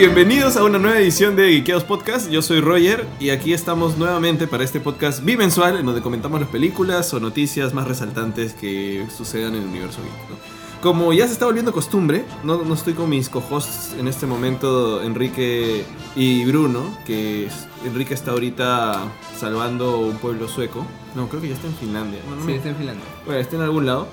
bienvenidos 0.00 0.56
a 0.56 0.64
una 0.64 0.78
nueva 0.78 0.98
edición 0.98 1.36
de 1.36 1.50
Geekeados 1.50 1.84
Podcast. 1.84 2.30
Yo 2.30 2.40
soy 2.40 2.62
Roger 2.62 3.06
y 3.18 3.28
aquí 3.28 3.52
estamos 3.52 3.98
nuevamente 3.98 4.46
para 4.46 4.64
este 4.64 4.80
podcast 4.80 5.22
bimensual 5.22 5.76
en 5.76 5.84
donde 5.84 6.00
comentamos 6.00 6.40
las 6.40 6.48
películas 6.48 7.12
o 7.12 7.20
noticias 7.20 7.74
más 7.74 7.86
resaltantes 7.86 8.54
que 8.54 9.06
sucedan 9.14 9.54
en 9.56 9.62
el 9.62 9.68
universo 9.68 10.00
geek. 10.00 10.30
¿no? 10.30 10.36
Como 10.80 11.12
ya 11.12 11.26
se 11.26 11.34
está 11.34 11.44
volviendo 11.44 11.70
costumbre, 11.70 12.24
no, 12.44 12.64
no 12.64 12.72
estoy 12.72 12.94
con 12.94 13.10
mis 13.10 13.28
co-hosts 13.28 13.94
en 13.98 14.08
este 14.08 14.24
momento, 14.24 15.02
Enrique 15.02 15.84
y 16.16 16.46
Bruno, 16.46 16.96
que 17.04 17.50
Enrique 17.84 18.14
está 18.14 18.30
ahorita 18.30 19.02
salvando 19.38 19.98
un 19.98 20.16
pueblo 20.16 20.48
sueco. 20.48 20.86
No, 21.14 21.28
creo 21.28 21.42
que 21.42 21.48
ya 21.48 21.54
está 21.56 21.66
en 21.66 21.74
Finlandia. 21.74 22.20
No, 22.26 22.36
no, 22.36 22.46
Sí, 22.46 22.52
está 22.52 22.70
en 22.70 22.76
Finlandia. 22.76 23.04
Bueno, 23.26 23.38
está 23.38 23.56
en 23.56 23.62
algún 23.62 23.84
lado. 23.84 24.08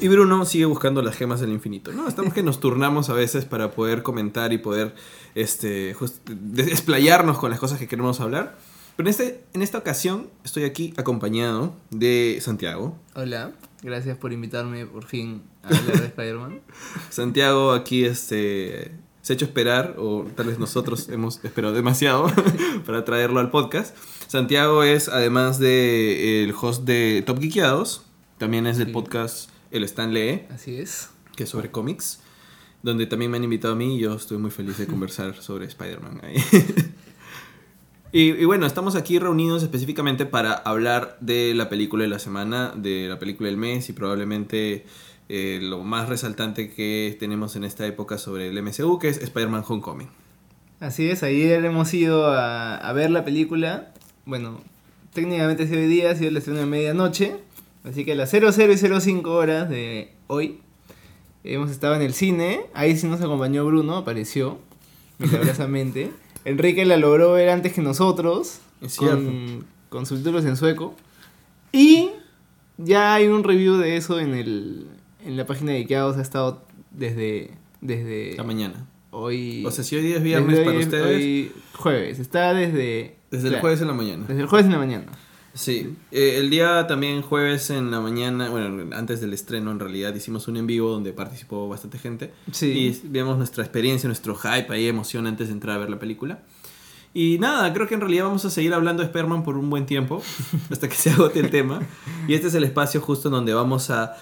Y 0.00 0.08
Bruno 0.08 0.44
sigue 0.44 0.64
buscando 0.64 1.02
las 1.02 1.16
gemas 1.16 1.40
del 1.40 1.50
infinito. 1.50 1.92
No, 1.92 2.06
estamos 2.08 2.32
que 2.32 2.42
nos 2.42 2.60
turnamos 2.60 3.08
a 3.10 3.14
veces 3.14 3.44
para 3.44 3.70
poder 3.72 4.02
comentar 4.02 4.52
y 4.52 4.58
poder 4.58 4.94
este, 5.34 5.96
desplayarnos 6.28 7.38
con 7.38 7.50
las 7.50 7.58
cosas 7.58 7.78
que 7.78 7.88
queremos 7.88 8.20
hablar. 8.20 8.56
Pero 8.96 9.08
en, 9.08 9.10
este, 9.10 9.44
en 9.54 9.62
esta 9.62 9.78
ocasión 9.78 10.28
estoy 10.44 10.64
aquí 10.64 10.92
acompañado 10.96 11.74
de 11.90 12.38
Santiago. 12.40 12.96
Hola, 13.14 13.52
gracias 13.82 14.16
por 14.18 14.32
invitarme 14.32 14.86
por 14.86 15.04
fin 15.04 15.42
a 15.62 15.68
hablar 15.68 16.00
de 16.00 16.06
Spider-Man. 16.06 16.60
Santiago 17.10 17.72
aquí 17.72 18.04
este, 18.04 18.92
se 19.22 19.32
ha 19.32 19.34
hecho 19.34 19.44
esperar, 19.44 19.94
o 19.98 20.26
tal 20.36 20.46
vez 20.46 20.58
nosotros 20.58 21.08
hemos 21.12 21.44
esperado 21.44 21.74
demasiado 21.74 22.26
para 22.86 23.04
traerlo 23.04 23.38
al 23.40 23.50
podcast. 23.50 23.96
Santiago 24.26 24.82
es, 24.82 25.08
además 25.08 25.58
de 25.58 26.42
el 26.44 26.54
host 26.60 26.84
de 26.84 27.22
Top 27.26 27.40
Geekeados, 27.40 28.02
también 28.38 28.66
es 28.66 28.78
del 28.78 28.88
Sí. 28.88 28.92
podcast 28.92 29.50
El 29.70 29.84
Stan 29.84 30.12
Lee. 30.12 30.42
Así 30.50 30.76
es. 30.76 31.10
que 31.36 31.44
es 31.44 31.50
sobre 31.50 31.70
cómics, 31.70 32.20
donde 32.82 33.06
también 33.06 33.30
me 33.30 33.36
han 33.36 33.44
invitado 33.44 33.74
a 33.74 33.76
mí 33.76 33.96
y 33.96 34.00
yo 34.00 34.14
estoy 34.14 34.38
muy 34.38 34.50
feliz 34.50 34.78
de 34.78 34.86
conversar 34.94 35.36
sobre 35.36 35.66
Spider-Man. 35.66 36.20
ahí. 36.24 36.36
y, 38.12 38.30
y 38.30 38.44
bueno, 38.44 38.66
estamos 38.66 38.94
aquí 38.96 39.18
reunidos 39.18 39.62
específicamente 39.62 40.26
para 40.26 40.52
hablar 40.54 41.16
de 41.20 41.54
la 41.54 41.68
película 41.68 42.02
de 42.04 42.08
la 42.08 42.18
semana, 42.18 42.72
de 42.76 43.08
la 43.08 43.18
película 43.18 43.48
del 43.48 43.58
mes 43.58 43.88
y 43.88 43.92
probablemente 43.92 44.86
eh, 45.28 45.58
lo 45.60 45.80
más 45.80 46.08
resaltante 46.08 46.70
que 46.72 47.16
tenemos 47.20 47.54
en 47.56 47.64
esta 47.64 47.86
época 47.86 48.16
sobre 48.16 48.48
el 48.48 48.62
MCU, 48.62 48.98
que 48.98 49.08
es 49.08 49.18
Spider-Man 49.18 49.62
Homecoming. 49.66 50.08
Así 50.80 51.10
es, 51.10 51.22
ayer 51.22 51.64
hemos 51.64 51.92
ido 51.92 52.26
a, 52.28 52.76
a 52.76 52.92
ver 52.92 53.10
la 53.10 53.24
película. 53.24 53.92
Bueno, 54.24 54.60
técnicamente 55.12 55.64
ha 55.64 55.66
sido 55.66 55.80
hoy 55.80 55.88
día, 55.88 56.10
ha 56.10 56.14
sido 56.14 56.30
la 56.30 56.38
estreno 56.38 56.60
de 56.60 56.66
medianoche. 56.66 57.36
Así 57.88 58.04
que 58.04 58.12
a 58.12 58.14
las 58.14 58.30
00 58.30 58.72
y 58.72 58.76
05 59.00 59.30
horas 59.32 59.68
de 59.70 60.12
hoy 60.26 60.60
hemos 61.44 61.70
estado 61.70 61.94
en 61.94 62.02
el 62.02 62.12
cine. 62.12 62.60
Ahí 62.74 62.96
sí 62.96 63.06
nos 63.06 63.20
acompañó 63.20 63.64
Bruno, 63.64 63.96
apareció 63.96 64.58
milagrosamente. 65.18 66.10
Enrique 66.44 66.84
la 66.84 66.96
logró 66.96 67.32
ver 67.32 67.48
antes 67.50 67.72
que 67.72 67.80
nosotros, 67.82 68.60
con, 68.96 69.64
con 69.88 70.06
subtítulos 70.06 70.44
en 70.44 70.56
sueco. 70.56 70.94
Y 71.72 72.10
ya 72.78 73.14
hay 73.14 73.26
un 73.26 73.44
review 73.44 73.76
de 73.76 73.96
eso 73.96 74.18
en, 74.20 74.34
el, 74.34 74.86
en 75.24 75.36
la 75.36 75.46
página 75.46 75.72
de 75.72 75.80
Ikeados, 75.80 76.16
ha 76.16 76.22
estado 76.22 76.62
desde, 76.90 77.50
desde 77.80 78.34
La 78.36 78.44
mañana. 78.44 78.86
hoy. 79.10 79.64
O 79.66 79.70
sea, 79.70 79.84
si 79.84 79.96
hoy 79.96 80.02
día 80.02 80.16
es 80.16 80.22
viernes 80.22 80.50
desde 80.50 80.64
para 80.64 80.76
hoy- 80.78 80.84
ustedes, 80.84 81.06
hoy 81.16 81.52
jueves, 81.74 82.18
está 82.18 82.54
desde. 82.54 83.16
desde 83.30 83.46
el 83.48 83.52
claro, 83.54 83.60
jueves 83.62 83.80
en 83.82 83.88
la 83.88 83.94
mañana. 83.94 84.24
Desde 84.28 84.40
el 84.42 84.46
jueves 84.46 84.66
en 84.66 84.72
la 84.72 84.78
mañana. 84.78 85.06
Sí, 85.58 85.96
eh, 86.12 86.36
el 86.36 86.50
día 86.50 86.86
también 86.86 87.20
jueves 87.20 87.70
en 87.70 87.90
la 87.90 87.98
mañana, 87.98 88.48
bueno, 88.48 88.94
antes 88.94 89.20
del 89.20 89.34
estreno 89.34 89.72
en 89.72 89.80
realidad 89.80 90.14
hicimos 90.14 90.46
un 90.46 90.56
en 90.56 90.68
vivo 90.68 90.88
donde 90.88 91.12
participó 91.12 91.68
bastante 91.68 91.98
gente. 91.98 92.32
Sí. 92.52 92.66
Y 92.66 93.00
vimos 93.08 93.36
nuestra 93.38 93.64
experiencia, 93.64 94.06
nuestro 94.06 94.36
hype, 94.36 94.72
ahí 94.72 94.86
emoción 94.86 95.26
antes 95.26 95.48
de 95.48 95.54
entrar 95.54 95.74
a 95.74 95.80
ver 95.80 95.90
la 95.90 95.98
película. 95.98 96.42
Y 97.12 97.40
nada, 97.40 97.72
creo 97.72 97.88
que 97.88 97.94
en 97.94 98.02
realidad 98.02 98.26
vamos 98.26 98.44
a 98.44 98.50
seguir 98.50 98.72
hablando 98.72 99.02
de 99.02 99.08
Spider-Man 99.08 99.42
por 99.42 99.56
un 99.56 99.68
buen 99.68 99.84
tiempo, 99.84 100.22
hasta 100.70 100.88
que 100.88 100.94
se 100.94 101.10
agote 101.10 101.40
el 101.40 101.50
tema. 101.50 101.80
Y 102.28 102.34
este 102.34 102.46
es 102.46 102.54
el 102.54 102.62
espacio 102.62 103.00
justo 103.00 103.26
en 103.26 103.32
donde 103.32 103.52
vamos 103.52 103.90
a 103.90 104.16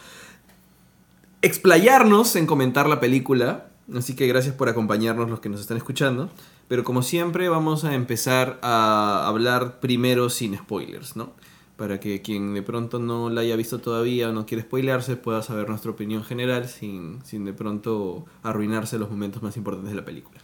explayarnos 1.43 2.35
en 2.37 2.47
comentar 2.47 2.89
la 2.89 2.99
película. 2.99 3.67
Así 3.95 4.17
que 4.17 4.27
gracias 4.27 4.55
por 4.55 4.71
acompañarnos 4.71 5.29
los 5.29 5.41
que 5.41 5.51
nos 5.51 5.61
están 5.61 5.77
escuchando. 5.77 6.31
Pero 6.69 6.85
como 6.85 7.03
siempre 7.03 7.49
vamos 7.49 7.85
a 7.85 7.95
empezar 7.95 8.59
a 8.63 9.27
hablar 9.27 9.81
primero 9.81 10.31
sin 10.31 10.57
spoilers, 10.57 11.17
¿no? 11.17 11.33
Para 11.77 12.01
que 12.01 12.23
quien 12.23 12.55
de 12.55 12.63
pronto 12.63 12.99
no 12.99 13.31
la 13.31 13.43
haya 13.43 13.55
visto 13.55 13.79
todavía 13.79 14.31
o 14.31 14.33
no 14.33 14.47
quiere 14.47 14.63
spoilearse 14.63 15.17
pueda 15.17 15.43
saber 15.43 15.69
nuestra 15.69 15.91
opinión 15.91 16.25
general 16.25 16.69
sin, 16.69 17.25
sin 17.25 17.45
de 17.45 17.53
pronto 17.53 18.25
arruinarse 18.43 18.99
los 18.99 19.11
momentos 19.11 19.43
más 19.43 19.57
importantes 19.57 19.91
de 19.91 19.97
la 19.97 20.05
película. 20.05 20.41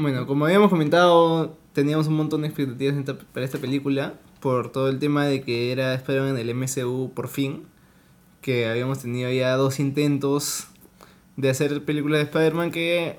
Bueno, 0.00 0.28
como 0.28 0.44
habíamos 0.44 0.70
comentado, 0.70 1.58
teníamos 1.72 2.06
un 2.06 2.14
montón 2.14 2.42
de 2.42 2.46
expectativas 2.46 2.94
para 3.32 3.44
esta 3.44 3.58
película. 3.58 4.14
Por 4.38 4.70
todo 4.70 4.88
el 4.88 5.00
tema 5.00 5.26
de 5.26 5.42
que 5.42 5.72
era 5.72 5.92
Spider-Man 5.94 6.38
en 6.38 6.48
el 6.48 6.54
MCU 6.54 7.10
por 7.14 7.26
fin. 7.26 7.64
Que 8.40 8.68
habíamos 8.68 9.00
tenido 9.00 9.28
ya 9.32 9.56
dos 9.56 9.80
intentos 9.80 10.68
de 11.36 11.50
hacer 11.50 11.84
películas 11.84 12.20
de 12.20 12.24
Spider-Man 12.26 12.70
que. 12.70 13.18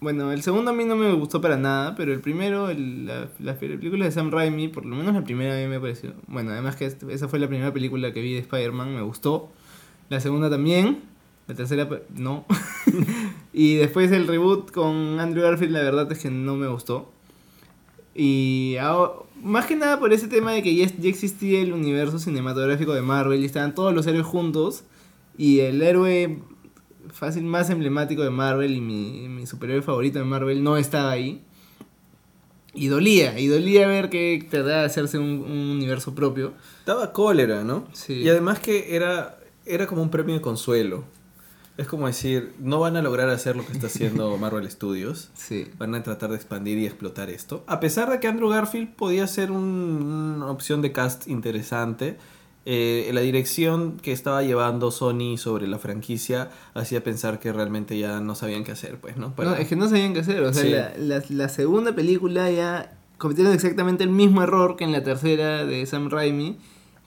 Bueno, 0.00 0.32
el 0.32 0.42
segundo 0.42 0.70
a 0.70 0.74
mí 0.74 0.84
no 0.86 0.96
me 0.96 1.12
gustó 1.12 1.42
para 1.42 1.58
nada, 1.58 1.94
pero 1.94 2.14
el 2.14 2.20
primero, 2.20 2.70
el- 2.70 3.04
la, 3.06 3.28
las 3.38 3.56
películas 3.58 4.08
de 4.08 4.12
Sam 4.12 4.30
Raimi, 4.30 4.68
por 4.68 4.86
lo 4.86 4.96
menos 4.96 5.12
la 5.14 5.22
primera 5.24 5.54
a 5.54 5.58
mí 5.58 5.66
me 5.66 5.78
pareció. 5.78 6.14
Bueno, 6.26 6.52
además 6.52 6.76
que 6.76 6.86
este- 6.86 7.12
esa 7.12 7.28
fue 7.28 7.38
la 7.38 7.48
primera 7.48 7.70
película 7.72 8.12
que 8.12 8.22
vi 8.22 8.32
de 8.32 8.38
Spider-Man, 8.38 8.94
me 8.94 9.02
gustó. 9.02 9.50
La 10.08 10.20
segunda 10.20 10.48
también. 10.48 11.00
La 11.48 11.54
tercera, 11.54 11.86
no. 12.16 12.46
y 13.52 13.74
después 13.74 14.10
el 14.12 14.26
reboot 14.26 14.70
con 14.70 15.20
Andrew 15.20 15.42
Garfield, 15.44 15.72
la 15.72 15.82
verdad 15.82 16.10
es 16.12 16.18
que 16.20 16.30
no 16.30 16.56
me 16.56 16.68
gustó. 16.68 17.10
Y 18.14 18.76
ahora- 18.80 19.12
más 19.42 19.66
que 19.66 19.74
nada 19.76 19.98
por 19.98 20.12
ese 20.12 20.28
tema 20.28 20.52
de 20.52 20.62
que 20.62 20.74
ya, 20.74 20.86
ya 20.86 21.08
existía 21.08 21.60
el 21.60 21.72
universo 21.72 22.18
cinematográfico 22.18 22.92
de 22.94 23.00
Marvel 23.02 23.40
y 23.42 23.46
estaban 23.46 23.74
todos 23.74 23.94
los 23.94 24.06
héroes 24.06 24.26
juntos. 24.26 24.84
Y 25.38 25.60
el 25.60 25.80
héroe 25.82 26.38
fácil 27.12 27.44
más 27.44 27.70
emblemático 27.70 28.22
de 28.22 28.30
Marvel 28.30 28.72
y 28.74 28.80
mi, 28.80 29.28
mi 29.28 29.46
superhéroe 29.46 29.82
favorito 29.82 30.18
de 30.18 30.24
Marvel 30.24 30.62
no 30.62 30.76
estaba 30.76 31.10
ahí. 31.10 31.42
Y 32.72 32.86
dolía, 32.86 33.38
y 33.38 33.48
dolía 33.48 33.88
ver 33.88 34.10
que 34.10 34.46
trataba 34.48 34.78
de 34.80 34.84
hacerse 34.84 35.18
un, 35.18 35.24
un 35.40 35.70
universo 35.70 36.14
propio. 36.14 36.52
Daba 36.86 37.12
cólera, 37.12 37.64
¿no? 37.64 37.88
Sí. 37.92 38.14
Y 38.14 38.28
además 38.28 38.60
que 38.60 38.94
era, 38.94 39.40
era 39.66 39.88
como 39.88 40.02
un 40.02 40.10
premio 40.10 40.36
de 40.36 40.40
consuelo. 40.40 41.02
Es 41.76 41.88
como 41.88 42.06
decir, 42.06 42.52
no 42.60 42.78
van 42.78 42.96
a 42.96 43.02
lograr 43.02 43.28
hacer 43.30 43.56
lo 43.56 43.66
que 43.66 43.72
está 43.72 43.88
haciendo 43.88 44.36
Marvel 44.38 44.70
Studios. 44.70 45.30
Sí. 45.34 45.66
Van 45.78 45.94
a 45.96 46.02
tratar 46.04 46.30
de 46.30 46.36
expandir 46.36 46.78
y 46.78 46.86
explotar 46.86 47.28
esto. 47.28 47.64
A 47.66 47.80
pesar 47.80 48.08
de 48.08 48.20
que 48.20 48.28
Andrew 48.28 48.48
Garfield 48.50 48.94
podía 48.94 49.26
ser 49.26 49.50
un- 49.50 50.36
una 50.36 50.50
opción 50.50 50.80
de 50.80 50.92
cast 50.92 51.26
interesante, 51.26 52.18
eh, 52.66 53.10
la 53.12 53.20
dirección 53.22 53.96
que 53.96 54.12
estaba 54.12 54.42
llevando 54.42 54.90
Sony 54.90 55.36
sobre 55.38 55.66
la 55.66 55.78
franquicia 55.78 56.50
hacía 56.74 57.02
pensar 57.02 57.38
que 57.40 57.52
realmente 57.52 57.98
ya 57.98 58.20
no 58.20 58.34
sabían 58.34 58.64
qué 58.64 58.72
hacer, 58.72 58.98
pues, 59.00 59.16
¿no? 59.16 59.34
Para- 59.34 59.50
No, 59.50 59.56
es 59.56 59.66
que 59.68 59.76
no 59.76 59.88
sabían 59.88 60.12
qué 60.14 60.20
hacer. 60.20 60.42
O 60.42 60.52
sea, 60.52 60.62
Sí. 60.62 60.70
la, 60.70 60.92
la- 61.18 61.24
la 61.28 61.48
segunda 61.48 61.94
película 61.94 62.50
ya 62.50 62.92
cometieron 63.18 63.52
exactamente 63.52 64.04
el 64.04 64.10
mismo 64.10 64.42
error 64.42 64.76
que 64.76 64.84
en 64.84 64.92
la 64.92 65.02
tercera 65.02 65.64
de 65.64 65.84
Sam 65.86 66.10
Raimi, 66.10 66.56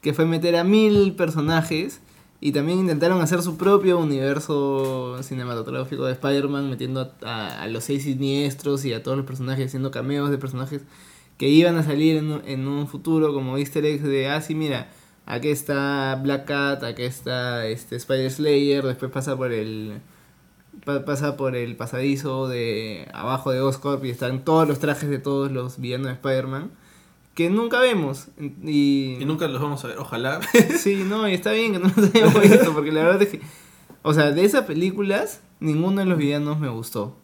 que 0.00 0.12
fue 0.12 0.26
meter 0.26 0.56
a 0.56 0.64
mil 0.64 1.14
personajes 1.14 2.00
y 2.40 2.52
también 2.52 2.78
intentaron 2.80 3.20
hacer 3.22 3.40
su 3.42 3.56
propio 3.56 3.98
universo 3.98 5.16
cinematográfico 5.22 6.04
de 6.04 6.12
Spider-Man, 6.12 6.68
metiendo 6.68 7.12
a, 7.22 7.62
a 7.62 7.68
los 7.68 7.84
seis 7.84 8.02
siniestros 8.02 8.84
y 8.84 8.92
a 8.92 9.02
todos 9.02 9.16
los 9.16 9.26
personajes, 9.26 9.66
haciendo 9.66 9.90
cameos 9.90 10.30
de 10.30 10.38
personajes 10.38 10.82
que 11.38 11.48
iban 11.48 11.76
a 11.76 11.82
salir 11.82 12.16
en, 12.16 12.30
un- 12.32 12.42
en 12.46 12.68
un 12.68 12.86
futuro 12.86 13.32
como 13.32 13.56
easter 13.56 13.84
eggs 13.86 14.02
de, 14.02 14.28
ah, 14.28 14.40
sí, 14.40 14.54
mira, 14.54 14.90
aquí 15.26 15.48
está 15.48 16.18
Black 16.22 16.44
Cat, 16.46 16.82
aquí 16.84 17.02
está 17.02 17.66
este 17.66 17.96
Spider 17.96 18.30
Slayer, 18.30 18.84
después 18.84 19.10
pasa 19.10 19.36
por 19.36 19.52
el 19.52 20.00
pa- 20.84 21.04
pasa 21.04 21.36
por 21.36 21.56
el 21.56 21.76
pasadizo 21.76 22.48
de 22.48 23.08
abajo 23.12 23.50
de 23.52 23.60
Oscorp 23.60 24.04
y 24.04 24.10
están 24.10 24.44
todos 24.44 24.66
los 24.68 24.78
trajes 24.78 25.08
de 25.08 25.18
todos 25.18 25.50
los 25.50 25.78
villanos 25.80 26.06
de 26.08 26.12
Spider-Man 26.14 26.70
que 27.34 27.50
nunca 27.50 27.80
vemos 27.80 28.28
y, 28.38 29.16
Y 29.20 29.24
nunca 29.24 29.48
los 29.48 29.60
vamos 29.60 29.84
a 29.84 29.88
ver, 29.88 29.98
ojalá. 29.98 30.40
sí 30.78 31.02
no 31.04 31.28
y 31.28 31.34
está 31.34 31.50
bien 31.52 31.72
que 31.72 31.78
no 31.80 31.90
los 31.96 32.14
hayamos 32.14 32.40
visto 32.42 32.72
porque 32.72 32.92
la 32.92 33.02
verdad 33.02 33.22
es 33.22 33.28
que 33.30 33.40
o 34.02 34.14
sea 34.14 34.30
de 34.30 34.44
esas 34.44 34.66
películas 34.66 35.40
ninguno 35.60 36.00
de 36.00 36.06
los 36.06 36.18
villanos 36.18 36.58
me 36.60 36.68
gustó. 36.68 37.16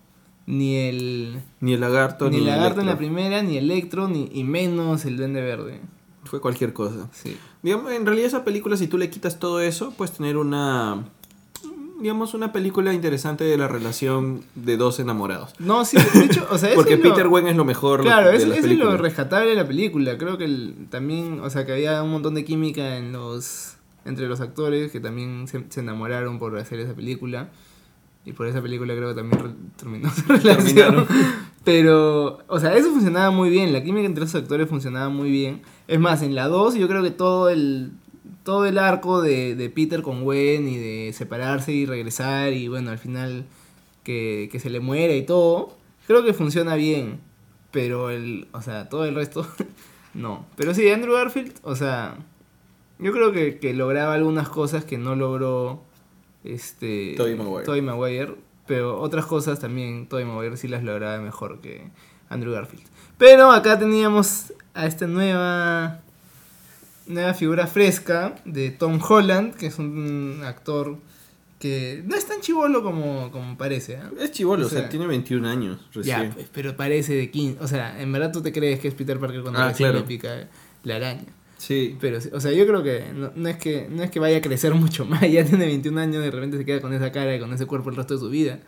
Ni 0.46 0.74
el 0.78 1.40
ni 1.60 1.74
el 1.74 1.80
lagarto, 1.80 2.28
ni 2.28 2.38
el 2.38 2.46
lagarto 2.46 2.80
en 2.80 2.86
la 2.88 2.96
primera 2.98 3.40
ni 3.42 3.56
Electro 3.56 4.08
ni 4.08 4.28
y 4.32 4.42
menos 4.42 5.04
el 5.04 5.16
duende 5.16 5.42
verde 5.42 5.80
Fue 6.24 6.40
cualquier 6.40 6.72
cosa. 6.72 7.08
sí 7.12 7.36
Digamos, 7.62 7.92
en 7.92 8.04
realidad 8.06 8.26
esa 8.28 8.44
película, 8.44 8.76
si 8.76 8.86
tú 8.88 8.98
le 8.98 9.10
quitas 9.10 9.38
todo 9.38 9.60
eso, 9.60 9.92
puedes 9.96 10.14
tener 10.16 10.36
una... 10.36 11.04
Digamos, 12.00 12.32
una 12.32 12.50
película 12.50 12.94
interesante 12.94 13.44
de 13.44 13.58
la 13.58 13.68
relación 13.68 14.42
de 14.54 14.78
dos 14.78 15.00
enamorados. 15.00 15.52
no 15.58 15.84
sí 15.84 15.98
de 16.14 16.24
hecho 16.24 16.46
o 16.50 16.56
sea 16.56 16.70
Porque 16.74 16.94
es 16.94 17.00
lo- 17.04 17.10
Peter 17.10 17.26
Wen 17.26 17.46
es 17.46 17.56
lo 17.56 17.66
mejor 17.66 18.00
Claro, 18.00 18.30
eso, 18.30 18.50
es 18.54 18.64
lo 18.78 18.96
rescatable 18.96 19.50
de 19.50 19.54
la 19.56 19.66
película. 19.66 20.16
Creo 20.16 20.38
que 20.38 20.44
el- 20.46 20.86
también, 20.88 21.40
o 21.40 21.50
sea, 21.50 21.66
que 21.66 21.72
había 21.72 22.02
un 22.02 22.10
montón 22.10 22.34
de 22.34 22.44
química 22.44 22.96
en 22.96 23.12
los 23.12 23.76
entre 24.06 24.28
los 24.28 24.40
actores 24.40 24.90
que 24.90 24.98
también 24.98 25.46
se, 25.46 25.62
se 25.68 25.80
enamoraron 25.80 26.38
por 26.38 26.56
hacer 26.56 26.80
esa 26.80 26.94
película. 26.94 27.50
Y 28.24 28.32
por 28.32 28.46
esa 28.46 28.62
película 28.62 28.94
creo 28.94 29.10
que 29.14 29.20
también 29.20 29.56
terminó 29.76 30.10
su 30.14 30.22
relación. 30.22 30.64
Terminaron. 30.64 31.06
Pero, 31.64 32.38
o 32.48 32.58
sea, 32.58 32.74
eso 32.76 32.90
funcionaba 32.90 33.30
muy 33.30 33.50
bien. 33.50 33.72
La 33.72 33.82
química 33.82 34.06
entre 34.06 34.24
esos 34.24 34.42
actores 34.42 34.68
funcionaba 34.68 35.08
muy 35.08 35.30
bien. 35.30 35.62
Es 35.88 36.00
más, 36.00 36.22
en 36.22 36.34
la 36.34 36.48
2 36.48 36.74
yo 36.76 36.88
creo 36.88 37.02
que 37.02 37.10
todo 37.10 37.50
el, 37.50 37.92
todo 38.44 38.66
el 38.66 38.78
arco 38.78 39.20
de, 39.20 39.54
de 39.54 39.68
Peter 39.68 40.02
con 40.02 40.24
Gwen 40.24 40.68
y 40.68 40.78
de 40.78 41.12
separarse 41.12 41.72
y 41.72 41.86
regresar 41.86 42.52
y 42.52 42.68
bueno, 42.68 42.90
al 42.90 42.98
final 42.98 43.44
que, 44.02 44.48
que 44.50 44.58
se 44.58 44.70
le 44.70 44.80
muere 44.80 45.16
y 45.16 45.22
todo, 45.22 45.76
creo 46.06 46.24
que 46.24 46.32
funciona 46.32 46.74
bien. 46.76 47.20
Pero 47.70 48.10
el, 48.10 48.48
o 48.52 48.62
sea, 48.62 48.88
todo 48.88 49.04
el 49.04 49.14
resto, 49.14 49.46
no. 50.14 50.46
Pero 50.56 50.74
sí, 50.74 50.88
Andrew 50.90 51.14
Garfield, 51.14 51.52
o 51.62 51.76
sea, 51.76 52.16
yo 52.98 53.12
creo 53.12 53.32
que, 53.32 53.58
que 53.58 53.74
lograba 53.74 54.14
algunas 54.14 54.48
cosas 54.48 54.84
que 54.84 54.98
no 54.98 55.14
logró 55.14 55.82
este 56.42 57.14
Tobey 57.16 57.36
Maguire. 57.36 57.64
Tobey 57.64 57.82
Maguire, 57.82 58.34
pero 58.70 59.00
otras 59.00 59.26
cosas 59.26 59.58
también 59.58 60.06
Tobey 60.06 60.24
Maguire 60.24 60.56
sí 60.56 60.68
las 60.68 60.84
lograba 60.84 61.18
mejor 61.20 61.60
que 61.60 61.90
Andrew 62.28 62.52
Garfield. 62.52 62.84
Pero 63.18 63.50
acá 63.50 63.76
teníamos 63.76 64.52
a 64.74 64.86
esta 64.86 65.08
nueva 65.08 65.98
nueva 67.08 67.34
figura 67.34 67.66
fresca 67.66 68.36
de 68.44 68.70
Tom 68.70 69.00
Holland, 69.02 69.54
que 69.56 69.66
es 69.66 69.80
un 69.80 70.42
actor 70.44 70.98
que 71.58 72.04
no 72.06 72.14
es 72.14 72.24
tan 72.26 72.40
chivolo 72.40 72.84
como, 72.84 73.32
como 73.32 73.58
parece. 73.58 73.96
¿ah? 73.96 74.08
Es 74.20 74.30
chivolo, 74.30 74.62
O 74.64 74.66
o 74.66 74.70
sea, 74.70 74.88
tiene 74.88 75.08
21 75.08 75.48
años 75.48 75.80
recién. 75.92 76.30
Ya, 76.30 76.44
pero 76.54 76.76
parece 76.76 77.14
de 77.14 77.28
15. 77.28 77.58
O 77.64 77.66
sea, 77.66 78.00
en 78.00 78.12
verdad 78.12 78.30
tú 78.32 78.40
te 78.40 78.52
crees 78.52 78.78
que 78.78 78.86
es 78.86 78.94
Peter 78.94 79.18
Parker 79.18 79.42
cuando 79.42 79.58
Ah, 79.58 79.68
recién 79.70 79.88
claro. 79.90 79.98
le 80.00 80.06
pica 80.06 80.48
la 80.84 80.94
araña. 80.96 81.24
Sí. 81.60 81.94
Pero, 82.00 82.18
o 82.32 82.40
sea, 82.40 82.52
yo 82.52 82.66
creo 82.66 82.82
que 82.82 83.04
no, 83.14 83.32
no 83.36 83.48
es 83.50 83.58
que 83.58 83.86
no 83.90 84.02
es 84.02 84.10
que 84.10 84.18
vaya 84.18 84.38
a 84.38 84.40
crecer 84.40 84.72
mucho 84.84 85.04
más. 85.04 85.20
Ya 85.30 85.44
tiene 85.44 85.66
21 85.66 86.00
años, 86.00 86.22
de 86.22 86.30
repente 86.30 86.56
se 86.56 86.64
queda 86.64 86.80
con 86.80 86.94
esa 86.94 87.12
cara 87.12 87.36
y 87.36 87.38
con 87.38 87.52
ese 87.52 87.66
cuerpo 87.66 87.90
el 87.90 87.96
resto 87.96 88.14
de 88.14 88.20
su 88.20 88.30
vida. 88.30 88.60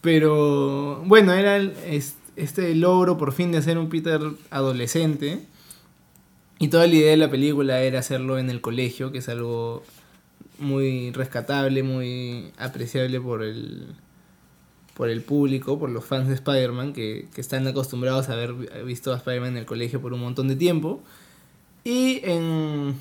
Pero, 0.00 1.02
bueno, 1.06 1.32
era 1.32 1.56
el- 1.56 1.74
es- 1.86 2.16
este 2.34 2.74
logro 2.74 3.18
por 3.18 3.32
fin 3.32 3.52
de 3.52 3.58
hacer 3.58 3.78
un 3.78 3.88
Peter 3.88 4.20
adolescente. 4.50 5.40
Y 6.58 6.68
toda 6.68 6.86
la 6.86 6.94
idea 6.94 7.10
de 7.10 7.16
la 7.16 7.30
película 7.30 7.80
era 7.82 7.98
hacerlo 8.00 8.38
en 8.38 8.48
el 8.50 8.60
colegio, 8.60 9.12
que 9.12 9.18
es 9.18 9.28
algo 9.28 9.82
muy 10.58 11.10
rescatable, 11.12 11.82
muy 11.82 12.52
apreciable 12.56 13.20
por 13.20 13.42
el, 13.42 13.86
por 14.94 15.08
el 15.08 15.22
público, 15.22 15.78
por 15.78 15.90
los 15.90 16.04
fans 16.04 16.28
de 16.28 16.34
Spider-Man, 16.34 16.92
que, 16.92 17.26
que 17.34 17.40
están 17.40 17.66
acostumbrados 17.66 18.28
a 18.28 18.34
haber 18.34 18.54
vi- 18.54 18.68
visto 18.86 19.12
a 19.12 19.16
Spider-Man 19.16 19.50
en 19.52 19.56
el 19.58 19.66
colegio 19.66 20.00
por 20.00 20.12
un 20.12 20.20
montón 20.20 20.48
de 20.48 20.56
tiempo. 20.56 21.02
Y 21.84 22.20
en, 22.24 22.94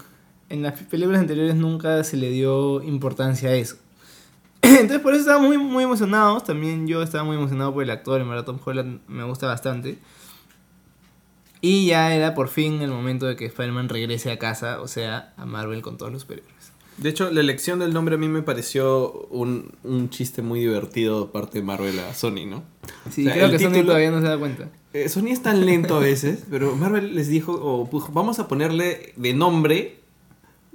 en 0.49 0.61
las 0.63 0.79
películas 0.83 1.21
anteriores 1.21 1.55
nunca 1.55 2.03
se 2.03 2.17
le 2.17 2.29
dio 2.31 2.81
importancia 2.83 3.49
a 3.49 3.53
eso. 3.53 3.77
Entonces 4.61 4.99
por 4.99 5.13
eso 5.13 5.21
estábamos 5.21 5.49
muy, 5.49 5.57
muy 5.57 5.83
emocionados. 5.83 6.43
También 6.43 6.87
yo 6.87 7.01
estaba 7.03 7.23
muy 7.23 7.35
emocionado 7.37 7.73
por 7.73 7.83
el 7.83 7.89
actor, 7.91 8.21
en 8.21 8.29
verdad 8.29 8.45
Tom 8.45 8.59
Holland 8.63 9.01
me 9.07 9.23
gusta 9.23 9.47
bastante. 9.47 9.97
Y 11.63 11.85
ya 11.87 12.15
era 12.15 12.33
por 12.33 12.47
fin 12.47 12.81
el 12.81 12.89
momento 12.89 13.27
de 13.27 13.35
que 13.35 13.45
Spider-Man 13.45 13.89
regrese 13.89 14.31
a 14.31 14.39
casa, 14.39 14.81
o 14.81 14.87
sea, 14.87 15.33
a 15.37 15.45
Marvel 15.45 15.81
con 15.83 15.97
todos 15.97 16.11
los 16.11 16.21
superhéroes. 16.23 16.71
De 16.97 17.09
hecho, 17.09 17.29
la 17.31 17.39
elección 17.39 17.79
del 17.79 17.93
nombre 17.93 18.15
a 18.15 18.17
mí 18.17 18.27
me 18.27 18.41
pareció 18.41 19.11
un, 19.29 19.71
un 19.83 20.09
chiste 20.09 20.41
muy 20.41 20.59
divertido 20.59 21.25
de 21.25 21.31
parte 21.31 21.59
de 21.59 21.63
Marvel 21.63 21.99
a 21.99 22.13
Sony, 22.15 22.45
¿no? 22.47 22.63
Sí, 23.11 23.21
O 23.21 23.25
sea, 23.25 23.33
creo 23.33 23.51
que 23.51 23.59
Sony 23.59 23.69
título- 23.73 23.85
todavía 23.85 24.11
no 24.11 24.21
se 24.21 24.27
da 24.27 24.37
cuenta. 24.37 24.69
Eh, 24.93 25.07
Sony 25.09 25.27
es 25.27 25.41
tan 25.41 25.65
lento 25.65 25.95
a 25.95 25.99
veces, 25.99 26.43
pero 26.49 26.75
Marvel 26.75 27.15
les 27.15 27.27
dijo, 27.27 27.53
o 27.53 27.89
pujo, 27.89 28.11
vamos 28.11 28.39
a 28.39 28.47
ponerle 28.47 29.13
de 29.15 29.33
nombre 29.33 29.99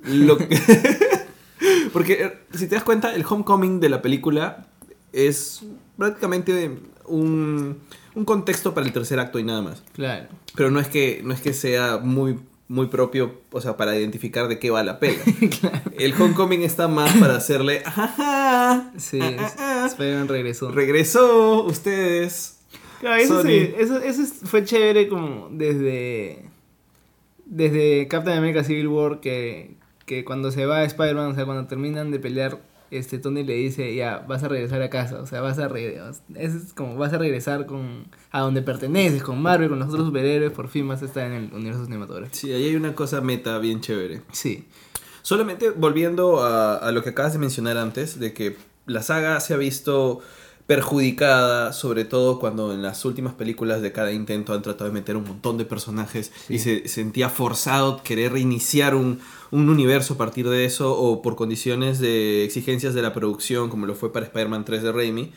lo 0.04 0.38
que... 0.38 0.48
Porque 1.92 2.12
eh, 2.24 2.32
si 2.54 2.66
te 2.66 2.74
das 2.74 2.84
cuenta, 2.84 3.14
el 3.14 3.24
homecoming 3.28 3.80
de 3.80 3.88
la 3.88 4.02
película 4.02 4.66
es 5.12 5.62
prácticamente 5.96 6.70
un, 7.06 7.78
un 8.14 8.24
contexto 8.24 8.74
para 8.74 8.86
el 8.86 8.92
tercer 8.92 9.18
acto 9.18 9.38
y 9.38 9.44
nada 9.44 9.62
más. 9.62 9.82
Claro. 9.92 10.28
Pero 10.54 10.70
no 10.70 10.80
es 10.80 10.88
que, 10.88 11.20
no 11.24 11.32
es 11.34 11.40
que 11.40 11.52
sea 11.52 11.98
muy, 11.98 12.38
muy 12.68 12.86
propio, 12.86 13.40
o 13.52 13.60
sea, 13.60 13.76
para 13.76 13.96
identificar 13.98 14.48
de 14.48 14.58
qué 14.58 14.70
va 14.70 14.82
la 14.82 14.98
pela. 14.98 15.18
El 15.98 16.14
homecoming 16.14 16.62
está 16.62 16.88
más 16.88 17.14
para 17.16 17.36
hacerle... 17.36 17.82
"Ajaja, 17.84 18.92
Sí, 18.96 19.20
ah, 19.22 19.52
ah, 19.58 19.88
ah, 19.98 20.24
regresó. 20.26 20.70
regresó 20.70 21.64
ustedes. 21.64 22.55
Claro, 23.00 23.20
eso, 23.22 23.42
sí, 23.42 23.74
eso, 23.76 23.98
eso 23.98 24.22
es- 24.22 24.40
fue 24.44 24.64
chévere 24.64 25.08
como 25.08 25.48
desde, 25.50 26.50
desde 27.44 28.08
Captain 28.08 28.38
America 28.38 28.64
Civil 28.64 28.88
War 28.88 29.20
que, 29.20 29.76
que 30.04 30.24
cuando 30.24 30.50
se 30.50 30.66
va 30.66 30.84
Spider-Man, 30.84 31.32
o 31.32 31.34
sea, 31.34 31.44
cuando 31.44 31.66
terminan 31.66 32.10
de 32.10 32.18
pelear, 32.18 32.60
este 32.90 33.18
Tony 33.18 33.42
le 33.44 33.54
dice, 33.54 33.94
ya, 33.94 34.18
vas 34.28 34.42
a 34.44 34.48
regresar 34.48 34.80
a 34.82 34.90
casa, 34.90 35.20
o 35.20 35.26
sea, 35.26 35.40
vas 35.40 35.58
a 35.58 35.68
regresar, 35.68 36.12
es 36.34 36.72
como 36.72 36.96
vas 36.96 37.12
a 37.12 37.18
regresar 37.18 37.66
con 37.66 38.06
a 38.30 38.40
donde 38.40 38.62
perteneces, 38.62 39.22
con 39.22 39.42
Marvel, 39.42 39.68
con 39.68 39.78
los 39.80 39.88
otros 39.88 40.06
superhéroes, 40.06 40.52
por 40.52 40.68
fin 40.68 40.86
vas 40.86 41.02
a 41.02 41.06
estar 41.06 41.26
en 41.26 41.32
el 41.32 41.52
universo 41.52 41.84
cinematográfico. 41.84 42.36
Sí, 42.36 42.52
ahí 42.52 42.64
hay 42.64 42.76
una 42.76 42.94
cosa 42.94 43.20
meta 43.20 43.58
bien 43.58 43.80
chévere. 43.80 44.22
Sí, 44.32 44.66
Solamente 45.22 45.70
volviendo 45.70 46.44
a, 46.44 46.76
a 46.76 46.92
lo 46.92 47.02
que 47.02 47.08
acabas 47.10 47.32
de 47.32 47.40
mencionar 47.40 47.76
antes, 47.78 48.20
de 48.20 48.32
que 48.32 48.56
la 48.86 49.02
saga 49.02 49.40
se 49.40 49.54
ha 49.54 49.56
visto 49.56 50.20
perjudicada, 50.66 51.72
sobre 51.72 52.04
todo 52.04 52.40
cuando 52.40 52.72
en 52.72 52.82
las 52.82 53.04
últimas 53.04 53.34
películas 53.34 53.82
de 53.82 53.92
cada 53.92 54.12
intento 54.12 54.52
han 54.52 54.62
tratado 54.62 54.90
de 54.90 54.94
meter 54.94 55.16
un 55.16 55.24
montón 55.24 55.58
de 55.58 55.64
personajes 55.64 56.32
y 56.48 56.58
se 56.58 56.88
sentía 56.88 57.28
forzado 57.28 58.02
querer 58.02 58.32
reiniciar 58.32 58.94
un, 58.94 59.20
un 59.52 59.68
universo 59.68 60.14
a 60.14 60.18
partir 60.18 60.48
de 60.48 60.64
eso 60.64 60.98
o 60.98 61.22
por 61.22 61.36
condiciones 61.36 62.00
de 62.00 62.44
exigencias 62.44 62.94
de 62.94 63.02
la 63.02 63.12
producción, 63.12 63.70
como 63.70 63.86
lo 63.86 63.94
fue 63.94 64.12
para 64.12 64.26
Spider-Man 64.26 64.64
3 64.64 64.82
de 64.82 64.92
Raimi. 64.92 65.32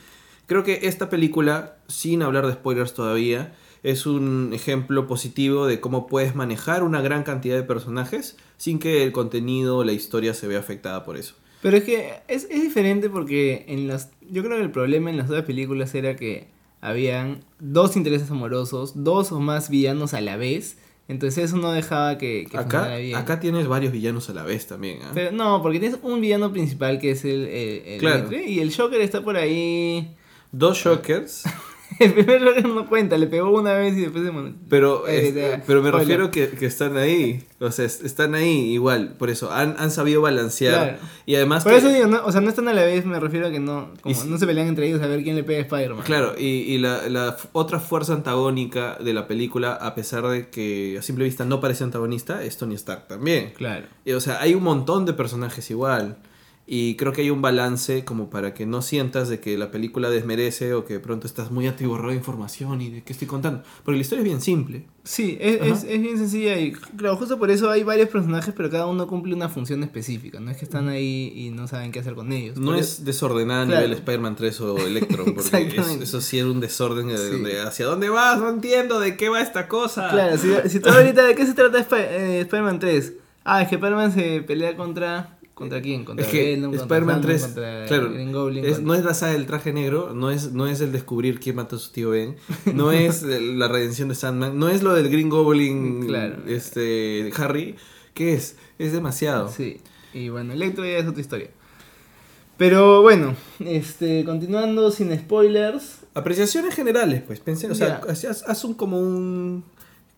Creo 0.47 0.63
que 0.63 0.79
esta 0.83 1.09
película, 1.09 1.77
sin 1.87 2.23
hablar 2.23 2.47
de 2.47 2.53
spoilers 2.53 2.95
todavía, 2.95 3.53
es 3.83 4.07
un 4.07 4.49
ejemplo 4.53 5.05
positivo 5.05 5.67
de 5.67 5.79
cómo 5.79 6.07
puedes 6.07 6.35
manejar 6.35 6.83
una 6.83 7.01
gran 7.01 7.23
cantidad 7.23 7.55
de 7.55 7.63
personajes 7.63 8.35
sin 8.57 8.79
que 8.79 9.03
el 9.03 9.11
contenido 9.11 9.77
o 9.77 9.83
la 9.83 9.93
historia 9.93 10.33
se 10.33 10.47
vea 10.47 10.59
afectada 10.59 11.05
por 11.05 11.17
eso. 11.17 11.35
Pero 11.61 11.77
es 11.77 11.83
que 11.83 12.13
es, 12.27 12.47
es 12.49 12.61
diferente 12.61 13.09
porque 13.09 13.65
en 13.67 13.87
las 13.87 14.11
yo 14.29 14.43
creo 14.43 14.57
que 14.57 14.63
el 14.63 14.71
problema 14.71 15.09
en 15.09 15.17
las 15.17 15.29
otras 15.29 15.45
películas 15.45 15.93
era 15.95 16.15
que 16.15 16.47
habían 16.81 17.43
dos 17.59 17.97
intereses 17.97 18.31
amorosos, 18.31 19.03
dos 19.03 19.31
o 19.31 19.39
más 19.39 19.69
villanos 19.69 20.13
a 20.13 20.21
la 20.21 20.37
vez, 20.37 20.77
entonces 21.09 21.45
eso 21.45 21.57
no 21.57 21.71
dejaba 21.71 22.17
que, 22.17 22.47
que 22.49 22.57
Acá, 22.57 22.95
bien. 22.97 23.15
acá 23.15 23.39
tienes 23.39 23.67
varios 23.67 23.91
villanos 23.91 24.29
a 24.29 24.33
la 24.33 24.43
vez 24.43 24.67
también. 24.67 24.99
¿ah? 25.03 25.11
Pero 25.13 25.31
no, 25.31 25.61
porque 25.61 25.79
tienes 25.79 25.99
un 26.03 26.21
villano 26.21 26.51
principal 26.51 26.99
que 26.99 27.11
es 27.11 27.25
el, 27.25 27.47
el, 27.47 27.81
el 27.85 27.99
Claro. 27.99 28.29
Y 28.31 28.59
el 28.59 28.73
Joker 28.73 29.01
está 29.01 29.21
por 29.23 29.35
ahí. 29.35 30.15
Dos 30.51 30.77
Shockers, 30.77 31.43
El 31.99 32.13
primer 32.13 32.41
Joker 32.43 32.67
no 32.69 32.87
cuenta, 32.87 33.17
le 33.17 33.27
pegó 33.27 33.49
una 33.49 33.73
vez 33.73 33.97
y 33.97 34.01
después 34.01 34.23
se 34.23 34.31
pero, 34.69 35.07
Eh, 35.07 35.27
es- 35.29 35.35
eh, 35.35 35.63
pero 35.65 35.81
me 35.81 35.91
refiero 35.91 36.31
que, 36.31 36.49
que 36.49 36.65
están 36.65 36.95
ahí. 36.97 37.43
O 37.59 37.71
sea, 37.71 37.85
es- 37.85 38.01
están 38.03 38.35
ahí 38.35 38.71
igual. 38.71 39.15
Por 39.17 39.29
eso, 39.29 39.51
han, 39.51 39.75
han 39.79 39.91
sabido 39.91 40.21
balancear. 40.21 40.73
Claro. 40.97 40.97
Y 41.25 41.35
además 41.35 41.63
Por 41.63 41.73
que- 41.73 41.79
eso 41.79 41.89
digo, 41.89 42.07
no, 42.07 42.23
o 42.25 42.31
sea, 42.31 42.41
no 42.41 42.49
están 42.49 42.67
a 42.67 42.73
la 42.73 42.83
vez, 42.83 43.05
me 43.05 43.19
refiero 43.19 43.47
a 43.47 43.51
que 43.51 43.59
no, 43.59 43.91
como 44.01 44.15
Y 44.15 44.27
no 44.29 44.37
se 44.37 44.45
pelean 44.45 44.67
entre 44.67 44.87
ellos 44.87 45.01
a 45.01 45.07
ver 45.07 45.23
quién 45.23 45.35
le 45.35 45.43
pega 45.43 45.59
a 45.59 45.61
Spider-Man. 45.63 46.03
Claro, 46.05 46.35
y, 46.37 46.45
y 46.45 46.77
la, 46.77 47.35
otra 47.53 47.79
fuerza 47.79 48.13
antagónica 48.13 48.95
de 49.03 49.13
la 49.13 49.27
película, 49.27 49.73
a 49.73 49.95
pesar 49.95 50.25
de 50.27 50.49
que 50.49 50.97
a 50.99 51.01
simple 51.01 51.25
vista 51.25 51.43
no 51.43 51.59
parece 51.59 51.83
antagonista, 51.83 52.43
es 52.43 52.57
Tony 52.57 52.75
Stark 52.75 53.07
también. 53.07 53.51
Claro. 53.57 53.87
Y, 54.05 54.13
o 54.13 54.21
sea, 54.21 54.39
hay 54.41 54.53
un 54.53 54.63
montón 54.63 55.05
de 55.05 55.13
personajes 55.13 55.69
igual. 55.71 56.17
Y 56.71 56.97
creo 56.97 57.11
que 57.13 57.21
hay 57.21 57.31
un 57.31 57.41
balance 57.41 58.05
como 58.05 58.29
para 58.29 58.53
que 58.53 58.67
no 58.67 58.83
sientas 58.83 59.27
de 59.27 59.39
que 59.39 59.57
la 59.57 59.71
película 59.71 60.11
desmerece 60.11 60.75
o 60.75 60.85
que 60.85 60.93
de 60.93 60.99
pronto 60.99 61.25
estás 61.25 61.49
muy 61.49 61.65
atiborrado 61.65 62.09
de 62.11 62.17
información 62.17 62.79
y 62.79 62.91
de 62.91 63.01
qué 63.03 63.11
estoy 63.13 63.27
contando. 63.27 63.63
Porque 63.83 63.95
la 63.97 64.01
historia 64.01 64.19
es 64.21 64.25
bien 64.25 64.39
simple. 64.39 64.85
Sí, 65.03 65.35
es, 65.41 65.59
es, 65.63 65.83
es 65.83 65.99
bien 65.99 66.19
sencilla 66.19 66.59
y 66.59 66.71
claro, 66.73 67.15
justo 67.17 67.39
por 67.39 67.49
eso 67.49 67.71
hay 67.71 67.81
varios 67.81 68.09
personajes, 68.09 68.53
pero 68.55 68.69
cada 68.69 68.85
uno 68.85 69.07
cumple 69.07 69.33
una 69.33 69.49
función 69.49 69.81
específica. 69.81 70.39
No 70.39 70.51
es 70.51 70.57
que 70.57 70.65
están 70.65 70.89
ahí 70.89 71.33
y 71.35 71.49
no 71.49 71.67
saben 71.67 71.91
qué 71.91 72.01
hacer 72.01 72.13
con 72.13 72.31
ellos. 72.31 72.59
No 72.59 72.75
es 72.75 73.03
desordenada 73.03 73.63
a 73.63 73.65
Claro. 73.65 73.81
nivel 73.81 73.97
Spider-Man 73.97 74.35
3 74.35 74.61
o 74.61 74.77
Electro, 74.77 75.25
porque 75.33 75.75
es- 75.75 75.87
eso 76.01 76.21
sí 76.21 76.37
era 76.37 76.49
un 76.49 76.59
desorden 76.59 77.07
de, 77.07 77.17
Sí. 77.17 77.41
de 77.43 77.61
hacia 77.61 77.87
dónde 77.87 78.09
vas, 78.09 78.39
no 78.39 78.47
entiendo 78.47 78.99
de 78.99 79.17
qué 79.17 79.29
va 79.29 79.41
esta 79.41 79.67
cosa. 79.67 80.07
Claro, 80.11 80.37
si, 80.37 80.49
si 80.69 80.79
tú 80.79 80.89
ahorita, 80.89 81.25
¿de 81.25 81.33
qué 81.33 81.47
se 81.47 81.55
trata 81.55 81.79
Spi- 81.79 81.95
eh, 81.97 82.41
Spider-Man 82.41 82.77
3? 82.77 83.13
Ah, 83.43 83.63
es 83.63 83.69
que 83.69 83.75
Spider-Man 83.75 84.11
se 84.13 84.41
pelea 84.43 84.75
contra... 84.77 85.35
¿Contra 85.59 85.81
quién? 85.81 86.05
Contra 86.05 86.25
Es 86.25 86.31
que 86.31 86.55
Venom, 86.55 86.73
Spider-Man 86.73 87.15
Sandman, 87.15 87.21
3, 87.21 87.43
contra 87.43 87.85
claro, 87.85 88.11
Green 88.13 88.31
Goblin. 88.31 88.65
es- 88.65 88.71
contra- 88.77 88.87
no 88.87 88.93
es 88.95 89.03
la 89.05 89.13
saga 89.13 89.33
del 89.33 89.45
traje 89.45 89.73
negro, 89.73 90.13
no 90.15 90.31
es, 90.31 90.51
no 90.53 90.65
es 90.67 90.81
el 90.81 90.91
descubrir 90.91 91.39
quién 91.39 91.57
mató 91.57 91.75
a 91.75 91.79
su 91.79 91.91
tío 91.91 92.09
Ben, 92.11 92.35
no 92.73 92.91
es 92.93 93.21
el- 93.23 93.59
la 93.59 93.67
redención 93.67 94.09
de 94.09 94.15
Sandman, 94.15 94.57
no 94.57 94.69
es 94.69 94.81
lo 94.81 94.93
del 94.93 95.09
Green 95.09 95.29
Goblin, 95.29 96.07
Claro. 96.07 96.37
este, 96.47 97.29
Harry, 97.37 97.75
¿qué 98.15 98.33
es? 98.33 98.55
Es 98.79 98.93
demasiado. 98.93 99.49
Sí, 99.49 99.81
y 100.13 100.29
bueno, 100.29 100.53
Electro 100.53 100.83
ya 100.85 100.97
es 100.97 101.05
otra 101.07 101.21
historia. 101.21 101.49
Pero 102.57 103.01
bueno, 103.01 103.35
este, 103.59 104.23
continuando 104.25 104.91
sin 104.91 105.17
spoilers. 105.17 105.99
Apreciaciones 106.13 106.75
generales, 106.75 107.21
pues, 107.25 107.39
pensé, 107.39 107.69
o 107.69 107.75
sea, 107.75 108.01
haz 108.47 108.63
un 108.65 108.73
como 108.73 108.99
un... 108.99 109.63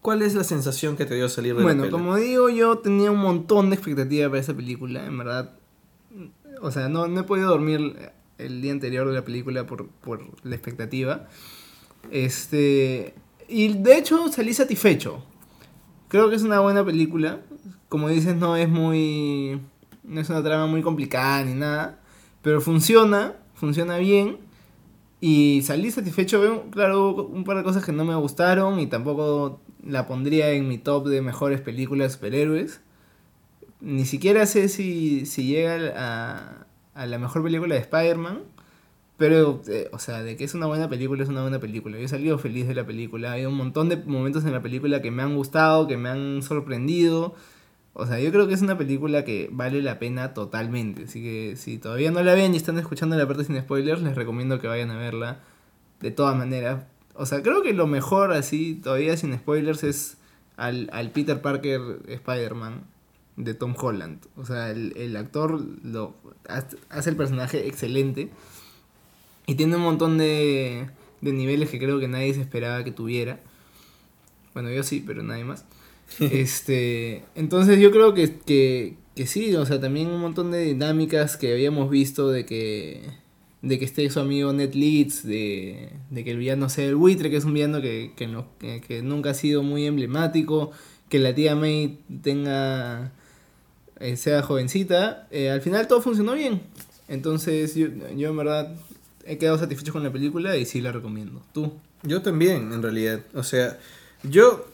¿Cuál 0.02 0.22
es 0.24 0.34
la 0.34 0.44
sensación 0.44 0.98
que 0.98 1.06
te 1.06 1.16
dio 1.16 1.30
salir 1.30 1.56
de 1.56 1.62
Bueno, 1.62 1.86
la 1.86 1.90
peli? 1.90 1.92
como 1.92 2.16
digo, 2.16 2.50
yo 2.50 2.80
tenía 2.80 3.12
un 3.12 3.20
montón 3.20 3.70
de 3.70 3.76
expectativa 3.76 4.30
para 4.30 4.42
esa 4.42 4.54
película, 4.56 5.06
en 5.06 5.18
verdad. 5.18 5.54
O 6.62 6.72
sea, 6.72 6.90
no, 6.90 7.08
no 7.08 7.20
he 7.22 7.24
podido 7.24 7.50
dormir 7.50 8.12
el 8.38 8.62
día 8.62 8.72
anterior 8.72 9.08
de 9.08 9.14
la 9.14 9.24
película 9.24 9.66
por, 9.66 9.88
por 9.88 10.22
la 10.44 10.56
expectativa. 10.56 11.28
Este. 12.10 13.14
Y 13.48 13.74
de 13.74 13.98
hecho 13.98 14.28
salí 14.32 14.54
satisfecho. 14.54 15.24
Creo 16.08 16.30
que 16.30 16.36
es 16.36 16.44
una 16.44 16.60
buena 16.60 16.84
película. 16.84 17.42
Como 17.90 18.10
dices, 18.10 18.36
no 18.36 18.56
es 18.56 18.70
muy. 18.70 19.62
No 20.04 20.20
es 20.20 20.30
una 20.30 20.44
trama 20.44 20.68
muy 20.68 20.82
complicada 20.82 21.44
ni 21.44 21.54
nada. 21.54 22.00
Pero 22.42 22.60
funciona, 22.62 23.36
funciona 23.54 23.98
bien. 23.98 24.38
Y 25.20 25.62
salí 25.64 25.92
satisfecho. 25.92 26.42
Veo, 26.42 26.64
claro, 26.72 27.10
hubo 27.10 27.24
un 27.28 27.44
par 27.44 27.58
de 27.58 27.64
cosas 27.64 27.86
que 27.86 27.92
no 27.92 28.04
me 28.04 28.16
gustaron. 28.16 28.80
Y 28.80 28.88
tampoco 28.88 29.62
la 29.86 30.08
pondría 30.08 30.52
en 30.52 30.68
mi 30.68 30.78
top 30.78 31.08
de 31.08 31.22
mejores 31.22 31.62
películas 31.62 32.12
de 32.12 32.14
superhéroes. 32.16 32.82
Ni 33.80 34.06
siquiera 34.06 34.46
sé 34.46 34.70
si, 34.70 35.26
si 35.26 35.46
llega 35.48 35.94
a, 35.96 36.66
a 36.94 37.06
la 37.06 37.18
mejor 37.18 37.44
película 37.44 37.76
de 37.76 37.82
Spider-Man. 37.82 38.40
Pero, 39.18 39.62
eh, 39.68 39.88
o 39.92 40.00
sea, 40.00 40.24
de 40.24 40.36
que 40.36 40.44
es 40.44 40.56
una 40.56 40.66
buena 40.66 40.90
película, 40.90 41.22
es 41.22 41.30
una 41.30 41.44
buena 41.44 41.60
película. 41.60 41.98
Yo 41.98 42.06
he 42.06 42.08
salido 42.08 42.40
feliz 42.40 42.68
de 42.68 42.74
la 42.74 42.88
película. 42.88 43.34
Hay 43.34 43.46
un 43.46 43.54
montón 43.54 43.88
de 43.88 43.98
momentos 43.98 44.46
en 44.46 44.52
la 44.52 44.64
película 44.64 45.02
que 45.04 45.12
me 45.12 45.22
han 45.22 45.36
gustado, 45.36 45.88
que 45.88 45.96
me 45.96 46.10
han 46.10 46.42
sorprendido. 46.42 47.36
O 47.94 48.08
sea, 48.08 48.20
yo 48.20 48.32
creo 48.32 48.48
que 48.48 48.56
es 48.56 48.64
una 48.64 48.80
película 48.80 49.24
que 49.24 49.48
vale 49.52 49.82
la 49.84 50.00
pena 50.00 50.34
totalmente. 50.34 51.04
Así 51.04 51.22
que 51.22 51.56
si 51.56 51.78
todavía 51.78 52.10
no 52.10 52.24
la 52.24 52.34
ven 52.34 52.56
y 52.56 52.58
están 52.58 52.80
escuchando 52.80 53.16
la 53.16 53.28
parte 53.28 53.44
sin 53.44 53.60
spoilers, 53.62 54.02
les 54.02 54.16
recomiendo 54.16 54.60
que 54.60 54.68
vayan 54.68 54.90
a 54.90 54.98
verla 54.98 55.42
de 56.00 56.10
todas 56.10 56.36
maneras. 56.36 56.86
O 57.16 57.26
sea, 57.26 57.42
creo 57.42 57.62
que 57.62 57.74
lo 57.74 57.88
mejor 57.88 58.32
así, 58.32 58.76
todavía 58.76 59.18
sin 59.18 59.34
spoilers, 59.36 59.84
es 59.84 60.18
al, 60.58 60.90
al 60.94 61.12
Peter 61.12 61.42
Parker 61.42 62.00
Spider-Man 62.08 62.84
de 63.36 63.54
Tom 63.54 63.76
Holland. 63.78 64.26
O 64.38 64.46
sea, 64.46 64.72
el, 64.72 64.94
el 64.96 65.16
actor 65.16 65.62
lo 65.84 66.16
hace 66.90 67.10
el 67.10 67.16
personaje 67.16 67.68
excelente. 67.68 68.30
Y 69.48 69.56
tiene 69.56 69.76
un 69.76 69.82
montón 69.82 70.18
de, 70.18 70.88
de 71.22 71.34
niveles 71.34 71.70
que 71.70 71.80
creo 71.80 72.00
que 72.00 72.08
nadie 72.08 72.34
se 72.34 72.42
esperaba 72.42 72.84
que 72.84 72.92
tuviera. 72.92 73.40
Bueno, 74.54 74.70
yo 74.70 74.84
sí, 74.84 75.04
pero 75.06 75.24
nadie 75.24 75.44
más. 75.44 75.66
este, 76.20 77.24
entonces 77.36 77.80
yo 77.80 77.92
creo 77.92 78.14
que, 78.14 78.40
que, 78.40 78.98
que 79.16 79.26
sí, 79.28 79.56
o 79.56 79.66
sea, 79.66 79.80
también 79.80 80.08
un 80.08 80.22
montón 80.22 80.52
de 80.52 80.64
dinámicas 80.64 81.38
que 81.38 81.54
habíamos 81.54 81.90
visto 81.90 82.30
de 82.30 82.46
que 82.46 83.02
de 83.62 83.78
que 83.78 83.86
esté 83.86 84.10
su 84.10 84.20
amigo 84.20 84.52
Ned 84.54 84.74
Leeds, 84.74 85.26
de, 85.26 85.90
de 86.10 86.24
que 86.24 86.32
el 86.32 86.38
villano 86.38 86.68
sea 86.70 86.86
el 86.86 86.96
buitre, 86.96 87.30
que 87.30 87.38
es 87.38 87.46
un 87.46 87.54
villano 87.54 87.80
que, 87.82 88.12
que, 88.16 88.28
no- 88.28 88.48
que- 88.60 88.82
que 88.82 89.02
nunca 89.04 89.32
ha 89.32 89.34
sido 89.34 89.62
muy 89.64 89.86
emblemático, 89.86 90.72
que 91.10 91.20
la 91.20 91.36
tía 91.36 91.56
May 91.56 92.00
tenga 92.24 93.12
eh, 94.00 94.18
sea 94.18 94.42
jovencita, 94.42 95.28
eh, 95.32 95.50
al 95.52 95.62
final 95.62 95.88
todo 95.88 96.02
funcionó 96.02 96.34
bien. 96.34 96.62
Entonces 97.08 97.76
yo, 97.76 97.88
yo 98.16 98.30
en 98.30 98.38
verdad 98.38 98.76
he 99.26 99.38
quedado 99.38 99.58
satisfecho 99.60 99.92
con 99.94 100.02
la 100.04 100.12
película 100.12 100.58
y 100.58 100.66
sí 100.66 100.82
la 100.82 100.92
recomiendo. 100.92 101.42
¿Tú? 101.54 101.74
Yo 102.04 102.22
también, 102.24 102.72
en 102.74 102.82
realidad. 102.82 103.22
O 103.36 103.44
sea, 103.44 103.78
yo 104.24 104.66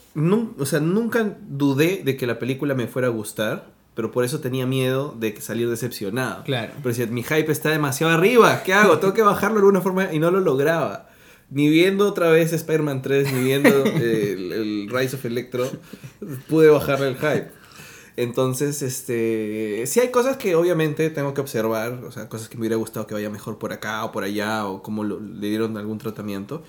o 0.57 0.65
sea, 0.65 0.79
nunca 0.79 1.35
dudé 1.49 2.01
de 2.05 2.15
que 2.15 2.25
la 2.25 2.39
película 2.39 2.73
me 2.73 2.87
fuera 2.87 3.07
a 3.09 3.11
gustar, 3.11 3.69
pero 3.97 4.11
por 4.11 4.23
eso 4.23 4.39
tenía 4.39 4.65
miedo 4.67 5.13
de 5.19 5.41
salir 5.41 5.67
decepcionado. 5.69 6.43
Claro. 6.43 6.71
Pero 6.83 6.93
si 6.95 7.05
mi 7.07 7.23
hype 7.23 7.51
está 7.51 7.71
demasiado 7.71 8.13
arriba, 8.13 8.61
¿qué 8.63 8.71
hago? 8.73 8.99
Tengo 8.99 9.13
que 9.15 9.23
bajarlo 9.23 9.55
de 9.55 9.61
alguna 9.61 9.81
forma 9.81 10.13
y 10.13 10.19
no 10.19 10.29
lo 10.31 10.39
lograba. 10.39 11.09
Ni 11.49 11.67
viendo 11.69 12.07
otra 12.07 12.29
vez 12.29 12.53
Spider-Man 12.53 13.01
3, 13.01 13.33
ni 13.33 13.43
viendo 13.43 13.69
eh, 13.85 14.33
el, 14.37 14.51
el 14.53 14.89
Rise 14.91 15.15
of 15.15 15.25
Electro, 15.25 15.67
pude 16.47 16.69
bajarle 16.69 17.07
el 17.07 17.15
hype. 17.15 17.47
Entonces, 18.17 18.81
este, 18.81 19.83
sí 19.87 19.99
hay 19.99 20.09
cosas 20.09 20.37
que 20.37 20.55
obviamente 20.55 21.09
tengo 21.09 21.33
que 21.33 21.41
observar, 21.41 22.03
o 22.03 22.11
sea, 22.11 22.27
cosas 22.29 22.49
que 22.49 22.55
me 22.57 22.61
hubiera 22.61 22.75
gustado 22.75 23.05
que 23.07 23.13
vaya 23.13 23.29
mejor 23.29 23.57
por 23.57 23.73
acá 23.73 24.03
o 24.05 24.11
por 24.11 24.23
allá, 24.23 24.65
o 24.67 24.81
cómo 24.81 25.03
lo- 25.03 25.19
le 25.19 25.47
dieron 25.49 25.77
algún 25.77 25.97
tratamiento. 25.97 26.63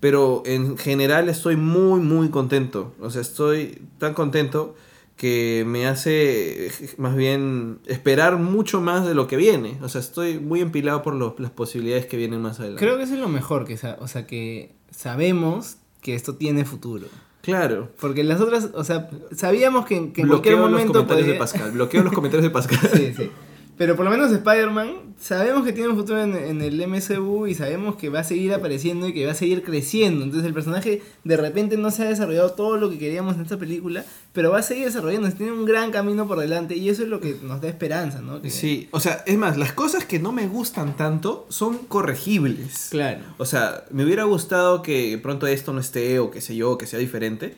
Pero 0.00 0.42
en 0.46 0.76
general 0.76 1.28
estoy 1.28 1.56
muy, 1.56 2.00
muy 2.00 2.28
contento. 2.30 2.94
O 3.00 3.10
sea, 3.10 3.20
estoy 3.22 3.82
tan 3.98 4.12
contento 4.14 4.74
que 5.16 5.64
me 5.66 5.86
hace 5.86 6.70
más 6.98 7.14
bien 7.16 7.78
esperar 7.86 8.36
mucho 8.38 8.80
más 8.80 9.06
de 9.06 9.14
lo 9.14 9.26
que 9.28 9.36
viene. 9.36 9.78
O 9.82 9.88
sea, 9.88 10.00
estoy 10.00 10.38
muy 10.40 10.60
empilado 10.60 11.02
por 11.02 11.14
lo- 11.14 11.36
las 11.38 11.50
posibilidades 11.52 12.06
que 12.06 12.16
vienen 12.16 12.40
más 12.42 12.58
adelante. 12.58 12.84
Creo 12.84 12.96
que 12.96 13.04
eso 13.04 13.14
es 13.14 13.20
lo 13.20 13.28
mejor, 13.28 13.64
que 13.64 13.78
o 14.00 14.08
sea, 14.08 14.26
que 14.26 14.72
sabemos 14.90 15.76
que 16.00 16.14
esto 16.14 16.34
tiene 16.34 16.64
futuro. 16.64 17.06
Claro. 17.42 17.90
Porque 18.00 18.24
las 18.24 18.40
otras, 18.40 18.70
o 18.74 18.84
sea, 18.84 19.10
sabíamos 19.34 19.84
que, 19.86 20.12
que 20.12 20.22
en 20.22 20.28
Bloqueo 20.28 20.28
cualquier 20.28 20.54
los 20.58 20.70
momento 20.70 20.92
comentarios 20.92 21.28
de 21.28 21.34
Pascal. 21.34 21.70
Bloqueo 21.72 22.02
los 22.02 22.12
comentarios 22.12 22.44
de 22.44 22.50
Pascal. 22.50 22.90
Sí, 22.94 23.12
sí. 23.16 23.30
Pero 23.76 23.96
por 23.96 24.04
lo 24.04 24.10
menos 24.12 24.30
Spider-Man, 24.30 25.14
sabemos 25.20 25.64
que 25.64 25.72
tiene 25.72 25.88
un 25.88 25.96
futuro 25.96 26.22
en, 26.22 26.36
en 26.36 26.62
el 26.62 26.86
MCU 26.86 27.48
y 27.48 27.54
sabemos 27.54 27.96
que 27.96 28.08
va 28.08 28.20
a 28.20 28.24
seguir 28.24 28.54
apareciendo 28.54 29.08
y 29.08 29.12
que 29.12 29.26
va 29.26 29.32
a 29.32 29.34
seguir 29.34 29.64
creciendo. 29.64 30.22
Entonces 30.24 30.46
el 30.46 30.54
personaje 30.54 31.02
de 31.24 31.36
repente 31.36 31.76
no 31.76 31.90
se 31.90 32.04
ha 32.04 32.08
desarrollado 32.08 32.52
todo 32.52 32.76
lo 32.76 32.88
que 32.88 32.98
queríamos 32.98 33.34
en 33.34 33.42
esta 33.42 33.56
película, 33.56 34.04
pero 34.32 34.52
va 34.52 34.58
a 34.58 34.62
seguir 34.62 34.84
desarrollándose. 34.84 35.34
Tiene 35.34 35.50
un 35.52 35.64
gran 35.64 35.90
camino 35.90 36.28
por 36.28 36.38
delante 36.38 36.76
y 36.76 36.88
eso 36.88 37.02
es 37.02 37.08
lo 37.08 37.18
que 37.18 37.36
nos 37.42 37.60
da 37.60 37.68
esperanza, 37.68 38.20
¿no? 38.20 38.40
Que- 38.40 38.50
Sí, 38.50 38.86
o 38.92 39.00
sea, 39.00 39.24
es 39.26 39.36
más, 39.36 39.56
las 39.56 39.72
cosas 39.72 40.04
que 40.04 40.20
no 40.20 40.30
me 40.30 40.46
gustan 40.46 40.96
tanto 40.96 41.44
son 41.48 41.78
corregibles. 41.78 42.88
Claro. 42.92 43.22
O 43.38 43.44
sea, 43.44 43.84
me 43.90 44.04
hubiera 44.04 44.22
gustado 44.22 44.82
que 44.82 45.18
pronto 45.20 45.48
esto 45.48 45.72
no 45.72 45.80
esté 45.80 46.20
o 46.20 46.30
qué 46.30 46.40
sé 46.40 46.54
yo, 46.54 46.78
que 46.78 46.86
sea 46.86 47.00
diferente. 47.00 47.56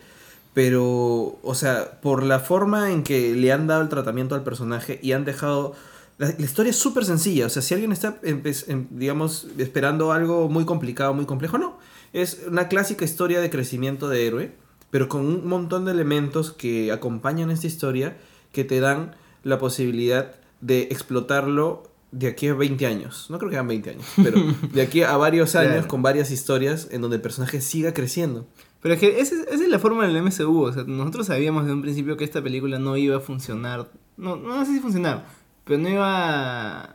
Pero, 0.55 1.39
o 1.43 1.55
sea, 1.55 2.01
por 2.01 2.23
la 2.23 2.39
forma 2.41 2.91
en 2.91 3.03
que 3.03 3.35
le 3.35 3.53
han 3.53 3.67
dado 3.67 3.83
el 3.83 3.91
tratamiento 3.91 4.35
al 4.35 4.43
personaje 4.45 4.99
y 5.03 5.13
han 5.13 5.27
dejado... 5.27 5.75
La, 6.19 6.29
la 6.29 6.45
historia 6.45 6.71
es 6.71 6.77
súper 6.77 7.05
sencilla. 7.05 7.47
O 7.47 7.51
sea, 7.51 7.61
si 7.63 7.75
alguien 7.75 7.93
está, 7.93 8.19
em- 8.23 8.87
digamos, 8.91 9.49
esperando 9.59 10.13
algo 10.13 10.49
muy 10.49 10.65
complicado, 10.65 11.13
muy 11.15 11.27
complejo, 11.27 11.59
no. 11.59 11.79
Es 12.13 12.43
una 12.49 12.69
clásica 12.69 13.05
historia 13.05 13.41
de 13.41 13.51
crecimiento 13.51 14.09
de 14.09 14.27
héroe, 14.27 14.53
pero 14.91 15.09
con 15.09 15.27
un 15.27 15.47
montón 15.47 15.85
de 15.85 15.93
elementos 15.93 16.53
que 16.53 16.91
acompañan 16.93 17.51
esta 17.51 17.67
historia 17.67 18.17
que 18.53 18.65
te 18.65 18.81
dan 18.81 19.15
la 19.43 19.59
posibilidad 19.59 20.35
de 20.63 20.83
explotarlo 20.91 21.83
de 22.13 22.29
aquí 22.29 22.49
a 22.49 22.55
20 22.55 22.87
años. 22.87 23.27
No 23.29 23.39
creo 23.39 23.51
que 23.51 23.57
sean 23.57 23.69
20 23.69 23.91
años, 23.91 24.07
pero 24.23 24.41
de 24.73 24.81
aquí 24.83 25.03
a 25.03 25.17
varios 25.19 25.55
años 25.55 25.73
Claro. 25.73 25.89
con 25.89 26.03
varias 26.03 26.31
historias 26.31 26.89
en 26.91 27.03
donde 27.03 27.17
el 27.17 27.23
personaje 27.23 27.61
siga 27.61 27.93
creciendo. 27.93 28.47
Pero 28.81 28.95
es 28.95 29.01
que 29.01 29.21
esa 29.21 29.35
es, 29.35 29.41
esa 29.49 29.65
es 29.65 29.69
la 29.69 29.79
forma 29.79 30.07
del 30.07 30.23
MCU. 30.23 30.63
O 30.63 30.73
sea, 30.73 30.85
nosotros 30.85 31.27
sabíamos 31.27 31.65
desde 31.65 31.75
un 31.75 31.83
principio 31.83 32.17
que 32.17 32.25
esta 32.25 32.43
película 32.43 32.79
no 32.79 32.97
iba 32.97 33.17
a 33.17 33.21
funcionar. 33.21 33.91
No, 34.17 34.37
no 34.37 34.65
sé 34.65 34.73
si 34.75 34.81
funcionar, 34.81 35.27
pero 35.67 35.81
no 35.81 35.89
iba 35.89 36.95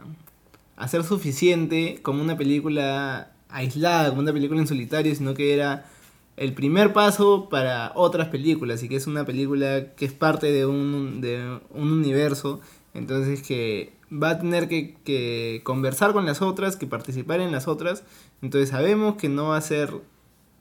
a, 0.78 0.88
ser 0.88 1.04
suficiente 1.04 2.00
como 2.02 2.22
una 2.22 2.38
película 2.38 3.34
aislada, 3.50 4.10
como 4.10 4.22
una 4.22 4.32
película 4.32 4.62
en 4.62 4.68
solitario, 4.68 5.14
sino 5.14 5.34
que 5.34 5.54
era 5.54 5.86
el 6.38 6.54
primer 6.54 6.94
paso 6.94 7.50
para 7.50 7.92
otras 7.96 8.30
películas 8.30 8.82
y 8.82 8.88
que 8.88 8.96
es 8.96 9.08
una 9.08 9.26
película 9.26 9.94
que 9.96 10.06
es 10.06 10.14
parte 10.14 10.54
de 10.54 10.66
un, 10.66 11.20
de 11.20 11.60
un 11.72 11.92
universo. 11.92 12.62
Entonces 12.94 13.44
que 13.44 13.92
va 14.12 14.32
a 14.32 14.40
tener 14.40 14.70
que, 14.70 14.96
que 15.04 15.60
conversar 15.66 16.14
con 16.14 16.26
las 16.26 16.42
otras, 16.42 16.78
que 16.78 16.88
participar 16.88 17.42
en 17.42 17.52
las 17.52 17.68
otras. 17.68 18.06
Entonces 18.42 18.70
sabemos 18.70 19.18
que 19.18 19.28
no 19.28 19.50
va 19.50 19.58
a 19.58 19.62
ser 19.62 19.94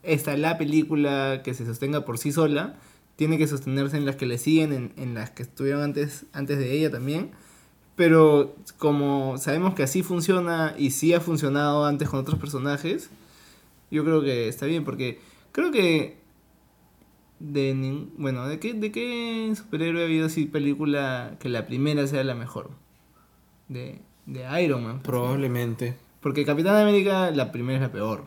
esta 0.03 0.37
la 0.37 0.59
película 0.59 1.43
que 1.45 1.55
se 1.55 1.65
sostenga 1.65 2.05
por 2.05 2.19
sí 2.19 2.33
sola. 2.33 2.75
Tiene 3.15 3.39
que 3.39 3.47
sostenerse 3.47 3.97
en 3.97 4.05
las 4.05 4.17
que 4.17 4.27
le 4.27 4.37
siguen, 4.37 4.73
en, 4.73 4.93
en 4.97 5.15
las 5.15 5.31
que 5.31 5.45
estuvieron 5.45 5.83
antes, 5.83 6.27
antes 6.33 6.59
de 6.59 6.73
ella 6.73 6.91
también. 6.91 7.31
Pero 8.01 8.57
como 8.79 9.37
sabemos 9.37 9.75
que 9.75 9.83
así 9.83 10.03
funciona 10.03 10.75
y 10.79 10.93
sí 10.93 11.13
ha 11.13 11.21
funcionado 11.21 11.85
antes 11.85 12.09
con 12.09 12.19
otros 12.21 12.39
personajes, 12.39 13.11
yo 13.91 14.05
creo 14.07 14.23
que 14.23 14.49
está 14.49 14.65
bien 14.65 14.85
porque 14.85 15.21
creo 15.53 15.71
que 15.71 16.17
de 17.41 18.07
bueno, 18.17 18.49
¿de 18.49 18.59
qué, 18.59 18.73
de 18.73 18.91
qué 18.91 19.53
superhéroe 19.55 20.01
ha 20.01 20.07
habido 20.07 20.29
así 20.29 20.47
película 20.47 21.37
que 21.41 21.51
la 21.51 21.67
primera 21.67 22.07
sea 22.07 22.25
la 22.25 22.35
mejor? 22.35 22.71
De, 23.69 24.01
de 24.25 24.63
Iron 24.65 24.83
Man. 24.83 25.01
Probablemente. 25.03 25.95
Porque 26.23 26.47
Capitán 26.47 26.77
América 26.77 27.31
la 27.31 27.53
primera 27.53 27.77
es 27.77 27.83
la 27.83 27.93
peor. 27.93 28.25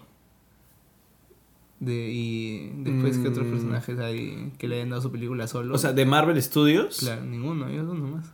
De, 1.79 2.11
y 2.11 2.69
después 2.83 3.17
que 3.17 3.27
otros 3.27 3.47
Mm. 3.47 3.51
personajes 3.51 3.97
hay 3.99 4.53
que 4.59 4.67
le 4.67 4.75
hayan 4.75 4.91
dado 4.91 5.01
su 5.01 5.11
película 5.11 5.47
solo. 5.47 5.73
O 5.73 5.79
sea, 5.79 5.93
de 5.93 6.05
Marvel 6.05 6.39
Studios. 6.43 6.99
claro, 6.99 7.23
ninguno, 7.23 7.67
ellos 7.69 7.87
dos 7.87 7.97
nomás. 7.97 8.31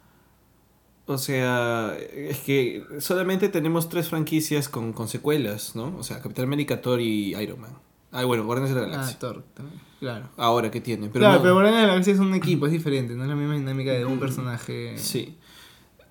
O 1.11 1.17
sea, 1.17 1.97
es 2.13 2.37
que 2.39 2.83
solamente 2.99 3.49
tenemos 3.49 3.89
tres 3.89 4.07
franquicias 4.09 4.69
con, 4.69 4.93
con 4.93 5.07
secuelas, 5.07 5.75
¿no? 5.75 5.95
O 5.97 6.03
sea, 6.03 6.21
Capitán 6.21 6.45
América, 6.45 6.81
Thor 6.81 7.01
y 7.01 7.35
Iron 7.35 7.61
Man. 7.61 7.71
Ah, 8.11 8.25
bueno, 8.25 8.43
Guardianes 8.45 8.75
de 8.75 8.81
la 8.81 8.87
Ah, 8.87 8.91
Galaxia. 8.91 9.17
Thor 9.19 9.43
también. 9.55 9.79
Claro. 9.99 10.29
Ahora 10.37 10.69
que 10.69 10.81
tiene. 10.81 11.07
Pero 11.07 11.21
claro, 11.23 11.35
no. 11.37 11.41
pero 11.41 11.53
Guardianes 11.55 11.81
de 11.81 11.87
la 11.87 11.91
Galaxia 11.93 12.13
es 12.13 12.19
un 12.19 12.33
equipo, 12.35 12.67
es 12.67 12.71
diferente, 12.71 13.15
no 13.15 13.23
es 13.23 13.29
la 13.29 13.35
misma 13.35 13.55
dinámica 13.55 13.91
de 13.91 14.05
un 14.05 14.17
Mm, 14.17 14.19
personaje. 14.19 14.97
Sí. 14.99 15.35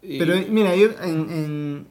Y- 0.03 0.19
Pero 0.19 0.35
mira, 0.51 0.75
yo 0.75 0.89
en, 1.03 1.31
en, 1.31 1.89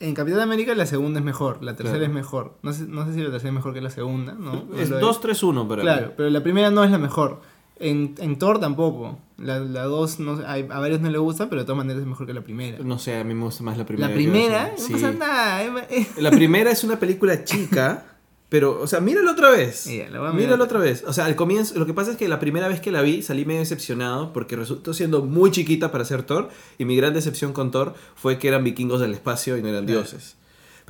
en 0.00 0.14
Capitán 0.14 0.40
América 0.40 0.74
la 0.74 0.84
segunda 0.86 1.18
es 1.18 1.24
mejor, 1.24 1.62
la 1.62 1.76
tercera 1.76 1.98
Claro. 1.98 2.10
es 2.12 2.14
mejor. 2.14 2.58
No 2.62 2.72
sé, 2.74 2.86
no 2.86 3.06
sé 3.06 3.14
si 3.14 3.20
la 3.20 3.30
tercera 3.30 3.48
es 3.50 3.54
mejor 3.54 3.72
que 3.74 3.80
la 3.80 3.90
segunda, 3.90 4.32
¿no? 4.34 4.66
Es 4.78 4.90
lo 4.90 5.00
2-3-1 5.00 5.66
para 5.66 5.82
Claro, 5.82 6.06
mí. 6.08 6.12
pero 6.16 6.28
la 6.30 6.42
primera 6.42 6.70
no 6.70 6.84
es 6.84 6.90
la 6.90 6.98
mejor. 6.98 7.40
En, 7.80 8.14
en 8.18 8.38
Thor 8.38 8.60
tampoco. 8.60 9.18
La, 9.38 9.58
la 9.58 9.84
dos, 9.84 10.20
no, 10.20 10.36
sé, 10.36 10.44
hay- 10.46 10.66
a 10.70 10.78
varios 10.80 11.00
no 11.00 11.10
le 11.10 11.16
gusta, 11.18 11.48
pero 11.48 11.62
de 11.62 11.66
todas 11.66 11.78
maneras 11.78 12.02
es 12.02 12.06
mejor 12.06 12.26
que 12.26 12.34
la 12.34 12.42
primera. 12.42 12.78
No 12.84 12.98
sé, 12.98 13.16
a 13.16 13.24
mí 13.24 13.34
me 13.34 13.44
gusta 13.44 13.62
más 13.64 13.78
la 13.78 13.86
primera. 13.86 14.08
la 14.08 14.14
primera, 14.14 14.72
no 14.78 14.84
Sí. 14.84 14.92
pasa 14.92 15.12
nada. 15.12 15.62
es- 15.88 16.06
es- 16.08 16.22
La 16.22 16.30
primera 16.30 16.70
es 16.70 16.84
una 16.84 16.98
película 17.00 17.42
chica 17.44 18.06
Pero, 18.50 18.80
o 18.80 18.86
sea, 18.88 18.98
míralo 18.98 19.30
otra 19.30 19.50
vez. 19.50 19.84
Voy 19.86 20.00
a 20.02 20.08
mirar. 20.10 20.34
Míralo 20.34 20.64
otra 20.64 20.80
vez. 20.80 21.04
O 21.06 21.12
sea, 21.12 21.26
al 21.26 21.36
comienzo, 21.36 21.78
lo 21.78 21.86
que 21.86 21.94
pasa 21.94 22.10
es 22.10 22.16
que 22.16 22.26
la 22.28 22.40
primera 22.40 22.66
vez 22.66 22.80
que 22.80 22.90
la 22.90 23.00
vi 23.00 23.22
salí 23.22 23.44
medio 23.44 23.60
decepcionado 23.60 24.32
porque 24.32 24.56
resultó 24.56 24.92
siendo 24.92 25.22
muy 25.24 25.52
chiquita 25.52 25.92
para 25.92 26.04
ser 26.04 26.24
Thor. 26.24 26.48
Y 26.76 26.84
mi 26.84 26.96
gran 26.96 27.14
decepción 27.14 27.52
con 27.52 27.70
Thor 27.70 27.94
fue 28.16 28.38
que 28.40 28.48
eran 28.48 28.64
vikingos 28.64 29.00
del 29.00 29.12
espacio 29.14 29.56
y 29.56 29.62
no 29.62 29.68
eran 29.68 29.86
dioses. 29.86 30.36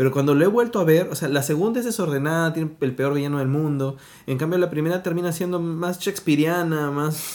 Pero 0.00 0.12
cuando 0.12 0.34
lo 0.34 0.42
he 0.42 0.48
vuelto 0.48 0.80
a 0.80 0.84
ver, 0.84 1.08
o 1.10 1.14
sea, 1.14 1.28
la 1.28 1.42
segunda 1.42 1.78
es 1.78 1.84
desordenada, 1.84 2.54
tiene 2.54 2.70
el 2.80 2.94
peor 2.94 3.12
villano 3.12 3.38
del 3.38 3.48
mundo. 3.48 3.98
En 4.26 4.38
cambio, 4.38 4.58
la 4.58 4.70
primera 4.70 5.02
termina 5.02 5.30
siendo 5.30 5.60
más 5.60 5.98
shakespeariana, 6.00 6.90
más. 6.90 7.34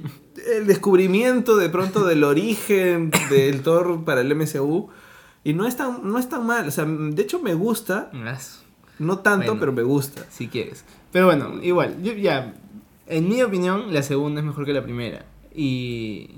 el 0.56 0.66
descubrimiento 0.66 1.58
de 1.58 1.68
pronto 1.68 2.06
del 2.06 2.24
origen 2.24 3.10
del 3.28 3.60
Thor 3.60 4.02
para 4.06 4.22
el 4.22 4.34
MCU. 4.34 4.88
Y 5.44 5.52
no 5.52 5.66
es 5.66 5.76
tan, 5.76 6.10
no 6.10 6.18
es 6.18 6.26
tan 6.30 6.46
mal. 6.46 6.66
O 6.66 6.70
sea, 6.70 6.86
de 6.86 7.20
hecho 7.22 7.38
me 7.42 7.52
gusta. 7.52 8.10
No 8.98 9.18
tanto, 9.18 9.48
Bueno. 9.48 9.60
pero 9.60 9.72
me 9.74 9.82
gusta. 9.82 10.24
Si 10.30 10.48
quieres. 10.48 10.86
Pero 11.12 11.26
bueno, 11.26 11.62
igual, 11.62 12.02
yo 12.02 12.14
ya. 12.14 12.54
En 13.06 13.28
mi 13.28 13.42
opinión, 13.42 13.92
la 13.92 14.02
segunda 14.02 14.40
es 14.40 14.46
mejor 14.46 14.64
que 14.64 14.72
la 14.72 14.82
primera. 14.82 15.26
Y. 15.54 16.30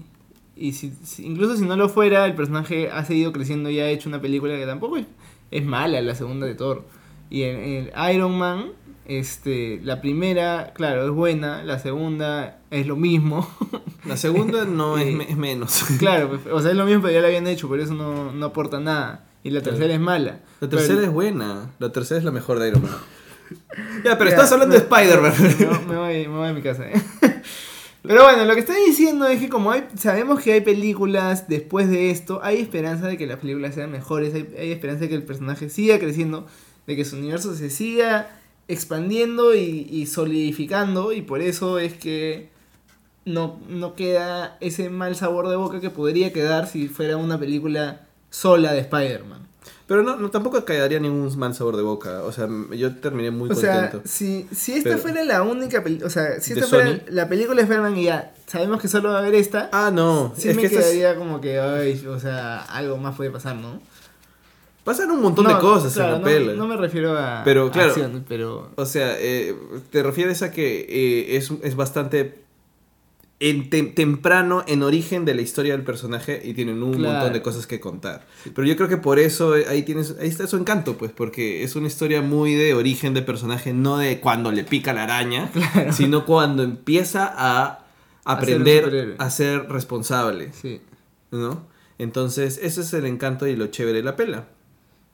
Y 0.60 0.72
si, 0.72 0.92
si- 1.04 1.24
incluso 1.24 1.56
si 1.56 1.64
no 1.64 1.76
lo 1.76 1.88
fuera, 1.88 2.26
el 2.26 2.34
personaje 2.34 2.90
ha 2.90 3.04
seguido 3.04 3.32
creciendo 3.32 3.70
y 3.70 3.78
ha 3.78 3.88
hecho 3.90 4.08
una 4.08 4.20
película 4.20 4.56
que 4.56 4.66
tampoco 4.66 4.96
es, 4.96 5.06
es 5.50 5.64
mala, 5.64 6.00
la 6.00 6.14
segunda 6.14 6.46
de 6.46 6.54
Thor. 6.54 6.84
Y 7.30 7.42
en, 7.42 7.56
en 7.96 8.14
Iron 8.14 8.38
Man, 8.38 8.72
este, 9.06 9.80
la 9.82 10.00
primera, 10.00 10.72
claro, 10.74 11.04
es 11.04 11.10
buena, 11.10 11.62
la 11.64 11.78
segunda 11.78 12.58
es 12.70 12.86
lo 12.86 12.96
mismo. 12.96 13.48
La 14.06 14.16
segunda 14.16 14.64
no 14.64 14.96
es, 14.98 15.14
me- 15.14 15.30
es 15.30 15.36
menos. 15.36 15.84
claro, 15.98 16.28
pues, 16.30 16.40
o 16.52 16.60
sea, 16.60 16.70
es 16.70 16.76
lo 16.76 16.84
mismo, 16.86 17.02
pero 17.02 17.14
ya 17.14 17.20
la 17.20 17.28
habían 17.28 17.46
hecho, 17.46 17.68
por 17.68 17.80
eso 17.80 17.94
no, 17.94 18.32
no 18.32 18.46
aporta 18.46 18.80
nada. 18.80 19.24
Y 19.44 19.50
la 19.50 19.62
tercera 19.62 19.94
es 19.94 20.00
mala. 20.00 20.40
La 20.60 20.68
tercera 20.68 20.94
Pero- 20.96 21.06
es 21.06 21.12
buena. 21.12 21.70
La 21.78 21.90
tercera 21.92 22.18
es 22.18 22.24
la 22.24 22.32
mejor 22.32 22.58
de 22.58 22.68
Iron 22.68 22.82
Man. 22.82 22.92
Ya, 24.04 24.18
pero 24.18 24.28
Ya, 24.28 24.36
estás 24.36 24.52
hablando 24.52 24.74
de 24.74 24.82
Spider-Man. 24.82 25.32
Me, 25.86 25.94
me 25.94 25.96
voy, 25.98 26.28
me 26.28 26.36
voy 26.36 26.48
a 26.48 26.52
mi 26.52 26.60
casa, 26.60 26.86
¿eh? 26.90 26.92
Pero 28.08 28.22
bueno, 28.22 28.46
lo 28.46 28.54
que 28.54 28.60
estoy 28.60 28.86
diciendo 28.86 29.26
es 29.26 29.38
que 29.38 29.50
como 29.50 29.70
hay, 29.70 29.86
sabemos 29.94 30.40
que 30.40 30.54
hay 30.54 30.62
películas 30.62 31.46
después 31.46 31.90
de 31.90 32.10
esto, 32.10 32.40
hay 32.42 32.56
esperanza 32.56 33.06
de 33.06 33.18
que 33.18 33.26
las 33.26 33.38
películas 33.38 33.74
sean 33.74 33.90
mejores, 33.90 34.32
hay, 34.32 34.48
hay 34.58 34.72
esperanza 34.72 35.02
de 35.02 35.10
que 35.10 35.14
el 35.14 35.24
personaje 35.24 35.68
siga 35.68 35.98
creciendo, 35.98 36.46
de 36.86 36.96
que 36.96 37.04
su 37.04 37.16
universo 37.16 37.54
se 37.54 37.68
siga 37.68 38.30
expandiendo 38.66 39.54
y, 39.54 39.86
y 39.90 40.06
solidificando, 40.06 41.12
y 41.12 41.20
por 41.20 41.42
eso 41.42 41.78
es 41.78 41.92
que 41.92 42.48
no, 43.26 43.60
no 43.68 43.94
queda 43.94 44.56
ese 44.60 44.88
mal 44.88 45.14
sabor 45.14 45.50
de 45.50 45.56
boca 45.56 45.78
que 45.82 45.90
podría 45.90 46.32
quedar 46.32 46.66
si 46.66 46.88
fuera 46.88 47.18
una 47.18 47.38
película 47.38 48.06
sola 48.30 48.72
de 48.72 48.80
Spider-Man. 48.80 49.47
Pero 49.88 50.02
no, 50.02 50.16
no, 50.16 50.30
tampoco 50.30 50.64
quedaría 50.64 51.00
ningún 51.00 51.36
mal 51.38 51.54
sabor 51.54 51.74
de 51.76 51.82
boca. 51.82 52.22
O 52.22 52.30
sea, 52.30 52.46
yo 52.76 52.94
terminé 52.96 53.30
muy 53.32 53.50
o 53.50 53.54
sea, 53.54 53.80
contento. 53.90 54.02
si, 54.08 54.46
si 54.54 54.74
esta 54.74 54.90
Pero- 54.90 54.98
fuera 55.02 55.24
la 55.24 55.42
única 55.42 55.82
película, 55.82 56.06
o 56.06 56.10
sea, 56.10 56.40
si 56.40 56.52
¿De 56.54 56.60
esta 56.60 56.68
fuera 56.76 56.90
Sony? 56.90 57.00
la 57.08 57.28
película 57.28 57.56
de 57.56 57.62
Spider-Man 57.62 57.96
y 57.96 58.04
ya 58.04 58.34
sabemos 58.46 58.80
que 58.82 58.86
solo 58.88 59.08
va 59.08 59.16
a 59.16 59.18
haber 59.20 59.34
esta, 59.34 59.70
Ah, 59.72 59.90
no. 59.92 60.34
sí 60.36 60.50
es 60.50 60.54
me 60.56 60.60
que 60.60 60.66
esta 60.68 60.80
es- 60.80 60.84
quedaría 60.84 61.16
como 61.16 61.40
que, 61.40 61.58
ay, 61.58 62.04
o 62.06 62.20
sea, 62.20 62.60
algo 62.64 62.98
más 62.98 63.16
puede 63.16 63.30
pasar, 63.30 63.56
¿no? 63.56 63.80
pasan 64.84 65.10
un 65.10 65.20
montón 65.20 65.44
No, 65.44 65.54
de 65.54 65.60
cosas 65.60 65.92
claro, 65.92 66.08
en 66.08 66.12
la 66.14 66.18
no, 66.20 66.24
pela. 66.24 66.52
no 66.54 66.66
me 66.66 66.76
refiero 66.78 67.18
a 67.18 67.42
Pero, 67.44 67.70
claro. 67.70 67.88
acción, 67.90 68.24
pero... 68.26 68.70
O 68.76 68.86
sea, 68.86 69.16
eh, 69.18 69.54
te 69.90 70.02
refieres 70.02 70.40
a 70.42 70.50
que 70.50 70.80
eh, 70.88 71.36
es, 71.36 71.50
es 71.62 71.76
bastante 71.76 72.40
en 73.40 73.70
tem- 73.70 73.94
temprano 73.94 74.64
en 74.66 74.82
origen 74.82 75.24
de 75.24 75.34
la 75.34 75.42
historia 75.42 75.72
del 75.74 75.84
personaje 75.84 76.40
y 76.44 76.54
tienen 76.54 76.82
un 76.82 76.94
Claro. 76.94 77.14
montón 77.14 77.32
de 77.34 77.42
cosas 77.42 77.66
que 77.68 77.78
contar. 77.78 78.26
Pero 78.54 78.66
yo 78.66 78.74
creo 78.76 78.88
que 78.88 78.96
por 78.96 79.18
eso 79.20 79.56
eh, 79.56 79.66
ahí 79.68 79.82
tienes 79.84 80.16
ahí 80.20 80.28
está 80.28 80.46
su 80.48 80.56
encanto, 80.56 80.96
pues, 80.98 81.12
porque 81.12 81.62
es 81.62 81.76
una 81.76 81.86
historia 81.86 82.20
muy 82.20 82.54
de 82.54 82.74
origen 82.74 83.14
de 83.14 83.22
personaje, 83.22 83.72
no 83.72 83.98
de 83.98 84.18
cuando 84.20 84.50
le 84.50 84.64
pica 84.64 84.92
la 84.92 85.04
araña, 85.04 85.50
Claro. 85.52 85.92
sino 85.92 86.24
cuando 86.26 86.62
empieza 86.64 87.32
a 87.36 87.84
A 88.24 88.40
ser 88.44 88.56
un 88.56 88.62
aprender 88.62 89.14
a 89.18 89.30
ser 89.30 89.68
responsable, 89.68 90.52
Sí. 90.52 90.80
¿no? 91.30 91.64
Entonces, 91.98 92.58
ese 92.62 92.80
es 92.82 92.92
el 92.92 93.06
encanto 93.06 93.46
y 93.46 93.56
lo 93.56 93.68
chévere 93.68 93.98
de 93.98 94.04
la 94.04 94.16
pela. 94.16 94.46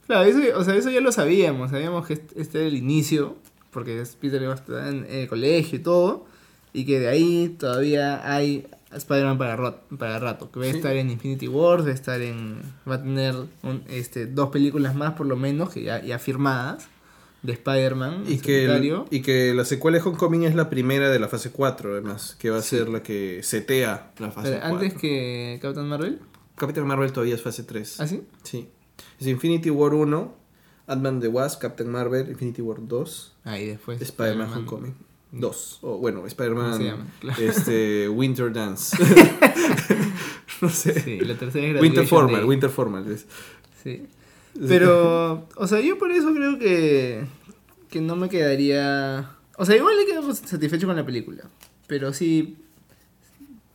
Claro, 0.07 0.25
eso, 0.29 0.39
o 0.59 0.65
sea, 0.65 0.75
eso 0.77 0.91
ya 0.91 1.01
lo 1.01 1.13
sabíamos, 1.13 1.71
sabíamos 1.71 2.07
que 2.07 2.15
este 2.15 2.41
este 2.41 2.59
era 2.59 2.69
el 2.69 2.77
inicio, 2.77 3.37
porque 3.71 4.03
Peter 4.21 4.41
iba 4.43 4.53
a 4.53 4.57
estar 4.57 4.89
en 4.89 5.07
el 5.09 5.29
colegio 5.29 5.79
y 5.79 5.83
todo, 5.83 6.27
y 6.75 6.85
que 6.85 7.01
de 7.01 7.09
ahí 7.09 7.57
todavía 7.59 8.31
hay 8.31 8.67
Spider-Man 8.93 9.39
para, 9.39 9.57
ro- 9.57 9.81
para 9.99 10.19
rato, 10.19 10.51
que 10.51 10.61
va 10.61 10.67
a 10.67 10.71
Sí. 10.71 10.77
estar 10.77 10.95
en 10.95 11.09
Infinity 11.11 11.49
Wars, 11.49 11.85
va 11.87 11.91
a 11.91 11.95
estar 11.95 12.21
en... 12.21 12.61
va 12.89 12.97
a 12.97 13.03
tener 13.03 13.35
un- 13.63 13.83
este, 13.89 14.27
dos 14.27 14.51
películas 14.51 14.95
más 14.95 15.15
por 15.15 15.27
lo 15.27 15.37
menos, 15.37 15.71
que 15.71 15.83
ya, 15.85 16.03
ya 16.03 16.19
firmadas, 16.19 16.87
de 17.43 17.53
Spider-Man. 17.55 18.25
Y 18.29 18.39
que, 18.39 18.65
el- 18.67 19.03
y 19.11 19.21
que 19.23 19.53
la 19.55 19.65
secuela 19.65 19.99
de 19.99 20.05
Homecoming 20.05 20.45
es 20.45 20.55
la 20.55 20.69
primera 20.71 21.11
de 21.11 21.19
la 21.19 21.29
fase 21.29 21.51
4, 21.51 21.93
además, 21.93 22.37
que 22.39 22.51
va 22.51 22.59
a 22.59 22.63
Sí. 22.63 22.77
ser 22.77 22.89
la 22.89 23.03
que 23.03 23.41
setea 23.43 24.13
la 24.19 24.31
fase 24.31 24.49
Pero 24.51 24.61
4. 24.61 24.77
antes 24.79 24.95
que 24.95 25.59
Captain 25.63 25.89
Marvel, 25.89 26.21
Captain 26.57 26.87
Marvel 26.87 27.13
todavía 27.13 27.35
es 27.35 27.43
fase 27.43 27.65
3. 27.65 28.01
¿ah, 28.01 28.07
sí? 28.07 28.23
Sí. 28.45 28.69
Es 29.21 29.27
Infinity 29.27 29.71
War 29.71 29.93
1, 29.95 30.35
Ant-Man 30.87 31.21
the 31.21 31.29
Wasp, 31.29 31.61
Captain 31.61 31.89
Marvel, 31.91 32.29
Infinity 32.31 32.63
War 32.63 32.79
2, 32.81 33.35
Ahí 33.45 33.67
después. 33.67 34.01
Spider-Man 34.01 34.51
Homecoming 34.53 34.95
2. 35.41 35.79
O 35.83 35.99
bueno, 35.99 36.19
¿Cómo 36.19 36.29
se 36.29 36.33
Spider-Man 36.33 37.07
este, 37.39 38.09
Winter 38.09 38.53
Dance. 38.53 38.97
no 40.61 40.69
sé. 40.69 41.01
Sí, 41.01 41.21
la 41.21 41.35
tercera 41.35 41.67
es 41.67 41.83
Winter 41.83 42.07
Formal, 42.07 42.37
Day. 42.37 42.45
Winter 42.45 42.71
Formal. 42.71 43.11
es. 43.11 43.27
Sí. 43.83 44.07
Pero, 44.69 45.49
o 45.57 45.67
sea, 45.67 45.81
yo 45.81 45.99
por 45.99 46.13
eso 46.13 46.33
creo 46.33 46.59
que, 46.59 47.25
que 47.91 48.01
no 48.01 48.17
me 48.17 48.29
quedaría... 48.29 49.31
O 49.57 49.65
sea, 49.65 49.77
igual 49.77 49.97
le 49.97 50.07
quedo 50.07 50.33
satisfecho 50.35 50.87
con 50.87 50.97
la 50.97 51.05
película. 51.05 51.45
Pero 51.87 52.13
sí, 52.13 52.57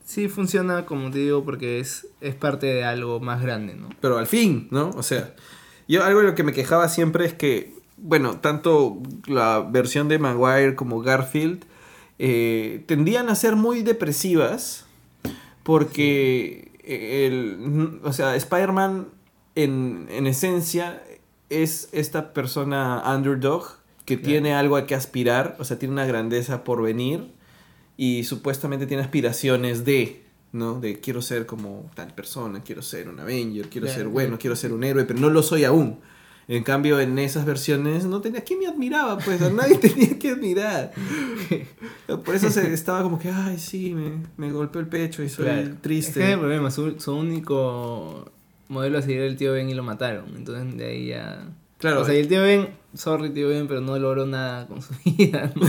sí 0.06 0.28
funciona, 0.28 0.86
como 0.86 1.12
te 1.12 1.20
digo, 1.20 1.44
porque 1.44 1.80
es, 1.80 2.08
es 2.22 2.36
parte 2.36 2.68
de 2.68 2.84
algo 2.84 3.20
más 3.20 3.42
grande, 3.42 3.76
¿no? 3.76 3.90
Pero 4.02 4.18
al 4.18 4.28
fin, 4.28 4.68
¿no? 4.72 4.90
O 4.96 5.04
sea, 5.04 5.36
yo 5.88 6.04
algo 6.04 6.22
de 6.22 6.28
lo 6.28 6.36
que 6.36 6.44
me 6.44 6.54
quejaba 6.54 6.88
siempre 6.90 7.26
es 7.26 7.34
que, 7.34 7.74
bueno, 8.02 8.38
tanto 8.40 9.02
la 9.28 9.60
versión 9.62 10.08
de 10.08 10.20
Maguire 10.20 10.76
como 10.76 11.02
Garfield 11.02 11.64
eh, 12.20 12.84
tendían 12.88 13.30
a 13.30 13.36
ser 13.36 13.56
muy 13.56 13.82
depresivas 13.84 14.86
porque 15.64 16.72
el, 16.84 18.00
o 18.04 18.14
sea, 18.14 18.36
Spider-Man 18.36 19.08
en, 19.56 20.08
en 20.10 20.28
esencia 20.28 21.02
es 21.50 21.90
esta 21.92 22.34
persona 22.34 23.04
underdog 23.16 23.78
que 24.06 24.16
Claro. 24.18 24.28
tiene 24.30 24.54
algo 24.56 24.76
a 24.76 24.88
que 24.88 24.96
aspirar, 24.96 25.56
o 25.60 25.64
sea, 25.64 25.78
tiene 25.78 25.94
una 25.94 26.06
grandeza 26.06 26.64
por 26.64 26.82
venir 26.82 27.32
y 27.96 28.24
supuestamente 28.24 28.88
tiene 28.88 29.04
aspiraciones 29.04 29.86
de, 29.86 30.24
¿no? 30.52 30.80
De 30.80 31.00
quiero 31.00 31.22
ser 31.22 31.46
como 31.46 31.92
tal 31.94 32.14
persona, 32.16 32.64
quiero 32.64 32.82
ser 32.82 33.08
un 33.10 33.20
Avenger, 33.20 33.70
quiero 33.70 33.86
Claro, 33.86 34.00
ser 34.00 34.08
bueno, 34.08 34.30
claro. 34.30 34.40
quiero 34.40 34.56
ser 34.56 34.74
un 34.74 34.84
héroe, 34.84 35.04
pero 35.06 35.20
no 35.20 35.30
lo 35.30 35.44
soy 35.44 35.64
aún. 35.64 36.00
En 36.50 36.64
cambio, 36.64 37.00
en 37.00 37.20
esas 37.20 37.46
versiones 37.46 38.06
no 38.06 38.22
tenía 38.22 38.42
quién 38.42 38.58
me 38.58 38.66
admiraba, 38.66 39.20
pues 39.20 39.40
a 39.44 39.52
nadie 39.52 39.78
tenía 39.82 40.18
que 40.18 40.32
admirar. 40.32 40.92
Por 42.26 42.34
eso 42.36 42.50
se 42.50 42.74
estaba 42.74 43.04
como 43.04 43.20
que, 43.20 43.30
ay, 43.30 43.60
sí, 43.60 43.94
me, 43.94 44.14
me 44.36 44.52
golpeó 44.52 44.82
el 44.82 44.88
pecho 44.88 45.22
y 45.22 45.30
soy 45.30 45.46
Claro. 45.46 45.62
Es 45.62 45.70
que 45.70 45.76
triste. 45.76 46.34
el 46.34 46.40
problema, 46.40 46.72
su, 46.72 47.00
su 47.00 47.16
único 47.16 48.32
modelo 48.68 48.98
a 48.98 49.04
seguir 49.04 49.22
el 49.22 49.38
tío 49.38 49.54
Ben 49.54 49.70
y 49.70 49.76
lo 49.76 49.84
mataron. 49.84 50.26
Entonces 50.36 50.76
de 50.76 50.86
ahí 50.88 51.08
ya... 51.10 51.48
Claro, 51.80 52.02
O 52.02 52.06
sea, 52.06 52.14
y 52.14 52.18
el 52.20 52.28
tío 52.28 52.42
Ben, 52.42 52.70
sorry 52.94 53.30
tío 53.30 53.48
Ben, 53.48 53.66
pero 53.68 53.80
no 53.80 53.98
logró 53.98 54.26
nada 54.26 54.68
con 54.68 54.82
su 54.82 54.94
vida. 55.18 55.52
No, 55.56 55.68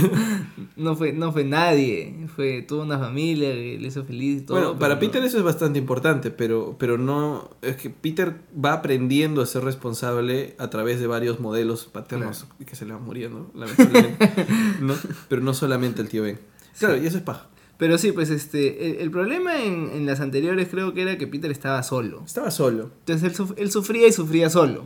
no 0.75 0.95
fue, 0.97 1.13
no 1.13 1.31
fue 1.31 1.45
nadie. 1.45 2.27
Fue, 2.35 2.61
tuvo 2.63 2.81
una 2.81 2.99
familia 2.99 3.53
que 3.53 3.77
le 3.79 3.87
hizo 3.87 4.03
feliz 4.03 4.41
y 4.41 4.45
todo. 4.45 4.57
Bueno, 4.57 4.77
para 4.77 4.99
Peter 4.99 5.21
no. 5.21 5.27
eso 5.27 5.37
es 5.37 5.43
bastante 5.45 5.79
importante, 5.79 6.29
pero, 6.29 6.75
pero 6.77 6.97
no. 6.97 7.49
Es 7.61 7.77
que 7.77 7.89
Peter 7.89 8.35
va 8.53 8.73
aprendiendo 8.73 9.41
a 9.41 9.45
ser 9.45 9.63
responsable 9.63 10.53
a 10.59 10.69
través 10.69 10.99
de 10.99 11.07
varios 11.07 11.39
modelos 11.39 11.85
paternos 11.85 12.45
que 12.65 12.75
se 12.75 12.85
le 12.85 12.91
van 12.93 13.03
muriendo, 13.05 13.49
lamentablemente. 13.55 14.47
¿no? 14.81 14.93
Pero 15.29 15.41
no 15.41 15.53
solamente 15.53 16.01
el 16.01 16.09
tío 16.09 16.23
Ben. 16.23 16.39
Claro, 16.77 16.97
y 17.01 17.05
eso 17.07 17.15
es 17.17 17.23
paja. 17.23 17.47
Pero 17.77 17.97
sí, 17.97 18.11
pues 18.11 18.29
este, 18.29 18.91
el, 18.91 18.97
el 18.97 19.11
problema 19.11 19.63
en, 19.63 19.89
en 19.93 20.05
las 20.05 20.19
anteriores 20.19 20.67
creo 20.69 20.93
que 20.93 21.01
era 21.03 21.17
que 21.17 21.25
Peter 21.25 21.49
estaba 21.49 21.81
solo. 21.83 22.21
Estaba 22.25 22.51
solo. 22.51 22.91
Entonces 22.99 23.29
él, 23.29 23.33
suf- 23.35 23.53
él 23.57 23.71
sufría 23.71 24.07
y 24.07 24.11
sufría 24.11 24.49
solo. 24.49 24.83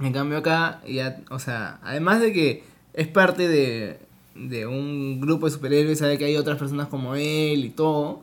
En 0.00 0.12
cambio 0.12 0.38
acá, 0.38 0.80
ya, 0.88 1.20
o 1.30 1.38
sea, 1.38 1.78
además 1.82 2.20
de 2.20 2.32
que 2.32 2.64
es 2.94 3.06
parte 3.08 3.48
de, 3.48 3.98
de 4.34 4.66
un 4.66 5.20
grupo 5.20 5.46
de 5.46 5.52
superhéroes, 5.52 5.98
sabe 6.00 6.18
que 6.18 6.24
hay 6.24 6.36
otras 6.36 6.58
personas 6.58 6.88
como 6.88 7.14
él 7.14 7.64
y 7.64 7.70
todo, 7.70 8.22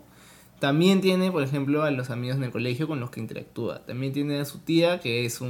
también 0.59 1.01
tiene, 1.01 1.31
por 1.31 1.43
ejemplo, 1.43 1.83
a 1.83 1.91
los 1.91 2.09
amigos 2.09 2.37
en 2.37 2.43
el 2.43 2.51
colegio 2.51 2.87
con 2.87 2.99
los 2.99 3.09
que 3.09 3.19
interactúa. 3.19 3.79
También 3.85 4.13
tiene 4.13 4.39
a 4.39 4.45
su 4.45 4.59
tía, 4.59 4.99
que 4.99 5.25
es 5.25 5.41
un, 5.41 5.47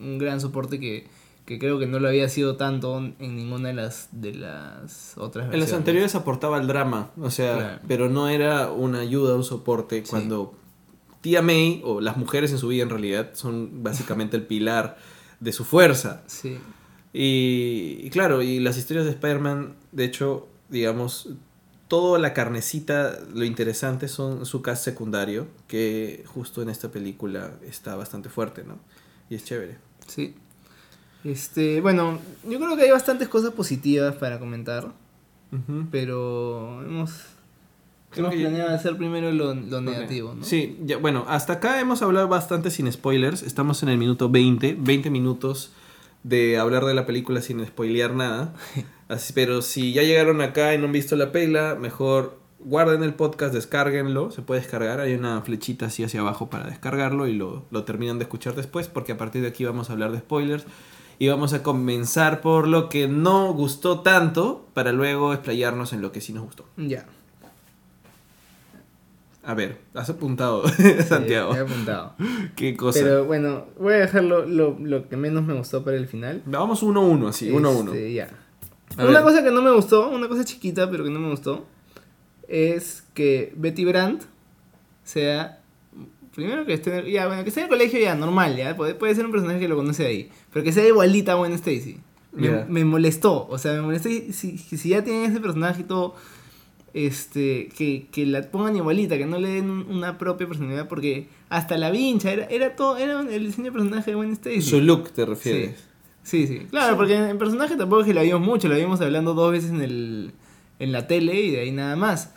un- 0.00 0.06
un 0.06 0.18
gran 0.18 0.40
soporte 0.40 0.80
que, 0.80 1.06
que 1.44 1.58
creo 1.58 1.78
que 1.78 1.86
no 1.86 2.00
lo 2.00 2.08
había 2.08 2.28
sido 2.28 2.56
tanto 2.56 2.98
en 2.98 3.36
ninguna 3.36 3.68
de 3.68 3.74
las, 3.74 4.08
de 4.12 4.34
las 4.34 5.14
otras 5.16 5.44
En 5.44 5.50
las 5.52 5.60
versiones. 5.60 5.74
anteriores 5.78 6.14
aportaba 6.14 6.58
el 6.58 6.66
drama, 6.66 7.10
o 7.20 7.30
sea, 7.30 7.54
Claro. 7.56 7.78
pero 7.86 8.08
no 8.08 8.28
era 8.28 8.70
una 8.72 9.00
ayuda, 9.00 9.36
un 9.36 9.44
soporte. 9.44 10.02
Sí. 10.04 10.10
Cuando 10.10 10.54
tía 11.20 11.40
May, 11.42 11.80
o 11.84 12.00
las 12.00 12.16
mujeres 12.16 12.50
en 12.52 12.58
su 12.58 12.68
vida 12.68 12.82
en 12.82 12.90
realidad, 12.90 13.30
son 13.34 13.82
básicamente 13.84 14.36
el 14.36 14.42
pilar 14.44 14.98
de 15.42 15.52
su 15.52 15.64
fuerza. 15.64 16.22
Sí. 16.26 16.58
Y, 17.12 17.98
y 18.02 18.10
claro, 18.10 18.42
y 18.42 18.60
las 18.60 18.78
historias 18.78 19.04
de 19.04 19.10
Spider-Man, 19.12 19.74
de 19.90 20.04
hecho, 20.04 20.48
digamos, 20.68 21.28
toda 21.88 22.18
la 22.18 22.32
carnecita, 22.32 23.18
lo 23.34 23.44
interesante 23.44 24.08
son 24.08 24.46
su 24.46 24.62
cast 24.62 24.84
secundario, 24.84 25.48
que 25.66 26.24
justo 26.26 26.62
en 26.62 26.70
esta 26.70 26.90
película 26.90 27.54
está 27.66 27.96
bastante 27.96 28.30
fuerte, 28.30 28.64
¿no? 28.64 28.78
Y 29.28 29.34
es 29.34 29.44
chévere. 29.44 29.76
Sí. 30.06 30.34
Este, 31.24 31.80
bueno, 31.80 32.18
yo 32.48 32.58
creo 32.58 32.76
que 32.76 32.84
hay 32.84 32.90
bastantes 32.90 33.28
cosas 33.28 33.52
positivas 33.52 34.14
para 34.16 34.38
comentar, 34.38 34.92
pero 35.90 36.82
hemos, 36.82 37.26
Creo 38.12 38.26
hemos 38.26 38.34
que 38.36 38.42
ya- 38.42 38.48
planeado 38.48 38.74
hacer 38.74 38.96
primero 38.96 39.32
lo, 39.32 39.54
lo 39.54 39.80
negativo, 39.80 40.34
¿no? 40.34 40.44
Sí, 40.44 40.78
ya, 40.84 40.98
bueno, 40.98 41.24
hasta 41.28 41.54
acá 41.54 41.80
hemos 41.80 42.02
hablado 42.02 42.28
bastante 42.28 42.70
sin 42.70 42.90
spoilers. 42.92 43.42
Estamos 43.42 43.82
en 43.82 43.88
el 43.88 43.98
minuto 43.98 44.28
20, 44.28 44.76
20 44.78 45.10
minutos 45.10 45.72
de 46.22 46.58
hablar 46.58 46.84
de 46.84 46.94
la 46.94 47.04
película 47.06 47.40
sin 47.40 47.64
spoilear 47.66 48.14
nada. 48.14 48.54
Así, 49.08 49.32
pero 49.32 49.60
si 49.62 49.92
ya 49.92 50.02
llegaron 50.02 50.40
acá 50.40 50.74
y 50.74 50.78
no 50.78 50.86
han 50.86 50.92
visto 50.92 51.16
la 51.16 51.32
pela, 51.32 51.74
mejor 51.74 52.38
guarden 52.60 53.02
el 53.02 53.12
podcast, 53.14 53.52
descárguenlo. 53.52 54.30
Se 54.30 54.40
puede 54.40 54.60
descargar, 54.60 55.00
hay 55.00 55.14
una 55.14 55.42
flechita 55.42 55.86
así 55.86 56.04
hacia 56.04 56.20
abajo 56.20 56.48
para 56.48 56.68
descargarlo 56.68 57.26
y 57.26 57.34
lo, 57.34 57.64
lo 57.72 57.82
terminan 57.84 58.18
de 58.18 58.24
escuchar 58.24 58.54
después, 58.54 58.86
porque 58.86 59.12
a 59.12 59.18
partir 59.18 59.42
de 59.42 59.48
aquí 59.48 59.64
vamos 59.64 59.90
a 59.90 59.94
hablar 59.94 60.12
de 60.12 60.18
spoilers. 60.20 60.64
Y 61.18 61.28
vamos 61.28 61.52
a 61.52 61.62
comenzar 61.62 62.40
por 62.40 62.66
lo 62.68 62.88
que 62.88 63.06
no 63.08 63.52
gustó 63.52 64.00
tanto, 64.00 64.66
para 64.74 64.92
luego 64.92 65.32
explayarnos 65.32 65.92
en 65.92 66.02
lo 66.02 66.10
que 66.12 66.20
sí 66.20 66.32
nos 66.32 66.44
gustó. 66.44 66.64
Ya. 66.76 67.06
A 69.44 69.54
ver, 69.54 69.78
has 69.94 70.08
apuntado, 70.08 70.66
Sí, 70.76 70.94
Santiago. 71.06 71.54
he 71.54 71.58
apuntado. 71.58 72.14
Qué 72.56 72.76
cosa. 72.76 73.00
Pero 73.02 73.24
bueno, 73.24 73.66
voy 73.78 73.94
a 73.94 73.96
dejar 73.96 74.24
lo, 74.24 74.46
lo, 74.46 74.78
lo 74.78 75.08
que 75.08 75.16
menos 75.16 75.44
me 75.44 75.54
gustó 75.54 75.82
para 75.84 75.96
el 75.96 76.06
final. 76.06 76.42
Vamos 76.46 76.82
uno 76.82 77.00
a 77.00 77.04
uno, 77.06 77.28
así, 77.28 77.50
uno 77.50 77.70
a 77.70 77.72
uno. 77.72 77.92
Este, 77.92 78.12
ya. 78.12 78.28
A 78.96 79.04
una 79.04 79.20
ver. 79.20 79.22
cosa 79.22 79.42
que 79.42 79.50
no 79.50 79.62
me 79.62 79.72
gustó, 79.72 80.10
una 80.10 80.28
cosa 80.28 80.44
chiquita, 80.44 80.88
pero 80.90 81.02
que 81.02 81.10
no 81.10 81.18
me 81.18 81.30
gustó, 81.30 81.66
es 82.46 83.04
que 83.14 83.52
Betty 83.56 83.84
Brandt 83.84 84.24
sea. 85.02 85.58
Primero 86.34 86.64
que 86.64 86.72
esté 86.72 86.90
en 86.90 87.04
el, 87.04 87.12
ya, 87.12 87.26
bueno, 87.26 87.42
que 87.42 87.50
esté 87.50 87.60
en 87.60 87.64
el 87.64 87.70
colegio 87.70 88.00
ya, 88.00 88.14
normal, 88.14 88.56
ya. 88.56 88.74
Puede, 88.74 88.94
puede 88.94 89.14
ser 89.14 89.26
un 89.26 89.32
personaje 89.32 89.60
que 89.60 89.68
lo 89.68 89.76
conoce 89.76 90.06
ahí. 90.06 90.30
Pero 90.50 90.64
que 90.64 90.72
sea 90.72 90.86
igualita 90.86 91.32
a 91.32 91.34
Gwen 91.34 91.52
Stacy. 91.52 92.00
Me, 92.32 92.84
molestó. 92.86 93.46
O 93.48 93.58
sea, 93.58 93.74
me 93.74 93.82
molestó. 93.82 94.08
Si, 94.08 94.56
si 94.56 94.88
ya 94.88 95.04
tienen 95.04 95.30
ese 95.30 95.40
personaje 95.40 95.82
y 95.82 95.84
todo. 95.84 96.14
Este, 96.94 97.68
que, 97.76 98.06
que 98.12 98.26
la 98.26 98.42
pongan 98.50 98.76
igualita, 98.76 99.16
que 99.16 99.24
no 99.24 99.38
le 99.38 99.48
den 99.48 99.70
un- 99.70 99.86
una 99.90 100.18
propia 100.18 100.46
personalidad, 100.46 100.88
porque 100.88 101.26
hasta 101.48 101.78
la 101.78 101.90
vincha 101.90 102.30
era, 102.32 102.44
era 102.46 102.76
todo, 102.76 102.98
era 102.98 103.20
el 103.20 103.46
diseño 103.46 103.66
de 103.66 103.72
personaje 103.72 104.10
de 104.10 104.14
Gwen 104.14 104.32
Stacy. 104.32 104.60
Su 104.62 104.80
look 104.80 105.10
te 105.12 105.24
refieres. 105.24 105.88
Sí, 106.22 106.46
sí. 106.46 106.66
Claro, 106.70 106.96
porque 106.96 107.14
en 107.16 107.38
personaje 107.38 107.76
tampoco 107.76 108.02
es 108.02 108.06
que 108.08 108.14
la 108.14 108.22
vimos 108.22 108.42
mucho, 108.42 108.68
la 108.68 108.76
vimos 108.76 109.00
hablando 109.00 109.32
dos 109.34 109.50
veces 109.52 109.70
en, 109.70 109.80
el, 109.80 110.32
en 110.78 110.92
la 110.92 111.06
tele 111.06 111.40
y 111.40 111.50
de 111.50 111.60
ahí 111.60 111.72
nada 111.72 111.96
más. 111.96 112.30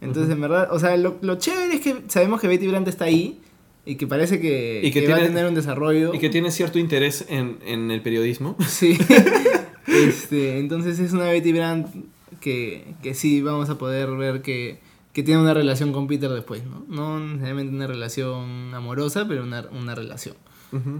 Entonces, 0.00 0.32
en 0.32 0.40
verdad, 0.40 0.68
o 0.72 0.78
sea, 0.80 0.96
lo, 0.96 1.18
lo 1.22 1.36
chévere 1.36 1.74
es 1.74 1.80
que 1.80 2.02
sabemos 2.08 2.40
que 2.40 2.48
Betty 2.48 2.66
Brandt 2.66 2.88
está 2.88 3.04
ahí 3.04 3.40
y 3.86 3.94
que 3.94 4.06
parece 4.06 4.40
que, 4.40 4.80
Y 4.82 4.90
que 4.90 5.02
que 5.04 5.08
va 5.12 5.18
a 5.18 5.20
tener 5.22 5.46
un 5.46 5.54
desarrollo. 5.54 6.12
Y 6.14 6.18
que 6.18 6.28
tiene 6.30 6.50
cierto 6.50 6.78
interés 6.78 7.24
en, 7.28 7.58
en 7.64 7.90
el 7.90 8.02
periodismo. 8.02 8.56
Sí. 8.66 8.98
este, 9.86 10.58
entonces 10.58 10.98
es 10.98 11.12
una 11.12 11.24
Betty 11.24 11.52
Brandt 11.52 11.88
que, 12.40 12.94
que 13.02 13.14
sí 13.14 13.42
vamos 13.42 13.68
a 13.70 13.78
poder 13.78 14.10
ver 14.16 14.42
que, 14.42 14.80
que 15.12 15.22
tiene 15.22 15.40
una 15.40 15.54
relación 15.54 15.92
con 15.92 16.06
Peter 16.06 16.30
después, 16.30 16.62
¿no? 16.64 16.84
No 16.88 17.20
necesariamente 17.20 17.74
una 17.74 17.86
relación 17.86 18.74
amorosa, 18.74 19.26
pero 19.28 19.42
una, 19.42 19.66
una 19.72 19.94
relación. 19.94 20.34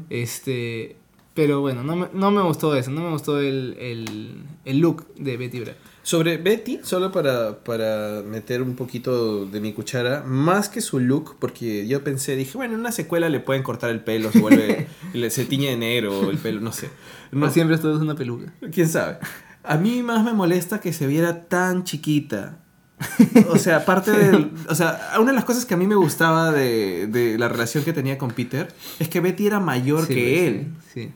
Este, 0.08 0.96
pero 1.34 1.60
bueno, 1.60 1.82
no 1.84 1.96
me, 1.96 2.08
no 2.12 2.30
me 2.30 2.42
gustó 2.42 2.74
eso, 2.76 2.90
no 2.90 3.02
me 3.02 3.10
gustó 3.10 3.40
el, 3.40 3.76
el, 3.78 4.42
el 4.64 4.78
look 4.78 5.06
de 5.14 5.36
Betty 5.36 5.60
Brandt. 5.60 5.78
Sobre 6.02 6.38
Betty, 6.38 6.80
solo 6.82 7.12
para, 7.12 7.62
para 7.62 8.22
meter 8.26 8.62
un 8.62 8.74
poquito 8.74 9.44
de 9.46 9.60
mi 9.60 9.72
cuchara, 9.72 10.24
más 10.26 10.68
que 10.68 10.80
su 10.80 10.98
look, 10.98 11.36
porque 11.38 11.86
yo 11.86 12.02
pensé, 12.02 12.36
dije, 12.36 12.56
bueno, 12.56 12.74
en 12.74 12.80
una 12.80 12.90
secuela 12.90 13.28
le 13.28 13.38
pueden 13.40 13.62
cortar 13.62 13.90
el 13.90 14.00
pelo, 14.00 14.32
se 14.32 14.40
vuelve, 14.40 14.88
le- 15.12 15.30
se 15.30 15.44
tiñe 15.44 15.68
de 15.70 15.76
negro 15.76 16.30
el 16.30 16.38
pelo, 16.38 16.60
no 16.60 16.72
sé. 16.72 16.88
No 17.30 17.46
No, 17.46 17.52
siempre 17.52 17.76
esto 17.76 17.94
es 17.94 18.00
una 18.00 18.14
peluca. 18.14 18.52
quién 18.72 18.88
sabe. 18.88 19.18
A 19.62 19.76
mí 19.76 20.02
más 20.02 20.24
me 20.24 20.32
molesta 20.32 20.80
que 20.80 20.92
se 20.92 21.06
viera 21.06 21.44
tan 21.48 21.84
chiquita. 21.84 22.58
O 23.48 23.56
sea, 23.58 23.76
aparte 23.78 24.10
del. 24.12 24.50
O 24.68 24.74
sea, 24.74 25.12
una 25.18 25.30
de 25.30 25.34
las 25.36 25.44
cosas 25.44 25.64
que 25.64 25.74
a 25.74 25.76
mí 25.76 25.86
me 25.86 25.94
gustaba 25.94 26.52
de, 26.52 27.06
de 27.06 27.38
la 27.38 27.48
relación 27.48 27.82
que 27.84 27.92
tenía 27.92 28.18
con 28.18 28.30
Peter 28.30 28.68
es 28.98 29.08
que 29.08 29.20
Betty 29.20 29.46
era 29.46 29.58
mayor 29.60 30.06
Sí, 30.06 30.14
que 30.14 30.46
él. 30.46 30.66
Sí. 30.92 31.10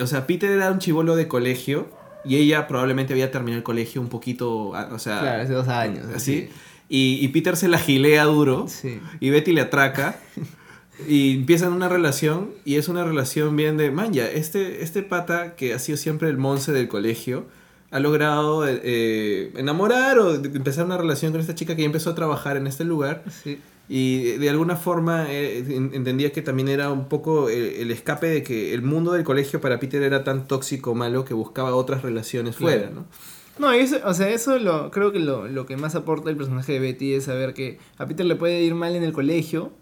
O 0.00 0.06
sea, 0.06 0.26
Peter 0.26 0.50
era 0.50 0.70
un 0.70 0.78
chivolo 0.78 1.16
de 1.16 1.26
colegio 1.26 1.88
y 2.24 2.36
ella 2.36 2.66
probablemente 2.68 3.12
había 3.12 3.30
terminado 3.30 3.58
el 3.58 3.64
colegio 3.64 4.00
un 4.00 4.08
poquito. 4.08 4.68
O 4.68 4.98
sea, 4.98 5.20
Claro, 5.20 5.42
hace 5.42 5.52
dos 5.52 5.68
años. 5.68 6.06
así. 6.14 6.48
Y, 6.88 7.18
y 7.20 7.28
Peter 7.28 7.56
se 7.56 7.66
la 7.68 7.78
gilea 7.78 8.24
duro 8.24 8.66
Sí. 8.68 9.00
y 9.18 9.30
Betty 9.30 9.52
le 9.52 9.62
atraca. 9.62 10.18
Y 11.08 11.34
empiezan 11.36 11.72
una 11.72 11.88
relación 11.88 12.50
y 12.64 12.76
es 12.76 12.88
una 12.88 13.04
relación 13.04 13.54
bien 13.56 13.76
de, 13.76 13.90
man, 13.90 14.12
ya, 14.12 14.26
este, 14.28 14.82
este 14.82 15.02
pata 15.02 15.54
que 15.54 15.74
ha 15.74 15.78
sido 15.78 15.98
siempre 15.98 16.28
el 16.30 16.38
monce 16.38 16.72
del 16.72 16.88
colegio 16.88 17.46
ha 17.90 18.00
logrado 18.00 18.66
eh, 18.66 18.80
eh, 18.82 19.52
enamorar 19.56 20.18
o 20.18 20.34
empezar 20.34 20.84
una 20.84 20.96
relación 20.98 21.32
con 21.32 21.40
esta 21.40 21.54
chica 21.54 21.76
que 21.76 21.82
ya 21.82 21.86
empezó 21.86 22.10
a 22.10 22.14
trabajar 22.14 22.56
en 22.56 22.66
este 22.66 22.84
lugar 22.84 23.22
Sí. 23.42 23.58
y 23.88 24.32
de 24.38 24.50
alguna 24.50 24.74
forma 24.76 25.26
eh, 25.30 25.58
en- 25.58 25.92
entendía 25.94 26.32
que 26.32 26.42
también 26.42 26.68
era 26.68 26.90
un 26.90 27.08
poco 27.08 27.48
el, 27.48 27.62
el 27.64 27.90
escape 27.92 28.26
de 28.26 28.42
que 28.42 28.74
el 28.74 28.82
mundo 28.82 29.12
del 29.12 29.22
colegio 29.24 29.60
para 29.60 29.78
Peter 29.78 30.02
era 30.02 30.24
tan 30.24 30.48
tóxico, 30.48 30.94
malo, 30.94 31.24
que 31.24 31.34
buscaba 31.34 31.74
otras 31.76 32.02
relaciones 32.02 32.56
Claro. 32.56 32.78
fuera, 32.80 32.90
¿no? 32.92 33.06
No, 33.58 33.72
eso, 33.72 33.96
o 34.04 34.12
sea, 34.12 34.28
eso 34.28 34.58
lo, 34.58 34.90
creo 34.90 35.12
que 35.12 35.18
lo, 35.18 35.48
lo 35.48 35.64
que 35.64 35.78
más 35.78 35.94
aporta 35.94 36.28
el 36.28 36.36
personaje 36.36 36.72
de 36.74 36.80
Betty 36.80 37.14
es 37.14 37.24
saber 37.24 37.54
que 37.54 37.78
a 37.96 38.04
Peter 38.06 38.26
le 38.26 38.36
puede 38.36 38.60
ir 38.62 38.74
mal 38.74 38.94
en 38.96 39.02
el 39.02 39.12
colegio 39.14 39.72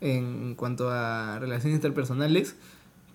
en 0.00 0.54
cuanto 0.54 0.90
a 0.90 1.38
relaciones 1.40 1.76
interpersonales, 1.76 2.56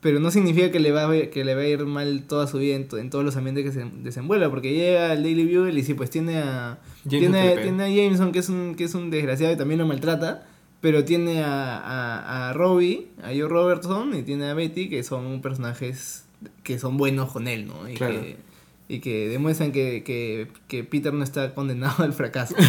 pero 0.02 0.20
no 0.20 0.32
significa 0.32 0.72
que 0.72 0.80
le 0.80 0.92
va 0.92 1.10
a, 1.12 1.30
que 1.30 1.44
le 1.44 1.56
va 1.56 1.62
a 1.62 1.68
ir 1.68 1.86
mal 1.86 2.24
toda 2.28 2.48
su 2.48 2.58
vida 2.58 2.76
en, 2.76 2.88
to- 2.88 2.98
en 2.98 3.10
todos 3.10 3.26
los 3.26 3.36
ambientes 3.36 3.66
que 3.66 3.72
se 3.72 3.86
desenvuelva, 4.02 4.50
porque 4.50 4.74
llega 4.74 5.12
al 5.12 5.24
Daily 5.24 5.44
Bugle 5.56 5.80
y 5.80 5.84
sí, 5.84 5.94
pues 5.94 6.10
tiene 6.10 6.38
a, 6.38 6.80
tiene, 7.08 7.58
tiene 7.58 7.84
a 7.84 7.88
Jameson, 7.90 8.32
que 8.32 8.40
es, 8.40 8.50
un, 8.50 8.76
que 8.76 8.86
es 8.86 8.94
un 8.96 9.10
desgraciado 9.10 9.54
y 9.54 9.58
también 9.58 9.80
lo 9.80 9.86
maltrata, 9.86 10.48
pero 10.82 11.04
tiene 11.04 11.44
a, 11.44 11.78
a, 11.78 12.50
a 12.50 12.54
Robbie, 12.54 13.08
a 13.22 13.28
Joe 13.28 13.50
Robertson 13.50 14.16
y 14.16 14.24
tiene 14.24 14.46
a 14.50 14.54
Betty, 14.54 14.88
que 14.90 15.04
son 15.04 15.42
personajes 15.42 16.26
que 16.64 16.80
son 16.80 16.96
buenos 16.96 17.32
con 17.34 17.48
él, 17.50 17.68
¿no? 17.68 17.90
Y 17.90 17.96
Claro. 17.96 18.22
que, 18.22 18.38
y 18.88 19.00
que 19.02 19.28
demuestran 19.28 19.74
que, 19.74 20.04
que, 20.06 20.48
que 20.70 20.86
Peter 20.86 21.14
no 21.14 21.24
está 21.26 21.54
condenado 21.54 22.04
al 22.04 22.14
fracaso. 22.14 22.56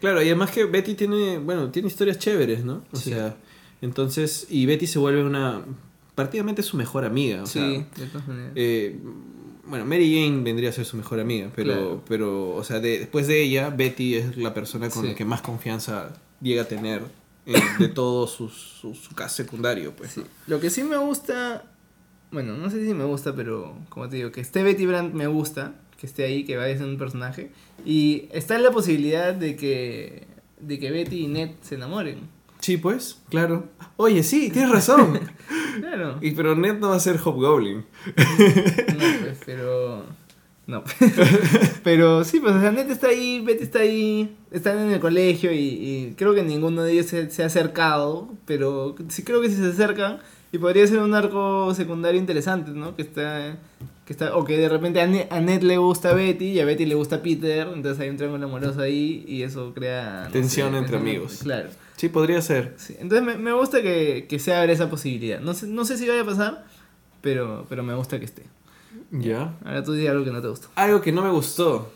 Claro, 0.00 0.20
y 0.22 0.26
además 0.26 0.50
que 0.50 0.64
Betty 0.66 0.94
tiene, 0.94 1.38
bueno, 1.38 1.70
tiene 1.70 1.88
historias 1.88 2.18
chéveres, 2.18 2.64
¿no? 2.66 2.84
O 2.92 2.96
Sí. 2.96 3.10
sea, 3.10 3.34
entonces, 3.80 4.46
y 4.50 4.66
Betty 4.66 4.86
se 4.86 4.98
vuelve 4.98 5.24
una, 5.24 5.62
prácticamente 6.16 6.62
su 6.64 6.76
mejor 6.76 7.04
amiga, 7.04 7.44
o 7.44 7.46
sí, 7.46 7.60
sea, 7.60 7.68
de 7.68 8.06
todas 8.10 8.26
maneras. 8.26 8.52
eh, 8.56 8.98
bueno, 9.68 9.84
Mary 9.84 10.12
Jane 10.14 10.42
vendría 10.42 10.70
a 10.70 10.72
ser 10.72 10.84
su 10.84 10.96
mejor 10.96 11.20
amiga, 11.20 11.50
pero, 11.54 11.72
Claro. 11.72 12.02
pero 12.08 12.54
o 12.56 12.64
sea, 12.64 12.80
de- 12.80 12.98
después 13.00 13.26
de 13.28 13.42
ella, 13.42 13.70
Betty 13.70 14.14
es 14.16 14.36
la 14.36 14.52
persona 14.54 14.88
con 14.90 15.02
Sí. 15.02 15.08
la 15.10 15.14
que 15.14 15.24
más 15.24 15.42
confianza 15.42 16.16
llega 16.40 16.62
a 16.62 16.64
tener 16.66 17.02
eh, 17.46 17.54
de 17.78 17.86
todo 17.88 18.26
su, 18.26 18.48
su, 18.48 18.94
su 18.96 19.14
cast 19.14 19.36
secundario, 19.36 19.92
pues. 19.94 20.12
Sí. 20.12 20.20
¿no? 20.20 20.26
Lo 20.48 20.60
que 20.60 20.68
sí 20.70 20.82
me 20.82 20.96
gusta, 20.96 21.64
bueno, 22.32 22.56
no 22.56 22.70
sé 22.70 22.84
si 22.84 22.92
me 22.92 23.04
gusta, 23.04 23.36
pero 23.36 23.76
como 23.88 24.08
te 24.08 24.16
digo, 24.16 24.32
que 24.32 24.40
esté 24.40 24.64
Betty 24.64 24.84
Brandt 24.86 25.14
me 25.14 25.28
gusta, 25.28 25.74
que 26.00 26.06
esté 26.06 26.24
ahí, 26.24 26.44
que 26.44 26.56
vaya 26.56 26.74
a 26.74 26.78
ser 26.78 26.86
un 26.88 26.98
personaje. 26.98 27.52
Y 27.84 28.28
está 28.32 28.58
la 28.58 28.70
posibilidad 28.72 29.32
de 29.32 29.54
que, 29.56 30.26
de 30.60 30.78
que 30.80 30.90
Betty 30.90 31.20
y 31.24 31.26
Ned 31.28 31.50
se 31.62 31.76
enamoren. 31.76 32.18
Sí, 32.66 32.78
pues, 32.78 33.22
claro. 33.28 33.68
Oye, 33.96 34.24
sí, 34.24 34.50
tienes 34.50 34.72
razón. 34.72 35.20
Claro. 35.78 36.16
y, 36.22 36.30
pero 36.30 36.56
Ned 36.56 36.78
no 36.78 36.88
va 36.88 36.96
a 36.96 37.00
ser 37.00 37.18
Hobgoblin. 37.18 37.84
No, 38.16 39.04
pues, 39.20 39.38
pero... 39.44 40.04
No. 40.66 40.82
pero 41.84 42.24
sí, 42.24 42.40
pues, 42.40 42.56
o 42.56 42.60
sea, 42.60 42.72
Ned 42.72 42.90
está 42.90 43.08
ahí, 43.08 43.40
Betty 43.40 43.62
está 43.62 43.80
ahí, 43.80 44.36
están 44.50 44.78
en 44.78 44.90
el 44.90 45.00
colegio 45.00 45.52
y, 45.52 45.58
y 45.58 46.14
creo 46.16 46.34
que 46.34 46.42
ninguno 46.42 46.82
de 46.82 46.92
ellos 46.92 47.06
se, 47.06 47.30
se 47.30 47.42
ha 47.42 47.46
acercado, 47.46 48.30
pero 48.46 48.96
sí 49.08 49.22
creo 49.22 49.42
que 49.42 49.50
si 49.50 49.56
se 49.56 49.66
acercan 49.68 50.18
y 50.50 50.58
podría 50.58 50.86
ser 50.86 50.98
un 50.98 51.14
arco 51.14 51.72
secundario 51.74 52.18
interesante, 52.18 52.72
¿no? 52.72 52.96
Que 52.96 53.02
está... 53.02 53.58
Que 54.06 54.12
está 54.12 54.36
o 54.36 54.44
que 54.44 54.56
de 54.56 54.68
repente 54.68 55.00
a 55.00 55.06
Ned, 55.08 55.26
a 55.30 55.40
Ned 55.40 55.62
le 55.62 55.78
gusta 55.78 56.14
Betty 56.14 56.52
y 56.52 56.60
a 56.60 56.64
Betty 56.64 56.86
le 56.86 56.94
gusta 56.94 57.22
Peter, 57.22 57.66
entonces 57.74 58.00
hay 58.00 58.08
un 58.08 58.16
triángulo 58.16 58.46
amoroso 58.46 58.80
ahí 58.80 59.24
y 59.26 59.42
eso 59.42 59.74
crea... 59.74 60.22
no 60.26 60.30
Tensión 60.30 60.72
sé, 60.72 60.78
entre 60.78 60.96
amigos. 60.96 61.40
Claro. 61.42 61.68
Sí, 61.96 62.08
podría 62.08 62.40
ser. 62.40 62.74
Sí, 62.76 62.94
entonces 63.00 63.26
me, 63.26 63.36
me 63.36 63.52
gusta 63.52 63.82
que, 63.82 64.26
que 64.28 64.38
se 64.38 64.54
abra 64.54 64.72
esa 64.72 64.88
posibilidad. 64.88 65.40
No 65.40 65.54
sé, 65.54 65.66
no 65.66 65.84
sé 65.84 65.98
si 65.98 66.06
vaya 66.06 66.20
a 66.20 66.24
pasar, 66.24 66.64
pero, 67.20 67.66
pero 67.68 67.82
me 67.82 67.94
gusta 67.94 68.20
que 68.20 68.26
esté. 68.26 68.44
Ya. 69.10 69.56
Ahora 69.64 69.82
tú 69.82 69.92
di 69.92 70.06
algo 70.06 70.24
que 70.24 70.30
no 70.30 70.40
te 70.40 70.48
gustó. 70.48 70.68
Algo 70.76 71.00
que 71.00 71.10
no 71.10 71.22
me 71.22 71.30
gustó. 71.30 71.92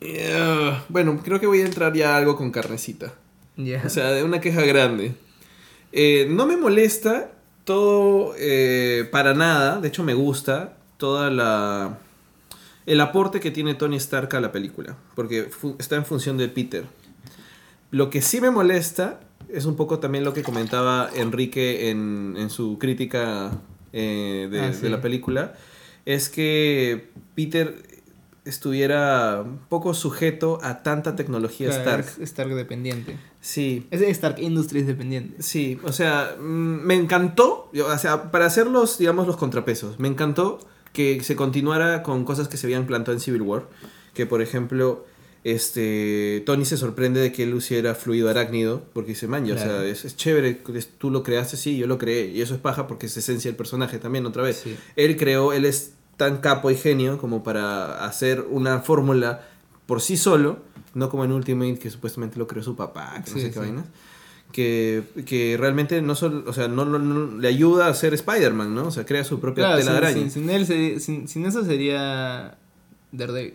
Eh, 0.00 0.72
bueno, 0.88 1.20
creo 1.22 1.38
que 1.38 1.46
voy 1.46 1.60
a 1.60 1.66
entrar 1.66 1.92
ya 1.92 2.14
a 2.14 2.16
algo 2.16 2.36
con 2.36 2.50
carnecita. 2.50 3.12
Ya. 3.56 3.82
O 3.84 3.90
sea, 3.90 4.10
de 4.10 4.24
una 4.24 4.40
queja 4.40 4.62
grande. 4.62 5.14
Eh, 5.92 6.26
no 6.30 6.46
me 6.46 6.56
molesta 6.56 7.32
todo 7.64 8.34
eh, 8.38 9.06
para 9.12 9.34
nada. 9.34 9.80
De 9.80 9.88
hecho, 9.88 10.02
me 10.02 10.14
gusta 10.14 10.78
toda 11.02 11.30
la 11.30 11.98
el 12.86 13.00
aporte 13.00 13.40
que 13.40 13.50
tiene 13.50 13.74
Tony 13.74 13.96
Stark 13.96 14.36
a 14.36 14.40
la 14.40 14.52
película, 14.52 14.96
porque 15.16 15.50
está 15.80 15.96
en 15.96 16.04
función 16.04 16.36
de 16.36 16.48
Peter. 16.48 16.84
Lo 17.90 18.08
que 18.08 18.22
sí 18.22 18.40
me 18.40 18.52
molesta 18.52 19.18
es 19.48 19.64
un 19.64 19.74
poco 19.74 19.98
también 19.98 20.22
lo 20.22 20.32
que 20.32 20.44
comentaba 20.44 21.10
Enrique 21.12 21.90
en, 21.90 22.36
en 22.38 22.50
su 22.50 22.78
crítica 22.78 23.50
eh, 23.92 24.46
de, 24.48 24.60
Ah, 24.60 24.70
de 24.70 24.90
la 24.90 25.00
película, 25.00 25.54
es 26.06 26.28
que 26.28 27.10
Peter 27.34 27.74
estuviera 28.44 29.44
poco 29.68 29.94
sujeto 29.94 30.60
a 30.62 30.84
tanta 30.84 31.16
tecnología 31.16 31.66
Claro, 31.66 31.80
Stark. 31.82 32.06
Es 32.06 32.18
Stark 32.30 32.54
dependiente. 32.54 33.16
Sí, 33.40 33.88
Es 33.90 34.02
Stark 34.02 34.38
Industries 34.38 34.86
dependiente. 34.86 35.42
Sí, 35.42 35.80
o 35.82 35.90
sea, 35.90 36.36
mm, 36.38 36.42
me 36.86 36.94
encantó, 36.94 37.72
o 37.74 37.98
sea, 37.98 38.30
para 38.30 38.46
hacer 38.46 38.68
los, 38.68 38.98
digamos, 38.98 39.26
los 39.26 39.36
contrapesos, 39.36 39.98
me 39.98 40.06
encantó 40.06 40.60
que 40.92 41.22
se 41.22 41.36
continuara 41.36 42.02
con 42.02 42.24
cosas 42.24 42.48
que 42.48 42.56
se 42.56 42.66
habían 42.66 42.86
plantado 42.86 43.12
en 43.14 43.20
Civil 43.20 43.42
War, 43.42 43.66
que 44.14 44.26
por 44.26 44.42
ejemplo, 44.42 45.06
este, 45.44 46.42
Tony 46.46 46.64
se 46.64 46.76
sorprende 46.76 47.20
de 47.20 47.32
que 47.32 47.42
él 47.44 47.50
luciera 47.50 47.94
fluido 47.94 48.28
arácnido, 48.30 48.82
porque 48.92 49.10
dice, 49.10 49.26
man, 49.26 49.44
ya, 49.46 49.54
o 49.54 49.58
sea, 49.58 49.84
es, 49.84 50.04
es 50.04 50.16
chévere, 50.16 50.60
es- 50.74 50.88
tú 50.98 51.10
lo 51.10 51.22
creaste, 51.22 51.56
sí, 51.56 51.76
yo 51.76 51.86
lo 51.86 51.98
creé, 51.98 52.26
y 52.28 52.40
eso 52.42 52.54
es 52.54 52.60
paja 52.60 52.86
porque 52.86 53.06
es 53.06 53.16
esencia 53.16 53.50
del 53.50 53.56
personaje 53.56 53.98
también, 53.98 54.26
otra 54.26 54.42
vez. 54.42 54.60
Sí. 54.64 54.76
Él 54.96 55.16
creó, 55.16 55.52
él 55.52 55.64
es 55.64 55.92
tan 56.16 56.38
capo 56.38 56.70
y 56.70 56.76
genio 56.76 57.18
como 57.18 57.42
para 57.42 58.04
hacer 58.04 58.44
una 58.50 58.80
fórmula 58.80 59.48
por 59.86 60.00
sí 60.00 60.16
solo, 60.16 60.58
no 60.94 61.08
como 61.08 61.24
en 61.24 61.32
Ultimate 61.32 61.78
que 61.78 61.90
supuestamente 61.90 62.38
lo 62.38 62.46
creó 62.46 62.62
su 62.62 62.76
papá, 62.76 63.20
que 63.24 63.30
no 63.32 63.36
sé 63.38 63.46
qué 63.48 63.52
sí. 63.54 63.58
vainas. 63.58 63.86
Que, 64.52 65.02
que 65.24 65.56
realmente 65.58 66.02
no 66.02 66.14
solo, 66.14 66.44
o 66.46 66.52
sea, 66.52 66.68
no, 66.68 66.84
no- 66.84 66.98
no- 66.98 67.38
le 67.40 67.48
ayuda 67.48 67.86
a 67.88 67.94
ser 67.94 68.12
Spider-Man, 68.12 68.74
¿no? 68.74 68.86
O 68.88 68.90
sea, 68.90 69.06
crea 69.06 69.24
su 69.24 69.40
propia 69.40 69.64
Claro, 69.64 69.78
tela 69.78 69.92
de 69.92 69.96
sin, 69.96 70.04
araña. 70.06 70.20
sin- 70.20 70.30
sin 70.30 70.50
él 70.50 70.66
sería- 70.66 71.00
sin, 71.00 71.26
sin 71.26 71.46
eso 71.46 71.64
sería 71.64 72.58
Daredevil. 73.12 73.54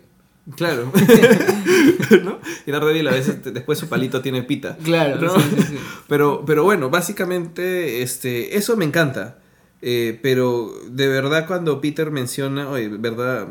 Claro. 0.55 0.91
¿No? 2.23 2.39
Y 2.65 2.71
Daredevil 2.71 3.07
a 3.07 3.11
veces 3.11 3.43
después 3.53 3.77
su 3.77 3.87
palito 3.89 4.21
tiene 4.21 4.43
pita. 4.43 4.77
Claro, 4.83 5.21
¿no? 5.21 5.39
sí, 5.39 5.45
sí, 5.57 5.61
sí. 5.69 5.77
Pero, 6.07 6.43
pero 6.45 6.63
bueno, 6.63 6.89
básicamente 6.89 8.01
este, 8.01 8.57
eso 8.57 8.75
me 8.77 8.85
encanta. 8.85 9.37
Eh, 9.79 10.19
pero 10.23 10.73
de 10.89 11.07
verdad 11.07 11.45
cuando 11.45 11.79
Peter 11.81 12.09
menciona, 12.09 12.67
oye, 12.69 12.87
verdad, 12.89 13.47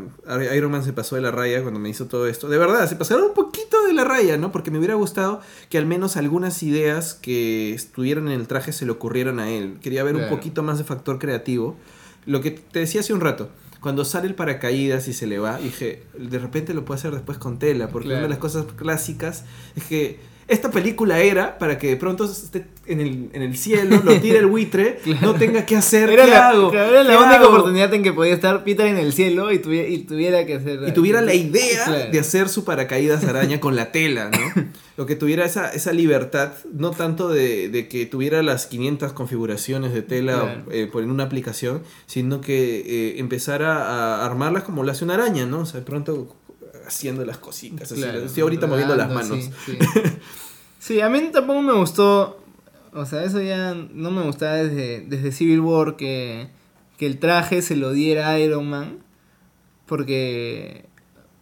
Iron 0.56 0.72
Man 0.72 0.82
se 0.82 0.92
pasó 0.92 1.14
de 1.14 1.22
la 1.22 1.30
raya 1.30 1.62
cuando 1.62 1.78
me 1.78 1.88
hizo 1.88 2.06
todo 2.06 2.26
esto. 2.26 2.48
De 2.48 2.58
verdad, 2.58 2.88
se 2.88 2.96
pasaron 2.96 3.26
un 3.26 3.34
poquito 3.34 3.84
de 3.86 3.92
la 3.92 4.04
raya, 4.04 4.36
¿no? 4.36 4.50
Porque 4.50 4.70
me 4.70 4.78
hubiera 4.78 4.94
gustado 4.94 5.40
que 5.70 5.78
al 5.78 5.86
menos 5.86 6.16
algunas 6.16 6.62
ideas 6.62 7.14
que 7.14 7.72
estuvieran 7.72 8.26
en 8.28 8.40
el 8.40 8.46
traje 8.48 8.72
se 8.72 8.86
le 8.86 8.92
ocurrieran 8.92 9.38
a 9.38 9.50
él. 9.50 9.78
Quería 9.80 10.02
ver 10.02 10.16
un 10.16 10.28
poquito 10.28 10.62
más 10.62 10.78
de 10.78 10.84
factor 10.84 11.18
creativo. 11.18 11.76
Lo 12.24 12.40
que 12.40 12.50
te 12.50 12.80
decía 12.80 13.00
hace 13.00 13.12
un 13.12 13.20
rato. 13.20 13.50
Cuando 13.80 14.04
sale 14.04 14.26
el 14.26 14.34
paracaídas 14.34 15.06
y 15.06 15.12
se 15.12 15.28
le 15.28 15.38
va, 15.38 15.58
dije, 15.58 16.02
de 16.18 16.38
repente 16.40 16.74
lo 16.74 16.84
puede 16.84 16.98
hacer 16.98 17.12
después 17.12 17.38
con 17.38 17.60
tela, 17.60 17.88
porque 17.88 18.08
una 18.08 18.22
de 18.22 18.28
las 18.28 18.38
cosas 18.38 18.64
clásicas 18.76 19.44
es 19.76 19.84
que 19.84 20.18
esta 20.48 20.70
película 20.70 21.20
era 21.20 21.58
para 21.58 21.76
que 21.78 21.88
de 21.88 21.96
pronto 21.96 22.24
esté 22.24 22.66
en 22.88 23.00
el, 23.00 23.28
en 23.32 23.42
el 23.42 23.56
cielo, 23.56 24.00
lo 24.04 24.20
tire 24.20 24.38
el 24.38 24.46
buitre, 24.46 25.00
no 25.22 25.34
tenga 25.34 25.66
que 25.66 25.76
hacer, 25.76 26.10
Era 26.10 26.24
¿qué 26.24 26.30
la, 26.30 26.48
hago? 26.48 26.70
claro, 26.70 26.90
era 26.90 27.02
la 27.02 27.10
¿Qué 27.10 27.16
única 27.18 27.36
hago? 27.36 27.48
oportunidad 27.48 27.92
en 27.94 28.02
que 28.02 28.12
podía 28.12 28.34
estar 28.34 28.64
Peter 28.64 28.86
en 28.86 28.96
el 28.98 29.12
cielo 29.12 29.50
y 29.52 29.58
tuviera, 29.58 29.88
y 29.88 29.98
tuviera 29.98 30.46
que 30.46 30.54
hacer. 30.54 30.80
Y 30.88 30.92
tuviera 30.92 31.20
la 31.22 31.34
idea 31.34 31.84
Claro. 31.84 32.10
de 32.12 32.18
hacer 32.18 32.48
su 32.48 32.64
paracaídas 32.64 33.24
araña 33.24 33.60
con 33.60 33.76
la 33.76 33.92
tela, 33.92 34.30
¿no? 34.30 34.62
Lo 34.96 35.04
que 35.04 35.14
tuviera 35.14 35.44
esa, 35.44 35.68
esa 35.70 35.92
libertad, 35.92 36.52
no 36.72 36.90
tanto 36.92 37.28
de, 37.28 37.68
de 37.68 37.86
que 37.86 38.06
tuviera 38.06 38.42
las 38.42 38.66
500 38.66 39.12
configuraciones 39.12 39.92
de 39.92 40.00
tela 40.02 40.64
eh, 40.70 40.88
por 40.90 41.02
en 41.02 41.10
una 41.10 41.24
aplicación, 41.24 41.82
sino 42.06 42.40
que 42.40 42.80
eh, 42.86 43.14
empezara 43.18 43.76
a 44.22 44.24
armarlas 44.24 44.62
como 44.62 44.84
lo 44.84 44.90
hace 44.92 45.04
una 45.04 45.14
araña, 45.14 45.44
¿no? 45.44 45.60
O 45.60 45.66
sea, 45.66 45.80
de 45.80 45.86
pronto 45.86 46.34
haciendo 46.86 47.24
las 47.26 47.36
cositas. 47.36 47.92
así. 47.92 48.02
Estoy 48.24 48.42
ahorita 48.42 48.66
moviendo 48.66 48.96
las 48.96 49.10
manos. 49.10 49.38
Sí, 49.66 49.72
sí. 49.72 49.78
Sí, 50.78 51.00
a 51.00 51.08
mí 51.08 51.28
tampoco 51.32 51.60
me 51.62 51.72
gustó. 51.72 52.40
O 52.96 53.06
sea, 53.06 53.24
eso 53.24 53.40
ya 53.42 53.74
no 53.74 54.10
me 54.10 54.22
gustaba 54.22 54.54
desde, 54.54 55.02
desde 55.02 55.30
Civil 55.32 55.60
War 55.60 55.96
que, 55.96 56.48
que 56.98 57.06
el 57.06 57.18
traje 57.18 57.62
se 57.62 57.76
lo 57.76 57.92
diera 57.92 58.28
a 58.30 58.38
Iron 58.40 58.68
Man. 58.68 58.98
Porque. 59.86 60.84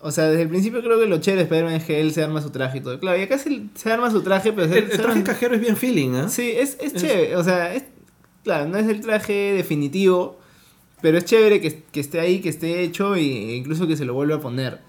O 0.01 0.11
sea, 0.11 0.25
desde 0.29 0.43
el 0.43 0.49
principio 0.51 0.83
creo 0.83 1.01
que 1.01 1.07
lo 1.07 1.17
chévere 1.19 1.39
de 1.41 1.45
Spider-Man 1.45 1.75
es 1.77 1.85
que 1.85 1.99
él 2.01 2.13
se 2.13 2.23
arma 2.23 2.43
su 2.43 2.51
traje 2.51 2.79
y 2.79 2.81
todo. 2.83 3.01
Claro, 3.01 3.19
y 3.19 3.23
acá 3.23 3.39
se, 3.39 3.63
se 3.75 3.91
arma 3.91 4.11
su 4.11 4.21
traje, 4.23 4.53
pero 4.53 4.69
se, 4.71 4.79
El, 4.81 4.91
traje 4.91 5.23
cajero 5.23 5.55
es 5.55 5.63
bien 5.63 5.77
feeling, 5.79 6.11
¿ah? 6.17 6.29
Sí, 6.29 6.51
es, 6.55 6.77
es 6.81 6.93
Es- 6.93 7.01
chévere. 7.03 7.37
O 7.37 7.43
sea, 7.45 7.75
es, 7.75 7.85
claro, 8.43 8.69
no 8.69 8.77
es 8.77 8.87
el 8.87 9.01
traje 9.01 9.55
definitivo, 9.55 10.39
pero 11.01 11.17
es 11.17 11.25
chévere 11.25 11.59
que, 11.63 11.85
que 11.91 12.01
esté 12.01 12.21
ahí, 12.21 12.41
que 12.41 12.51
esté 12.51 12.83
hecho 12.83 13.17
y- 13.17 13.31
e 13.53 13.57
incluso 13.57 13.87
que 13.87 13.97
se 13.97 14.05
lo 14.05 14.13
vuelva 14.13 14.37
a 14.37 14.41
poner. 14.41 14.81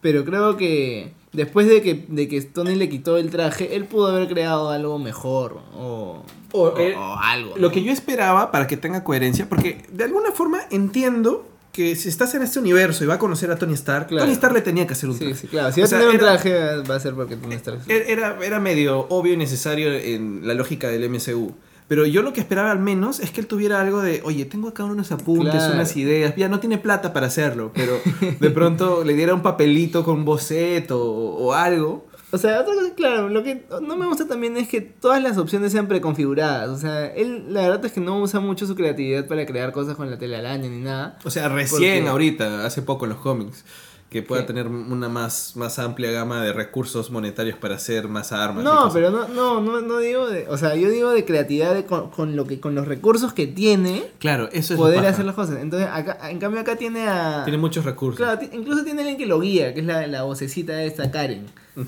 Pero 0.00 0.24
creo 0.24 0.56
que 0.56 1.14
después 1.32 1.66
de 1.68 1.82
que, 1.82 2.04
de 2.08 2.28
que 2.28 2.40
Tony 2.42 2.74
le 2.74 2.88
quitó 2.88 3.16
el 3.16 3.30
traje, 3.30 3.76
él 3.76 3.84
pudo 3.84 4.08
haber 4.08 4.28
creado 4.28 4.70
algo 4.70 4.98
mejor 4.98 5.60
o, 5.76 6.24
O, 6.52 6.60
o- 6.62 6.78
eh, 6.78 6.94
o 6.96 7.14
algo. 7.16 7.54
Lo 7.56 7.68
¿no? 7.68 7.72
que 7.72 7.82
yo 7.82 7.92
esperaba 7.92 8.50
para 8.50 8.66
que 8.66 8.76
tenga 8.76 9.04
coherencia, 9.04 9.48
porque 9.48 9.82
de 9.92 10.04
alguna 10.04 10.32
forma 10.32 10.60
entiendo 10.70 11.46
que 11.72 11.94
si 11.94 12.08
estás 12.08 12.34
en 12.34 12.42
este 12.42 12.58
universo 12.58 13.04
y 13.04 13.06
va 13.06 13.14
a 13.14 13.18
conocer 13.18 13.48
a 13.52 13.56
Tony 13.56 13.74
Stark, 13.74 14.08
Claro. 14.08 14.24
Tony 14.24 14.32
Stark 14.32 14.52
le 14.54 14.60
tenía 14.60 14.88
que 14.88 14.94
hacer 14.94 15.08
un 15.08 15.14
Sí, 15.14 15.20
traje. 15.26 15.34
sí, 15.36 15.46
claro. 15.46 15.72
Si 15.72 15.80
va 15.80 15.86
a 15.86 15.90
tener 15.90 16.08
un 16.08 16.14
era- 16.16 16.26
traje, 16.32 16.76
va 16.82 16.96
a 16.96 17.00
ser 17.00 17.14
porque 17.14 17.36
Tony 17.36 17.54
Stark. 17.54 17.82
Er- 17.88 18.06
Era, 18.08 18.36
era 18.44 18.58
medio 18.58 19.06
obvio 19.08 19.34
y 19.34 19.36
necesario 19.36 19.92
en 19.92 20.40
la 20.48 20.54
lógica 20.54 20.88
del 20.88 21.04
MCU. 21.08 21.54
Pero 21.90 22.06
yo 22.06 22.22
lo 22.22 22.32
que 22.32 22.38
esperaba 22.38 22.70
al 22.70 22.78
menos 22.78 23.18
es 23.18 23.32
que 23.32 23.40
él 23.40 23.48
tuviera 23.48 23.80
algo 23.80 24.00
de, 24.00 24.20
oye, 24.24 24.44
tengo 24.44 24.68
acá 24.68 24.84
unos 24.84 25.10
apuntes, 25.10 25.50
Claro. 25.56 25.74
unas 25.74 25.96
ideas, 25.96 26.36
ya 26.36 26.48
no 26.48 26.60
tiene 26.60 26.78
plata 26.78 27.12
para 27.12 27.26
hacerlo, 27.26 27.72
pero 27.74 27.94
de 28.38 28.50
pronto 28.50 29.02
le 29.04 29.14
diera 29.14 29.34
un 29.34 29.42
papelito 29.42 30.04
con 30.04 30.24
boceto 30.24 31.02
o, 31.02 31.46
o 31.48 31.52
algo. 31.52 32.06
O 32.30 32.38
sea, 32.38 32.60
otra 32.60 32.74
cosa, 32.76 32.94
claro, 32.94 33.28
lo 33.28 33.42
que 33.42 33.64
no 33.82 33.96
me 33.96 34.06
gusta 34.06 34.28
también 34.28 34.56
es 34.56 34.68
que 34.68 34.80
todas 34.80 35.20
las 35.20 35.36
opciones 35.36 35.72
sean 35.72 35.88
preconfiguradas. 35.88 36.68
O 36.68 36.78
sea, 36.78 37.06
él 37.06 37.46
la 37.52 37.62
verdad 37.62 37.84
es 37.84 37.90
que 37.90 38.00
no 38.00 38.20
usa 38.20 38.38
mucho 38.38 38.68
su 38.68 38.76
creatividad 38.76 39.26
para 39.26 39.44
crear 39.44 39.72
cosas 39.72 39.96
con 39.96 40.08
la 40.08 40.16
telaraña 40.16 40.68
ni 40.68 40.78
nada. 40.78 41.18
O 41.24 41.30
sea, 41.30 41.48
recién 41.48 42.04
Porque- 42.04 42.08
ahorita, 42.08 42.64
hace 42.66 42.82
poco 42.82 43.04
en 43.06 43.10
los 43.10 43.18
cómics, 43.20 43.64
que 44.10 44.22
pueda 44.22 44.42
¿Qué? 44.42 44.48
tener 44.48 44.66
una 44.66 45.08
más, 45.08 45.52
más 45.54 45.78
amplia 45.78 46.10
gama 46.10 46.42
de 46.42 46.52
recursos 46.52 47.12
monetarios 47.12 47.56
para 47.56 47.76
hacer 47.76 48.08
más 48.08 48.32
armas. 48.32 48.64
No, 48.64 48.90
pero 48.92 49.10
no, 49.12 49.28
no, 49.28 49.60
no, 49.60 49.80
no 49.80 49.98
digo 49.98 50.28
de, 50.28 50.48
o 50.48 50.58
sea, 50.58 50.74
yo 50.74 50.90
digo 50.90 51.10
de 51.12 51.24
creatividad 51.24 51.74
de 51.74 51.84
con, 51.84 52.10
con 52.10 52.34
lo 52.34 52.44
que, 52.44 52.58
con 52.58 52.74
los 52.74 52.88
recursos 52.88 53.32
que 53.32 53.46
tiene, 53.46 54.02
Claro, 54.18 54.48
eso 54.52 54.74
es 54.74 54.78
poder 54.80 55.06
hacer 55.06 55.24
las 55.24 55.36
cosas. 55.36 55.58
Entonces, 55.60 55.88
acá, 55.92 56.28
en 56.28 56.40
cambio 56.40 56.60
acá 56.60 56.74
tiene 56.74 57.06
a... 57.08 57.42
Tiene 57.44 57.58
muchos 57.58 57.84
recursos. 57.84 58.16
Claro, 58.18 58.40
incluso 58.52 58.82
tiene 58.82 59.02
alguien 59.02 59.16
que 59.16 59.26
lo 59.26 59.38
guía, 59.40 59.72
que 59.74 59.80
es 59.80 59.86
la, 59.86 60.04
la 60.08 60.24
vocecita 60.24 60.72
de 60.72 60.86
esta 60.86 61.10
Karen. 61.12 61.46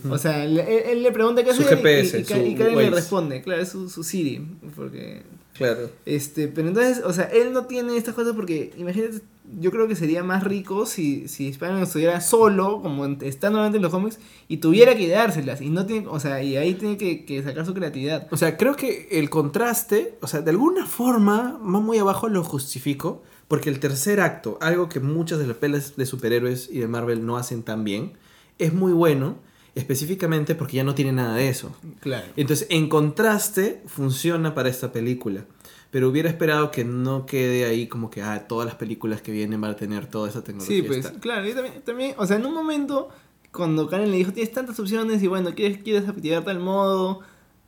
O 0.08 0.16
sea, 0.16 0.44
él, 0.44 0.58
él 0.60 1.02
le 1.02 1.10
pregunta 1.10 1.42
qué 1.42 1.52
Su 1.52 1.62
hacer 1.62 1.72
y- 1.74 1.76
GPS, 1.82 2.18
y, 2.18 2.20
y 2.20 2.24
Ka- 2.24 2.38
y 2.38 2.52
su 2.52 2.58
Karen 2.58 2.76
le 2.78 2.90
responde. 2.90 3.42
Claro, 3.42 3.60
es 3.60 3.68
su, 3.70 3.90
su 3.90 4.04
Siri, 4.04 4.46
porque... 4.76 5.22
Claro. 5.62 5.90
Este, 6.06 6.48
pero 6.48 6.68
entonces, 6.68 7.02
o 7.04 7.12
sea, 7.12 7.24
él 7.24 7.52
no 7.52 7.66
tiene 7.66 7.96
estas 7.96 8.14
cosas 8.14 8.34
porque, 8.34 8.72
imagínate, 8.76 9.20
yo 9.60 9.70
creo 9.70 9.88
que 9.88 9.96
sería 9.96 10.22
más 10.22 10.44
rico 10.44 10.86
si, 10.86 11.28
si 11.28 11.48
Spider-Man 11.48 11.82
estuviera 11.82 12.20
solo, 12.20 12.80
como 12.82 13.04
está 13.06 13.50
normalmente 13.50 13.76
en 13.76 13.82
los 13.82 13.92
cómics, 13.92 14.18
y 14.48 14.58
tuviera 14.58 14.96
que 14.96 15.08
dárselas, 15.08 15.60
y 15.60 15.70
no 15.70 15.86
tiene, 15.86 16.06
o 16.08 16.20
sea, 16.20 16.42
y 16.42 16.56
ahí 16.56 16.74
tiene 16.74 16.96
que, 16.96 17.24
que 17.24 17.42
sacar 17.42 17.66
su 17.66 17.74
creatividad. 17.74 18.28
O 18.30 18.36
sea, 18.36 18.56
creo 18.56 18.76
que 18.76 19.08
el 19.12 19.30
contraste, 19.30 20.18
o 20.20 20.26
sea, 20.26 20.40
de 20.40 20.50
alguna 20.50 20.86
forma, 20.86 21.58
más 21.60 21.82
muy 21.82 21.98
abajo 21.98 22.28
lo 22.28 22.42
justifico, 22.44 23.22
porque 23.48 23.68
el 23.68 23.80
tercer 23.80 24.20
acto, 24.20 24.58
algo 24.60 24.88
que 24.88 25.00
muchas 25.00 25.38
de 25.38 25.46
las 25.46 25.56
pelas 25.56 25.96
de 25.96 26.06
superhéroes 26.06 26.70
y 26.72 26.78
de 26.78 26.88
Marvel 26.88 27.26
no 27.26 27.36
hacen 27.36 27.62
tan 27.62 27.84
bien, 27.84 28.14
es 28.58 28.72
muy 28.72 28.92
bueno, 28.92 29.36
específicamente 29.74 30.54
porque 30.54 30.76
ya 30.76 30.84
no 30.84 30.94
tiene 30.94 31.12
nada 31.12 31.34
de 31.36 31.48
eso. 31.48 31.74
Claro. 32.00 32.26
Entonces, 32.36 32.66
en 32.70 32.88
contraste, 32.88 33.82
funciona 33.86 34.54
para 34.54 34.68
esta 34.68 34.92
película. 34.92 35.44
Pero 35.90 36.08
hubiera 36.08 36.30
esperado 36.30 36.70
que 36.70 36.84
no 36.84 37.26
quede 37.26 37.66
ahí 37.66 37.86
como 37.86 38.08
que, 38.10 38.22
ah, 38.22 38.46
todas 38.48 38.64
las 38.66 38.76
películas 38.76 39.20
que 39.20 39.30
vienen 39.30 39.60
van 39.60 39.72
a 39.72 39.76
tener 39.76 40.06
toda 40.06 40.28
esa 40.28 40.42
tecnología. 40.42 40.76
Sí, 40.76 40.82
pues, 40.82 40.98
Está- 41.04 41.20
claro, 41.20 41.46
yo 41.46 41.54
también, 41.54 41.82
también, 41.82 42.14
o 42.16 42.26
sea, 42.26 42.36
en 42.36 42.46
un 42.46 42.54
momento, 42.54 43.10
cuando 43.50 43.88
Karen 43.88 44.10
le 44.10 44.16
dijo, 44.16 44.32
tienes 44.32 44.52
tantas 44.54 44.80
opciones, 44.80 45.22
y 45.22 45.26
bueno, 45.26 45.54
¿quieres, 45.54 45.82
quieres 45.82 46.08
activar 46.08 46.44
tal 46.44 46.60
modo? 46.60 47.20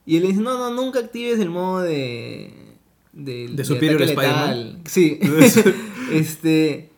Y 0.07 0.17
él 0.17 0.23
le 0.23 0.29
dice, 0.31 0.41
no, 0.41 0.57
no, 0.59 0.71
nunca 0.71 1.01
actives 1.01 1.39
el 1.39 1.51
modo 1.51 1.83
de... 1.83 2.53
De, 3.13 3.49
De 3.49 3.65
Superior 3.65 4.03
ataque 4.03 4.13
Spider-Man. 4.13 4.57
letal". 4.69 4.81
Sí. 4.87 5.21
este... 6.13 6.91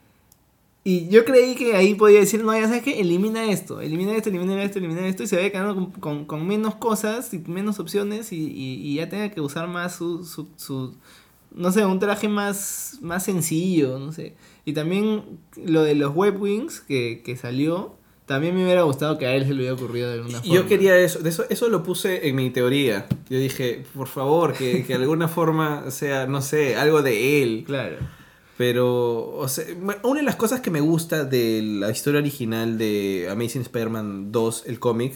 Y 0.89 1.09
yo 1.09 1.25
creí 1.25 1.57
que 1.57 1.75
ahí 1.75 1.95
podía 1.97 2.21
decir, 2.21 2.45
no, 2.45 2.53
ya 2.57 2.69
sabes 2.69 2.85
que 2.85 3.01
elimina 3.01 3.51
esto, 3.51 3.81
elimina 3.81 4.15
esto, 4.15 4.29
elimina 4.29 4.63
esto, 4.63 4.79
elimina 4.79 5.05
esto, 5.09 5.25
y 5.25 5.27
se 5.27 5.35
vaya 5.35 5.51
quedando 5.51 5.75
con, 5.75 5.91
con- 5.91 6.25
con 6.27 6.47
menos 6.47 6.77
cosas 6.77 7.35
y 7.35 7.39
menos 7.41 7.81
opciones 7.81 8.31
y, 8.31 8.37
y- 8.37 8.81
y 8.93 8.95
ya 8.95 9.09
tenga 9.09 9.31
que 9.31 9.41
usar 9.41 9.67
más 9.67 9.97
su, 9.97 10.25
su, 10.25 10.47
su- 10.57 10.95
no 11.53 11.73
sé, 11.73 11.85
un 11.85 11.99
traje 11.99 12.29
más, 12.29 12.99
más 13.03 13.25
sencillo, 13.25 13.99
no 13.99 14.13
sé. 14.13 14.35
Y 14.65 14.75
también 14.75 15.23
lo 15.65 15.83
de 15.83 15.97
los 15.97 16.15
web 16.15 16.41
wings 16.41 16.81
que, 16.83 17.21
que 17.25 17.37
salió, 17.37 17.97
también 18.27 18.55
me 18.55 18.63
hubiera 18.63 18.83
gustado 18.83 19.19
que 19.19 19.27
a 19.27 19.35
él 19.35 19.43
se 19.43 19.51
le 19.55 19.57
hubiera 19.63 19.75
ocurrido 19.75 20.09
de 20.09 20.15
alguna 20.19 20.39
forma. 20.39 20.55
Yo 20.55 20.67
quería 20.69 20.97
eso, 20.99 21.19
de 21.19 21.31
eso, 21.31 21.45
eso 21.51 21.69
lo 21.69 21.83
puse 21.83 22.29
en 22.29 22.37
mi 22.37 22.51
teoría. 22.51 23.09
Yo 23.29 23.39
dije, 23.41 23.85
por 23.93 24.07
favor, 24.07 24.53
que, 24.53 24.85
que 24.87 24.97
de 24.97 25.03
alguna 25.03 25.27
forma 25.27 25.91
sea, 25.91 26.27
no 26.29 26.43
sé, 26.43 26.77
algo 26.77 27.03
de 27.03 27.43
él. 27.43 27.65
Claro. 27.67 27.97
Pero, 28.59 29.37
o 29.37 29.49
sea, 29.49 29.65
una 30.03 30.21
de 30.21 30.25
las 30.25 30.37
cosas 30.37 30.61
que 30.61 30.71
me 30.71 30.81
gusta 30.81 31.25
de 31.25 31.61
la 31.63 31.91
historia 31.91 32.21
original 32.21 32.79
de 32.79 33.29
Amazing 33.31 33.63
Spider-Man 33.63 34.33
2, 34.33 34.65
el 34.67 34.79
cómic, 34.79 35.15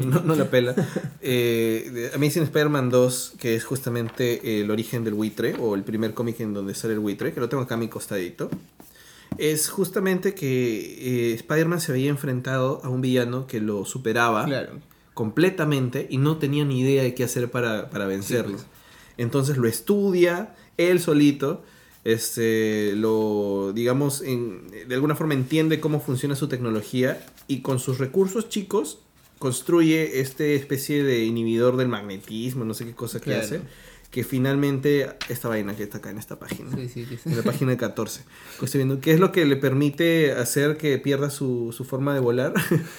no, 0.00 0.20
no 0.22 0.34
la 0.34 0.50
pela, 0.50 0.74
eh, 1.20 2.10
Amazing 2.14 2.42
Spider-Man 2.44 2.90
2, 2.90 3.34
que 3.38 3.54
es 3.54 3.64
justamente 3.64 4.60
el 4.60 4.70
origen 4.70 5.04
del 5.04 5.14
buitre, 5.14 5.54
o 5.60 5.76
el 5.76 5.84
primer 5.84 6.12
cómic 6.12 6.40
en 6.40 6.52
donde 6.54 6.74
sale 6.74 6.94
el 6.94 7.00
buitre, 7.00 7.32
que 7.32 7.38
lo 7.40 7.48
tengo 7.48 7.62
acá 7.62 7.74
a 7.76 7.78
mi 7.78 7.86
costadito, 7.88 8.50
es 9.38 9.68
justamente 9.68 10.34
que 10.34 11.30
eh, 11.30 11.34
Spider-Man 11.34 11.80
se 11.80 11.92
había 11.92 12.10
enfrentado 12.10 12.80
a 12.82 12.88
un 12.88 13.00
villano 13.00 13.46
que 13.46 13.60
lo 13.60 13.84
superaba 13.84 14.44
Claro. 14.44 14.72
completamente 15.14 16.08
y 16.10 16.18
no 16.18 16.38
tenía 16.38 16.64
ni 16.64 16.80
idea 16.80 17.04
de 17.04 17.14
qué 17.14 17.22
hacer 17.22 17.48
para, 17.48 17.90
para 17.90 18.06
vencerlo. 18.06 18.54
pues. 18.56 18.66
Entonces 19.18 19.56
lo 19.56 19.68
estudia 19.68 20.56
él 20.78 20.98
solito, 20.98 21.62
este, 22.04 22.92
lo, 22.96 23.72
digamos, 23.74 24.22
en- 24.22 24.68
de 24.88 24.94
alguna 24.94 25.14
forma 25.14 25.34
entiende 25.34 25.80
cómo 25.80 26.00
funciona 26.00 26.34
su 26.34 26.48
tecnología 26.48 27.24
y 27.46 27.60
con 27.60 27.78
sus 27.78 27.98
recursos 27.98 28.48
chicos 28.48 28.98
construye 29.38 30.20
este 30.20 30.54
especie 30.54 31.02
de 31.02 31.24
inhibidor 31.24 31.76
del 31.76 31.88
magnetismo, 31.88 32.64
no 32.64 32.74
sé 32.74 32.84
qué 32.84 32.94
cosa 32.94 33.20
que 33.20 33.34
hace, 33.34 33.60
que 34.10 34.22
finalmente, 34.24 35.08
esta 35.28 35.48
vaina 35.48 35.74
que 35.76 35.82
está 35.84 35.98
acá 35.98 36.10
en 36.10 36.18
esta 36.18 36.38
página, 36.38 36.70
Sí, 36.76 36.88
sí, 36.88 37.04
que 37.04 37.16
sí. 37.16 37.22
en 37.30 37.36
la 37.36 37.42
página 37.42 37.76
14, 37.76 38.22
que 38.58 38.64
estoy 38.66 38.80
viendo, 38.80 39.00
que 39.00 39.12
es 39.12 39.20
lo 39.20 39.32
que 39.32 39.46
le 39.46 39.56
permite 39.56 40.32
hacer 40.32 40.76
que 40.76 40.98
pierda 40.98 41.30
su, 41.30 41.72
su 41.74 41.84
forma 41.84 42.12
de 42.12 42.20
volar 42.20 42.52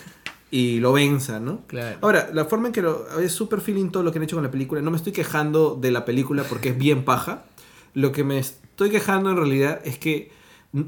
y 0.52 0.80
lo 0.80 0.94
venza, 0.94 1.40
¿no? 1.40 1.62
Claro. 1.68 1.98
Ahora, 2.02 2.30
la 2.34 2.46
forma 2.46 2.68
en 2.68 2.74
que 2.74 2.82
lo, 2.82 3.20
es 3.20 3.32
súper 3.34 3.62
feeling 3.62 3.90
todo 3.90 4.04
lo 4.04 4.12
que 4.12 4.18
han 4.20 4.24
hecho 4.24 4.36
con 4.38 4.44
la 4.44 4.52
película. 4.52 4.82
No 4.82 4.90
me 4.92 4.98
estoy 4.98 5.14
quejando 5.14 5.78
de 5.80 5.92
la 5.92 6.06
película 6.06 6.44
porque 6.44 6.70
es 6.70 6.78
bien 6.78 7.04
paja. 7.06 7.46
Lo 7.94 8.12
que 8.12 8.24
me 8.24 8.42
estoy 8.84 9.00
quejando 9.00 9.30
en 9.30 9.38
realidad 9.38 9.80
es 9.86 10.00
que 10.00 10.32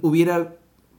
hubiera, 0.01 0.55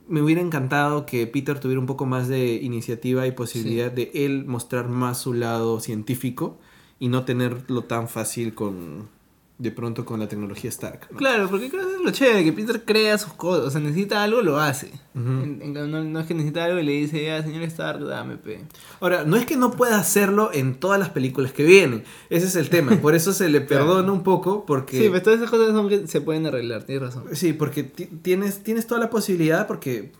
me 0.07 0.23
hubiera 0.23 0.41
encantado 0.41 1.07
que 1.07 1.27
Peter 1.27 1.59
tuviera 1.59 1.81
un 1.81 1.87
poco 1.87 2.07
más 2.07 2.29
de 2.29 2.55
iniciativa 2.55 3.27
y 3.27 3.33
posibilidad 3.33 3.91
de 3.91 4.13
él 4.15 4.45
mostrar 4.47 4.89
más 4.89 5.19
su 5.19 5.33
lado 5.33 5.81
científico 5.81 6.57
y 7.01 7.09
no 7.09 7.25
tenerlo 7.25 7.83
tan 7.83 8.07
fácil 8.07 8.55
con, 8.55 9.09
de 9.57 9.71
pronto 9.71 10.05
con 10.05 10.19
la 10.19 10.27
tecnología 10.29 10.69
Stark. 10.69 11.07
¿no? 11.12 11.17
Claro, 11.17 11.49
porque 11.49 11.71
creo 11.71 11.87
que 11.88 11.95
es 11.95 12.01
lo 12.03 12.11
chévere, 12.11 12.43
que 12.43 12.53
Peter 12.53 12.83
crea 12.85 13.17
sus 13.19 13.35
cosas. 13.35 13.67
O 13.67 13.71
sea, 13.71 13.81
necesita 13.81 14.25
algo, 14.25 14.43
lo 14.43 14.59
hace. 14.59 14.90
En- 15.14 15.61
en 15.62 15.73
no, 15.73 16.03
no 16.03 16.19
es 16.21 16.27
que 16.27 16.35
necesita 16.35 16.64
algo 16.64 16.81
y 16.81 16.83
le 16.85 16.90
dice, 16.93 17.31
ah, 17.31 17.40
señor 17.43 17.62
Stark, 17.62 18.05
dame, 18.05 18.37
pe. 18.37 18.62
Ahora, 19.01 19.23
no 19.25 19.37
es 19.37 19.47
que 19.47 19.57
no 19.57 19.71
pueda 19.71 19.97
hacerlo 19.99 20.51
en 20.53 20.75
todas 20.75 20.99
las 20.99 21.11
películas 21.11 21.53
que 21.53 21.62
vienen. 21.62 22.03
Ese 22.31 22.47
es 22.47 22.57
el 22.57 22.69
tema. 22.69 22.97
Por 23.01 23.14
eso 23.14 23.33
se 23.33 23.49
le 23.49 23.64
Claro. 23.64 23.87
perdona 23.87 24.11
un 24.12 24.25
poco 24.25 24.67
porque... 24.67 24.99
Sí, 25.01 25.09
pues 25.09 25.23
todas 25.23 25.38
esas 25.38 25.51
cosas 25.51 25.69
son 25.69 25.88
que 25.88 26.09
se 26.09 26.21
pueden 26.21 26.47
arreglar, 26.47 26.83
tienes 26.83 27.05
razón. 27.05 27.25
Sí, 27.35 27.53
porque 27.53 27.85
ti- 27.85 28.07
tienes, 28.07 28.64
tienes 28.64 28.88
toda 28.88 29.01
la 29.01 29.09
posibilidad 29.09 29.69
porque, 29.69 30.11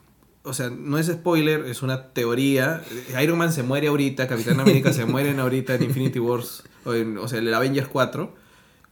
o 0.45 0.55
sea, 0.55 0.71
no 0.71 0.97
es 0.97 1.09
spoiler, 1.09 1.65
es 1.67 1.83
una 1.83 2.11
teoría. 2.13 2.85
Iron 3.21 3.37
Man 3.37 3.53
se 3.53 3.65
muere 3.65 3.89
ahorita, 3.89 4.29
Capitán 4.29 4.61
América 4.61 4.93
se 4.93 5.05
mueren 5.07 5.41
ahorita 5.41 5.75
en 5.75 5.83
Infinity 5.83 6.21
Wars, 6.21 6.63
o, 6.85 6.95
en, 6.95 7.19
o 7.19 7.27
sea, 7.27 7.41
en 7.41 7.49
el 7.49 7.55
Avengers 7.55 7.89
4, 7.89 8.44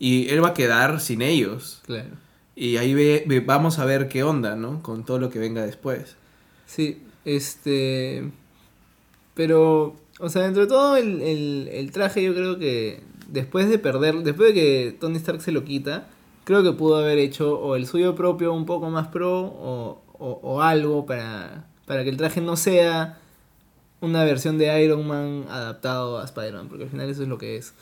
y 0.04 0.28
él 0.30 0.42
va 0.42 0.48
a 0.48 0.54
quedar 0.54 1.00
sin 1.00 1.22
ellos. 1.22 1.80
Claro. 1.86 2.10
Y 2.56 2.76
ahí 2.76 2.92
ve, 2.94 3.24
ve- 3.26 3.40
vamos 3.40 3.78
a 3.78 3.84
ver 3.84 4.08
qué 4.08 4.24
onda, 4.24 4.56
¿no? 4.56 4.82
Con 4.82 5.04
todo 5.04 5.18
lo 5.18 5.30
que 5.30 5.38
venga 5.38 5.64
después. 5.64 6.16
Sí, 6.66 7.02
este. 7.24 8.24
Pero, 9.34 9.96
o 10.20 10.28
sea, 10.28 10.42
dentro 10.42 10.62
de 10.62 10.68
todo, 10.68 10.96
el, 10.96 11.22
el, 11.22 11.68
el 11.72 11.90
traje, 11.92 12.22
yo 12.22 12.34
creo 12.34 12.58
que 12.58 13.00
después 13.28 13.68
de 13.68 13.78
perder, 13.78 14.16
después 14.22 14.48
de 14.52 14.54
que 14.60 14.96
Tony 15.00 15.16
Stark 15.16 15.40
se 15.40 15.52
lo 15.52 15.64
quita, 15.64 16.08
creo 16.44 16.62
que 16.62 16.72
pudo 16.72 16.96
haber 16.96 17.18
hecho 17.18 17.58
o 17.58 17.76
el 17.76 17.86
suyo 17.86 18.14
propio 18.14 18.52
un 18.52 18.66
poco 18.66 18.90
más 18.90 19.08
pro 19.08 19.40
o, 19.40 20.02
o, 20.18 20.40
o 20.42 20.60
algo 20.62 21.06
para, 21.06 21.66
para 21.86 22.04
que 22.04 22.10
el 22.10 22.16
traje 22.18 22.40
no 22.42 22.56
sea 22.56 23.18
una 24.00 24.24
versión 24.24 24.58
de 24.58 24.82
Iron 24.84 25.06
Man 25.06 25.46
adaptado 25.48 26.18
a 26.18 26.24
Spider-Man, 26.24 26.68
porque 26.68 26.84
al 26.84 26.90
final 26.90 27.08
eso 27.08 27.22
es 27.22 27.28
lo 27.28 27.38
que 27.38 27.56
es. 27.56 27.72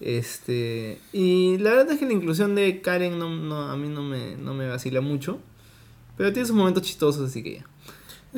Este, 0.00 0.98
y 1.12 1.56
la 1.58 1.70
verdad 1.70 1.92
es 1.92 1.98
que 1.98 2.06
la 2.06 2.12
inclusión 2.12 2.54
de 2.54 2.80
Karen 2.80 3.18
no, 3.18 3.30
no, 3.30 3.62
a 3.62 3.76
mí 3.76 3.88
no 3.88 4.02
me, 4.02 4.36
no 4.36 4.52
me 4.54 4.68
vacila 4.68 5.00
mucho, 5.00 5.38
pero 6.16 6.32
tiene 6.32 6.46
sus 6.46 6.56
momentos 6.56 6.82
chistosos, 6.82 7.30
así 7.30 7.42
que 7.42 7.54
ya. 7.56 7.66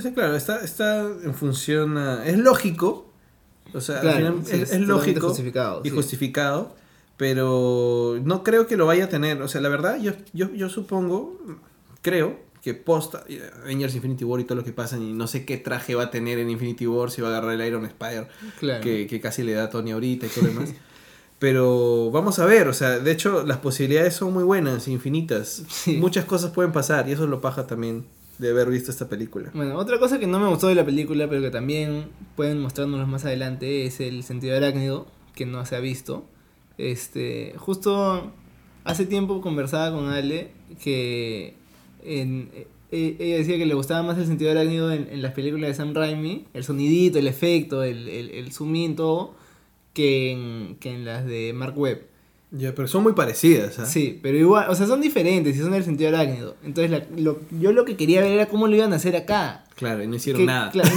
Sí, 0.00 0.12
claro, 0.12 0.36
está, 0.36 0.60
está 0.60 1.00
en 1.00 1.34
función 1.34 1.96
a... 1.96 2.26
Es 2.26 2.38
lógico. 2.38 3.10
O 3.72 3.80
sea, 3.80 4.00
al 4.00 4.12
final 4.14 4.40
sí, 4.44 4.56
es, 4.56 4.78
lógico 4.80 5.28
justificado, 5.28 5.80
y 5.84 5.88
sí. 5.88 5.94
justificado. 5.94 6.76
Pero 7.16 8.20
no 8.22 8.44
creo 8.44 8.66
que 8.66 8.76
lo 8.76 8.84
vaya 8.84 9.04
a 9.04 9.08
tener. 9.08 9.40
O 9.40 9.48
sea, 9.48 9.62
la 9.62 9.70
verdad, 9.70 9.98
yo, 9.98 10.12
yo, 10.34 10.52
yo 10.52 10.68
supongo, 10.68 11.38
creo 12.02 12.38
que 12.60 12.74
post 12.74 13.14
Avengers 13.62 13.94
Infinity 13.94 14.24
War 14.24 14.40
y 14.40 14.44
todo 14.44 14.56
lo 14.56 14.64
que 14.64 14.72
pasa, 14.72 14.98
y 14.98 15.12
no 15.14 15.26
sé 15.26 15.46
qué 15.46 15.56
traje 15.56 15.94
va 15.94 16.04
a 16.04 16.10
tener 16.10 16.38
en 16.38 16.50
Infinity 16.50 16.86
War, 16.86 17.10
si 17.10 17.22
va 17.22 17.28
a 17.28 17.30
agarrar 17.30 17.54
el 17.58 17.66
Iron 17.66 17.86
Spider, 17.86 18.28
Claro. 18.60 18.82
que, 18.82 19.06
que 19.06 19.20
casi 19.20 19.44
le 19.44 19.52
da 19.52 19.64
a 19.64 19.70
Tony 19.70 19.92
ahorita 19.92 20.26
y 20.26 20.28
todo 20.28 20.44
lo 20.44 20.50
demás. 20.50 20.74
Pero 21.38 22.10
vamos 22.10 22.38
a 22.38 22.46
ver, 22.46 22.66
o 22.68 22.72
sea, 22.72 22.98
de 22.98 23.12
hecho 23.12 23.44
las 23.44 23.58
posibilidades 23.58 24.14
son 24.14 24.32
muy 24.32 24.42
buenas, 24.44 24.88
infinitas. 24.88 25.62
Sí. 25.68 25.96
Muchas 25.98 26.24
cosas 26.24 26.50
pueden 26.52 26.72
pasar 26.72 27.08
y 27.08 27.12
eso 27.12 27.24
es 27.24 27.30
lo 27.30 27.40
paja 27.42 27.66
también 27.66 28.04
de 28.38 28.50
haber 28.50 28.68
visto 28.70 28.90
esta 28.90 29.08
película. 29.08 29.50
Bueno, 29.54 29.76
otra 29.76 29.98
cosa 29.98 30.18
que 30.18 30.26
no 30.26 30.38
me 30.40 30.48
gustó 30.48 30.68
de 30.68 30.74
la 30.74 30.84
película, 30.84 31.28
pero 31.28 31.42
que 31.42 31.50
también 31.50 32.06
pueden 32.36 32.60
mostrárnoslo 32.60 33.06
más 33.06 33.24
adelante, 33.26 33.84
es 33.86 34.00
el 34.00 34.22
sentido 34.24 34.56
arácnido, 34.56 35.06
que 35.34 35.44
no 35.46 35.64
se 35.66 35.76
ha 35.76 35.80
visto. 35.80 36.24
Este, 36.78 37.54
justo 37.56 38.30
hace 38.84 39.04
tiempo 39.06 39.40
conversaba 39.40 39.94
con 39.94 40.08
Ale 40.08 40.52
que 40.82 41.54
en, 42.04 42.50
e- 42.92 43.16
ella 43.18 43.36
decía 43.36 43.56
que 43.58 43.66
le 43.66 43.74
gustaba 43.74 44.02
más 44.02 44.16
el 44.18 44.26
sentido 44.26 44.50
arácnido 44.50 44.92
en, 44.92 45.08
en 45.10 45.22
las 45.22 45.32
películas 45.32 45.68
de 45.68 45.74
Sam 45.74 45.94
Raimi, 45.94 46.46
el 46.54 46.64
sonidito, 46.64 47.18
el 47.18 47.26
efecto, 47.26 47.82
el, 47.82 48.08
el, 48.08 48.30
el 48.30 48.52
zoom 48.52 48.74
in, 48.76 48.96
todo, 48.96 49.34
que 49.96 50.30
en, 50.32 50.76
que 50.78 50.94
en 50.94 51.04
las 51.06 51.24
de 51.24 51.52
Mark 51.54 51.76
Webb. 51.78 52.02
Ya, 52.52 52.74
pero 52.74 52.86
son 52.86 53.02
muy 53.02 53.12
parecidas, 53.14 53.78
¿ah? 53.80 53.86
Sí, 53.86 54.20
pero 54.22 54.38
igual, 54.38 54.66
o 54.70 54.74
sea, 54.76 54.86
son 54.86 55.00
diferentes 55.00 55.56
y 55.56 55.58
son 55.58 55.72
del 55.72 55.82
sentido 55.84 56.10
arácnido. 56.10 56.54
Entonces, 56.62 56.90
la- 56.92 57.04
lo- 57.20 57.40
yo 57.50 57.72
lo 57.72 57.84
que 57.84 57.96
quería 57.96 58.20
ver 58.20 58.30
era 58.32 58.46
cómo 58.46 58.68
lo 58.68 58.76
iban 58.76 58.92
a 58.92 58.96
hacer 58.96 59.16
acá. 59.16 59.64
Claro, 59.74 60.02
y 60.02 60.06
no 60.06 60.14
hicieron 60.14 60.40
Que, 60.42 60.46
nada. 60.46 60.70
Claro, 60.70 60.90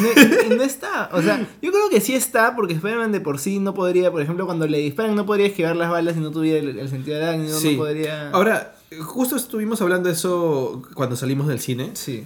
no 0.55 0.63
está. 0.63 1.09
O 1.12 1.21
sea, 1.21 1.39
yo 1.62 1.71
creo 1.71 1.89
que 1.89 2.01
sí 2.01 2.13
está, 2.13 2.55
porque 2.55 2.75
Spider-Man 2.75 3.12
de 3.12 3.19
por 3.21 3.39
sí 3.39 3.59
no 3.59 3.73
podría, 3.73 4.12
por 4.12 4.21
ejemplo, 4.21 4.45
cuando 4.45 4.67
le 4.67 4.77
disparan, 4.77 5.15
no 5.15 5.25
podría 5.25 5.47
esquivar 5.47 5.75
las 5.75 5.89
balas 5.89 6.13
si 6.15 6.19
no 6.21 6.29
tuviera 6.31 6.59
el, 6.59 6.77
el 6.77 6.88
sentido 6.89 7.17
arácnido, 7.17 7.57
Sí. 7.59 7.71
no 7.71 7.77
podría. 7.79 8.29
Ahora, 8.29 8.75
justo 9.01 9.35
estuvimos 9.35 9.81
hablando 9.81 10.07
de 10.07 10.13
eso 10.13 10.83
cuando 10.93 11.15
salimos 11.15 11.47
del 11.47 11.59
cine 11.59 11.89
Sí. 11.93 12.25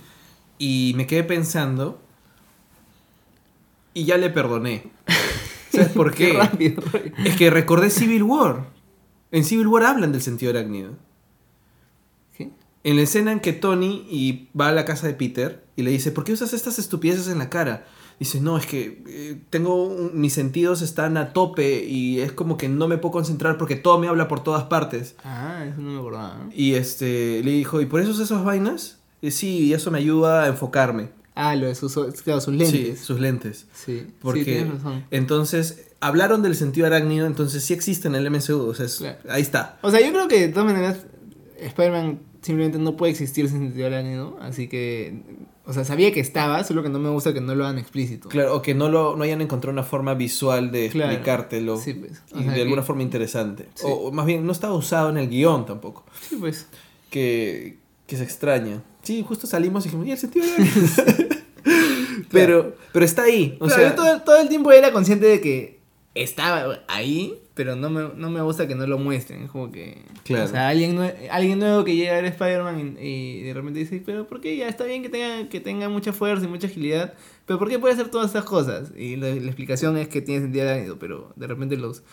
y 0.60 0.94
me 0.98 1.08
quedé 1.08 1.24
pensando 1.24 1.98
y 3.94 4.04
ya 4.06 4.18
le 4.18 4.30
perdoné. 4.30 4.84
¿Sabes 5.74 5.90
por 5.90 6.12
qué? 6.16 6.34
rápido, 6.34 6.82
Roy. 6.92 7.12
Es 7.26 7.36
que 7.36 7.50
recordé 7.50 7.90
Civil 7.90 8.24
War. 8.24 8.68
En 9.32 9.44
Civil 9.44 9.68
War 9.68 9.84
hablan 9.84 10.12
del 10.12 10.22
sentido 10.22 10.52
arácnido. 10.52 10.94
¿Qué? 12.38 12.52
En 12.84 12.96
la 12.96 13.02
escena 13.02 13.32
en 13.32 13.40
que 13.40 13.54
Tony 13.54 14.06
y 14.10 14.50
va 14.60 14.70
a 14.70 14.72
la 14.74 14.86
casa 14.86 15.08
de 15.08 15.14
Peter 15.14 15.64
y 15.76 15.82
le 15.84 15.92
dice, 15.92 16.12
¿por 16.12 16.24
qué 16.24 16.34
usas 16.34 16.54
estas 16.54 16.80
estupideces 16.80 17.28
en 17.28 17.40
la 17.40 17.50
cara? 17.50 17.86
Dice, 18.20 18.40
no, 18.40 18.58
es 18.58 18.68
que 18.68 19.04
eh, 19.08 19.42
tengo 19.50 20.12
mis 20.14 20.34
sentidos 20.34 20.82
están 20.84 21.18
a 21.18 21.34
tope 21.34 21.84
y 21.84 22.20
es 22.22 22.32
como 22.32 22.58
que 22.58 22.70
no 22.70 22.88
me 22.88 22.98
puedo 23.00 23.12
concentrar 23.14 23.58
porque 23.58 23.76
todo 23.76 23.98
me 23.98 24.08
habla 24.08 24.28
por 24.28 24.44
todas 24.44 24.66
partes. 24.66 25.16
Ah, 25.24 25.66
eso 25.68 25.82
no 25.82 25.92
me 25.94 25.98
acordaba. 26.00 26.38
¿no? 26.44 26.50
Y 26.54 26.76
este 26.76 27.42
le 27.44 27.52
dijo, 27.52 27.82
¿y 27.82 27.88
por 27.88 28.00
eso 28.02 28.12
usas 28.12 28.26
esas 28.26 28.46
vainas? 28.46 29.00
Y 29.20 29.32
sí, 29.32 29.60
y 29.66 29.74
eso 29.74 29.90
me 29.90 29.98
ayuda 29.98 30.44
a 30.44 30.48
enfocarme. 30.48 31.10
Ah, 31.36 31.56
lo 31.56 31.68
de 31.68 31.76
sus, 31.76 31.94
claro, 32.24 32.42
sus 32.42 32.54
Sí, 32.54 32.60
lentes. 32.78 33.00
sus 33.00 33.20
lentes. 33.20 33.66
Sí, 33.74 34.00
sí, 34.02 34.08
Porque 34.22 34.44
tienes 34.46 34.74
razón. 34.74 35.04
entonces 35.12 35.88
hablaron 36.00 36.42
del 36.44 36.56
sentido 36.56 36.86
arácnido, 36.88 37.26
entonces 37.26 37.64
sí 37.64 37.74
existe 37.74 38.08
en 38.08 38.16
el 38.16 38.28
MCU, 38.30 38.60
o 38.70 38.74
sea, 38.76 38.86
es- 38.86 38.98
Claro. 38.98 39.18
ahí 39.30 39.42
está. 39.42 39.80
O 39.82 39.90
sea, 39.90 40.00
yo 40.02 40.12
creo 40.12 40.28
que 40.28 40.40
de 40.42 40.48
todas 40.50 40.66
maneras 40.72 40.98
Spider-Man 41.60 42.20
simplemente 42.42 42.78
no 42.78 42.98
puede 42.98 43.12
existir 43.12 43.50
sin 43.50 43.60
sentido 43.60 43.88
arácnido, 43.88 44.38
así 44.42 44.68
que, 44.68 45.22
o 45.66 45.72
sea, 45.72 45.86
sabía 45.86 46.12
que 46.12 46.20
estaba, 46.20 46.64
solo 46.66 46.84
que 46.84 46.90
no 46.90 47.00
me 47.00 47.10
gusta 47.10 47.34
que 47.34 47.40
no 47.42 47.56
lo 47.56 47.64
hagan 47.66 47.78
explícito. 47.80 48.28
Claro, 48.28 48.56
o 48.58 48.62
que 48.62 48.76
no 48.76 48.90
lo 48.90 49.16
no 49.16 49.24
hayan 49.24 49.42
encontrado 49.42 49.72
una 49.72 49.84
forma 49.84 50.14
visual 50.14 50.72
de 50.72 50.90
Claro. 50.90 51.12
explicártelo 51.14 51.78
Sí, 51.78 51.94
pues. 51.94 52.22
O 52.34 52.40
y 52.40 52.44
sea, 52.44 52.50
de 52.52 52.56
que- 52.58 52.62
alguna 52.64 52.84
forma 52.84 53.02
interesante. 53.02 53.70
Sí. 53.76 53.86
O, 53.88 53.92
o 53.94 54.12
más 54.12 54.26
bien 54.26 54.46
no 54.46 54.52
estaba 54.52 54.74
usado 54.76 55.10
en 55.10 55.18
el 55.18 55.30
guion 55.30 55.66
tampoco, 55.66 56.06
Sí, 56.30 56.36
pues. 56.40 56.68
que, 57.10 57.78
que 58.08 58.18
se 58.18 58.24
extraña. 58.24 58.84
Sí, 59.04 59.24
justo 59.28 59.46
salimos 59.48 59.84
y 59.86 59.90
dijimos, 59.90 60.08
¿y 60.08 60.12
el 60.12 60.18
sentido 60.18 60.46
pero 62.32 62.76
pero 62.92 63.06
está 63.06 63.24
ahí, 63.24 63.58
o 63.60 63.68
Claro, 63.68 63.82
sea, 63.82 63.90
yo 63.90 63.96
todo, 63.96 64.22
todo 64.22 64.38
el 64.42 64.50
tiempo 64.50 64.72
era 64.72 64.92
consciente 64.92 65.26
de 65.26 65.42
que 65.42 65.80
estaba 66.16 66.80
ahí, 66.88 67.40
pero 67.54 67.76
no 67.76 67.90
me, 67.90 68.10
no 68.16 68.30
me 68.30 68.42
gusta 68.42 68.68
que 68.68 68.76
no 68.76 68.86
lo 68.86 68.98
muestren. 69.00 69.44
Es 69.44 69.52
como 69.52 69.72
que. 69.72 70.04
Claro. 70.24 70.46
O 70.46 70.48
sea, 70.48 70.68
alguien, 70.70 71.00
alguien 71.32 71.60
nuevo 71.60 71.84
que 71.84 71.96
llega 71.96 72.12
a 72.12 72.16
ver 72.16 72.26
Spider-Man 72.26 72.98
y, 73.02 73.06
y 73.08 73.42
de 73.44 73.54
repente 73.54 73.80
dice, 73.80 74.02
pero 74.06 74.28
¿por 74.28 74.40
qué 74.42 74.56
ya 74.56 74.68
está 74.68 74.84
bien 74.86 75.02
que 75.02 75.10
tenga, 75.10 75.50
que 75.50 75.60
tenga 75.60 75.90
mucha 75.90 76.14
fuerza 76.14 76.46
y 76.46 76.50
mucha 76.50 76.68
agilidad? 76.68 77.14
Pero 77.46 77.58
¿por 77.60 77.70
qué 77.70 77.80
puede 77.80 77.94
hacer 77.96 78.10
todas 78.10 78.28
estas 78.28 78.46
cosas? 78.46 78.92
Y 78.98 79.16
la, 79.16 79.30
la 79.30 79.48
explicación 79.48 79.98
es 79.98 80.08
que 80.08 80.22
tiene 80.22 80.42
sentido 80.42 80.68
arácnido, 80.70 80.98
pero 81.00 81.34
de 81.36 81.48
repente 81.48 81.78
los, 81.78 82.04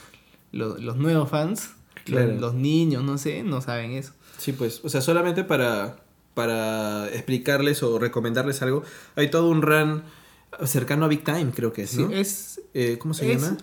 los, 0.52 0.80
los 0.80 0.96
nuevos 0.96 1.28
fans, 1.30 1.70
Claro. 2.04 2.28
los, 2.32 2.40
los 2.40 2.54
niños, 2.54 3.04
no 3.04 3.18
sé, 3.18 3.42
no 3.42 3.60
saben 3.60 3.92
eso. 3.92 4.12
Sí, 4.38 4.52
pues, 4.52 4.80
o 4.82 4.88
sea, 4.88 5.02
solamente 5.02 5.44
para, 5.44 5.96
para 6.40 7.08
explicarles 7.12 7.82
o 7.82 7.98
recomendarles 7.98 8.62
algo, 8.62 8.82
hay 9.16 9.28
todo 9.30 9.48
un 9.50 9.62
run 9.62 10.02
cercano 10.64 11.04
a 11.04 11.08
Big 11.08 11.22
Time, 11.24 11.48
creo 11.54 11.72
que 11.72 11.82
es, 11.82 11.90
Sí, 11.90 12.06
es, 12.12 12.60
Eh, 12.74 12.96
¿Cómo 12.98 13.14
se 13.14 13.30
es- 13.32 13.42
llama? 13.42 13.56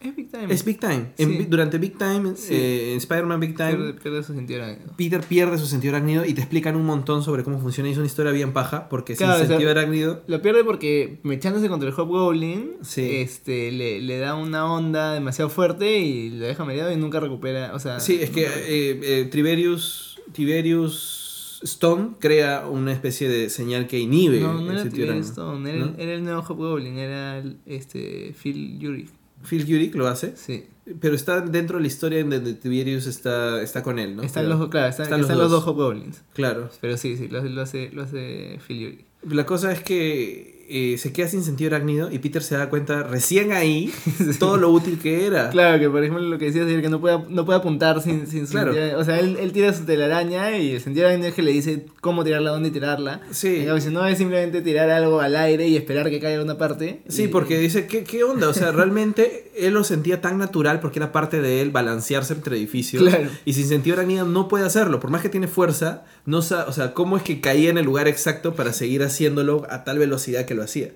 es 0.00 0.14
Big 0.16 0.30
Time. 0.30 0.54
Es 0.54 0.64
Big 0.64 0.78
Time. 0.80 1.10
Sí. 1.16 1.46
Durante 1.48 1.76
Big 1.78 1.98
Time, 1.98 2.34
Sí. 2.36 2.54
eh, 2.54 2.92
en 2.92 2.98
Spider-Man 2.98 3.40
Big 3.40 3.56
Time, 3.56 3.72
Pierde, 3.76 3.92
pierde 3.94 4.22
su 4.22 4.32
sentido 4.32 4.62
arácnido. 4.62 4.92
Peter 4.96 5.20
pierde 5.22 5.58
su 5.58 5.66
sentido 5.66 5.96
arácnido 5.96 6.24
y 6.24 6.34
te 6.34 6.40
explican 6.40 6.76
un 6.76 6.86
montón 6.86 7.22
sobre 7.24 7.42
cómo 7.42 7.58
funciona. 7.60 7.88
Y 7.88 7.92
es 7.92 7.98
una 7.98 8.06
historia 8.06 8.30
bien 8.32 8.52
paja, 8.52 8.88
porque 8.88 9.16
Claro, 9.16 9.32
o 9.34 9.36
sin 9.38 9.46
sea, 9.46 9.54
sentido 9.56 9.70
arácnido. 9.72 10.22
Lo 10.28 10.40
pierde 10.40 10.62
porque 10.62 11.18
mechándose 11.24 11.68
contra 11.68 11.88
el 11.88 11.94
Hobgoblin, 11.96 12.76
Sí. 12.82 13.08
este, 13.16 13.72
le, 13.72 14.00
le 14.00 14.18
da 14.18 14.36
una 14.36 14.72
onda 14.72 15.14
demasiado 15.14 15.50
fuerte 15.50 15.98
y 15.98 16.30
lo 16.30 16.46
deja 16.46 16.64
mareado 16.64 16.92
y 16.92 16.96
nunca 16.96 17.18
recupera. 17.18 17.74
O 17.74 17.80
sea, 17.80 17.98
Sí, 17.98 18.18
es 18.22 18.30
que 18.30 18.44
eh, 18.44 19.00
eh, 19.02 19.28
Tiberius, 19.32 20.20
Tiberius 20.32 21.17
Stone 21.62 22.10
crea 22.20 22.66
una 22.68 22.92
especie 22.92 23.28
de 23.28 23.50
señal 23.50 23.86
que 23.86 23.98
inhibe 23.98 24.40
no, 24.40 24.54
no 24.54 24.70
el 24.72 24.78
era. 25.00 25.16
Stone, 25.16 25.68
era, 25.70 25.78
¿no? 25.86 25.94
el- 25.96 26.00
era 26.00 26.12
el 26.14 26.24
nuevo 26.24 26.42
Hobgoblin, 26.42 26.98
era 26.98 27.38
el, 27.38 27.56
este, 27.66 28.34
Phil 28.40 28.78
Yuri. 28.78 29.08
Phil 29.44 29.62
Urich 29.62 29.94
lo 29.94 30.08
hace, 30.08 30.34
Sí. 30.36 30.64
pero 31.00 31.14
está 31.14 31.40
dentro 31.40 31.76
de 31.76 31.82
la 31.82 31.86
historia 31.86 32.18
en 32.20 32.30
donde 32.30 32.54
Tiberius 32.54 33.06
está, 33.06 33.62
está 33.62 33.82
con 33.84 33.98
él, 34.00 34.16
¿no? 34.16 34.22
están 34.22 34.44
Pero- 34.46 34.58
los, 34.58 34.68
claro, 34.68 34.88
están, 34.88 35.04
están 35.04 35.20
están, 35.20 35.38
los 35.38 35.44
los 35.44 35.50
dos. 35.52 35.64
dos 35.64 35.74
Hobgoblins. 35.74 36.22
Claro. 36.34 36.70
Pero 36.80 36.96
sí, 36.96 37.16
sí, 37.16 37.28
lo, 37.28 37.38
hace- 37.38 37.48
lo 37.50 37.62
hace, 37.62 37.90
lo 37.92 38.02
hace 38.02 38.58
Phil 38.66 38.78
Yuri. 38.80 39.04
La 39.30 39.46
cosa 39.46 39.72
es 39.72 39.82
que 39.82 40.57
eh, 40.68 40.96
se 40.98 41.12
queda 41.12 41.28
sin 41.28 41.42
sentido 41.42 41.74
arácnido 41.74 42.10
y 42.12 42.18
Peter 42.18 42.42
se 42.42 42.56
da 42.56 42.68
cuenta 42.68 43.02
recién 43.02 43.52
ahí 43.52 43.92
todo 44.38 44.56
lo 44.56 44.70
útil 44.70 44.98
que 44.98 45.26
era. 45.26 45.50
Claro, 45.50 45.78
que 45.78 45.88
por 45.88 46.02
ejemplo 46.02 46.22
lo 46.24 46.38
que 46.38 46.46
decías 46.46 46.66
ayer, 46.66 46.82
que 46.82 46.88
no 46.90 47.00
puede, 47.00 47.18
no 47.28 47.44
puede 47.44 47.58
apuntar 47.58 48.02
sin, 48.02 48.26
sin 48.26 48.46
su 48.46 48.52
Claro. 48.52 48.72
sentido- 48.74 48.98
O 48.98 49.04
sea, 49.04 49.18
él, 49.18 49.36
él 49.40 49.52
tira 49.52 49.72
su 49.72 49.84
telaraña 49.84 50.56
y 50.58 50.72
el 50.72 50.80
sentido 50.80 51.06
arácnido 51.06 51.28
es 51.30 51.34
que 51.34 51.42
le 51.42 51.52
dice 51.52 51.86
cómo 52.00 52.24
tirarla, 52.24 52.50
dónde 52.50 52.70
tirarla. 52.70 53.20
Sí. 53.30 53.64
Si 53.80 53.88
no 53.90 54.06
es 54.06 54.18
simplemente 54.18 54.60
tirar 54.62 54.90
algo 54.90 55.20
al 55.20 55.36
aire 55.36 55.66
y 55.68 55.76
esperar 55.76 56.10
que 56.10 56.20
caiga 56.20 56.36
en 56.36 56.42
una 56.44 56.58
parte. 56.58 57.00
Sí, 57.08 57.24
y- 57.24 57.28
porque 57.28 57.58
dice, 57.58 57.86
¿qué, 57.86 58.04
¿qué 58.04 58.24
onda? 58.24 58.48
O 58.48 58.54
sea, 58.54 58.70
realmente 58.72 59.47
él 59.58 59.74
lo 59.74 59.84
sentía 59.84 60.20
tan 60.20 60.38
natural 60.38 60.80
porque 60.80 60.98
era 60.98 61.12
parte 61.12 61.40
de 61.40 61.60
él 61.60 61.70
balancearse 61.70 62.32
entre 62.34 62.56
edificios. 62.56 63.02
Claro. 63.02 63.28
Y 63.44 63.52
sin 63.54 63.66
sentido 63.68 63.94
arácnido 63.96 64.26
no 64.26 64.48
puede 64.48 64.64
hacerlo. 64.64 65.00
Por 65.00 65.10
más 65.10 65.22
que 65.22 65.28
tiene 65.28 65.48
fuerza, 65.48 66.04
no 66.26 66.42
sa- 66.42 66.66
o 66.68 66.72
sea, 66.72 66.94
¿cómo 66.94 67.16
es 67.16 67.22
que 67.22 67.40
caía 67.40 67.70
en 67.70 67.78
el 67.78 67.84
lugar 67.84 68.08
exacto 68.08 68.54
para 68.54 68.72
seguir 68.72 69.02
haciéndolo 69.02 69.66
a 69.70 69.84
tal 69.84 69.98
velocidad 69.98 70.44
que 70.46 70.54
lo 70.54 70.62
hacía? 70.62 70.90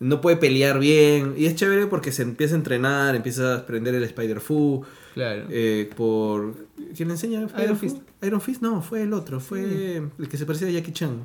No 0.00 0.20
puede 0.20 0.36
pelear 0.36 0.78
bien. 0.78 1.34
Y 1.36 1.46
es 1.46 1.54
chévere 1.54 1.86
porque 1.86 2.12
se 2.12 2.22
empieza 2.22 2.54
a 2.54 2.58
entrenar, 2.58 3.14
empieza 3.14 3.54
a 3.54 3.56
aprender 3.58 3.94
el 3.94 4.02
Spider-Fu. 4.04 4.84
Claro. 5.14 5.44
eh, 5.48 5.88
por... 5.96 6.54
¿Quién 6.96 7.08
le 7.08 7.14
enseña? 7.14 7.46
Iron? 7.62 7.78
Fist. 7.78 7.98
Iron 8.22 8.40
Fist, 8.40 8.60
no, 8.62 8.82
fue 8.82 9.02
el 9.02 9.12
otro. 9.12 9.38
Fue 9.38 10.02
el 10.18 10.28
que 10.28 10.36
se 10.36 10.44
parecía 10.44 10.66
a 10.66 10.70
Jackie 10.72 10.92
Chan. 10.92 11.24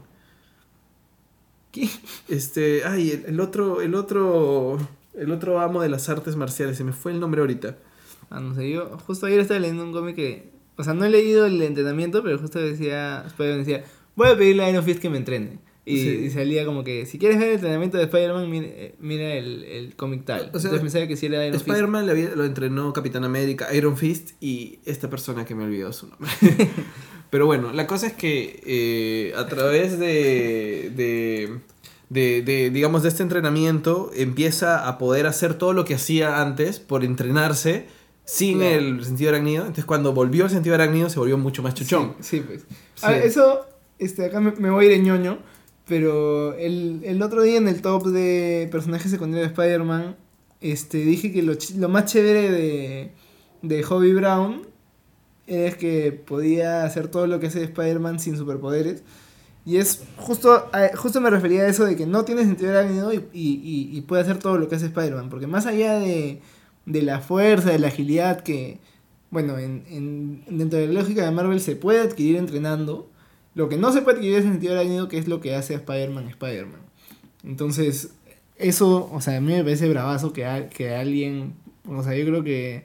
¿Qué? 1.72 1.90
Este, 2.28 2.84
ay, 2.86 3.12
el, 3.12 3.26
el 3.34 3.40
otro, 3.40 3.82
el 3.82 3.94
otro, 3.96 4.78
el 5.20 5.32
otro 5.32 5.60
amo 5.60 5.82
de 5.82 5.90
las 5.90 6.10
artes 6.10 6.36
marciales, 6.36 6.78
se 6.78 6.84
me 6.84 6.94
fue 6.94 7.12
el 7.12 7.20
nombre 7.20 7.42
ahorita. 7.42 7.78
Ah, 8.30 8.40
no 8.40 8.54
sé, 8.56 8.70
yo 8.70 8.98
justo 9.06 9.26
ayer 9.26 9.40
estaba 9.40 9.60
leyendo 9.60 9.84
un 9.84 9.92
cómic 9.94 10.16
que. 10.16 10.52
O 10.78 10.84
sea, 10.84 10.94
no 10.94 11.04
he 11.06 11.10
leído 11.10 11.46
el 11.46 11.62
entrenamiento, 11.62 12.24
pero 12.24 12.38
justo 12.38 12.60
decía. 12.60 13.24
Spider-Man 13.28 13.60
decía: 13.66 13.84
Voy 14.16 14.30
a 14.30 14.38
pedirle 14.38 14.64
a 14.64 14.70
Iron 14.70 14.84
Fist 14.84 15.00
que 15.02 15.10
me 15.10 15.18
entrene. 15.18 15.60
Y, 15.86 15.98
Sí. 15.98 16.10
y 16.26 16.30
salía 16.30 16.66
como 16.66 16.84
que, 16.84 17.08
si 17.08 17.18
quieres 17.18 17.40
ver 17.40 17.48
el 17.48 17.54
entrenamiento 17.56 17.98
de 17.98 18.04
Spider-Man, 18.04 18.48
mira, 18.52 18.68
eh, 18.68 18.96
mira 19.00 19.34
el, 19.34 19.64
el 19.64 19.96
cómic 19.96 20.24
tal. 20.26 20.52
O 20.54 20.60
sea, 20.60 20.70
Entonces 20.70 20.82
pensaba 20.82 21.08
que 21.08 21.18
si 21.18 21.26
era 21.26 21.44
Iron 21.48 21.60
Fist. 21.60 21.68
Spider-Man 21.68 22.06
lo 22.38 22.44
entrenó 22.46 22.94
Capitán 22.94 23.24
América, 23.24 23.74
Iron 23.74 23.98
Fist 23.98 24.32
y 24.40 24.80
esta 24.86 25.10
persona 25.10 25.46
que 25.46 25.56
me 25.56 25.64
olvidó 25.64 25.92
su 25.92 26.08
nombre. 26.08 26.30
Pero 27.32 27.46
bueno, 27.48 27.74
la 27.74 27.88
cosa 27.88 28.08
es 28.08 28.14
que 28.14 28.62
eh, 28.66 29.34
a 29.36 29.48
través 29.48 29.98
de, 29.98 30.92
de, 30.96 31.60
de, 32.10 32.42
de, 32.42 32.70
digamos, 32.72 33.04
de 33.04 33.10
este 33.10 33.24
entrenamiento 33.24 34.12
empieza 34.16 34.88
a 34.88 34.98
poder 34.98 35.28
hacer 35.28 35.54
todo 35.56 35.74
lo 35.74 35.86
que 35.86 35.96
hacía 35.96 36.42
antes 36.42 36.80
por 36.80 37.04
entrenarse 37.04 37.86
sin 38.26 38.60
Claro. 38.60 38.76
el 38.76 39.06
sentido 39.06 39.30
arácnido. 39.30 39.62
Entonces 39.62 39.86
cuando 39.86 40.14
volvió 40.14 40.44
al 40.46 40.50
sentido 40.50 40.76
arácnido 40.76 41.10
se 41.10 41.20
volvió 41.20 41.38
mucho 41.38 41.62
más 41.64 41.74
chuchón. 41.76 42.16
Sí, 42.20 42.38
sí, 42.38 42.44
pues. 42.46 42.62
Sí. 42.96 43.06
A 43.06 43.12
ver, 43.12 43.24
eso, 43.24 43.62
este, 44.00 44.26
acá 44.26 44.40
me, 44.40 44.52
me 44.54 44.70
voy 44.70 44.86
a 44.86 44.88
ir 44.90 44.94
en 44.94 45.04
ñoño, 45.04 45.40
pero 45.88 46.54
el, 46.56 47.02
el 47.04 47.22
otro 47.22 47.42
día 47.44 47.58
en 47.58 47.68
el 47.68 47.82
top 47.82 48.08
de 48.08 48.68
personajes 48.72 49.10
secundarios 49.12 49.48
de 49.50 49.54
Spider-Man, 49.54 50.16
este, 50.62 50.98
dije 51.00 51.32
que 51.32 51.42
lo, 51.42 51.54
lo 51.78 51.90
más 51.90 52.06
chévere 52.06 52.52
de, 52.52 53.12
de 53.62 53.84
Hobie 53.84 54.14
Brown 54.14 54.62
es 55.48 55.76
que 55.78 56.12
podía 56.12 56.84
hacer 56.84 57.08
todo 57.08 57.26
lo 57.26 57.40
que 57.40 57.48
hace 57.48 57.64
Spider-Man 57.64 58.20
sin 58.20 58.38
superpoderes. 58.38 59.04
Y 59.70 59.78
es 59.78 60.04
justo, 60.18 60.70
justo 60.96 61.22
me 61.22 61.30
refería 61.30 61.62
a 61.62 61.68
eso 61.68 61.86
de 61.86 61.96
que 61.96 62.08
no 62.08 62.26
tiene 62.26 62.44
sentido 62.44 62.72
arácnido 62.72 63.14
y, 63.14 63.18
y, 63.34 63.50
y- 63.64 63.98
y 63.98 64.02
puede 64.02 64.24
hacer 64.24 64.40
todo 64.40 64.58
lo 64.58 64.68
que 64.68 64.76
hace 64.76 64.88
Spider-Man. 64.88 65.30
Porque 65.30 65.46
más 65.46 65.68
allá 65.68 66.00
de, 66.00 66.42
de 66.88 67.02
la 67.04 67.20
fuerza, 67.20 67.70
de 67.72 67.78
la 67.78 67.90
agilidad 67.90 68.42
que, 68.42 68.80
bueno, 69.30 69.60
en, 69.60 69.84
en- 69.90 70.44
dentro 70.50 70.80
de 70.80 70.88
la 70.88 70.94
lógica 71.02 71.24
de 71.24 71.30
Marvel 71.32 71.60
se 71.62 71.76
puede 71.76 72.00
adquirir 72.00 72.38
entrenando, 72.38 73.12
lo 73.54 73.70
que 73.70 73.78
no 73.78 73.92
se 73.92 74.02
puede 74.02 74.18
adquirir 74.18 74.38
es 74.40 74.46
el 74.46 74.52
sentido 74.54 74.74
arácnido, 74.74 75.08
que 75.08 75.20
es 75.20 75.28
lo 75.28 75.40
que 75.40 75.54
hace 75.56 75.76
a 75.76 75.78
Spider-Man 75.78 76.28
Spider-Man. 76.30 76.82
Entonces, 77.44 78.14
eso, 78.58 79.10
o 79.14 79.22
sea, 79.22 79.38
a 79.38 79.42
mí 79.42 79.54
me 79.54 79.64
parece 79.64 79.88
bravazo 79.88 80.34
que, 80.34 80.46
a- 80.46 80.70
que 80.70 80.96
alguien, 80.96 81.54
o 81.88 82.02
sea, 82.04 82.16
yo 82.16 82.26
creo 82.26 82.44
que 82.44 82.84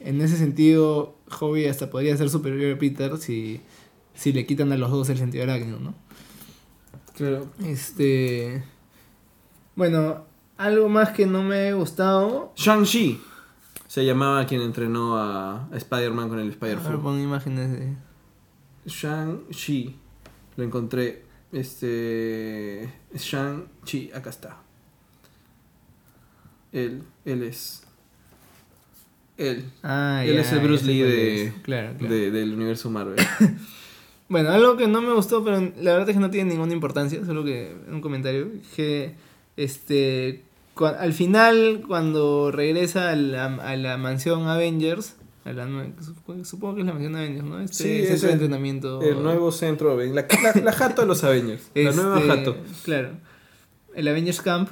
en 0.00 0.20
ese 0.20 0.36
sentido, 0.36 1.14
Hobby 1.30 1.66
hasta 1.66 1.88
podría 1.90 2.16
ser 2.16 2.30
superior 2.30 2.74
a 2.74 2.78
Peter 2.78 3.16
si, 3.18 3.60
si 4.14 4.32
le 4.32 4.44
quitan 4.46 4.72
a 4.72 4.76
los 4.76 4.90
dos 4.90 5.08
el 5.08 5.18
sentido 5.18 5.44
arácnido, 5.44 5.78
¿no? 5.80 5.94
Claro. 7.16 7.48
Este. 7.64 8.62
Bueno, 9.74 10.24
algo 10.58 10.88
más 10.88 11.10
que 11.10 11.26
no 11.26 11.42
me 11.42 11.68
ha 11.68 11.72
gustado. 11.74 12.52
Shang-Chi 12.56 13.20
se 13.86 14.04
llamaba 14.04 14.44
quien 14.46 14.60
entrenó 14.60 15.16
a, 15.16 15.68
Spider-Man 15.72 16.28
con 16.28 16.38
el 16.40 16.50
Spider-Fu. 16.50 17.00
pon 17.00 17.18
imágenes 17.20 17.72
de. 17.72 17.96
Shang-Chi. 18.84 19.96
Lo 20.56 20.64
encontré. 20.64 21.24
Este. 21.52 22.92
Shang-Chi. 23.14 24.10
Acá 24.14 24.30
está. 24.30 24.58
Él. 26.72 27.02
Él 27.24 27.42
es. 27.42 27.82
Él. 29.38 29.70
Ah, 29.82 30.22
Él 30.24 30.38
es 30.38 30.52
el 30.52 30.60
Bruce 30.60 30.84
Lee 30.84 31.00
de- 31.00 31.44
es. 31.46 31.54
Claro, 31.62 31.96
claro. 31.98 32.14
de- 32.14 32.30
del 32.30 32.52
universo 32.54 32.90
Marvel. 32.90 33.16
Bueno, 34.28 34.50
algo 34.50 34.76
que 34.76 34.88
no 34.88 35.00
me 35.02 35.12
gustó, 35.12 35.44
pero 35.44 35.60
la 35.60 35.92
verdad 35.92 36.08
es 36.08 36.14
que 36.16 36.20
no 36.20 36.30
tiene 36.30 36.50
ninguna 36.50 36.72
importancia, 36.72 37.24
solo 37.24 37.44
que 37.44 37.76
un 37.90 38.00
comentario, 38.00 38.48
que 38.74 39.14
este 39.56 40.42
al 40.78 41.12
final 41.14 41.82
cuando 41.86 42.50
regresa 42.50 43.10
a 43.10 43.16
la, 43.16 43.46
a 43.46 43.76
la 43.76 43.96
mansión 43.96 44.46
Avengers, 44.48 45.16
a 45.44 45.52
la 45.52 45.66
supongo, 46.44 46.74
que 46.74 46.80
es 46.80 46.86
la 46.86 46.92
mansión 46.92 47.16
Avengers, 47.16 47.44
¿no? 47.44 47.60
Este 47.60 47.74
Sí, 47.84 47.90
es 48.02 48.08
centro 48.08 48.26
de 48.26 48.26
el- 48.26 48.40
entrenamiento. 48.40 49.00
el 49.02 49.22
nuevo 49.22 49.52
centro. 49.52 49.96
La, 49.96 50.26
la, 50.42 50.60
la 50.62 50.72
jato 50.72 51.02
de 51.02 51.08
los 51.08 51.22
Avengers. 51.24 51.70
La 51.74 51.92
nueva 51.92 52.18
Este, 52.18 52.28
jato. 52.28 52.56
Claro. 52.84 53.10
El 53.94 54.08
Avengers 54.08 54.42
Camp. 54.42 54.68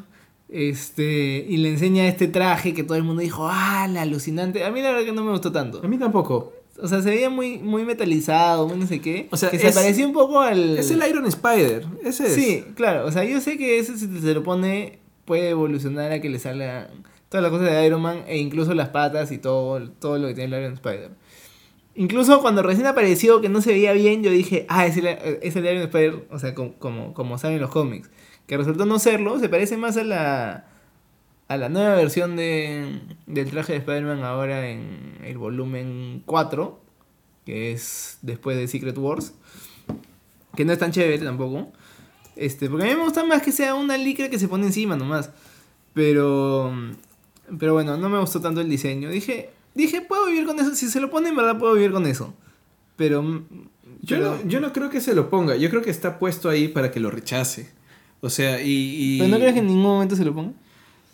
Este, 0.48 1.46
y 1.48 1.56
le 1.56 1.70
enseña 1.70 2.06
este 2.06 2.28
traje 2.28 2.74
que 2.74 2.84
todo 2.84 2.96
el 2.96 3.02
mundo 3.02 3.22
dijo, 3.22 3.48
¡ah, 3.50 3.88
la 3.90 4.02
alucinante! 4.02 4.62
A 4.64 4.70
mí 4.70 4.82
la 4.82 4.90
verdad 4.92 5.04
que 5.06 5.12
no 5.12 5.24
me 5.24 5.30
gustó 5.30 5.50
tanto. 5.50 5.80
A 5.82 5.88
mí 5.88 5.98
tampoco. 5.98 6.52
O 6.80 6.88
sea, 6.88 7.02
se 7.02 7.10
veía 7.10 7.30
muy, 7.30 7.58
muy 7.58 7.84
metalizado, 7.84 8.66
muy 8.66 8.76
no 8.78 8.86
sé 8.86 9.00
qué. 9.00 9.28
O 9.30 9.36
sea, 9.36 9.50
que 9.50 9.58
se 9.58 9.72
parecía 9.72 10.06
un 10.06 10.12
poco 10.12 10.40
al. 10.40 10.78
Es 10.78 10.90
el 10.90 11.02
Iron 11.08 11.26
Spider. 11.26 11.86
Ese 12.04 12.26
es. 12.26 12.34
Sí, 12.34 12.64
claro. 12.74 13.06
O 13.06 13.12
sea, 13.12 13.24
yo 13.24 13.40
sé 13.40 13.56
que 13.56 13.78
ese 13.78 13.96
si 13.96 14.06
se 14.06 14.34
lo 14.34 14.42
pone 14.42 14.98
puede 15.24 15.50
evolucionar 15.50 16.12
a 16.12 16.20
que 16.20 16.28
le 16.28 16.38
salga 16.38 16.90
todas 17.28 17.42
las 17.42 17.50
cosas 17.50 17.70
de 17.70 17.86
Iron 17.86 18.02
Man 18.02 18.24
e 18.26 18.38
incluso 18.38 18.74
las 18.74 18.90
patas 18.90 19.32
y 19.32 19.38
todo, 19.38 19.90
todo 19.92 20.18
lo 20.18 20.28
que 20.28 20.34
tiene 20.34 20.56
el 20.56 20.62
Iron 20.62 20.74
Spider. 20.74 21.10
Incluso 21.96 22.40
cuando 22.42 22.62
recién 22.62 22.86
apareció 22.86 23.40
que 23.40 23.48
no 23.48 23.60
se 23.60 23.72
veía 23.72 23.92
bien, 23.92 24.22
yo 24.22 24.30
dije, 24.30 24.66
ah, 24.68 24.86
es 24.86 24.96
el, 24.96 25.06
es 25.06 25.54
el 25.54 25.64
Iron 25.64 25.82
Spider, 25.82 26.26
o 26.30 26.38
sea, 26.38 26.54
como, 26.54 26.74
como, 26.74 27.14
como 27.14 27.38
sale 27.38 27.54
en 27.54 27.60
los 27.60 27.70
cómics. 27.70 28.10
Que 28.46 28.56
resultó 28.56 28.84
no 28.84 28.98
serlo, 28.98 29.38
se 29.38 29.48
parece 29.48 29.76
más 29.76 29.96
a 29.96 30.04
la, 30.04 30.66
a 31.48 31.56
la 31.56 31.68
nueva 31.68 31.94
versión 31.96 32.36
de, 32.36 33.00
del 33.26 33.50
traje 33.50 33.72
de 33.72 33.78
Spider-Man 33.78 34.22
ahora 34.24 34.68
en 34.70 35.18
el 35.24 35.36
volumen 35.38 36.22
4, 36.26 36.80
que 37.44 37.72
es 37.72 38.18
después 38.22 38.56
de 38.56 38.66
Secret 38.68 38.96
Wars. 38.98 39.34
Que 40.56 40.64
no 40.64 40.72
es 40.72 40.78
tan 40.78 40.92
chévere 40.92 41.18
tampoco. 41.18 41.72
Este, 42.36 42.68
porque 42.70 42.84
a 42.86 42.88
mí 42.88 42.94
me 42.96 43.04
gusta 43.04 43.24
más 43.24 43.42
que 43.42 43.52
sea 43.52 43.74
una 43.74 43.96
licra 43.96 44.28
que 44.30 44.38
se 44.38 44.48
pone 44.48 44.66
encima 44.66 44.96
nomás. 44.96 45.30
Pero. 45.92 46.72
Pero 47.58 47.74
bueno, 47.74 47.96
no 47.96 48.08
me 48.08 48.18
gustó 48.18 48.40
tanto 48.40 48.60
el 48.60 48.68
diseño. 48.68 49.10
Dije, 49.10 49.50
dije, 49.74 50.00
puedo 50.00 50.26
vivir 50.26 50.46
con 50.46 50.58
eso. 50.58 50.74
Si 50.74 50.88
se 50.88 51.00
lo 51.00 51.10
pone, 51.10 51.28
en 51.28 51.36
verdad 51.36 51.58
puedo 51.58 51.74
vivir 51.74 51.92
con 51.92 52.06
eso. 52.06 52.34
Pero. 52.96 53.22
Yo, 54.02 54.16
pero- 54.18 54.36
no, 54.42 54.48
yo 54.48 54.60
no 54.60 54.72
creo 54.72 54.90
que 54.90 55.00
se 55.00 55.14
lo 55.14 55.28
ponga. 55.30 55.56
Yo 55.56 55.70
creo 55.70 55.82
que 55.82 55.90
está 55.90 56.18
puesto 56.18 56.48
ahí 56.48 56.68
para 56.68 56.90
que 56.90 57.00
lo 57.00 57.10
rechace. 57.10 57.70
O 58.20 58.30
sea, 58.30 58.60
y. 58.62 58.70
y- 58.70 59.18
¿Pero 59.18 59.30
no 59.30 59.36
crees 59.36 59.52
que 59.54 59.60
en 59.60 59.66
ningún 59.66 59.82
momento 59.82 60.16
se 60.16 60.24
lo 60.24 60.34
ponga? 60.34 60.52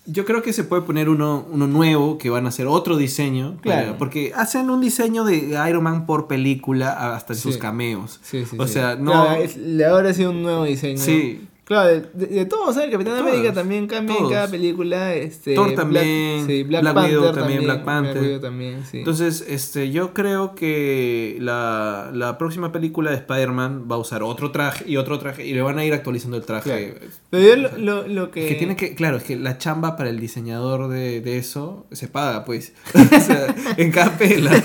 Yo 0.07 0.25
creo 0.25 0.43
que 0.43 0.53
se 0.53 0.65
puede 0.65 0.83
poner 0.83 1.09
uno, 1.09 1.45
uno 1.51 1.67
nuevo, 1.67 2.19
que 2.19 2.31
van 2.31 2.47
a 2.47 2.49
hacer 2.49 2.67
otro 2.67 2.97
diseño. 2.97 3.57
para- 3.63 3.83
Claro. 3.83 3.99
porque 3.99 4.33
hacen 4.35 4.71
un 4.71 4.81
diseño 4.81 5.25
de 5.25 5.57
Iron 5.69 5.83
Man 5.85 6.07
por 6.07 6.27
película 6.27 7.15
hasta 7.15 7.33
en 7.35 7.39
sus 7.39 7.59
cameos. 7.59 8.19
Sí, 8.23 8.45
sí, 8.45 8.57
O 8.59 8.67
sea, 8.67 8.97
no- 8.97 9.13
Claro, 9.13 9.43
es- 9.43 9.57
le 9.57 9.85
ahora 9.85 10.11
ha 10.11 10.15
sido 10.15 10.31
un 10.31 10.43
nuevo 10.43 10.65
diseño. 10.65 10.99
Sí. 10.99 11.47
Claro, 11.71 11.89
de, 11.89 12.01
de, 12.15 12.27
de 12.27 12.47
todos, 12.47 12.75
¿sabes? 12.75 12.91
Capitán 12.91 13.17
Todos, 13.19 13.29
América 13.31 13.53
también 13.55 13.87
cambia 13.87 14.17
en 14.17 14.29
cada 14.29 14.49
película. 14.49 15.15
Este, 15.15 15.55
Thor 15.55 15.67
Black- 15.67 15.77
también, 15.79 16.45
sí, 16.45 16.65
Black, 16.65 16.83
Black 16.83 16.95
Panther 16.95 17.19
Widow 17.19 17.33
también, 17.33 17.63
Black 17.63 17.85
Panther. 17.85 18.41
También, 18.41 18.85
sí. 18.91 18.99
Entonces, 18.99 19.45
este, 19.47 19.93
yo 19.93 20.13
creo 20.13 20.57
que 20.57 21.37
la, 21.39 22.11
la 22.13 22.39
próxima 22.39 22.73
película 22.73 23.11
de 23.13 23.19
Spider-Man 23.19 23.87
va 23.89 23.95
a 23.95 23.99
usar 23.99 24.25
otro 24.25 24.51
traje 24.51 24.83
y 24.91 24.97
otro 24.97 25.21
traje 25.21 25.47
y 25.47 25.55
le 25.55 25.63
van 25.63 25.79
a 25.79 25.85
ir 25.85 25.95
actualizando 25.95 26.37
el 26.37 26.43
traje. 26.43 26.93
Claro. 26.99 27.13
Pero 27.31 27.49
yo 27.49 27.55
lo, 27.57 27.79
lo, 27.79 28.09
lo 28.09 28.31
que... 28.33 28.47
Es 28.47 28.49
que 28.49 28.55
tiene 28.57 28.75
que, 28.75 28.97
claro, 28.97 29.19
es 29.19 29.23
que 29.23 29.37
la 29.37 29.57
chamba 29.59 29.95
para 29.97 30.11
el 30.11 30.19
diseñador 30.19 30.89
de, 30.89 31.21
de 31.21 31.39
eso 31.39 31.87
se 31.93 32.09
paga, 32.09 32.45
pues. 32.45 32.73
o 32.95 33.21
sea, 33.21 33.55
en 33.77 33.93
cada 33.93 34.19
pela. 34.19 34.51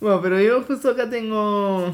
Bueno, 0.00 0.20
pero 0.22 0.40
yo 0.40 0.62
justo 0.62 0.90
acá 0.90 1.10
tengo 1.10 1.92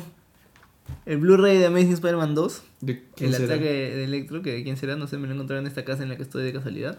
el 1.07 1.19
Blu-ray 1.19 1.59
de 1.59 1.67
Amazing 1.67 1.93
Spider-Man 1.95 2.35
2. 2.35 2.63
¿De 2.81 3.03
quién 3.17 3.31
El 3.31 3.37
será? 3.37 3.55
ataque 3.55 3.69
de 3.71 4.05
Electro, 4.05 4.43
que 4.43 4.63
quién 4.63 4.77
será, 4.77 4.97
no 4.97 5.07
sé, 5.07 5.19
me 5.19 5.27
lo 5.29 5.35
encontré 5.35 5.59
en 5.59 5.67
esta 5.67 5.85
casa 5.85 6.03
en 6.03 6.09
la 6.09 6.17
que 6.17 6.23
estoy 6.23 6.43
de 6.45 6.53
casualidad. 6.53 6.99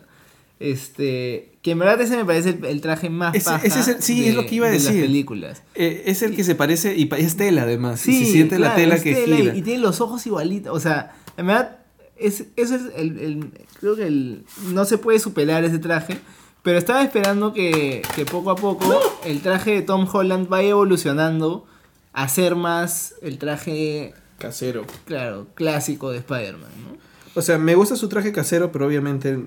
Este, 0.60 1.52
que 1.62 1.72
en 1.72 1.80
verdad 1.80 2.00
ese 2.00 2.16
me 2.16 2.24
parece 2.24 2.52
el, 2.52 2.64
el 2.66 2.80
traje 2.82 3.10
más 3.10 3.36
Ese- 3.36 3.46
paja 3.50 3.68
ese 3.68 3.80
es 3.82 3.88
el- 3.90 4.02
sí, 4.02 4.28
es 4.30 4.36
lo 4.36 4.46
que 4.46 4.56
iba 4.56 4.68
a 4.68 4.70
de 4.70 4.76
decir. 4.76 4.94
las 4.94 5.02
películas. 5.02 5.64
Eh, 5.76 6.04
es 6.06 6.22
el 6.22 6.34
que 6.36 6.44
se 6.46 6.56
parece 6.56 6.96
y 6.96 7.10
es 7.18 7.36
tela 7.36 7.64
además. 7.64 8.08
y 8.08 8.12
Sí, 8.14 8.26
se 8.26 8.32
siente 8.32 8.58
la 8.60 8.74
tela 8.74 8.96
es 8.96 9.04
que 9.04 9.14
tela 9.14 9.36
y- 9.36 9.42
gira. 9.42 9.56
Y, 9.56 9.62
tiene 9.62 9.82
los 9.82 10.00
ojos 10.02 10.26
igualitos. 10.26 10.74
O 10.76 10.80
sea, 10.80 11.14
en 11.36 11.48
verdad, 11.48 11.80
es, 12.18 12.46
eso 12.56 12.76
es 12.76 12.82
el, 12.96 13.20
el- 13.20 13.52
Creo 13.82 13.96
que 13.98 14.08
el, 14.08 14.46
no 14.72 14.86
se 14.86 14.98
puede 14.98 15.20
superar 15.20 15.64
ese 15.66 15.78
traje. 15.80 16.18
Pero 16.64 16.80
estaba 16.80 17.04
esperando 17.04 17.54
que, 17.54 18.02
que 18.16 18.26
poco 18.26 18.50
a 18.50 18.56
poco 18.56 18.98
el 19.26 19.42
traje 19.42 19.72
de 19.72 19.82
Tom 19.84 20.08
Holland 20.12 20.48
vaya 20.48 20.70
evolucionando 20.70 21.68
a 22.16 22.28
ser 22.30 22.56
más 22.56 23.16
el 23.22 23.38
traje, 23.38 24.14
Casero. 24.40 24.86
claro, 25.06 25.48
clásico 25.54 26.12
de 26.12 26.18
Spider-Man, 26.20 26.72
¿no? 26.84 26.98
O 27.36 27.42
sea, 27.42 27.58
me 27.58 27.76
gusta 27.76 27.96
su 27.98 28.08
traje 28.10 28.32
casero, 28.32 28.72
pero 28.72 28.88
obviamente. 28.88 29.40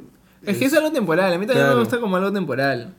Es 0.44 0.58
que 0.58 0.66
es 0.66 0.74
algo 0.74 0.92
temporal, 0.92 1.32
a 1.32 1.38
mí 1.38 1.46
también 1.46 1.64
Claro. 1.66 1.76
me 1.78 1.82
gusta 1.84 1.98
como 2.00 2.16
algo 2.16 2.30
temporal. 2.32 2.94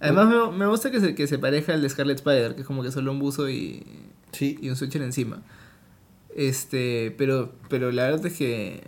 Además 0.00 0.28
me, 0.28 0.58
me 0.58 0.66
gusta 0.66 0.90
que 0.90 0.98
se, 1.00 1.14
que 1.14 1.26
se 1.26 1.38
pareja 1.38 1.72
al 1.74 1.82
de 1.82 1.88
Scarlet 1.88 2.16
Spider, 2.18 2.54
que 2.54 2.62
es 2.62 2.66
como 2.66 2.82
que 2.82 2.90
solo 2.90 3.12
un 3.12 3.18
buzo 3.20 3.48
y, 3.48 3.84
Sí. 4.32 4.58
y 4.60 4.68
un 4.70 4.76
switcher 4.76 5.02
encima. 5.02 5.42
Este, 6.34 7.14
pero, 7.18 7.52
pero 7.68 7.90
la 7.92 8.04
verdad 8.04 8.26
es 8.26 8.34
que, 8.36 8.82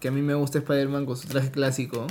que 0.00 0.08
a 0.08 0.10
mí 0.10 0.20
me 0.22 0.34
gusta 0.34 0.58
Spider-Man 0.58 1.06
con 1.06 1.16
su 1.16 1.26
traje 1.28 1.50
clásico. 1.50 2.06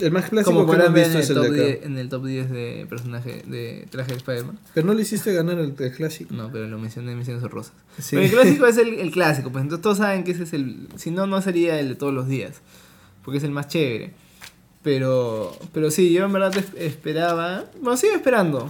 El 0.00 0.12
más 0.12 0.28
clásico 0.28 0.52
como 0.54 0.70
que 0.70 0.78
hemos 0.78 0.94
visto 0.94 1.18
el, 1.18 1.22
es 1.24 1.30
el 1.30 1.36
top 1.36 1.44
de 1.44 1.64
10, 1.64 1.76
acá. 1.76 1.86
en 1.86 1.98
el 1.98 2.08
top 2.08 2.24
10 2.26 2.50
de 2.50 2.86
personaje 2.88 3.42
de 3.46 3.86
traje 3.90 4.12
de 4.12 4.16
Spider-Man. 4.18 4.58
Pero 4.74 4.86
no 4.86 4.94
le 4.94 5.02
hiciste 5.02 5.32
ganar 5.32 5.58
el, 5.58 5.74
el 5.78 5.92
clásico. 5.92 6.34
No, 6.34 6.50
pero 6.52 6.66
lo 6.68 6.78
mencioné 6.78 7.12
en 7.12 7.18
Misiones 7.18 7.42
Rosas. 7.42 7.72
Sí. 7.98 8.16
Pero 8.16 8.22
el 8.26 8.30
clásico 8.58 8.66
es 8.66 8.76
el, 8.78 8.94
el 9.00 9.10
clásico, 9.10 9.50
pues 9.50 9.62
entonces 9.62 9.82
todos 9.82 9.98
saben 9.98 10.24
que 10.24 10.30
ese 10.32 10.44
es 10.44 10.52
el... 10.52 10.88
Si 10.96 11.10
no, 11.10 11.26
no 11.26 11.42
sería 11.42 11.78
el 11.80 11.88
de 11.88 11.94
todos 11.96 12.14
los 12.14 12.28
días, 12.28 12.60
porque 13.24 13.38
es 13.38 13.44
el 13.44 13.50
más 13.50 13.68
chévere. 13.68 14.12
Pero, 14.82 15.56
pero 15.72 15.90
sí, 15.90 16.12
yo 16.12 16.24
en 16.24 16.32
verdad 16.32 16.56
es- 16.56 16.72
esperaba, 16.80 17.64
bueno, 17.80 17.96
sigo 17.96 18.14
esperando 18.14 18.68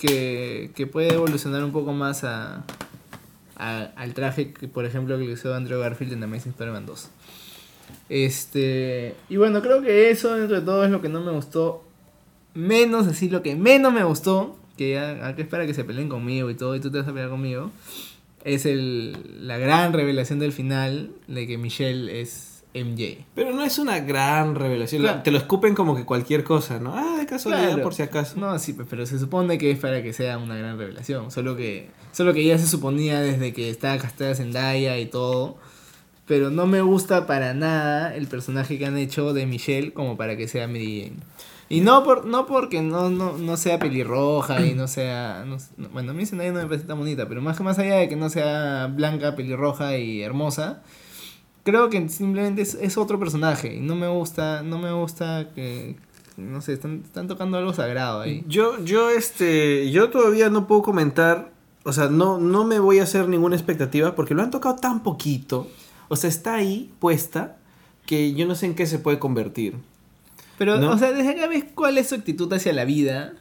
que, 0.00 0.70
que 0.74 0.86
pueda 0.86 1.12
evolucionar 1.14 1.62
un 1.62 1.72
poco 1.72 1.92
más 1.92 2.24
a, 2.24 2.64
a- 3.56 3.90
al 3.96 4.14
traje 4.14 4.52
que, 4.52 4.66
por 4.68 4.84
ejemplo, 4.84 5.16
que 5.18 5.24
le 5.24 5.32
hizo 5.32 5.54
Andrew 5.54 5.78
Garfield 5.80 6.14
en 6.14 6.24
Amazing 6.24 6.50
Spider-Man 6.52 6.86
2. 6.86 7.08
Este, 8.10 9.14
y 9.28 9.36
bueno, 9.36 9.62
creo 9.62 9.80
que 9.82 10.10
eso 10.10 10.34
dentro 10.34 10.58
de 10.58 10.66
todo 10.66 10.84
es 10.84 10.90
lo 10.90 11.00
que 11.00 11.08
no 11.08 11.20
me 11.22 11.30
gustó. 11.30 11.84
Menos 12.54 13.06
así, 13.06 13.28
lo 13.30 13.40
que 13.42 13.54
menos 13.54 13.92
me 13.92 14.02
gustó, 14.02 14.56
que 14.76 14.90
ya 14.90 15.26
acá 15.28 15.40
es 15.42 15.46
para 15.48 15.64
que 15.64 15.74
se 15.74 15.84
peleen 15.84 16.08
conmigo 16.08 16.50
y 16.50 16.54
todo, 16.56 16.74
y 16.74 16.80
tú 16.80 16.90
te 16.90 16.98
vas 16.98 17.06
a 17.06 17.12
pelear 17.12 17.30
conmigo, 17.30 17.70
es 18.44 18.66
el, 18.66 19.46
la 19.46 19.58
gran 19.58 19.92
revelación 19.92 20.40
del 20.40 20.52
final 20.52 21.12
de 21.28 21.46
que 21.46 21.56
Michelle 21.56 22.20
es 22.20 22.64
MJ. 22.74 23.24
Pero 23.36 23.52
no 23.52 23.62
es 23.62 23.78
una 23.78 24.00
gran 24.00 24.56
revelación. 24.56 25.02
Claro. 25.02 25.22
Te 25.22 25.30
lo 25.30 25.38
escupen 25.38 25.74
como 25.76 25.94
que 25.94 26.04
cualquier 26.04 26.42
cosa, 26.42 26.80
¿no? 26.80 26.92
Ah, 26.96 27.16
de 27.18 27.26
casualidad, 27.26 27.68
Claro. 27.68 27.82
por 27.84 27.94
si 27.94 28.02
acaso. 28.02 28.40
No, 28.40 28.58
sí, 28.58 28.76
pero 28.88 29.06
se 29.06 29.20
supone 29.20 29.56
que 29.56 29.70
es 29.70 29.78
para 29.78 30.02
que 30.02 30.12
sea 30.12 30.36
una 30.38 30.56
gran 30.56 30.78
revelación. 30.78 31.30
Solo 31.30 31.56
que, 31.56 31.90
solo 32.10 32.32
que 32.34 32.44
ya 32.44 32.58
se 32.58 32.66
suponía 32.66 33.20
desde 33.20 33.52
que 33.52 33.70
estaba 33.70 33.98
castada 33.98 34.34
Zendaya 34.34 34.98
y 34.98 35.06
todo. 35.06 35.56
Pero 36.30 36.48
no 36.50 36.64
me 36.66 36.80
gusta 36.80 37.26
para 37.26 37.54
nada 37.54 38.14
el 38.14 38.28
personaje 38.28 38.78
que 38.78 38.86
han 38.86 38.96
hecho 38.96 39.32
de 39.32 39.46
Michelle 39.46 39.92
como 39.92 40.16
para 40.16 40.36
que 40.36 40.46
sea 40.46 40.68
Mary 40.68 41.02
Jane. 41.02 41.16
Y 41.68 41.80
no 41.80 42.04
por 42.04 42.24
no 42.24 42.46
porque 42.46 42.82
no, 42.82 43.10
no, 43.10 43.36
no 43.36 43.56
sea 43.56 43.80
pelirroja 43.80 44.64
y 44.64 44.74
no 44.74 44.86
sea... 44.86 45.44
no- 45.44 45.56
no- 45.76 45.88
bueno, 45.88 46.12
a 46.12 46.14
mí 46.14 46.24
Zendaya 46.26 46.52
no 46.52 46.60
me 46.60 46.66
parece 46.66 46.86
tan 46.86 46.98
bonita, 46.98 47.26
pero 47.26 47.42
más 47.42 47.60
más 47.60 47.80
allá 47.80 47.96
de 47.96 48.08
que 48.08 48.14
no 48.14 48.28
sea 48.30 48.86
blanca, 48.94 49.34
pelirroja 49.34 49.96
y 49.98 50.22
hermosa, 50.22 50.82
creo 51.64 51.90
que 51.90 52.08
simplemente 52.08 52.62
es, 52.62 52.74
es 52.74 52.96
otro 52.96 53.18
personaje. 53.18 53.74
Y 53.74 53.80
no 53.80 53.96
me 53.96 54.06
gusta, 54.06 54.62
no 54.62 54.78
me 54.78 54.92
gusta 54.92 55.48
que... 55.54 55.96
No 56.36 56.60
sé, 56.62 56.74
están, 56.74 57.02
están 57.04 57.26
tocando 57.26 57.58
algo 57.58 57.72
sagrado 57.72 58.20
ahí. 58.20 58.44
Yo, 58.46 58.82
yo, 58.84 59.10
este, 59.10 59.90
yo 59.90 60.10
todavía 60.10 60.48
no 60.48 60.66
puedo 60.68 60.82
comentar, 60.82 61.50
o 61.84 61.92
sea, 61.92 62.08
no, 62.08 62.38
no 62.38 62.64
me 62.64 62.78
voy 62.78 62.98
a 63.00 63.02
hacer 63.02 63.28
ninguna 63.28 63.56
expectativa 63.56 64.14
porque 64.14 64.34
lo 64.34 64.42
han 64.42 64.50
tocado 64.52 64.76
tan 64.76 65.02
poquito, 65.02 65.66
o 66.10 66.16
sea, 66.16 66.28
está 66.28 66.56
ahí 66.56 66.92
puesta 66.98 67.56
que 68.06 68.34
yo 68.34 68.46
no 68.46 68.54
sé 68.54 68.66
en 68.66 68.74
qué 68.74 68.84
se 68.86 68.98
puede 68.98 69.18
convertir. 69.18 69.74
Pero, 70.58 70.76
¿No? 70.78 70.90
o 70.90 70.98
sea, 70.98 71.12
desde 71.12 71.30
acá 71.30 71.46
ves 71.46 71.64
cuál 71.74 71.96
es 71.96 72.08
su 72.10 72.14
actitud 72.16 72.52
hacia 72.52 72.72
la 72.74 72.84
vida. 72.84 73.32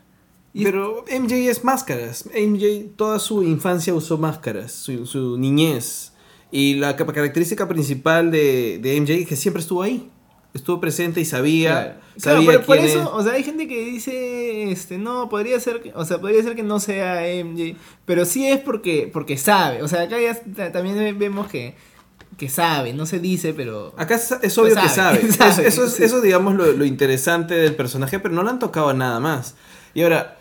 Y 0.53 0.63
Pero 0.63 1.03
MJ 1.11 1.35
es 1.49 1.63
máscaras. 1.63 2.25
MJ 2.33 2.91
toda 2.95 3.19
su 3.19 3.43
infancia 3.43 3.93
usó 3.93 4.17
máscaras, 4.17 4.71
su, 4.71 5.05
su 5.05 5.37
niñez. 5.37 6.13
Y 6.51 6.75
la 6.75 6.95
ca- 6.95 7.05
característica 7.05 7.67
principal 7.67 8.31
de, 8.31 8.79
de 8.81 8.99
MJ 9.01 9.13
es 9.15 9.27
que 9.27 9.35
siempre 9.35 9.61
estuvo 9.61 9.81
ahí. 9.83 10.09
Estuvo 10.53 10.79
presente 10.79 11.21
y 11.21 11.25
sabía. 11.25 11.69
Claro, 11.71 11.99
sabía 12.17 12.43
Claro, 12.45 12.59
por, 12.59 12.65
por 12.67 12.77
quién 12.77 12.89
eso, 12.89 13.01
es. 13.01 13.07
o 13.11 13.21
sea, 13.23 13.33
hay 13.33 13.43
gente 13.43 13.67
que 13.67 13.85
dice, 13.85 14.71
este, 14.71 14.97
no, 14.97 15.29
podría 15.29 15.59
ser, 15.59 15.81
que- 15.81 15.91
o 15.93 16.03
sea, 16.05 16.19
podría 16.19 16.41
ser 16.41 16.55
que 16.55 16.63
no 16.63 16.79
sea 16.79 17.21
MJ, 17.43 17.75
pero 18.05 18.25
sí 18.25 18.47
es 18.47 18.59
porque, 18.59 19.07
porque 19.13 19.37
sabe, 19.37 19.83
o 19.83 19.87
sea, 19.87 20.01
acá 20.03 20.19
ya 20.19 20.33
ta- 20.55 20.71
también 20.71 21.19
vemos 21.19 21.47
que, 21.49 21.75
que 22.37 22.47
sabe, 22.49 22.93
no 22.93 23.05
se 23.05 23.19
dice, 23.19 23.53
pero... 23.53 23.93
Acá 23.97 24.15
es, 24.15 24.57
obvio 24.57 24.73
Sabe, 24.73 24.87
que 24.87 24.93
sabe. 24.93 25.31
sabe, 25.31 25.49
Es- 25.67 25.73
eso 25.73 25.85
es, 25.85 25.99
eso 25.99 26.21
digamos, 26.21 26.55
lo, 26.55 26.71
lo 26.71 26.85
interesante 26.85 27.53
del 27.55 27.75
personaje, 27.75 28.19
pero 28.19 28.33
no 28.33 28.43
le 28.43 28.49
han 28.49 28.59
tocado 28.59 28.93
nada 28.93 29.19
más. 29.19 29.55
Y 29.93 30.03
ahora, 30.03 30.37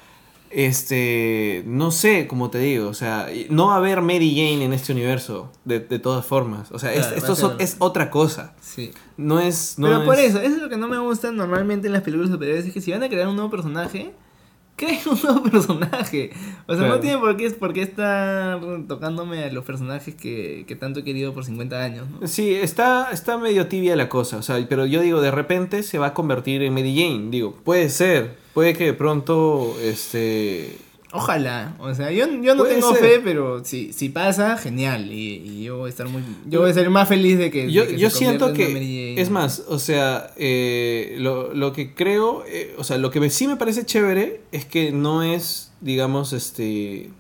este, 0.51 1.63
no 1.67 1.91
sé, 1.91 2.27
como 2.27 2.51
te 2.51 2.59
digo, 2.59 2.89
o 2.89 2.95
sea, 2.95 3.29
no 3.51 3.67
va 3.69 3.75
a 3.75 3.77
haber 3.79 4.01
Mary 4.03 4.31
Jane 4.31 4.65
en 4.65 4.73
este 4.73 4.93
universo, 4.93 5.51
de, 5.65 5.81
de 5.81 5.99
todas 5.99 6.25
formas. 6.25 6.71
O 6.73 6.79
sea, 6.79 6.93
Claro, 6.93 7.17
esto 7.17 7.57
es, 7.59 7.77
otra 7.79 8.11
cosa. 8.11 8.55
Sí. 8.61 8.93
No 9.17 9.41
es... 9.41 9.75
No 9.79 9.89
pero 9.89 10.05
por 10.05 10.15
es- 10.17 10.31
eso, 10.31 10.41
eso 10.41 10.57
es 10.57 10.63
lo 10.63 10.69
que 10.69 10.77
no 10.77 10.89
me 10.89 10.99
gusta 10.99 11.33
normalmente 11.33 11.87
en 11.89 11.93
las 11.93 12.03
películas 12.03 12.31
superiores, 12.31 12.67
es 12.67 12.73
que 12.73 12.81
si 12.81 12.93
van 12.93 13.03
a 13.03 13.09
crear 13.09 13.29
un 13.29 13.35
nuevo 13.37 13.51
personaje, 13.51 14.13
creen 14.79 15.01
un 15.11 15.19
nuevo 15.23 15.43
personaje. 15.43 16.31
O 16.67 16.73
sea, 16.75 16.79
Claro. 16.85 16.95
no 16.95 17.01
tiene 17.01 17.19
por 17.19 17.37
qué, 17.37 17.51
por 17.51 17.73
qué 17.75 17.83
estar 17.83 18.59
tocándome 18.87 19.45
a 19.45 19.53
los 19.53 19.65
personajes 19.65 20.15
que, 20.15 20.65
que 20.67 20.77
tanto 20.77 21.01
he 21.01 21.05
querido 21.05 21.35
por 21.35 21.45
50 21.45 21.83
años, 21.83 22.07
¿no? 22.09 22.27
Sí, 22.27 22.55
está, 22.55 23.11
está 23.13 23.37
medio 23.37 23.67
tibia 23.67 23.97
la 23.97 24.09
cosa, 24.09 24.39
o 24.39 24.43
sea, 24.43 24.65
pero 24.69 24.87
yo 24.87 25.03
digo, 25.03 25.21
de 25.21 25.31
repente 25.31 25.83
se 25.83 25.99
va 25.99 26.07
a 26.09 26.15
convertir 26.15 26.63
en 26.63 26.73
Mary 26.73 26.95
Jane, 26.97 27.29
digo, 27.31 27.55
puede 27.65 27.91
ser, 27.91 28.37
puede 28.55 28.73
que 28.75 28.85
de 28.85 28.95
pronto, 28.95 29.77
este... 29.83 30.79
Ojalá, 31.11 31.75
o 31.79 31.95
sea, 31.95 32.11
yo, 32.11 32.27
yo 32.43 32.55
no 32.55 32.65
Puede 32.65 32.75
tengo 32.75 32.95
ser. 32.95 33.03
fe, 33.03 33.21
pero 33.25 33.65
si, 33.65 33.95
si 33.95 34.11
pasa, 34.11 34.59
genial. 34.59 35.11
Y, 35.11 35.37
y 35.37 35.65
yo 35.65 35.79
voy 35.79 35.87
a 35.87 35.91
estar 35.91 36.07
muy. 36.07 36.23
Yo 36.47 36.61
voy 36.61 36.71
a 36.71 36.75
ser 36.75 36.91
más 36.91 37.09
feliz 37.09 37.39
de 37.39 37.51
que. 37.51 37.73
Yo, 37.73 37.87
de 37.87 37.93
que 37.93 37.99
yo 37.99 38.11
se 38.11 38.19
siento 38.19 38.53
que, 38.53 39.15
es 39.17 39.31
más, 39.31 39.65
o 39.69 39.79
sea, 39.79 40.35
eh, 40.37 41.17
lo, 41.19 41.55
lo 41.55 41.73
que 41.73 41.95
creo, 41.95 42.45
eh, 42.47 42.75
o 42.77 42.85
sea, 42.85 42.99
lo 42.99 43.11
que 43.11 43.31
sí 43.31 43.49
me 43.49 43.57
parece 43.57 43.87
chévere 43.87 44.43
es 44.53 44.67
que 44.67 44.93
no 44.93 45.23
es, 45.23 45.73
digamos, 45.81 46.33
este... 46.35 47.11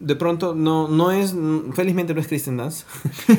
De 0.00 0.16
pronto, 0.16 0.54
no, 0.54 0.88
no 0.88 1.12
es, 1.12 1.34
felizmente 1.74 2.12
no 2.12 2.20
es 2.20 2.26
Kristen 2.26 2.56
Dance. 2.56 2.84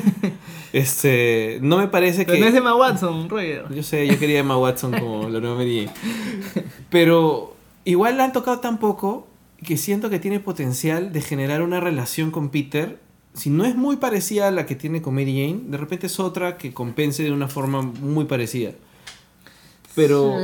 este, 0.72 1.58
no 1.60 1.76
me 1.76 1.88
parece 1.88 2.24
Pero 2.24 2.36
que... 2.36 2.40
no 2.40 2.46
es 2.46 2.54
Emma 2.54 2.74
Watson, 2.74 3.28
Roger. 3.28 3.66
Yo 3.74 3.82
sé, 3.82 4.06
yo 4.06 4.18
quería 4.18 4.38
Emma 4.38 4.56
Watson 4.56 4.92
como 4.98 5.28
la 5.28 5.40
nueva 5.40 5.56
Mary 5.56 5.86
Jane. 5.86 6.64
Pero 6.90 7.54
igual 7.84 8.16
la 8.16 8.24
han 8.24 8.32
tocado 8.32 8.60
tan 8.60 8.78
poco 8.78 9.27
que 9.64 9.76
siento 9.76 10.10
que 10.10 10.18
tiene 10.18 10.40
potencial 10.40 11.12
de 11.12 11.20
generar 11.20 11.62
una 11.62 11.80
relación 11.80 12.30
con 12.30 12.50
Peter. 12.50 12.98
Si 13.34 13.50
no 13.50 13.64
es 13.64 13.76
muy 13.76 13.96
parecida 13.96 14.48
a 14.48 14.50
la 14.50 14.66
que 14.66 14.74
tiene 14.74 15.02
con 15.02 15.14
Mary 15.14 15.32
Jane, 15.32 15.62
de 15.68 15.76
repente 15.76 16.06
es 16.06 16.18
otra 16.20 16.56
que 16.56 16.72
compense 16.72 17.22
de 17.22 17.32
una 17.32 17.48
forma 17.48 17.82
muy 17.82 18.24
parecida. 18.24 18.72
Pero... 19.94 20.36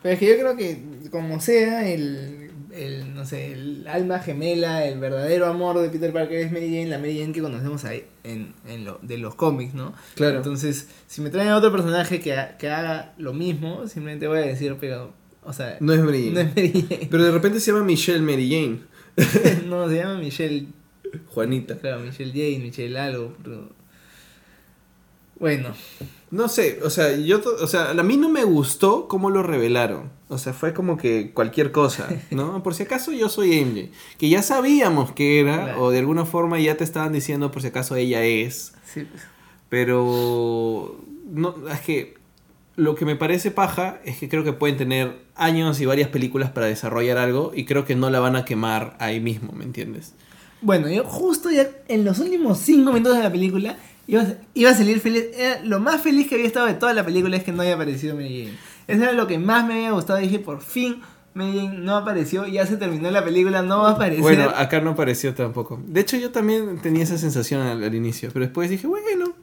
Pero 0.00 0.14
es 0.14 0.20
que 0.20 0.26
yo 0.28 0.38
creo 0.38 0.56
que, 0.56 0.80
como 1.10 1.40
sea, 1.40 1.88
el, 1.90 2.52
el, 2.70 3.14
no 3.14 3.24
sé, 3.26 3.52
el 3.52 3.88
alma 3.88 4.20
gemela, 4.20 4.84
el 4.86 5.00
verdadero 5.00 5.46
amor 5.46 5.80
de 5.80 5.88
Peter 5.88 6.12
Parker 6.12 6.38
es 6.38 6.52
Mary 6.52 6.68
Jane, 6.68 6.86
la 6.86 6.98
Mary 6.98 7.18
Jane 7.18 7.32
que 7.32 7.40
conocemos 7.40 7.84
ahí 7.84 8.04
en, 8.22 8.54
en 8.68 8.84
lo, 8.84 9.00
de 9.02 9.18
los 9.18 9.34
cómics, 9.34 9.74
¿no? 9.74 9.92
Claro. 10.14 10.36
Entonces, 10.36 10.86
si 11.08 11.20
me 11.20 11.30
traen 11.30 11.48
a 11.48 11.56
otro 11.56 11.72
personaje 11.72 12.20
que, 12.20 12.34
ha- 12.36 12.56
que 12.58 12.70
haga 12.70 13.12
lo 13.18 13.32
mismo, 13.32 13.88
simplemente 13.88 14.28
voy 14.28 14.38
a 14.38 14.42
decir, 14.42 14.76
pero, 14.78 15.12
o 15.48 15.52
sea, 15.52 15.76
No 15.80 15.92
es 15.92 16.00
Mary 16.00 16.30
Jane. 16.32 16.32
no 16.34 16.40
es 16.40 16.56
Mary 16.56 16.86
Jane. 16.88 17.08
Pero 17.10 17.24
de 17.24 17.30
repente 17.32 17.60
se 17.60 17.72
llama 17.72 17.84
Michelle 17.84 18.20
Mary 18.20 18.48
Jane. 18.50 18.80
no, 19.66 19.88
se 19.88 19.96
llama 19.96 20.18
Michelle, 20.18 20.66
Juanita. 21.28 21.76
claro, 21.78 22.00
Michelle 22.00 22.30
Jane, 22.32 22.58
Michelle 22.64 22.98
algo, 22.98 23.34
pero... 23.42 23.68
Bueno, 25.40 25.68
No 26.32 26.48
sé, 26.48 26.80
o 26.82 26.90
sea, 26.90 27.16
yo, 27.16 27.40
o 27.60 27.66
sea, 27.68 27.90
a 27.92 28.02
mí 28.02 28.16
no 28.16 28.28
me 28.28 28.42
gustó 28.44 29.06
cómo 29.08 29.30
lo 29.30 29.42
revelaron. 29.44 30.10
O 30.28 30.36
sea, 30.36 30.52
fue 30.52 30.74
como 30.74 30.96
que 30.98 31.30
cualquier 31.32 31.70
cosa, 31.72 32.08
¿no? 32.32 32.60
Por 32.64 32.74
si 32.74 32.82
acaso 32.82 33.12
yo 33.12 33.28
soy 33.28 33.64
MJ, 33.64 33.90
que 34.18 34.28
ya 34.28 34.42
sabíamos 34.42 35.12
que 35.12 35.40
era, 35.40 35.64
Claro. 35.64 35.84
o 35.84 35.90
de 35.90 36.00
alguna 36.00 36.24
forma 36.26 36.58
ya 36.60 36.76
te 36.76 36.82
estaban 36.84 37.12
diciendo 37.12 37.50
por 37.52 37.62
si 37.62 37.68
acaso 37.68 37.94
ella 37.96 38.24
es, 38.24 38.74
sí, 38.84 39.06
pero 39.70 41.00
no, 41.30 41.54
es 41.72 41.80
que 41.82 42.17
lo 42.78 42.94
que 42.94 43.04
me 43.04 43.16
parece 43.16 43.50
paja 43.50 44.00
es 44.04 44.16
que 44.18 44.28
creo 44.28 44.44
que 44.44 44.52
pueden 44.52 44.76
tener 44.76 45.18
años 45.34 45.80
y 45.80 45.84
varias 45.86 46.08
películas 46.08 46.50
para 46.50 46.66
desarrollar 46.66 47.18
algo 47.18 47.52
y 47.54 47.64
creo 47.64 47.84
que 47.84 47.94
no 47.96 48.08
la 48.08 48.20
van 48.20 48.36
a 48.36 48.44
quemar 48.44 48.96
ahí 49.00 49.20
mismo, 49.20 49.52
¿me 49.52 49.64
entiendes? 49.64 50.14
Bueno, 50.60 50.88
yo 50.88 51.04
justo 51.04 51.50
ya 51.50 51.68
en 51.88 52.04
los 52.04 52.18
últimos 52.20 52.58
5 52.60 52.92
minutos 52.92 53.16
de 53.16 53.22
la 53.24 53.30
película 53.30 53.76
iba, 54.06 54.22
a- 54.22 54.34
iba 54.54 54.70
a 54.70 54.74
salir 54.74 55.00
feliz. 55.00 55.24
Era 55.36 55.60
lo 55.64 55.80
más 55.80 56.00
feliz 56.00 56.28
que 56.28 56.36
había 56.36 56.46
estado 56.46 56.66
de 56.66 56.74
toda 56.74 56.94
la 56.94 57.04
película 57.04 57.36
es 57.36 57.44
que 57.44 57.52
no 57.52 57.62
haya 57.62 57.74
aparecido 57.74 58.14
Mary 58.14 58.44
Jane. 58.46 58.58
Eso 58.88 59.02
era 59.02 59.12
lo 59.12 59.26
que 59.26 59.38
más 59.38 59.66
me 59.66 59.74
había 59.74 59.90
gustado. 59.92 60.18
Dije, 60.18 60.38
por 60.38 60.60
fin 60.62 61.00
Mary 61.34 61.56
Jane 61.58 61.78
no 61.78 61.96
apareció. 61.96 62.46
Ya 62.46 62.66
se 62.66 62.76
terminó 62.76 63.10
la 63.10 63.22
película, 63.24 63.62
no 63.62 63.82
va 63.82 63.90
a 63.90 63.92
aparecer. 63.92 64.22
Bueno, 64.22 64.50
acá 64.56 64.80
no 64.80 64.90
apareció 64.90 65.34
tampoco. 65.34 65.80
De 65.86 66.00
hecho, 66.00 66.16
yo 66.16 66.30
también 66.30 66.78
tenía 66.80 67.04
esa 67.04 67.18
sensación 67.18 67.60
al, 67.60 67.84
al 67.84 67.94
inicio, 67.94 68.30
pero 68.32 68.44
después 68.46 68.70
dije, 68.70 68.86
bueno. 68.86 69.34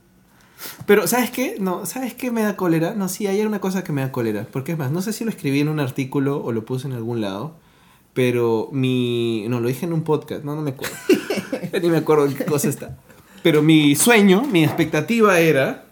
Pero, 0.85 1.07
¿sabes 1.07 1.31
qué? 1.31 1.57
No, 1.59 1.85
¿sabes 1.85 2.13
qué 2.13 2.31
me 2.31 2.43
da 2.43 2.55
cólera? 2.55 2.93
No, 2.93 3.09
sí, 3.09 3.27
hay 3.27 3.41
una 3.41 3.59
cosa 3.59 3.83
que 3.83 3.91
me 3.91 4.01
da 4.01 4.11
cólera. 4.11 4.47
Porque 4.51 4.73
es 4.73 4.77
más, 4.77 4.91
no 4.91 5.01
sé 5.01 5.13
si 5.13 5.23
lo 5.23 5.29
escribí 5.29 5.59
en 5.59 5.69
un 5.69 5.79
artículo 5.79 6.43
o 6.43 6.51
lo 6.51 6.65
puse 6.65 6.87
en 6.87 6.93
algún 6.93 7.21
lado, 7.21 7.55
pero 8.13 8.69
mi... 8.71 9.45
No, 9.49 9.59
lo 9.59 9.67
dije 9.67 9.85
en 9.85 9.93
un 9.93 10.03
podcast, 10.03 10.43
no, 10.43 10.55
no 10.55 10.61
me 10.61 10.71
acuerdo. 10.71 10.95
Ni 11.81 11.89
me 11.89 11.97
acuerdo 11.97 12.25
en 12.25 12.35
qué 12.35 12.45
cosa 12.45 12.69
está. 12.69 12.97
Pero 13.43 13.61
mi 13.61 13.95
sueño, 13.95 14.43
mi 14.43 14.63
expectativa 14.63 15.39
era 15.39 15.85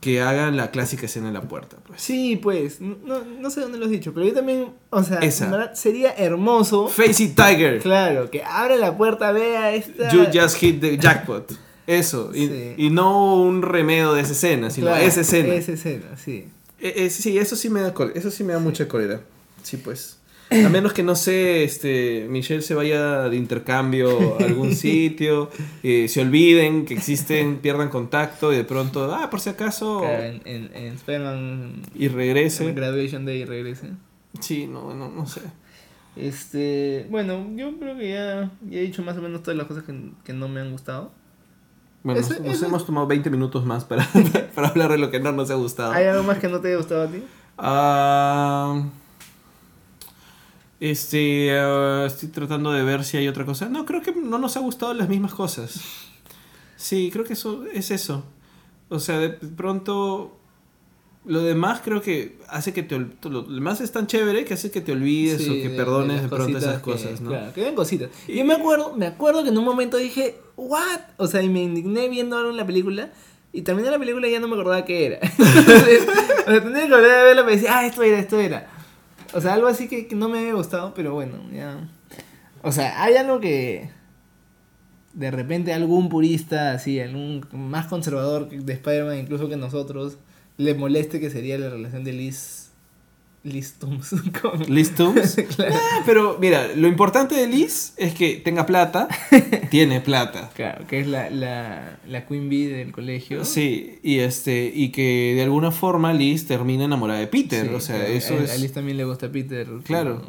que 0.00 0.22
hagan 0.22 0.56
la 0.56 0.70
clásica 0.70 1.06
escena 1.06 1.28
en 1.28 1.34
la 1.34 1.42
puerta. 1.42 1.76
Pues. 1.86 2.00
Sí, 2.00 2.36
pues, 2.36 2.80
no, 2.80 3.22
no 3.38 3.50
sé 3.50 3.60
dónde 3.60 3.78
lo 3.78 3.84
has 3.84 3.90
dicho, 3.90 4.14
pero 4.14 4.26
yo 4.26 4.32
también, 4.32 4.72
o 4.88 5.02
sea, 5.02 5.18
Esa. 5.18 5.46
en 5.46 5.50
verdad 5.50 5.74
sería 5.74 6.12
hermoso. 6.12 6.88
Face 6.88 7.22
It 7.22 7.36
Tiger. 7.36 7.80
Claro, 7.80 8.30
que 8.30 8.42
abra 8.42 8.76
la 8.76 8.96
puerta, 8.96 9.30
vea 9.32 9.74
esta. 9.74 10.10
You 10.10 10.26
just 10.32 10.56
hit 10.56 10.80
the 10.80 10.96
jackpot. 10.96 11.52
Eso. 11.98 12.30
Y, 12.34 12.46
Sí. 12.48 12.74
y 12.76 12.90
no 12.90 13.36
un 13.42 13.62
remedio 13.62 14.12
de 14.14 14.22
esa 14.22 14.32
escena, 14.32 14.70
sino 14.70 14.88
Claro, 14.88 15.04
esa 15.04 15.20
escena. 15.22 15.54
Esa 15.54 15.72
escena, 15.72 16.16
sí. 16.16 16.46
Eh, 16.80 16.94
eh, 16.96 17.10
sí, 17.10 17.36
eso 17.38 17.56
sí 17.56 17.68
me 17.70 17.80
da. 17.80 17.92
Eso 18.14 18.30
sí 18.30 18.44
me 18.44 18.52
da 18.52 18.58
mucha 18.58 18.86
cólera. 18.88 19.20
Sí, 19.62 19.76
pues. 19.76 20.16
A 20.52 20.68
menos 20.68 20.92
que 20.92 21.04
no 21.04 21.14
sé, 21.14 21.62
este, 21.62 22.26
Michelle 22.28 22.62
se 22.62 22.74
vaya 22.74 23.28
de 23.28 23.36
intercambio 23.36 24.36
a 24.40 24.44
algún 24.44 24.74
sitio, 24.86 25.48
eh, 25.84 26.08
se 26.08 26.20
olviden 26.22 26.86
que 26.86 26.94
existen, 26.94 27.58
pierdan 27.58 27.88
contacto 27.88 28.52
y 28.52 28.56
de 28.56 28.64
pronto, 28.64 29.14
ah, 29.14 29.30
por 29.30 29.38
si 29.38 29.50
acaso, 29.50 30.00
Claro, 30.00 30.24
en, 30.24 30.42
en, 30.46 30.70
en 30.74 30.94
Spider-Man 30.94 31.82
y 31.94 32.08
regrese. 32.08 32.72
Graduation 32.72 33.24
Day 33.26 33.44
regrese. 33.44 33.90
Sí, 34.40 34.66
no, 34.66 34.92
no, 34.92 35.08
no 35.08 35.24
sé. 35.28 35.42
Este, 36.16 37.06
bueno, 37.10 37.46
yo 37.56 37.78
creo 37.78 37.96
que 37.96 38.10
ya, 38.10 38.50
ya 38.68 38.78
he 38.78 38.82
dicho 38.82 39.02
más 39.04 39.16
o 39.16 39.22
menos 39.22 39.42
todas 39.44 39.56
las 39.56 39.66
cosas 39.68 39.84
que, 39.84 39.94
que 40.24 40.32
no 40.32 40.48
me 40.48 40.60
han 40.60 40.72
gustado. 40.72 41.12
Bueno, 42.02 42.20
Ese- 42.20 42.40
nos, 42.40 42.54
ese- 42.54 42.66
hemos 42.66 42.86
tomado 42.86 43.06
20 43.06 43.28
minutos 43.30 43.64
más 43.66 43.84
para, 43.84 44.06
para 44.54 44.68
hablar 44.68 44.90
de 44.92 44.98
lo 44.98 45.10
que 45.10 45.20
no 45.20 45.32
nos 45.32 45.50
ha 45.50 45.54
gustado. 45.54 45.92
¿Hay 45.92 46.06
algo 46.06 46.22
más 46.22 46.38
que 46.38 46.48
no 46.48 46.60
te 46.60 46.68
haya 46.68 46.76
gustado 46.78 47.02
a 47.02 47.06
ti? 47.08 47.22
Ah, 47.58 48.82
este, 50.80 51.50
ah, 51.58 52.04
estoy 52.06 52.30
tratando 52.30 52.72
de 52.72 52.82
ver 52.82 53.04
si 53.04 53.16
hay 53.18 53.28
otra 53.28 53.44
cosa. 53.44 53.68
No, 53.68 53.84
creo 53.84 54.00
que 54.02 54.12
no 54.12 54.38
nos 54.38 54.56
ha 54.56 54.60
gustado 54.60 54.94
las 54.94 55.08
mismas 55.08 55.34
cosas. 55.34 55.80
Sí, 56.76 57.10
creo 57.12 57.24
que 57.24 57.34
eso 57.34 57.64
es 57.66 57.90
eso. 57.90 58.24
O 58.88 58.98
sea, 58.98 59.18
de 59.18 59.28
pronto 59.30 60.39
lo 61.26 61.42
demás 61.42 61.80
creo 61.84 62.00
que 62.00 62.38
hace 62.48 62.72
que 62.72 62.82
te 62.82 62.98
lo 62.98 63.42
demás 63.42 63.80
es 63.82 63.92
tan 63.92 64.06
chévere 64.06 64.44
que 64.44 64.54
hace 64.54 64.70
que 64.70 64.80
te 64.80 64.92
olvides 64.92 65.42
Sí, 65.42 65.50
o 65.50 65.52
que 65.52 65.68
de- 65.68 65.76
perdones 65.76 66.22
de, 66.22 66.28
pronto 66.28 66.56
esas 66.58 66.76
que- 66.76 66.82
cosas, 66.82 67.20
¿no? 67.20 67.30
Claro, 67.30 67.52
que 67.52 67.60
ven 67.62 67.74
cositas. 67.74 68.08
Y- 68.26 68.36
Yo 68.38 68.44
me 68.44 68.54
acuerdo, 68.54 68.94
me 68.96 69.06
acuerdo 69.06 69.42
que 69.42 69.50
en 69.50 69.58
un 69.58 69.64
momento 69.64 69.96
dije, 69.98 70.36
¿what? 70.56 71.00
O 71.18 71.26
sea, 71.26 71.42
y 71.42 71.48
me 71.48 71.62
indigné 71.62 72.08
viendo 72.08 72.36
algo 72.38 72.50
en 72.50 72.56
la 72.56 72.66
película. 72.66 73.10
Y 73.52 73.62
terminé 73.62 73.90
la 73.90 73.98
película 73.98 74.28
y 74.28 74.30
ya 74.30 74.38
no 74.40 74.46
me 74.48 74.54
acordaba 74.54 74.84
qué 74.84 75.06
era. 75.06 75.18
Entonces, 75.38 76.06
o 76.46 76.50
sea, 76.50 76.62
tenía 76.62 76.86
que 76.86 76.90
volver 76.94 77.10
a 77.10 77.22
verla 77.24 77.42
y 77.42 77.44
me 77.46 77.52
decía, 77.52 77.78
ah, 77.78 77.86
esto 77.86 78.02
era, 78.04 78.18
esto 78.18 78.38
era. 78.38 78.68
O 79.34 79.40
sea, 79.40 79.54
algo 79.54 79.66
así 79.66 79.88
que, 79.88 80.06
que 80.06 80.14
no 80.14 80.28
me 80.28 80.38
había 80.38 80.54
gustado, 80.54 80.94
pero 80.94 81.12
bueno, 81.14 81.34
ya. 81.52 81.88
O 82.62 82.70
sea, 82.72 83.02
hay 83.02 83.16
algo 83.16 83.40
que. 83.40 83.90
De 85.12 85.30
repente 85.32 85.72
algún 85.74 86.08
purista, 86.08 86.72
así, 86.72 87.00
algún 87.00 87.44
más 87.52 87.86
conservador 87.88 88.48
de 88.48 88.72
Spider-Man, 88.72 89.18
incluso 89.18 89.48
que 89.48 89.56
nosotros, 89.56 90.18
le 90.60 90.74
moleste 90.74 91.20
que 91.20 91.30
sería 91.30 91.58
la 91.58 91.70
relación 91.70 92.04
de 92.04 92.12
Liz. 92.12 92.66
Liz 93.42 93.76
Tooms 93.78 94.14
con. 94.42 94.62
Liz 94.72 94.94
Tooms. 94.94 95.36
Claro. 95.56 95.74
Pero 96.04 96.36
mira, 96.38 96.68
lo 96.76 96.88
importante 96.88 97.34
de 97.34 97.46
Liz 97.46 97.94
es 97.96 98.12
que 98.12 98.36
tenga 98.36 98.66
plata, 98.66 99.08
tiene 99.70 100.02
plata. 100.02 100.50
Claro, 100.54 100.86
que 100.86 101.00
es 101.00 101.06
la, 101.06 101.30
la, 101.30 101.98
la 102.06 102.26
Queen 102.26 102.50
Bee 102.50 102.66
del 102.66 102.92
colegio. 102.92 103.46
Sí, 103.46 103.98
y 104.02 104.18
este, 104.18 104.70
y 104.74 104.90
que 104.90 105.32
de 105.34 105.42
alguna 105.42 105.70
forma 105.70 106.12
Liz 106.12 106.46
termina 106.46 106.84
enamorada 106.84 107.18
de 107.20 107.28
Peter. 107.28 107.66
Sí, 107.66 107.74
o 107.74 107.80
sea, 107.80 107.96
claro, 107.96 108.12
eso 108.12 108.34
a, 108.34 108.44
es. 108.44 108.50
a 108.50 108.56
Liz 108.58 108.72
también 108.72 108.98
le 108.98 109.04
gusta 109.04 109.32
Peter. 109.32 109.66
Claro. 109.84 110.22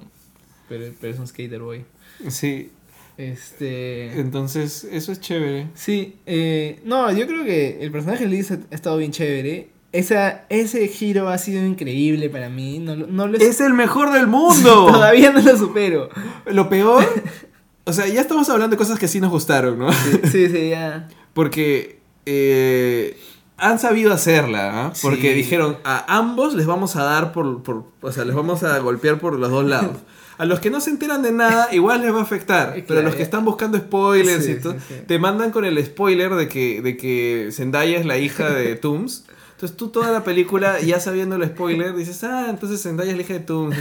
Pero, 0.69 0.93
pero 1.01 1.13
es 1.13 1.19
un 1.19 1.27
skater 1.27 1.59
boy. 1.59 1.83
Sí. 2.29 2.71
Este. 3.17 4.17
Entonces, 4.21 4.85
eso 4.85 5.11
es 5.11 5.19
chévere. 5.19 5.67
Sí, 5.73 6.15
eh, 6.25 6.79
no, 6.85 7.11
yo 7.11 7.27
creo 7.27 7.43
que 7.43 7.79
el 7.81 7.91
personaje 7.91 8.23
de 8.23 8.29
Liz 8.29 8.51
ha, 8.51 8.59
ha 8.71 8.75
estado 8.75 8.95
bien 8.95 9.11
chévere. 9.11 9.70
Esa, 9.93 10.45
ese 10.49 10.87
giro 10.87 11.27
ha 11.29 11.37
sido 11.37 11.65
increíble 11.65 12.29
para 12.29 12.49
mí. 12.49 12.79
No, 12.79 12.95
no 12.95 13.27
lo 13.27 13.37
¡Es 13.37 13.59
el 13.59 13.73
mejor 13.73 14.11
del 14.13 14.27
mundo! 14.27 14.85
Todavía 14.91 15.31
no 15.31 15.41
lo 15.41 15.57
supero. 15.57 16.09
Lo 16.45 16.69
peor. 16.69 17.05
O 17.83 17.93
sea, 17.93 18.05
ya 18.07 18.21
estamos 18.21 18.47
hablando 18.49 18.75
de 18.75 18.77
cosas 18.77 18.99
que 18.99 19.07
sí 19.07 19.19
nos 19.19 19.31
gustaron, 19.31 19.79
¿no? 19.79 19.91
Sí, 19.91 20.47
sí, 20.49 20.69
ya. 20.69 21.09
Porque 21.33 21.99
eh, 22.27 23.17
han 23.57 23.79
sabido 23.79 24.13
hacerla, 24.13 24.85
¿ah? 24.85 24.93
Porque 25.01 25.31
Sí. 25.31 25.33
dijeron, 25.33 25.77
a 25.83 26.15
ambos 26.15 26.53
les 26.53 26.67
vamos 26.67 26.95
a 26.95 27.03
dar 27.03 27.33
por, 27.33 27.63
por. 27.63 27.85
O 28.01 28.11
sea, 28.11 28.23
les 28.23 28.35
vamos 28.35 28.61
a 28.63 28.77
golpear 28.79 29.19
por 29.19 29.37
los 29.37 29.49
dos 29.49 29.65
lados. 29.65 29.97
A 30.37 30.45
los 30.45 30.59
que 30.59 30.69
no 30.69 30.79
se 30.79 30.91
enteran 30.91 31.23
de 31.23 31.31
nada, 31.31 31.69
igual 31.73 32.01
les 32.01 32.13
va 32.13 32.19
a 32.19 32.23
afectar. 32.23 32.75
Pero 32.87 32.99
a 32.99 33.03
los 33.03 33.15
que 33.15 33.23
están 33.23 33.43
buscando 33.45 33.79
spoilers 33.79 34.45
Sí, 34.45 34.51
y 34.51 34.55
todo, 34.61 34.73
sí, 34.73 34.79
sí. 34.87 34.95
te 35.07 35.17
mandan 35.17 35.49
con 35.49 35.65
el 35.65 35.83
spoiler 35.83 36.35
de 36.35 36.47
que, 36.47 36.83
de 36.83 36.95
que 36.97 37.49
Zendaya 37.51 37.97
es 37.99 38.05
la 38.05 38.19
hija 38.19 38.51
de 38.51 38.75
Tooms. 38.75 39.25
Entonces 39.61 39.77
tú 39.77 39.89
toda 39.89 40.09
la 40.11 40.23
película, 40.23 40.79
ya 40.81 40.99
sabiendo 40.99 41.35
el 41.35 41.45
spoiler, 41.45 41.95
dices, 41.95 42.23
ah, 42.23 42.47
entonces 42.49 42.81
Zendaya 42.81 43.11
es 43.11 43.15
la 43.17 43.21
hija 43.21 43.33
de 43.33 43.41
Tooms. 43.41 43.77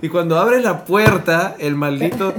Y 0.00 0.08
cuando 0.08 0.38
abres 0.38 0.62
la 0.62 0.84
puerta, 0.84 1.56
el 1.58 1.74
maldito 1.74 2.32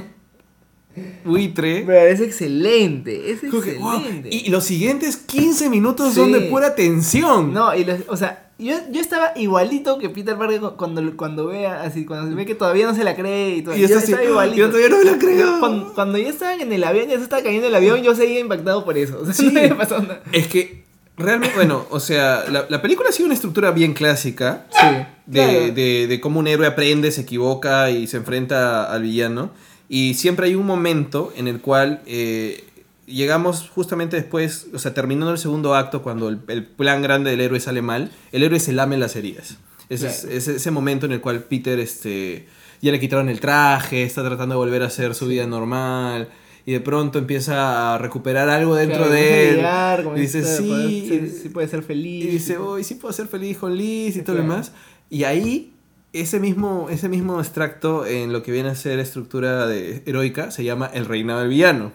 buitre... 1.25 1.83
Pero 1.85 2.07
es 2.07 2.21
excelente, 2.21 3.31
es 3.31 3.41
como 3.41 3.61
que, 3.61 3.73
wow, 3.73 3.95
excelente. 3.95 4.29
Y 4.31 4.49
los 4.49 4.63
siguientes 4.63 5.17
15 5.17 5.69
minutos 5.69 6.13
son 6.13 6.31
de 6.31 6.39
pura 6.41 6.75
tensión. 6.75 7.53
No, 7.53 7.75
y 7.75 7.83
los- 7.83 7.99
o 8.07 8.15
sea, 8.15 8.51
yo, 8.57 8.75
yo 8.89 9.01
estaba 9.01 9.33
igualito 9.35 9.97
que 9.99 10.07
Peter 10.09 10.37
Parker 10.37 10.61
cu- 10.61 10.77
cuando, 10.77 11.17
cuando 11.17 11.45
vea 11.47 11.83
así, 11.83 12.05
cuando 12.05 12.33
ve 12.37 12.45
que 12.45 12.55
todavía 12.55 12.87
no 12.87 12.95
se 12.95 13.03
la 13.03 13.17
cree 13.17 13.57
y 13.57 13.61
todo. 13.63 13.75
Y 13.75 13.81
yo 13.81 13.97
así, 13.97 14.11
estaba 14.13 14.23
igualito. 14.23 14.57
yo 14.57 14.67
todavía 14.69 14.89
no 14.89 14.97
me 14.99 15.03
la 15.11 15.17
creo. 15.17 15.59
Cuando, 15.59 15.93
cuando 15.93 16.17
ya 16.17 16.29
estaban 16.29 16.61
en 16.61 16.71
el 16.71 16.83
avión, 16.85 17.09
ya 17.09 17.17
se 17.17 17.23
estaba 17.23 17.43
cayendo 17.43 17.67
el 17.67 17.75
avión, 17.75 18.01
yo 18.01 18.15
seguía 18.15 18.39
impactado 18.39 18.85
por 18.85 18.97
eso. 18.97 19.19
O 19.21 19.25
sea, 19.25 19.33
Sí. 19.33 19.51
no 19.51 19.75
nada. 19.75 20.23
Es 20.31 20.47
que 20.47 20.86
realmente, 21.17 21.55
bueno, 21.55 21.85
o 21.89 21.99
sea, 21.99 22.45
la, 22.49 22.65
la 22.69 22.81
película 22.81 23.09
ha 23.09 23.11
sido 23.11 23.25
una 23.25 23.35
estructura 23.35 23.71
bien 23.71 23.93
clásica. 23.93 24.67
Sí. 24.71 24.85
de, 25.25 25.39
claro. 25.43 25.73
de, 25.73 26.07
de 26.07 26.19
cómo 26.21 26.39
un 26.39 26.47
héroe 26.47 26.67
aprende, 26.67 27.11
se 27.11 27.21
equivoca 27.21 27.89
y 27.91 28.07
se 28.07 28.17
enfrenta 28.17 28.91
al 28.91 29.01
villano. 29.01 29.51
Y 29.89 30.13
siempre 30.15 30.47
hay 30.47 30.55
un 30.55 30.65
momento 30.65 31.33
en 31.35 31.47
el 31.47 31.59
cual 31.61 32.01
eh, 32.05 32.63
llegamos 33.05 33.69
justamente 33.73 34.15
después, 34.17 34.67
o 34.73 34.79
sea, 34.79 34.93
terminando 34.93 35.31
el 35.31 35.37
segundo 35.37 35.75
acto, 35.75 36.01
cuando 36.01 36.29
el, 36.29 36.39
el 36.47 36.65
plan 36.65 37.01
grande 37.01 37.31
del 37.31 37.41
héroe 37.41 37.59
sale 37.59 37.81
mal, 37.81 38.11
el 38.31 38.43
héroe 38.43 38.59
se 38.59 38.73
lame 38.73 38.97
las 38.97 39.15
heridas. 39.15 39.57
Ese 39.89 40.07
es, 40.07 40.21
Claro. 40.21 40.35
es 40.37 40.47
ese 40.49 40.71
momento 40.71 41.05
en 41.05 41.13
el 41.13 41.21
cual 41.21 41.43
Peter 41.43 41.79
este, 41.79 42.47
ya 42.81 42.91
le 42.91 42.99
quitaron 42.99 43.29
el 43.29 43.39
traje, 43.39 44.03
está 44.03 44.23
tratando 44.23 44.55
de 44.55 44.59
volver 44.59 44.83
a 44.83 44.87
hacer 44.87 45.15
su 45.15 45.27
vida 45.27 45.47
normal. 45.47 46.27
Y 46.67 46.73
de 46.73 46.81
pronto 46.81 47.17
empieza 47.17 47.95
a 47.95 47.97
recuperar 47.97 48.49
algo 48.49 48.75
dentro 48.75 48.97
Claro, 48.97 49.11
de 49.13 49.49
él. 49.51 49.55
llegar, 49.55 50.05
y 50.15 50.19
dice, 50.19 50.43
sí. 50.43 51.05
ser- 51.07 51.29
sí 51.29 51.47
puede 51.49 51.67
ser 51.69 51.81
feliz. 51.81 52.25
Y 52.25 52.27
dice, 52.27 52.57
hoy 52.57 52.83
sí 52.83 52.95
puedo 52.95 53.13
ser 53.13 53.27
feliz 53.27 53.57
con 53.57 53.75
Liz 53.75 54.17
y 54.17 54.21
todo 54.21 54.35
lo 54.35 54.41
Claro. 54.43 54.53
demás. 54.55 54.73
Y 55.09 55.23
ahí 55.23 55.71
ese 56.11 56.41
mismo, 56.41 56.87
ese 56.91 57.07
mismo 57.07 57.39
extracto 57.39 58.05
en 58.05 58.33
lo 58.33 58.43
que 58.43 58.51
viene 58.51 58.67
a 58.69 58.75
ser 58.75 58.99
estructura 58.99 59.65
de 59.65 60.03
heroica 60.05 60.51
se 60.51 60.65
llama 60.65 60.91
el 60.93 61.05
reinado 61.05 61.39
del 61.39 61.49
villano. 61.49 61.93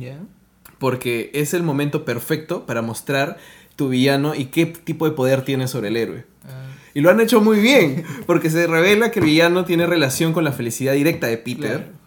Ya. 0.00 0.18
Porque 0.78 1.30
es 1.34 1.54
el 1.54 1.62
momento 1.62 2.04
perfecto 2.04 2.66
para 2.66 2.82
mostrar 2.82 3.36
tu 3.76 3.88
villano 3.88 4.34
y 4.34 4.46
qué 4.46 4.66
tipo 4.66 5.08
de 5.08 5.12
poder 5.14 5.42
tiene 5.44 5.68
sobre 5.68 5.88
el 5.88 5.96
héroe. 5.96 6.24
Ah, 6.44 6.66
Y 6.94 7.00
lo 7.02 7.10
han 7.10 7.20
hecho 7.20 7.40
muy 7.40 7.60
bien, 7.60 8.02
porque 8.26 8.50
se 8.50 8.66
revela 8.66 9.12
que 9.12 9.20
el 9.20 9.26
villano 9.26 9.64
tiene 9.64 9.86
relación 9.86 10.32
con 10.32 10.42
la 10.42 10.50
felicidad 10.52 10.94
directa 10.94 11.28
de 11.28 11.38
Peter. 11.38 11.78
claro. 11.84 11.97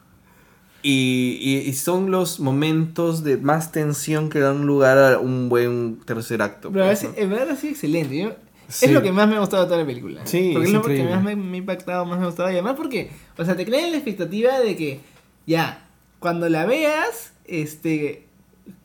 Y, 0.83 1.37
y- 1.41 1.69
y 1.69 1.73
son 1.73 2.09
los 2.11 2.39
momentos 2.39 3.23
de 3.23 3.37
más 3.37 3.71
tensión 3.71 4.29
que 4.29 4.39
dan 4.39 4.65
lugar 4.65 4.97
a 4.97 5.19
un 5.19 5.47
buen 5.49 5.99
tercer 6.05 6.41
acto. 6.41 6.71
Pero 6.71 6.85
pues, 6.85 7.03
es, 7.03 7.09
¿no? 7.09 7.15
en 7.17 7.29
verdad 7.29 7.49
ha 7.51 7.55
sido 7.55 7.71
excelente. 7.73 8.17
Yo- 8.17 8.35
Sí. 8.67 8.85
Es 8.85 8.91
lo 8.93 9.01
que 9.01 9.11
más 9.11 9.27
me 9.27 9.35
ha 9.35 9.39
gustado 9.41 9.63
de 9.63 9.67
toda 9.67 9.81
la 9.81 9.85
película. 9.85 10.21
Sí, 10.23 10.51
porque 10.53 10.67
es 10.69 10.73
lo 10.73 10.81
que 10.81 11.03
más 11.03 11.21
me, 11.21 11.35
me 11.35 11.55
ha 11.55 11.57
impactado, 11.57 12.05
más 12.05 12.17
me 12.17 12.23
ha 12.23 12.27
gustado. 12.27 12.49
Y 12.49 12.53
además 12.53 12.75
porque, 12.77 13.11
o 13.37 13.43
sea, 13.43 13.57
te 13.57 13.65
crean 13.65 13.91
la 13.91 13.97
expectativa 13.97 14.61
de 14.61 14.77
que, 14.77 15.01
ya, 15.45 15.85
cuando 16.19 16.47
la 16.47 16.65
veas, 16.65 17.33
este, 17.45 18.27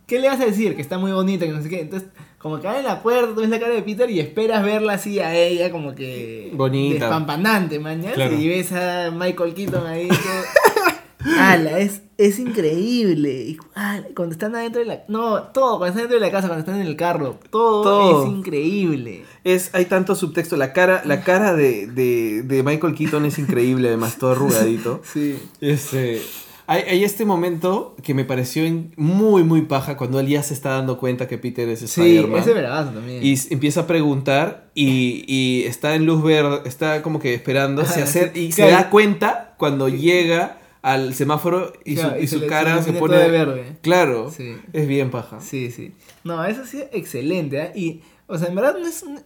¿qué 0.08 0.18
le 0.18 0.26
vas 0.26 0.40
a 0.40 0.44
decir? 0.46 0.74
Que 0.74 0.82
está 0.82 0.98
muy 0.98 1.12
bonita, 1.12 1.46
que 1.46 1.52
no 1.52 1.62
sé 1.62 1.68
qué. 1.68 1.82
Entonces, 1.82 2.08
como 2.38 2.58
que 2.60 2.66
abre 2.66 2.82
la 2.82 3.00
puerta, 3.00 3.32
tú 3.32 3.42
ves 3.42 3.48
la 3.48 3.60
cara 3.60 3.74
de 3.74 3.82
Peter 3.82 4.10
y 4.10 4.18
esperas 4.18 4.64
verla 4.64 4.94
así 4.94 5.20
a 5.20 5.36
ella, 5.36 5.70
como 5.70 5.94
que. 5.94 6.50
Bonita. 6.52 7.04
Despampanante, 7.04 7.78
mañana. 7.78 8.12
Claro. 8.12 8.36
Y 8.36 8.48
ves 8.48 8.72
a 8.72 9.12
Michael 9.12 9.54
Keaton 9.54 9.86
ahí. 9.86 10.08
todo- 10.74 10.75
¡Hala! 11.24 11.78
Es, 11.80 12.02
es 12.18 12.38
increíble. 12.38 13.32
Y, 13.44 13.56
ala, 13.74 14.06
cuando 14.14 14.32
están 14.32 14.54
adentro 14.54 14.80
de 14.80 14.86
la. 14.86 15.04
No, 15.08 15.42
todo, 15.44 15.78
cuando 15.78 15.86
están 15.86 16.02
dentro 16.02 16.16
de 16.16 16.20
la 16.26 16.30
casa, 16.30 16.48
cuando 16.48 16.60
están 16.60 16.80
en 16.80 16.86
el 16.86 16.96
carro. 16.96 17.38
Todo, 17.50 17.82
Todo. 17.82 18.22
es 18.24 18.30
increíble. 18.30 19.24
Es, 19.44 19.70
hay 19.74 19.86
tanto 19.86 20.14
subtexto. 20.14 20.56
La 20.56 20.72
cara, 20.72 21.02
la 21.04 21.22
cara 21.22 21.54
de, 21.54 21.86
de, 21.86 22.42
de 22.42 22.62
Michael 22.62 22.94
Keaton 22.94 23.24
es 23.26 23.38
increíble, 23.38 23.88
además, 23.88 24.18
todo 24.18 24.32
arrugadito. 24.32 25.00
Sí. 25.12 25.38
Este, 25.60 26.20
hay, 26.66 26.82
hay 26.82 27.04
este 27.04 27.24
momento 27.24 27.94
que 28.02 28.12
me 28.12 28.24
pareció 28.24 28.64
muy, 28.96 29.42
muy 29.44 29.62
paja 29.62 29.96
cuando 29.96 30.18
él 30.20 30.26
ya 30.28 30.42
se 30.42 30.52
está 30.52 30.70
dando 30.70 30.98
cuenta 30.98 31.28
que 31.28 31.38
Peter 31.38 31.68
es 31.68 31.78
Sí, 31.80 31.86
Spider-Man. 31.86 32.40
ese 32.40 32.52
bravazo 32.54 32.90
también. 32.90 33.24
Y 33.24 33.34
empieza 33.50 33.82
a 33.82 33.86
preguntar 33.86 34.68
y, 34.74 35.24
y 35.26 35.62
está 35.64 35.94
en 35.94 36.06
luz 36.06 36.22
verde, 36.22 36.60
está 36.66 37.02
como 37.02 37.20
que 37.20 37.34
esperando, 37.34 37.84
se 37.84 38.02
Ajá, 38.02 38.10
acer- 38.10 38.32
sí. 38.34 38.40
y 38.46 38.52
se 38.52 38.68
da 38.70 38.90
cuenta 38.90 39.54
cuando 39.58 39.88
llega 39.88 40.58
al 40.86 41.14
semáforo 41.14 41.72
y 41.84 41.94
Claro, 41.96 42.16
su, 42.16 42.22
y 42.22 42.26
su 42.28 42.46
cara 42.46 42.82
se 42.82 42.92
se 42.92 42.98
pone... 42.98 43.16
de 43.16 43.28
verde. 43.28 43.76
Claro, 43.82 44.30
Sí. 44.30 44.56
es 44.72 44.86
bien 44.86 45.10
paja. 45.10 45.40
Sí, 45.40 45.70
sí. 45.72 45.92
No, 46.22 46.44
eso 46.44 46.64
sí 46.64 46.78
es 46.78 46.88
excelente. 46.92 47.60
¿ah? 47.60 47.72
Y, 47.74 48.02
o 48.28 48.38
sea, 48.38 48.48
en 48.48 48.54
verdad 48.54 48.76
no 48.78 48.86
es 48.86 49.02
un- 49.02 49.20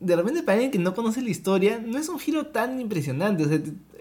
De 0.00 0.16
repente 0.16 0.42
para 0.42 0.54
alguien 0.54 0.72
que 0.72 0.80
no 0.80 0.94
conoce 0.94 1.22
la 1.22 1.30
historia, 1.30 1.80
no 1.84 1.98
es 1.98 2.08
un 2.08 2.18
giro 2.18 2.46
tan 2.46 2.80
impresionante. 2.80 3.44
O 3.44 3.48
sea, 3.48 3.60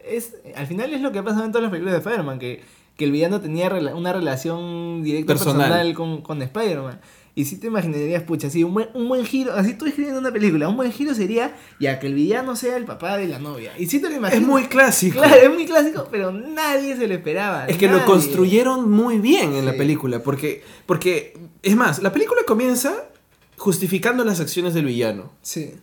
es, 0.10 0.38
al 0.56 0.66
final 0.66 0.92
es 0.94 1.02
lo 1.02 1.12
que 1.12 1.20
ha 1.20 1.24
pasado 1.24 1.46
en 1.46 1.52
todas 1.52 1.62
las 1.64 1.72
películas 1.72 1.94
de 1.94 2.00
Spider-Man, 2.00 2.40
que, 2.40 2.62
que 2.98 3.06
el 3.06 3.12
villano 3.12 3.40
tenía 3.42 3.70
rela- 3.70 3.94
una 3.96 4.12
relación 4.12 5.04
directa 5.04 5.34
Personal. 5.34 5.58
personal, 5.70 5.94
con, 5.94 6.22
con 6.24 6.42
Spider-Man. 6.42 7.00
Y 7.34 7.46
si 7.46 7.58
te 7.58 7.68
imaginarías, 7.68 8.24
pucha, 8.24 8.48
así, 8.48 8.64
un 8.64 8.74
buen, 8.74 8.90
un 8.94 9.08
buen 9.08 9.26
giro, 9.26 9.54
así 9.54 9.74
tú 9.74 9.86
escribiendo 9.86 10.20
una 10.20 10.32
película, 10.32 10.68
un 10.68 10.76
buen 10.76 10.92
giro 10.92 11.16
sería 11.16 11.56
ya 11.80 12.00
que 12.00 12.08
el 12.08 12.14
villano 12.14 12.56
sea 12.56 12.76
el 12.76 12.86
papá 12.86 13.18
de 13.18 13.28
la 13.28 13.40
novia. 13.40 13.72
Y 13.78 13.88
si 13.88 14.02
te 14.02 14.10
lo 14.10 14.16
imaginas. 14.16 14.42
Es 14.42 14.48
muy 14.48 14.66
clásico. 14.66 15.20
Claro, 15.20 15.36
es 15.36 15.54
muy 15.54 15.66
clásico, 15.66 16.08
pero 16.12 16.32
nadie 16.32 16.98
se 16.98 17.08
lo 17.08 17.14
esperaba. 17.14 17.68
Es 17.68 17.78
que 17.78 17.88
lo 17.88 18.06
construyeron 18.06 18.92
muy 18.92 19.20
bien 19.20 19.54
en 19.54 19.66
la 19.66 19.74
película, 19.74 20.22
porque, 20.22 20.64
porque, 20.86 21.38
es 21.64 21.76
más, 21.76 22.02
la 22.02 22.12
película 22.12 22.42
comienza 22.46 22.94
justificando 23.58 24.26
las 24.26 24.40
acciones 24.40 24.74
del 24.74 24.86
villano. 24.86 25.32
Sí. 25.42 25.76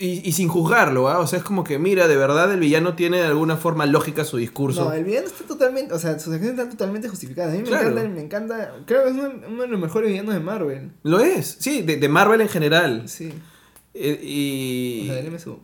Y, 0.00 0.28
y 0.28 0.32
sin 0.32 0.46
juzgarlo, 0.48 1.08
¿ah? 1.08 1.18
O 1.18 1.26
sea, 1.26 1.40
es 1.40 1.44
como 1.44 1.64
que, 1.64 1.78
mira, 1.80 2.06
de 2.06 2.16
verdad 2.16 2.52
el 2.52 2.60
villano 2.60 2.94
tiene 2.94 3.16
de 3.18 3.26
alguna 3.26 3.56
forma 3.56 3.84
lógica 3.84 4.24
su 4.24 4.36
discurso. 4.36 4.84
No, 4.84 4.92
el 4.92 5.02
villano 5.02 5.26
está 5.26 5.44
totalmente, 5.44 5.92
o 5.92 5.98
sea, 5.98 6.12
sus 6.20 6.32
acciones 6.32 6.50
están 6.56 6.70
totalmente 6.70 7.08
justificadas. 7.08 7.52
A 7.52 7.56
mí 7.56 7.62
me 7.62 7.68
Claro. 7.68 7.88
encanta, 7.88 8.08
me 8.08 8.20
encanta, 8.20 8.74
creo 8.86 9.02
que 9.04 9.08
es 9.10 9.16
uno, 9.16 9.32
uno 9.48 9.62
de 9.62 9.68
los 9.68 9.80
mejores 9.80 10.10
villanos 10.10 10.34
de 10.34 10.40
Marvel. 10.40 10.92
Lo 11.02 11.18
es, 11.18 11.56
sí, 11.58 11.82
de, 11.82 11.96
de 11.96 12.08
Marvel 12.08 12.40
en 12.40 12.48
general. 12.48 13.08
Sí. 13.08 13.32
Eh, 13.94 14.18
O 14.20 14.24
y... 14.24 15.06
sea, 15.08 15.16
del 15.16 15.32
MSU. 15.32 15.58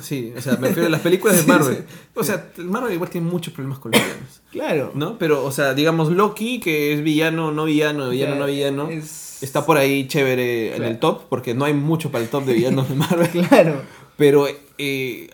Sí, 0.00 0.32
o 0.36 0.40
sea, 0.40 0.56
me 0.56 0.68
refiero 0.68 0.86
a 0.86 0.90
las 0.90 1.00
películas 1.00 1.36
de 1.36 1.52
Marvel. 1.52 1.76
Sí, 1.76 1.82
O 2.14 2.24
sea, 2.24 2.50
el 2.56 2.64
Marvel 2.64 2.92
igual 2.92 3.10
tiene 3.10 3.28
muchos 3.28 3.52
problemas 3.52 3.78
con 3.78 3.92
los 3.92 4.00
villanos. 4.00 4.42
Claro. 4.50 4.92
¿No? 4.94 5.18
Pero, 5.18 5.44
o 5.44 5.52
sea, 5.52 5.74
digamos 5.74 6.10
Loki, 6.10 6.60
que 6.60 6.92
es 6.92 7.02
villano, 7.02 7.52
no 7.52 7.64
villano, 7.64 8.08
villano, 8.10 8.36
no 8.36 8.46
villano. 8.46 8.88
es- 8.90 9.42
Está 9.42 9.66
por 9.66 9.76
ahí 9.76 10.08
chévere 10.08 10.76
en 10.76 10.82
el 10.84 10.98
top, 10.98 11.24
porque 11.28 11.54
no 11.54 11.66
hay 11.66 11.74
mucho 11.74 12.10
para 12.10 12.24
el 12.24 12.30
top 12.30 12.44
de 12.46 12.54
villanos 12.54 12.88
de 12.88 12.94
Marvel. 12.94 13.28
Claro. 13.48 13.82
Pero 14.16 14.46
eh, 14.78 15.28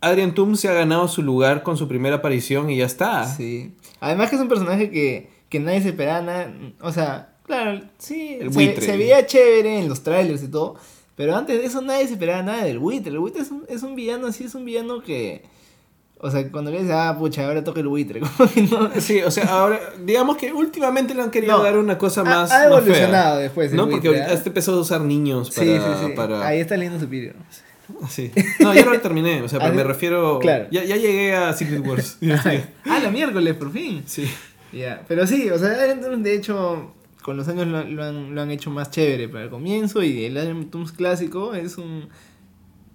Adrian 0.00 0.32
Toom 0.34 0.54
se 0.56 0.68
ha 0.68 0.72
ganado 0.72 1.08
su 1.08 1.22
lugar 1.22 1.64
con 1.64 1.76
su 1.76 1.88
primera 1.88 2.16
aparición 2.16 2.70
y 2.70 2.76
ya 2.76 2.86
está. 2.86 3.26
Sí. 3.26 3.74
Además 4.00 4.30
que 4.30 4.36
es 4.36 4.42
un 4.42 4.48
personaje 4.48 4.90
que, 4.90 5.30
que 5.48 5.58
nadie 5.58 5.82
se 5.82 5.88
esperaba 5.88 6.22
nada. 6.22 6.54
O 6.80 6.92
sea, 6.92 7.34
claro, 7.44 7.80
sí. 7.98 8.36
El 8.40 8.50
se, 8.52 8.54
buitre. 8.54 8.86
se 8.86 8.96
veía 8.96 9.26
chévere 9.26 9.80
en 9.80 9.88
los 9.88 10.04
trailers 10.04 10.42
y 10.44 10.48
todo. 10.48 10.76
Pero 11.16 11.36
antes 11.36 11.58
de 11.58 11.66
eso 11.66 11.82
nadie 11.82 12.06
se 12.06 12.14
esperaba 12.14 12.42
nada 12.42 12.64
del 12.64 12.78
buitre. 12.78 13.12
El 13.12 13.18
buitre 13.18 13.42
es 13.42 13.50
un, 13.50 13.64
es 13.68 13.82
un 13.82 13.94
villano 13.94 14.26
así, 14.28 14.44
es 14.44 14.54
un 14.54 14.64
villano 14.64 15.02
que. 15.02 15.42
O 16.24 16.30
sea, 16.30 16.48
cuando 16.52 16.70
le 16.70 16.78
dices, 16.78 16.92
ah, 16.94 17.16
pucha, 17.18 17.44
ahora 17.46 17.64
toca 17.64 17.80
el 17.80 17.88
buitre. 17.88 18.20
Como 18.36 18.48
que 18.50 18.62
no. 18.62 18.90
Sí, 19.00 19.20
o 19.22 19.30
sea, 19.30 19.44
ahora, 19.46 19.80
digamos 20.04 20.36
que 20.36 20.52
últimamente 20.52 21.14
le 21.14 21.22
han 21.22 21.30
querido 21.32 21.56
No, 21.58 21.62
dar 21.64 21.76
una 21.76 21.98
cosa 21.98 22.22
más. 22.22 22.50
ha, 22.52 22.58
fea. 22.60 22.66
evolucionado 22.68 23.38
después. 23.38 23.70
el 23.72 23.76
No, 23.76 23.84
porque 23.88 24.08
buitre, 24.08 24.20
ahorita 24.20 24.30
¿ah? 24.30 24.34
este 24.38 24.48
empezó 24.50 24.72
a 24.74 24.80
usar 24.80 25.00
niños 25.00 25.50
para. 25.50 25.66
Sí, 25.66 25.78
sí, 25.78 26.06
sí. 26.06 26.12
para- 26.14 26.46
Ahí 26.46 26.60
está 26.60 26.76
leyendo 26.76 27.00
Superior. 27.00 27.34
Sí. 28.08 28.30
No, 28.60 28.72
yo 28.72 28.84
no 28.86 28.92
lo 28.92 29.00
terminé, 29.00 29.42
o 29.42 29.48
sea, 29.48 29.58
pero 29.58 29.74
me 29.74 29.84
refiero. 29.84 30.38
Claro. 30.38 30.66
Ya, 30.70 30.82
ya 30.84 30.96
llegué 30.96 31.34
a 31.34 31.52
Secret 31.52 31.86
Wars. 31.86 32.16
Ah, 32.86 33.00
la 33.02 33.10
miércoles, 33.10 33.54
por 33.54 33.70
fin. 33.72 34.02
sí. 34.06 34.30
Ya, 34.72 35.02
pero 35.06 35.26
sí, 35.26 35.50
o 35.50 35.58
sea, 35.58 35.68
de 35.68 36.34
hecho, 36.34 36.94
con 37.22 37.36
los 37.36 37.48
años 37.48 37.66
lo, 37.66 37.84
lo 37.84 38.04
han, 38.04 38.34
lo 38.34 38.42
han 38.42 38.50
hecho 38.50 38.70
más 38.70 38.90
chévere 38.90 39.28
para 39.28 39.44
el 39.44 39.50
comienzo 39.50 40.02
y 40.02 40.24
el 40.24 40.36
Adrian 40.36 40.70
Toomes 40.70 40.92
clásico 40.92 41.54
es 41.54 41.78
un... 41.78 42.08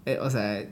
eh, 0.07 0.17
o 0.21 0.29
sea, 0.29 0.59
Eh, 0.59 0.67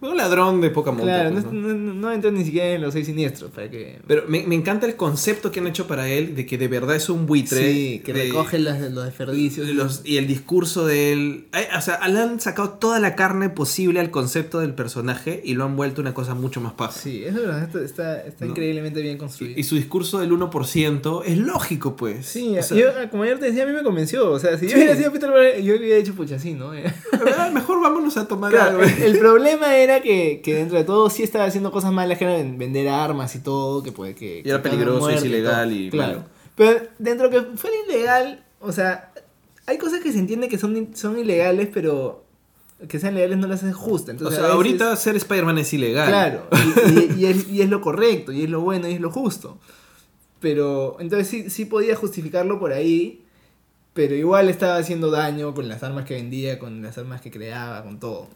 un 0.00 0.16
ladrón 0.16 0.60
de 0.60 0.70
poca 0.70 0.90
monta. 0.92 1.04
claro, 1.06 1.32
pues, 1.32 1.44
no, 1.46 1.52
¿no? 1.52 1.74
no, 1.74 1.94
no 1.94 2.12
entra 2.12 2.30
ni 2.30 2.44
siquiera 2.44 2.68
en 2.74 2.82
los 2.82 2.92
seis 2.94 3.06
siniestros 3.06 3.50
para 3.50 3.68
que... 3.68 3.98
Pero 4.06 4.24
me, 4.28 4.44
me 4.46 4.54
encanta 4.54 4.86
el 4.86 4.94
concepto 4.96 5.50
que 5.50 5.60
han 5.60 5.66
hecho 5.66 5.86
para 5.88 6.08
él 6.08 6.36
de 6.36 6.46
que 6.46 6.56
de 6.58 6.68
verdad 6.68 6.94
es 6.96 7.08
un 7.08 7.26
buitre. 7.26 7.72
sí, 7.72 8.02
que 8.04 8.12
de- 8.12 8.22
recoge 8.24 8.58
los, 8.60 8.78
los 8.92 9.04
desperdicios. 9.04 9.66
de 9.66 9.74
los- 9.74 10.02
y 10.04 10.16
el 10.18 10.26
discurso 10.28 10.86
de 10.86 11.12
él. 11.12 11.48
O 11.76 11.80
sea, 11.80 12.06
le 12.08 12.20
han 12.20 12.40
sacado 12.40 12.70
toda 12.70 13.00
la 13.00 13.14
carne 13.16 13.50
posible 13.50 14.00
al 14.00 14.10
concepto 14.10 14.60
del 14.60 14.74
personaje 14.74 15.40
y 15.44 15.54
lo 15.54 15.64
han 15.64 15.76
vuelto 15.76 16.00
una 16.00 16.14
cosa 16.14 16.34
mucho 16.34 16.60
más 16.60 16.74
paja. 16.74 16.92
Sí, 16.92 17.24
eso 17.24 17.38
es 17.38 17.46
verdad, 17.46 17.76
está, 17.82 18.22
está, 18.22 18.46
increíblemente 18.46 19.02
bien 19.02 19.18
construido. 19.18 19.58
Y 19.58 19.64
su 19.64 19.74
discurso 19.74 20.20
del 20.20 20.30
1% 20.32 21.22
es 21.26 21.38
lógico, 21.38 21.96
pues. 21.96 22.26
Sí, 22.26 22.56
O 22.58 22.62
sea, 22.62 22.76
yo, 22.76 23.10
como 23.10 23.24
ayer 23.24 23.38
te 23.38 23.46
decía, 23.46 23.64
a 23.64 23.66
mí 23.66 23.72
me 23.72 23.82
convenció. 23.82 24.30
O 24.30 24.38
sea, 24.38 24.56
si 24.56 24.66
yo 24.66 24.70
Sí. 24.70 24.76
hubiera 24.76 24.96
sido 24.96 25.12
Peter 25.12 25.30
Parker, 25.32 25.62
yo 25.62 25.74
hubiera 25.76 25.96
dicho, 25.96 26.14
pucha, 26.14 26.38
sí, 26.38 26.54
¿no? 26.54 26.70
ah, 26.72 27.50
mejor 27.52 27.80
vámonos 27.82 28.16
a 28.16 28.28
tomar 28.28 28.50
Claro, 28.58 28.67
el, 29.04 29.18
problema 29.18 29.76
era 29.76 30.00
que, 30.02 30.40
que 30.42 30.54
dentro 30.54 30.76
de 30.78 30.84
todo 30.84 31.10
sí 31.10 31.22
estaba 31.22 31.44
haciendo 31.44 31.70
cosas 31.72 31.92
malas, 31.92 32.18
que 32.18 32.24
era 32.24 32.34
ven- 32.34 32.58
vender 32.58 32.88
armas 32.88 33.34
y 33.34 33.40
todo, 33.40 33.82
que 33.82 33.92
puede 33.92 34.14
que... 34.14 34.42
Y 34.44 34.48
era 34.48 34.62
que 34.62 34.68
peligroso, 34.70 35.10
es 35.10 35.24
ilegal 35.24 35.68
todo. 35.70 35.78
y 35.78 35.90
Claro. 35.90 36.12
malo. 36.18 36.24
Pero 36.56 36.80
dentro 36.98 37.30
que 37.30 37.40
fuera 37.56 37.76
ilegal, 37.88 38.44
o 38.60 38.72
sea, 38.72 39.12
hay 39.66 39.78
cosas 39.78 40.00
que 40.00 40.12
se 40.12 40.18
entiende 40.18 40.48
que 40.48 40.58
son, 40.58 40.90
son 40.94 41.18
ilegales, 41.18 41.68
pero 41.72 42.24
que 42.88 42.98
sean 43.00 43.14
legales 43.14 43.38
no 43.38 43.46
las 43.48 43.60
hacen 43.62 43.72
justas. 43.72 44.16
O 44.22 44.30
sea, 44.30 44.40
veces- 44.40 44.54
ahorita 44.54 44.96
ser 44.96 45.16
Spider-Man 45.16 45.58
es 45.58 45.72
ilegal. 45.72 46.08
Claro, 46.08 46.46
y, 46.86 46.98
y- 46.98 47.14
y 47.22 47.26
es, 47.26 47.48
y 47.48 47.62
es 47.62 47.68
lo 47.68 47.80
correcto, 47.80 48.32
y 48.32 48.44
es 48.44 48.50
lo 48.50 48.60
bueno, 48.60 48.88
y 48.88 48.94
es 48.94 49.00
lo 49.00 49.10
justo. 49.10 49.58
Pero, 50.40 50.96
entonces 51.00 51.26
sí, 51.28 51.50
sí 51.50 51.64
podía 51.64 51.96
justificarlo 51.96 52.60
por 52.60 52.72
ahí, 52.72 53.24
pero 53.92 54.14
igual 54.14 54.48
estaba 54.48 54.76
haciendo 54.76 55.10
daño 55.10 55.52
con 55.54 55.68
las 55.68 55.82
armas 55.82 56.04
que 56.04 56.14
vendía, 56.14 56.60
con 56.60 56.80
las 56.82 56.96
armas 56.98 57.20
que 57.20 57.30
creaba, 57.32 57.82
con 57.82 57.98
todo. 57.98 58.28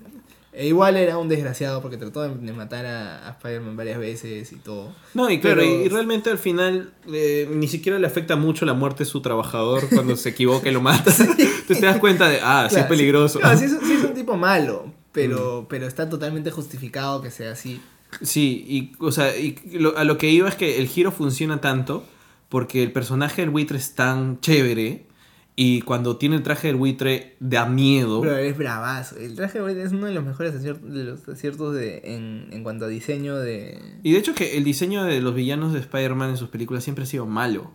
E 0.54 0.66
igual 0.66 0.96
era 0.98 1.16
un 1.16 1.28
desgraciado 1.30 1.80
porque 1.80 1.96
trató 1.96 2.20
de, 2.28 2.52
matar 2.52 2.84
a, 2.84 3.26
a 3.26 3.30
Spider-Man 3.30 3.74
varias 3.74 3.98
veces 3.98 4.52
y 4.52 4.56
todo. 4.56 4.94
No, 5.14 5.30
y 5.30 5.40
claro, 5.40 5.62
Pero- 5.62 5.80
y, 5.82 5.86
y 5.86 5.88
realmente 5.88 6.28
al 6.30 6.36
final 6.38 6.92
eh, 7.10 7.48
ni 7.50 7.68
siquiera 7.68 7.98
le 7.98 8.06
afecta 8.06 8.36
mucho 8.36 8.66
la 8.66 8.74
muerte 8.74 9.04
de 9.04 9.10
su 9.10 9.22
trabajador 9.22 9.88
cuando 9.88 10.14
se 10.16 10.28
equivoca 10.28 10.68
y 10.68 10.72
lo 10.72 10.82
mata. 10.82 11.10
Entonces 11.18 11.80
te 11.80 11.86
das 11.86 11.98
cuenta 11.98 12.28
de, 12.28 12.40
ah, 12.42 12.68
sí 12.70 12.76
es 12.78 12.84
peligroso. 12.84 13.40
Claro, 13.40 13.58
sí, 13.58 13.64
es, 13.64 13.72
sí 13.82 13.92
es 13.94 14.04
un 14.04 14.12
tipo 14.14 14.36
malo, 14.36 14.84
Mm. 14.86 14.92
pero, 15.12 15.66
pero 15.70 15.86
está 15.86 16.08
totalmente 16.08 16.50
justificado 16.50 17.20
que 17.22 17.30
sea 17.30 17.52
así. 17.52 17.80
Sí, 18.20 18.64
y, 18.68 18.92
o 19.02 19.10
sea, 19.12 19.36
y 19.36 19.58
lo- 19.72 19.96
a 19.96 20.04
lo 20.04 20.18
que 20.18 20.28
iba 20.30 20.48
es 20.48 20.54
que 20.54 20.78
el 20.78 20.86
giro 20.88 21.12
funciona 21.12 21.60
tanto 21.62 22.04
porque 22.50 22.82
el 22.82 22.92
personaje 22.92 23.40
del 23.40 23.50
buitre 23.50 23.78
es 23.78 23.94
tan 23.94 24.38
chévere 24.40 25.06
y 25.54 25.82
cuando 25.82 26.16
tiene 26.16 26.36
el 26.36 26.42
traje 26.42 26.68
del 26.68 26.76
buitre 26.76 27.36
da 27.40 27.66
miedo. 27.66 28.20
Pero 28.22 28.36
es 28.36 28.56
bravazo. 28.56 29.16
El 29.18 29.34
traje 29.36 29.58
de 29.58 29.64
Blade 29.64 29.82
es 29.82 29.92
uno 29.92 30.06
de 30.06 30.14
los 30.14 30.24
mejores 30.24 30.54
aciertos, 30.54 30.92
de 30.92 31.04
los 31.04 31.28
aciertos 31.28 31.74
de, 31.74 32.00
en, 32.04 32.48
en 32.52 32.62
cuanto 32.62 32.86
a 32.86 32.88
diseño 32.88 33.36
de... 33.38 33.78
Y 34.02 34.12
de 34.12 34.18
hecho 34.18 34.34
que 34.34 34.56
el 34.56 34.64
diseño 34.64 35.04
de 35.04 35.20
los 35.20 35.34
villanos 35.34 35.72
de 35.74 35.80
Spider-Man 35.80 36.30
en 36.30 36.36
sus 36.38 36.48
películas 36.48 36.82
siempre 36.84 37.04
ha 37.04 37.06
sido 37.06 37.26
malo. 37.26 37.70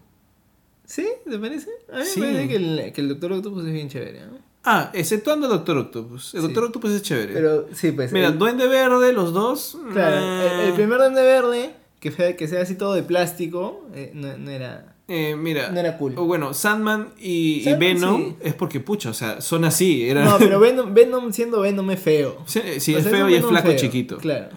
¿Sí? 0.86 1.08
¿Te 1.30 1.38
parece? 1.38 1.70
A 1.94 1.98
mí 2.00 2.06
Sí. 2.06 2.20
me 2.22 2.28
parece 2.32 2.48
que 2.48 2.56
el, 2.56 2.94
que 2.94 3.02
el 3.02 3.10
Doctor 3.10 3.34
Octopus 3.34 3.66
es 3.66 3.74
bien 3.74 3.90
chévere. 3.90 4.22
¿no? 4.26 4.38
Ah, 4.64 4.90
exceptuando 4.94 5.48
Doctor 5.48 5.78
Octopus. 5.78 6.34
El 6.34 6.42
Sí. 6.42 6.48
Doctor 6.48 6.64
Octopus 6.66 6.92
es 6.92 7.02
chévere. 7.04 7.34
Pero 7.34 7.68
sí, 7.74 7.92
pues. 7.92 8.12
Mira, 8.12 8.28
el- 8.30 8.38
Duende 8.40 8.68
Verde, 8.68 9.14
los 9.14 9.34
dos. 9.34 9.78
claro, 9.94 10.18
eh, 10.18 10.62
el, 10.64 10.68
el 10.70 10.74
primer 10.74 10.98
Duende 10.98 11.22
Verde, 11.22 11.76
que, 12.00 12.12
fue- 12.12 12.36
que 12.36 12.48
sea 12.48 12.62
así 12.64 12.76
todo 12.76 12.94
de 12.96 13.04
plástico, 13.04 13.86
eh, 13.94 14.12
no, 14.14 14.36
no 14.38 14.50
era. 14.50 14.96
Eh, 15.08 15.36
mira. 15.38 15.70
No 15.72 15.80
era 15.80 15.98
cool. 15.98 16.14
o 16.18 16.26
Bueno, 16.26 16.54
Sandman 16.54 17.10
y, 17.20 17.68
y 17.70 17.74
Venom 17.76 18.30
sí. 18.32 18.36
es 18.42 18.54
porque, 18.54 18.80
pucha, 18.80 19.10
o 19.10 19.14
sea, 19.14 19.40
son 19.42 19.64
así. 19.66 20.08
Era... 20.10 20.26
No, 20.26 20.38
pero 20.38 20.60
Venom, 20.62 20.94
Venom 20.94 21.32
siendo 21.32 21.62
Venom 21.62 21.90
es 21.92 22.00
feo. 22.00 22.38
Sí, 22.46 22.60
es 22.66 22.84
sea, 22.84 23.02
feo 23.02 23.30
y 23.30 23.36
es 23.36 23.46
flaco 23.46 23.68
y 23.70 23.72
feo, 23.72 23.80
chiquito. 23.80 24.18
Claro. 24.18 24.48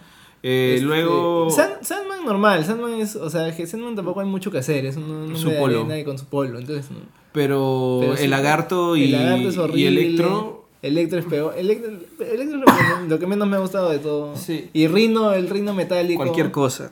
Eh, 0.43 0.73
Este, 0.75 0.85
luego. 0.85 1.49
San- 1.51 1.83
Sandman 1.83 2.25
normal, 2.25 2.65
Sandman 2.65 2.99
es, 2.99 3.15
o 3.15 3.29
sea, 3.29 3.55
que 3.55 3.67
Sandman 3.67 3.95
tampoco 3.95 4.21
hay 4.21 4.25
mucho 4.27 4.49
que 4.51 4.57
hacer, 4.57 4.85
es 4.85 4.97
un, 4.97 5.03
un 5.03 5.37
Su 5.37 5.49
de 5.49 5.55
polo. 5.57 5.79
arena 5.81 5.99
y 5.99 6.03
con 6.03 6.17
su 6.17 6.25
polo, 6.25 6.57
entonces. 6.59 6.87
Pero, 7.31 8.13
el 8.17 8.29
lagarto 8.29 8.95
y, 8.97 9.05
el 9.05 9.11
lagarto 9.13 9.49
es 9.49 9.55
y 9.55 9.59
horrible. 9.59 9.87
Electro. 9.87 10.65
Electro 10.81 11.19
es 11.19 11.25
peor. 11.25 11.53
Electro, 11.55 11.91
Electro 11.91 12.57
es 12.57 12.59
lo 12.59 12.65
que, 12.65 13.07
lo 13.09 13.19
que 13.19 13.27
menos 13.27 13.47
me 13.47 13.55
ha 13.55 13.59
gustado 13.59 13.91
de 13.91 13.99
todo. 13.99 14.35
Sí. 14.35 14.67
Y 14.73 14.87
Rino, 14.87 15.31
el 15.31 15.47
Rino 15.47 15.75
metálico. 15.75 16.17
Cualquier 16.23 16.49
cosa. 16.51 16.91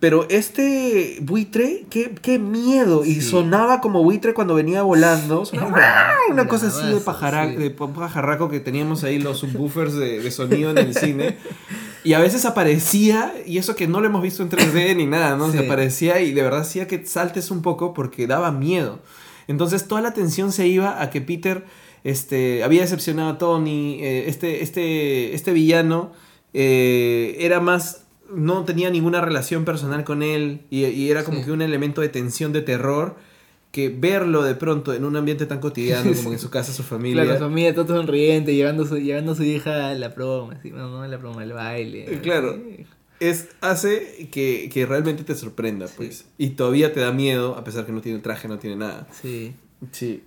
Pero 0.00 0.26
este 0.28 1.18
buitre, 1.22 1.86
qué, 1.88 2.14
qué 2.20 2.38
miedo. 2.38 3.04
Y 3.04 3.14
Sí. 3.16 3.20
sonaba 3.22 3.80
como 3.80 4.02
buitre 4.02 4.34
cuando 4.34 4.54
venía 4.54 4.82
volando. 4.82 5.44
Sonaba 5.46 5.78
Era 5.78 6.14
una 6.30 6.46
cosa 6.46 6.66
así 6.66 6.78
de, 6.82 6.94
bravazo, 6.94 7.04
pajara- 7.04 7.48
sí. 7.50 7.56
de 7.56 7.70
pajarraco 7.70 8.48
que 8.50 8.60
teníamos 8.60 9.02
ahí, 9.04 9.18
los 9.18 9.38
subwoofers 9.38 9.94
de, 9.94 10.20
de 10.20 10.30
sonido 10.30 10.70
en 10.72 10.78
el 10.78 10.94
cine. 10.94 11.36
Y 12.02 12.12
a 12.12 12.18
veces 12.18 12.44
aparecía, 12.44 13.32
y 13.46 13.56
eso 13.56 13.74
que 13.76 13.86
no 13.88 14.00
lo 14.00 14.06
hemos 14.08 14.20
visto 14.20 14.42
en 14.42 14.50
3D 14.50 14.94
ni 14.94 15.06
nada, 15.06 15.36
¿no? 15.36 15.50
Sí. 15.50 15.56
Se 15.58 15.64
aparecía 15.64 16.20
y 16.20 16.32
de 16.32 16.42
verdad 16.42 16.60
hacía 16.60 16.86
que 16.86 17.06
saltes 17.06 17.50
un 17.50 17.62
poco 17.62 17.94
porque 17.94 18.26
daba 18.26 18.52
miedo. 18.52 19.00
Entonces 19.48 19.88
toda 19.88 20.02
la 20.02 20.08
atención 20.08 20.52
se 20.52 20.66
iba 20.66 21.00
a 21.00 21.08
que 21.08 21.22
Peter 21.22 21.64
este, 22.02 22.62
había 22.62 22.82
decepcionado 22.82 23.30
a 23.30 23.38
Tony, 23.38 24.00
eh, 24.02 24.24
este, 24.28 24.62
este, 24.62 25.34
este 25.34 25.52
villano 25.54 26.12
eh, 26.52 27.36
era 27.40 27.60
más, 27.60 28.03
no 28.32 28.64
tenía 28.64 28.90
ninguna 28.90 29.20
relación 29.20 29.64
personal 29.64 30.04
con 30.04 30.22
él 30.22 30.60
y, 30.70 30.84
y 30.86 31.10
era 31.10 31.24
como 31.24 31.38
Sí. 31.38 31.44
que 31.44 31.52
un 31.52 31.62
elemento 31.62 32.00
de 32.00 32.08
tensión, 32.08 32.52
de 32.52 32.62
terror, 32.62 33.16
que 33.70 33.88
verlo 33.88 34.42
de 34.44 34.54
pronto 34.54 34.94
en 34.94 35.04
un 35.04 35.16
ambiente 35.16 35.46
tan 35.46 35.58
cotidiano 35.60 36.10
como 36.16 36.32
en 36.32 36.38
su 36.38 36.48
casa, 36.50 36.72
su 36.72 36.82
familia. 36.84 37.24
Claro, 37.24 37.38
su 37.38 37.44
familia 37.44 37.74
todo 37.74 37.86
sonriente, 37.96 38.54
llevando, 38.54 38.86
su, 38.86 38.98
llevando 38.98 39.32
a 39.32 39.34
su 39.34 39.42
hija 39.42 39.88
a 39.90 39.94
la 39.94 40.08
broma, 40.10 40.54
así, 40.54 40.70
no, 40.70 41.06
la 41.06 41.16
broma, 41.16 41.42
al 41.42 41.52
baile. 41.52 42.04
Eh, 42.14 42.20
claro. 42.22 42.56
es, 43.20 43.48
hace 43.60 44.28
que, 44.30 44.70
que 44.72 44.86
realmente 44.86 45.24
te 45.24 45.34
sorprenda, 45.34 45.86
pues. 45.96 46.26
Y 46.38 46.50
todavía 46.50 46.92
te 46.92 47.00
da 47.00 47.10
miedo, 47.12 47.56
a 47.56 47.64
pesar 47.64 47.84
que 47.84 47.92
no 47.92 48.00
tiene 48.00 48.20
traje, 48.20 48.46
no 48.48 48.58
tiene 48.58 48.76
nada. 48.76 49.08
Sí. 49.20 49.54
Sí. 49.92 50.22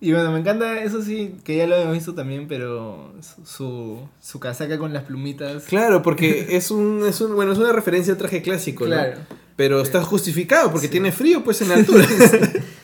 Y 0.00 0.12
bueno, 0.12 0.30
me 0.30 0.38
encanta, 0.38 0.80
eso 0.82 1.02
sí, 1.02 1.34
que 1.42 1.56
ya 1.56 1.66
lo 1.66 1.74
hemos 1.76 1.94
visto 1.94 2.14
también, 2.14 2.46
pero 2.46 3.12
su, 3.20 3.44
su, 3.44 4.08
su 4.20 4.38
casaca 4.38 4.78
con 4.78 4.92
las 4.92 5.02
plumitas. 5.04 5.64
Claro, 5.64 6.02
porque 6.02 6.46
es 6.56 6.70
un, 6.70 7.04
es 7.06 7.20
un, 7.20 7.34
bueno, 7.34 7.52
es 7.52 7.58
una 7.58 7.72
referencia 7.72 8.12
al 8.12 8.18
traje 8.18 8.40
clásico, 8.42 8.84
¿no? 8.84 8.90
Claro. 8.94 9.18
Pero 9.56 9.80
está 9.80 10.02
justificado 10.04 10.70
porque 10.70 10.86
Sí. 10.86 10.92
tiene 10.92 11.10
frío, 11.10 11.42
pues, 11.42 11.60
en 11.62 11.72
altura. 11.72 12.06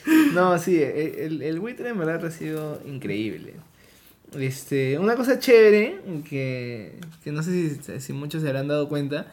No, 0.35 0.59
sí, 0.59 0.83
el, 0.83 1.43
el 1.43 1.61
buitre 1.61 1.91
en 1.91 1.99
verdad 1.99 2.25
ha 2.27 2.31
sido 2.33 2.83
increíble. 2.85 3.55
Este, 4.37 4.99
una 4.99 5.15
cosa 5.15 5.39
chévere, 5.39 6.01
que, 6.29 6.99
que 7.23 7.31
no 7.31 7.45
sé 7.45 7.79
si, 7.81 8.01
si 8.01 8.13
muchos 8.13 8.43
se 8.43 8.49
habrán 8.49 8.67
dado 8.67 8.89
cuenta, 8.89 9.29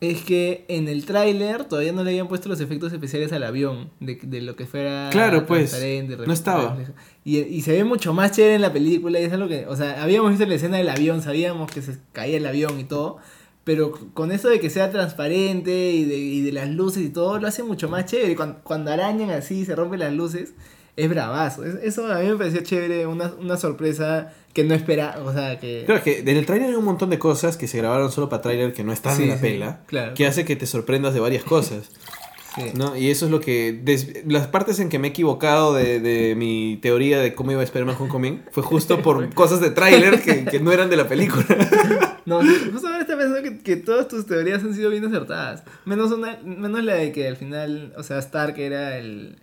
es 0.00 0.22
que 0.22 0.64
en 0.68 0.88
el 0.88 1.04
tráiler 1.04 1.64
todavía 1.64 1.92
no 1.92 2.02
le 2.02 2.10
habían 2.10 2.26
puesto 2.26 2.48
los 2.48 2.60
efectos 2.60 2.92
especiales 2.92 3.32
al 3.32 3.42
avión, 3.42 3.90
de, 4.00 4.18
de 4.22 4.40
lo 4.40 4.56
que 4.56 4.64
fuera 4.64 5.10
Claro, 5.12 5.44
pues, 5.46 5.78
no 6.26 6.32
estaba. 6.32 6.78
Y, 7.22 7.38
y 7.38 7.60
se 7.60 7.72
ve 7.72 7.84
mucho 7.84 8.14
más 8.14 8.32
chévere 8.32 8.54
en 8.54 8.62
la 8.62 8.72
película, 8.72 9.20
y 9.20 9.24
es 9.24 9.32
algo 9.32 9.46
que, 9.46 9.66
o 9.66 9.76
sea, 9.76 10.02
habíamos 10.02 10.30
visto 10.30 10.46
la 10.46 10.54
escena 10.54 10.78
del 10.78 10.88
avión, 10.88 11.20
sabíamos 11.20 11.70
que 11.70 11.82
se 11.82 11.98
caía 12.12 12.38
el 12.38 12.46
avión 12.46 12.80
y 12.80 12.84
todo, 12.84 13.18
pero 13.64 13.92
con 14.14 14.32
eso 14.32 14.48
de 14.48 14.58
que 14.58 14.70
sea 14.70 14.90
transparente 14.90 15.90
y 15.92 16.04
de, 16.04 16.16
y 16.16 16.40
de 16.40 16.52
las 16.52 16.70
luces 16.70 17.02
y 17.02 17.10
todo, 17.10 17.38
lo 17.38 17.46
hace 17.46 17.62
mucho 17.62 17.90
más 17.90 18.06
chévere. 18.06 18.34
Cuando, 18.34 18.60
cuando 18.62 18.90
arañan 18.90 19.30
así, 19.30 19.66
se 19.66 19.76
rompen 19.76 20.00
las 20.00 20.14
luces, 20.14 20.54
es 21.02 21.08
bravazo. 21.10 21.64
Es- 21.64 21.76
Eso 21.82 22.12
a 22.12 22.18
mí 22.20 22.28
me 22.28 22.36
pareció 22.36 22.60
chévere, 22.62 23.06
una, 23.06 23.32
una 23.40 23.56
sorpresa 23.56 24.32
que 24.52 24.64
no 24.64 24.74
esperaba, 24.74 25.22
o 25.22 25.32
sea, 25.32 25.58
que... 25.60 25.84
Claro 25.86 26.02
que 26.02 26.18
en 26.20 26.28
el 26.28 26.44
tráiler 26.46 26.70
hay 26.70 26.74
un 26.74 26.84
montón 26.84 27.08
de 27.10 27.18
cosas 27.18 27.56
que 27.56 27.68
se 27.68 27.78
grabaron 27.78 28.10
solo 28.10 28.28
para 28.28 28.42
tráiler 28.42 28.72
que 28.72 28.82
no 28.82 28.92
están 28.92 29.16
Sí, 29.16 29.22
en 29.24 29.28
la 29.30 29.36
sí, 29.36 29.42
pela, 29.42 29.80
claro. 29.86 30.14
que 30.14 30.26
hace 30.26 30.44
que 30.44 30.56
te 30.56 30.66
sorprendas 30.66 31.14
de 31.14 31.20
varias 31.20 31.44
cosas, 31.44 31.88
sí. 32.56 32.62
¿no? 32.74 32.96
Y 32.96 33.10
eso 33.10 33.26
es 33.26 33.30
lo 33.30 33.40
que... 33.40 33.72
des- 33.72 34.26
las 34.26 34.48
partes 34.48 34.80
en 34.80 34.88
que 34.88 34.98
me 34.98 35.06
he 35.06 35.10
equivocado 35.10 35.72
de, 35.74 36.00
de 36.00 36.34
mi 36.34 36.78
teoría 36.82 37.20
de 37.20 37.32
cómo 37.34 37.52
iba 37.52 37.62
Spider-Man 37.62 37.94
Homecoming 37.98 38.42
fue 38.50 38.64
justo 38.64 39.00
por 39.02 39.32
cosas 39.34 39.60
de 39.60 39.70
tráiler 39.70 40.20
que, 40.20 40.44
que 40.44 40.58
no 40.58 40.72
eran 40.72 40.90
de 40.90 40.96
la 40.96 41.06
película. 41.08 41.46
No, 42.26 42.40
justo 42.42 42.86
ahora 42.86 43.00
estaba 43.00 43.22
pensando 43.22 43.42
que, 43.42 43.58
que 43.58 43.76
todas 43.76 44.06
tus 44.06 44.24
teorías 44.26 44.62
han 44.62 44.72
sido 44.74 44.90
bien 44.90 45.04
acertadas. 45.04 45.64
Menos, 45.84 46.12
una, 46.12 46.38
menos 46.44 46.84
la 46.84 46.94
de 46.94 47.10
que 47.12 47.26
al 47.26 47.36
final, 47.36 47.92
o 47.96 48.02
sea, 48.04 48.18
Stark 48.18 48.56
era 48.58 48.98
el... 48.98 49.36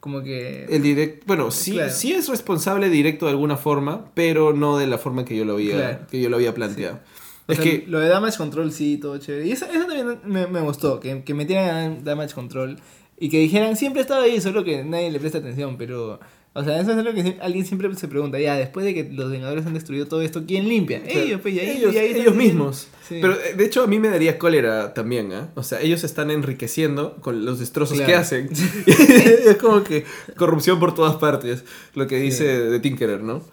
Como 0.00 0.22
que... 0.22 0.64
El 0.70 0.82
direct, 0.82 1.26
bueno, 1.26 1.50
sí, 1.50 1.72
Claro. 1.72 1.92
sí 1.92 2.12
es 2.12 2.28
responsable 2.28 2.88
directo 2.88 3.26
de 3.26 3.32
alguna 3.32 3.56
forma, 3.58 4.06
pero 4.14 4.52
no 4.54 4.78
de 4.78 4.86
la 4.86 4.96
forma 4.98 5.24
que 5.26 5.36
yo 5.36 5.44
lo 5.44 5.54
había, 5.54 5.74
Claro. 5.76 6.06
que 6.10 6.20
yo 6.20 6.28
lo 6.30 6.36
había 6.36 6.54
planteado. 6.54 7.00
O 7.46 7.52
Es 7.52 7.58
sea, 7.58 7.64
que 7.64 7.84
lo 7.86 7.98
de 8.00 8.08
Damage 8.08 8.38
Control 8.38 8.72
sí, 8.72 8.96
todo 8.96 9.18
chévere. 9.18 9.46
Y 9.46 9.52
eso, 9.52 9.66
eso 9.66 9.84
también 9.86 10.20
me, 10.24 10.46
me 10.46 10.60
gustó, 10.60 11.00
que, 11.00 11.22
que 11.22 11.34
metieran 11.34 12.02
Damage 12.02 12.34
Control 12.34 12.78
y 13.18 13.28
que 13.28 13.38
dijeran, 13.40 13.76
siempre 13.76 14.00
estaba 14.00 14.22
ahí, 14.22 14.40
solo 14.40 14.64
que 14.64 14.82
nadie 14.84 15.10
le 15.10 15.20
presta 15.20 15.38
atención, 15.38 15.76
pero... 15.76 16.18
O 16.52 16.64
sea, 16.64 16.80
eso 16.80 16.90
es 16.98 17.04
lo 17.04 17.14
que 17.14 17.36
alguien 17.40 17.64
siempre 17.64 17.94
se 17.94 18.08
pregunta, 18.08 18.36
ya, 18.40 18.56
después 18.56 18.84
de 18.84 18.92
que 18.92 19.04
los 19.04 19.30
Vengadores 19.30 19.64
han 19.66 19.74
destruido 19.74 20.06
todo 20.08 20.20
esto, 20.20 20.42
¿quién 20.48 20.68
limpia? 20.68 21.00
Claro, 21.00 21.20
Ellos, 21.20 21.40
pues, 21.42 21.54
y 21.54 21.60
ahí- 21.60 21.76
ellos, 21.76 21.94
y 21.94 21.98
ahí 21.98 22.12
ellos 22.12 22.34
mismos. 22.34 22.88
Sí. 23.08 23.18
Pero 23.22 23.34
eh, 23.34 23.54
de 23.56 23.64
hecho 23.64 23.84
a 23.84 23.86
mí 23.86 24.00
me 24.00 24.08
daría 24.08 24.36
cólera 24.36 24.92
también, 24.92 25.32
¿ah? 25.32 25.50
O 25.54 25.62
sea, 25.62 25.80
ellos 25.80 26.00
se 26.00 26.06
están 26.06 26.28
enriqueciendo 26.32 27.14
con 27.20 27.44
los 27.44 27.60
destrozos 27.60 27.98
Claro. 27.98 28.12
que 28.12 28.16
hacen. 28.18 28.48
es 28.86 29.56
como 29.58 29.84
que 29.84 30.04
corrupción 30.36 30.80
por 30.80 30.92
todas 30.92 31.16
partes, 31.16 31.62
lo 31.94 32.08
que 32.08 32.16
dice 32.16 32.44
de 32.44 32.80
Tinkerer, 32.80 33.22
¿no? 33.22 33.44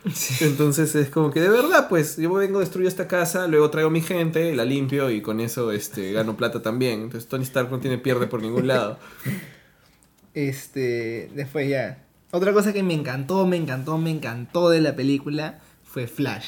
Entonces 0.41 0.95
es 0.95 1.09
como 1.09 1.29
que 1.29 1.39
de 1.39 1.49
verdad, 1.49 1.89
pues 1.89 2.17
yo 2.17 2.33
vengo, 2.33 2.59
destruyo 2.61 2.87
esta 2.87 3.07
casa, 3.07 3.45
luego 3.45 3.69
traigo 3.69 3.91
mi 3.91 4.01
gente, 4.01 4.55
la 4.55 4.65
limpio 4.65 5.11
y 5.11 5.21
con 5.21 5.39
eso 5.39 5.71
este, 5.71 6.13
gano 6.13 6.35
plata 6.35 6.63
también. 6.63 7.01
Entonces 7.03 7.29
Tony 7.29 7.43
Stark 7.43 7.69
no 7.69 7.79
tiene 7.79 7.99
pierde 7.99 8.25
por 8.25 8.41
ningún 8.41 8.65
lado. 8.67 8.97
Este, 10.33 11.31
después 11.33 11.67
ya. 11.67 12.03
Otra 12.31 12.53
cosa 12.53 12.73
que 12.73 12.83
me 12.83 12.93
encantó, 12.93 13.45
me 13.45 13.57
encantó, 13.57 13.97
me 13.97 14.11
encantó 14.11 14.69
de 14.69 14.81
la 14.81 14.95
película 14.95 15.59
fue 15.83 16.07
Flash. 16.07 16.45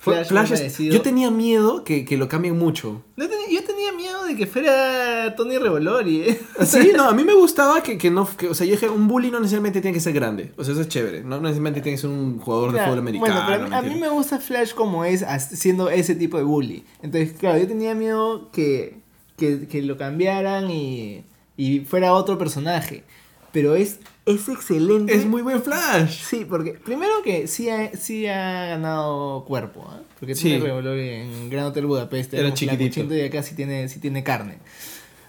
Flash 0.00 0.28
es- 0.52 0.60
parecido- 0.60 0.92
yo 0.94 1.02
tenía 1.02 1.28
miedo 1.30 1.82
que, 1.82 2.04
que 2.04 2.16
lo 2.16 2.28
cambien 2.28 2.56
mucho. 2.56 3.02
No 3.16 3.24
yo 3.50 3.64
tenía 3.64 3.92
miedo 3.92 4.24
de 4.26 4.36
que 4.36 4.46
fuera 4.46 5.34
Tony 5.34 5.58
Revolori, 5.58 6.20
¿eh? 6.22 6.40
Sí, 6.64 6.92
no, 6.94 7.08
a 7.08 7.12
mí 7.14 7.24
me 7.24 7.34
gustaba 7.34 7.82
que, 7.82 7.98
que 7.98 8.10
no, 8.10 8.28
que, 8.36 8.48
o 8.48 8.54
sea, 8.54 8.64
yo 8.66 8.72
dije, 8.72 8.88
un 8.88 9.08
bully 9.08 9.30
no 9.30 9.40
necesariamente 9.40 9.80
tiene 9.80 9.94
que 9.94 10.00
ser 10.00 10.12
grande, 10.12 10.52
o 10.56 10.62
sea, 10.62 10.72
eso 10.72 10.82
es 10.82 10.88
chévere, 10.88 11.22
no 11.24 11.40
necesariamente 11.40 11.80
tiene 11.80 11.96
que 11.96 12.00
ser 12.02 12.10
un 12.10 12.38
jugador 12.38 12.72
de 12.72 12.80
fútbol 12.84 12.98
americano. 13.00 13.32
Bueno, 13.34 13.46
pero 13.48 13.60
a 13.62 13.64
mí, 13.64 13.70
¿me 13.70 13.76
a 13.76 13.82
mí 13.94 14.00
me 14.00 14.08
gusta 14.08 14.38
Flash 14.38 14.72
como 14.72 15.04
es, 15.04 15.24
siendo 15.50 15.90
ese 15.90 16.14
tipo 16.14 16.36
de 16.36 16.44
bully. 16.44 16.84
Entonces, 17.02 17.32
claro, 17.36 17.58
yo 17.58 17.66
tenía 17.66 17.94
miedo 17.96 18.50
que, 18.52 19.00
que, 19.36 19.66
que 19.66 19.82
lo 19.82 19.96
cambiaran 19.96 20.70
y, 20.70 21.24
y 21.56 21.80
fuera 21.80 22.12
otro 22.12 22.38
personaje. 22.38 23.02
Pero 23.50 23.74
es, 23.74 23.98
es 24.28 24.48
excelente. 24.48 25.14
Es 25.14 25.26
muy 25.26 25.42
buen 25.42 25.62
Flash. 25.62 26.22
Sí, 26.22 26.44
porque 26.48 26.72
primero 26.72 27.22
que 27.24 27.46
sí 27.48 27.68
ha, 27.70 27.90
sí 27.96 28.26
ha 28.26 28.66
ganado 28.66 29.44
cuerpo, 29.46 29.86
¿ah? 29.88 30.00
Porque 30.20 30.34
Sí. 30.34 30.44
tiene 30.50 30.64
Revolver 30.64 30.98
en 30.98 31.50
Gran 31.50 31.66
Hotel 31.66 31.86
Budapest, 31.86 32.34
Era 32.34 32.52
chiquitito. 32.54 33.14
y 33.14 33.20
acá 33.22 33.42
sí 33.42 33.54
tiene, 33.54 33.88
sí 33.88 34.00
tiene 34.00 34.22
carne. 34.22 34.58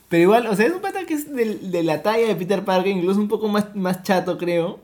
Pero 0.10 0.24
igual, 0.24 0.48
o 0.48 0.56
sea, 0.56 0.66
es 0.66 0.74
un 0.74 0.82
pata 0.82 1.06
que 1.06 1.14
es 1.14 1.32
del- 1.32 1.70
de, 1.72 1.84
la 1.84 2.02
talla 2.02 2.28
de 2.28 2.36
Peter 2.36 2.66
Parker, 2.66 2.92
incluso 2.92 3.20
un 3.20 3.28
poco 3.28 3.48
más, 3.48 3.76
más 3.76 4.02
chato, 4.02 4.38
creo. 4.40 4.80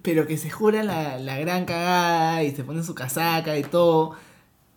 Pero 0.00 0.26
que 0.26 0.38
se 0.38 0.48
jura 0.48 0.82
la, 0.82 1.18
la 1.18 1.38
gran 1.38 1.66
cagada 1.66 2.42
y 2.42 2.52
se 2.56 2.64
pone 2.64 2.82
su 2.82 2.94
casaca 2.94 3.58
y 3.58 3.62
todo. 3.64 4.12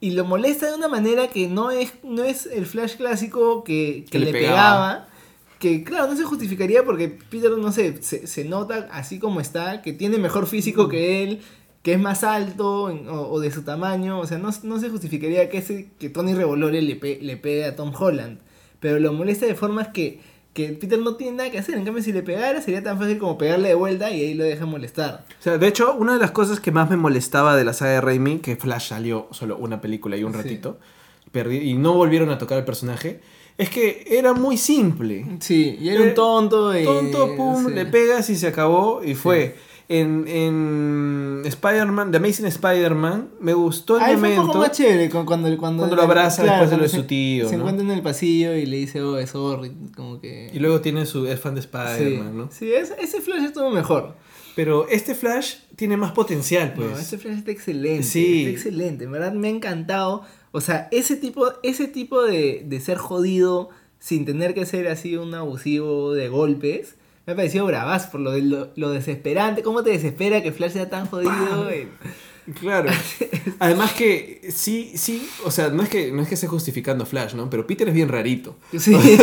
Y 0.01 0.11
lo 0.11 0.25
molesta 0.25 0.67
de 0.69 0.75
una 0.75 0.89
manera 0.89 1.29
que 1.29 1.47
no 1.47 1.71
es, 1.71 1.93
no 2.03 2.25
es 2.25 2.45
el 2.45 2.65
Flash 2.65 2.97
clásico 2.97 3.63
que, 3.63 4.03
que 4.05 4.11
Que 4.11 4.19
le 4.19 4.25
le, 4.25 4.31
pegaba. 4.33 4.55
pegaba. 4.57 5.07
Que 5.65 5.83
claro, 5.83 6.07
no 6.07 6.15
se 6.15 6.23
justificaría 6.25 6.83
porque 6.85 7.07
Peter, 7.09 7.49
no 7.57 7.71
sé, 7.71 7.97
se, 8.03 8.27
se 8.27 8.45
nota 8.45 8.87
así 8.91 9.17
como 9.17 9.41
está, 9.41 9.81
que 9.81 9.93
tiene 9.93 10.19
mejor 10.19 10.45
físico 10.45 10.87
que 10.89 11.23
él, 11.23 11.41
que 11.81 11.93
es 11.93 11.99
más 11.99 12.23
alto 12.23 12.91
en- 12.91 13.09
o, 13.09 13.29
o 13.31 13.39
de 13.39 13.49
su 13.51 13.63
tamaño. 13.63 14.19
O 14.19 14.27
sea, 14.27 14.37
no, 14.37 14.49
no 14.61 14.79
se 14.79 14.89
justificaría 14.91 15.49
que, 15.49 15.57
ese, 15.57 15.89
que 15.97 16.09
Tony 16.09 16.35
Revolore 16.35 16.83
le, 16.83 16.95
pe- 16.97 17.17
le 17.19 17.35
pegue 17.37 17.65
a 17.65 17.75
Tom 17.75 17.91
Holland. 17.97 18.37
Pero 18.79 18.99
lo 18.99 19.11
molesta 19.11 19.47
de 19.47 19.55
formas 19.55 19.87
que, 19.87 20.19
que 20.53 20.69
Peter 20.73 20.99
no 20.99 21.15
tiene 21.15 21.37
nada 21.37 21.49
que 21.49 21.57
hacer. 21.57 21.75
En 21.79 21.83
cambio, 21.83 22.03
si 22.03 22.11
le 22.13 22.21
pegara, 22.21 22.61
sería 22.61 22.83
tan 22.83 22.99
fácil 22.99 23.17
como 23.17 23.35
pegarle 23.39 23.69
de 23.69 23.73
vuelta 23.75 24.11
y 24.11 24.21
ahí 24.21 24.33
lo 24.35 24.43
deja 24.43 24.67
molestar. 24.67 25.25
O 25.39 25.41
sea, 25.41 25.57
de 25.57 25.67
hecho, 25.67 25.95
una 25.95 26.13
de 26.13 26.19
las 26.19 26.29
cosas 26.29 26.59
que 26.59 26.71
más 26.71 26.91
me 26.91 26.95
molestaba 26.97 27.55
de 27.55 27.63
la 27.65 27.73
saga 27.73 27.93
de 27.93 28.01
Raimi, 28.01 28.37
que 28.37 28.55
Flash 28.55 28.89
salió 28.89 29.27
solo 29.31 29.57
una 29.57 29.81
película 29.81 30.15
y 30.15 30.23
un 30.23 30.31
Sí. 30.33 30.37
ratito, 30.37 30.77
perdí- 31.33 31.63
y 31.63 31.73
no 31.73 31.93
volvieron 31.95 32.29
a 32.29 32.37
tocar 32.37 32.59
el 32.59 32.65
personaje, 32.65 33.21
es 33.57 33.69
que 33.69 34.05
era 34.09 34.33
muy 34.33 34.57
simple. 34.57 35.25
Sí, 35.39 35.77
y 35.79 35.89
era 35.89 36.03
Eh, 36.03 36.07
un 36.09 36.13
tonto 36.13 36.77
y... 36.77 36.83
Tonto, 36.83 37.35
pum, 37.35 37.67
sí. 37.67 37.73
le 37.73 37.85
pegas 37.85 38.29
y 38.29 38.35
se 38.35 38.47
acabó 38.47 39.01
y 39.03 39.15
fue. 39.15 39.55
en, 39.87 40.27
en 40.27 41.41
Spider-Man, 41.45 42.09
The 42.11 42.17
Amazing 42.17 42.47
Spider-Man, 42.47 43.29
me 43.39 43.53
gustó 43.53 43.97
el 43.97 44.03
Ahí 44.03 44.17
fue 44.17 44.29
un 44.29 44.35
momento. 44.35 44.47
poco 44.47 44.57
más 44.59 44.71
chévere 44.71 45.09
cu- 45.09 45.25
cuando, 45.25 45.47
cuando, 45.57 45.81
Cuando 45.83 45.95
lo 45.95 46.01
abraza 46.01 46.43
después 46.43 46.69
de 46.71 46.77
lo 46.77 46.83
de 46.83 46.89
su 46.89 47.03
tío, 47.03 47.47
Se 47.47 47.55
¿no? 47.55 47.61
encuentra 47.63 47.85
en 47.85 47.91
el 47.91 48.01
pasillo 48.01 48.55
y 48.55 48.65
le 48.65 48.77
dice, 48.77 49.01
oh, 49.01 49.17
es 49.19 49.29
sorry, 49.29 49.71
como 49.95 50.19
que... 50.19 50.49
Y 50.53 50.59
luego 50.59 50.81
tiene 50.81 51.05
su, 51.05 51.27
es 51.27 51.39
fan 51.39 51.53
de 51.55 51.61
sí, 51.61 51.67
Spider-Man, 51.71 52.35
¿no? 52.37 52.49
sí 52.51 52.73
ese, 52.73 52.95
ese 52.99 53.21
Flash 53.21 53.43
estuvo 53.43 53.69
mejor. 53.69 54.15
Pero 54.55 54.87
este 54.87 55.15
Flash 55.15 55.55
tiene 55.75 55.97
más 55.97 56.13
potencial, 56.13 56.73
pues. 56.73 56.89
No, 56.89 56.97
este 56.97 57.17
Flash 57.17 57.37
está 57.39 57.51
excelente. 57.51 58.03
Sí. 58.03 58.39
Está 58.45 58.51
excelente. 58.51 59.03
En 59.03 59.11
verdad 59.11 59.33
me 59.33 59.49
ha 59.49 59.51
encantado. 59.51 60.23
O 60.55 60.61
sea, 60.61 60.87
ese 60.91 61.17
tipo, 61.17 61.51
ese 61.63 61.89
tipo 61.89 62.23
de, 62.23 62.63
de 62.65 62.79
ser 62.79 62.97
jodido 62.97 63.71
sin 63.99 64.23
tener 64.23 64.53
que 64.53 64.65
ser 64.65 64.87
así 64.87 65.17
un 65.17 65.35
abusivo 65.35 66.13
de 66.13 66.29
golpes. 66.29 66.95
Me 67.25 67.33
ha 67.33 67.35
parecido 67.35 67.65
bravaz 67.65 68.07
por 68.07 68.21
lo, 68.21 68.31
de, 68.31 68.41
lo, 68.41 68.69
lo 68.77 68.91
desesperante. 68.91 69.63
¿Cómo 69.63 69.83
te 69.83 69.89
desespera 69.89 70.41
que 70.41 70.53
Flash 70.53 70.71
sea 70.71 70.89
tan 70.89 71.07
jodido? 71.07 71.67
Claro. 72.59 72.91
Además 73.59 73.93
que 73.93 74.41
sí, 74.53 74.91
sí, 74.95 75.27
o 75.43 75.49
sea, 75.51 75.69
no 75.69 75.81
es 75.81 75.89
que 75.89 76.11
no 76.11 76.21
es 76.21 76.27
que 76.27 76.35
esté 76.35 76.45
justificando 76.47 77.05
Flash, 77.05 77.33
¿no? 77.33 77.49
Pero 77.49 77.65
Peter 77.65 77.87
es 77.87 77.93
bien 77.95 78.09
rarito. 78.09 78.55
Sí. 78.77 78.95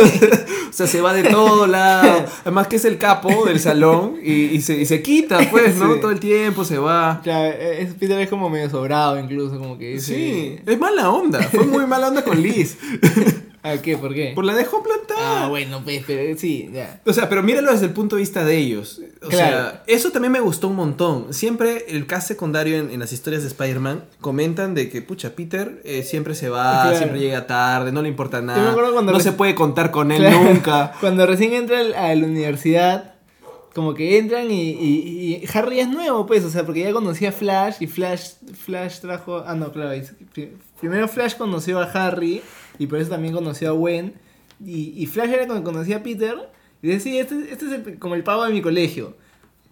O 0.73 0.75
sea, 0.75 0.87
se 0.87 1.01
va 1.01 1.13
de 1.13 1.21
todo 1.29 1.67
lado. 1.67 2.25
Además 2.41 2.65
que 2.67 2.77
es 2.77 2.85
el 2.85 2.97
capo 2.97 3.45
del 3.45 3.59
salón 3.59 4.15
y, 4.23 4.31
y 4.45 4.59
se, 4.61 4.75
y 4.81 4.87
se 4.87 5.03
quita, 5.03 5.37
pues, 5.51 5.75
¿no? 5.75 5.93
Sí. 5.93 6.01
Todo 6.01 6.09
el 6.09 6.19
tiempo 6.19 6.65
se 6.65 6.79
va. 6.79 7.21
Claro, 7.23 7.53
eh, 7.55 7.83
es- 7.83 7.93
Peter 7.93 8.19
es 8.19 8.27
como 8.27 8.49
medio 8.49 8.67
sobrado 8.71 9.19
incluso, 9.19 9.59
como 9.59 9.77
que 9.77 9.89
dice... 9.93 10.15
Sí, 10.15 10.59
es 10.65 10.79
mala 10.79 11.11
onda. 11.11 11.43
Fue 11.43 11.67
muy 11.67 11.85
mala 11.85 12.07
onda 12.07 12.23
con 12.23 12.41
Liz. 12.41 12.75
¿A 13.63 13.77
qué? 13.81 13.97
¿Por 13.97 14.13
qué? 14.13 14.33
Por 14.35 14.43
la 14.43 14.53
dejó 14.53 14.83
plantada. 14.83 15.45
Ah, 15.45 15.47
bueno, 15.47 15.81
pues, 15.83 16.03
pero 16.05 16.37
sí, 16.37 16.69
ya. 16.73 17.01
O 17.05 17.13
sea, 17.13 17.29
pero 17.29 17.41
míralo 17.43 17.71
desde 17.71 17.85
el 17.85 17.93
punto 17.93 18.17
de 18.17 18.21
vista 18.21 18.43
de 18.43 18.57
ellos. 18.57 18.99
O 19.21 19.29
Claro. 19.29 19.35
sea, 19.69 19.83
eso 19.87 20.11
también 20.11 20.33
me 20.33 20.41
gustó 20.41 20.67
un 20.67 20.75
montón. 20.75 21.33
Siempre 21.33 21.85
el 21.87 22.05
cast 22.05 22.27
secundario 22.27 22.77
en, 22.77 22.91
en 22.91 22.99
las 22.99 23.13
historias 23.13 23.41
de 23.43 23.47
Spider-Man 23.47 24.03
comentan 24.19 24.73
de 24.75 24.89
que, 24.89 25.01
pucha, 25.01 25.33
Peter 25.35 25.81
eh, 25.85 26.03
siempre 26.03 26.35
se 26.35 26.49
va, 26.49 26.81
Claro. 26.83 26.97
siempre 26.97 27.19
llega 27.21 27.47
tarde, 27.47 27.93
no 27.93 28.01
le 28.01 28.09
importa 28.09 28.41
me 28.41 28.47
nada. 28.47 28.71
acuerdo 28.71 28.91
cuando 28.91 29.13
No 29.13 29.19
se 29.21 29.31
puede 29.31 29.55
contar 29.55 29.91
con 29.91 30.11
él 30.11 30.19
Claro. 30.19 30.43
nunca. 30.43 30.91
Cuando 30.99 31.25
recién 31.25 31.53
entra 31.53 31.79
a 31.79 32.13
la 32.15 32.25
universidad, 32.25 33.13
como 33.73 33.93
que 33.93 34.17
entran 34.17 34.51
y, 34.51 34.71
y- 34.71 35.35
y 35.41 35.47
Harry 35.53 35.79
es 35.79 35.87
nuevo, 35.87 36.25
pues, 36.25 36.43
o 36.43 36.49
sea, 36.49 36.65
porque 36.65 36.81
ya 36.81 36.91
conocía 36.91 37.29
a 37.29 37.31
Flash 37.31 37.75
y 37.79 37.87
Flash, 37.87 38.31
Flash 38.65 38.99
trajo. 38.99 39.41
Ah, 39.47 39.55
no, 39.55 39.71
claro. 39.71 39.99
Primero 40.79 41.07
Flash 41.07 41.35
conoció 41.37 41.79
a 41.79 41.85
Harry 41.85 42.41
y 42.79 42.87
por 42.87 42.99
eso 42.99 43.09
también 43.11 43.33
conoció 43.33 43.69
a 43.69 43.73
Gwen. 43.73 44.13
Y, 44.65 44.93
y 44.95 45.05
Flash 45.07 45.29
era 45.31 45.45
cuando 45.47 45.63
conocía 45.63 45.97
a 45.97 46.03
Peter 46.03 46.35
y 46.81 46.87
decía, 46.87 46.99
sí, 47.11 47.17
este, 47.19 47.51
este 47.53 47.65
es 47.65 47.71
el- 47.71 47.99
como 47.99 48.15
el 48.15 48.23
pavo 48.23 48.43
de 48.45 48.51
mi 48.53 48.61
colegio. 48.61 49.15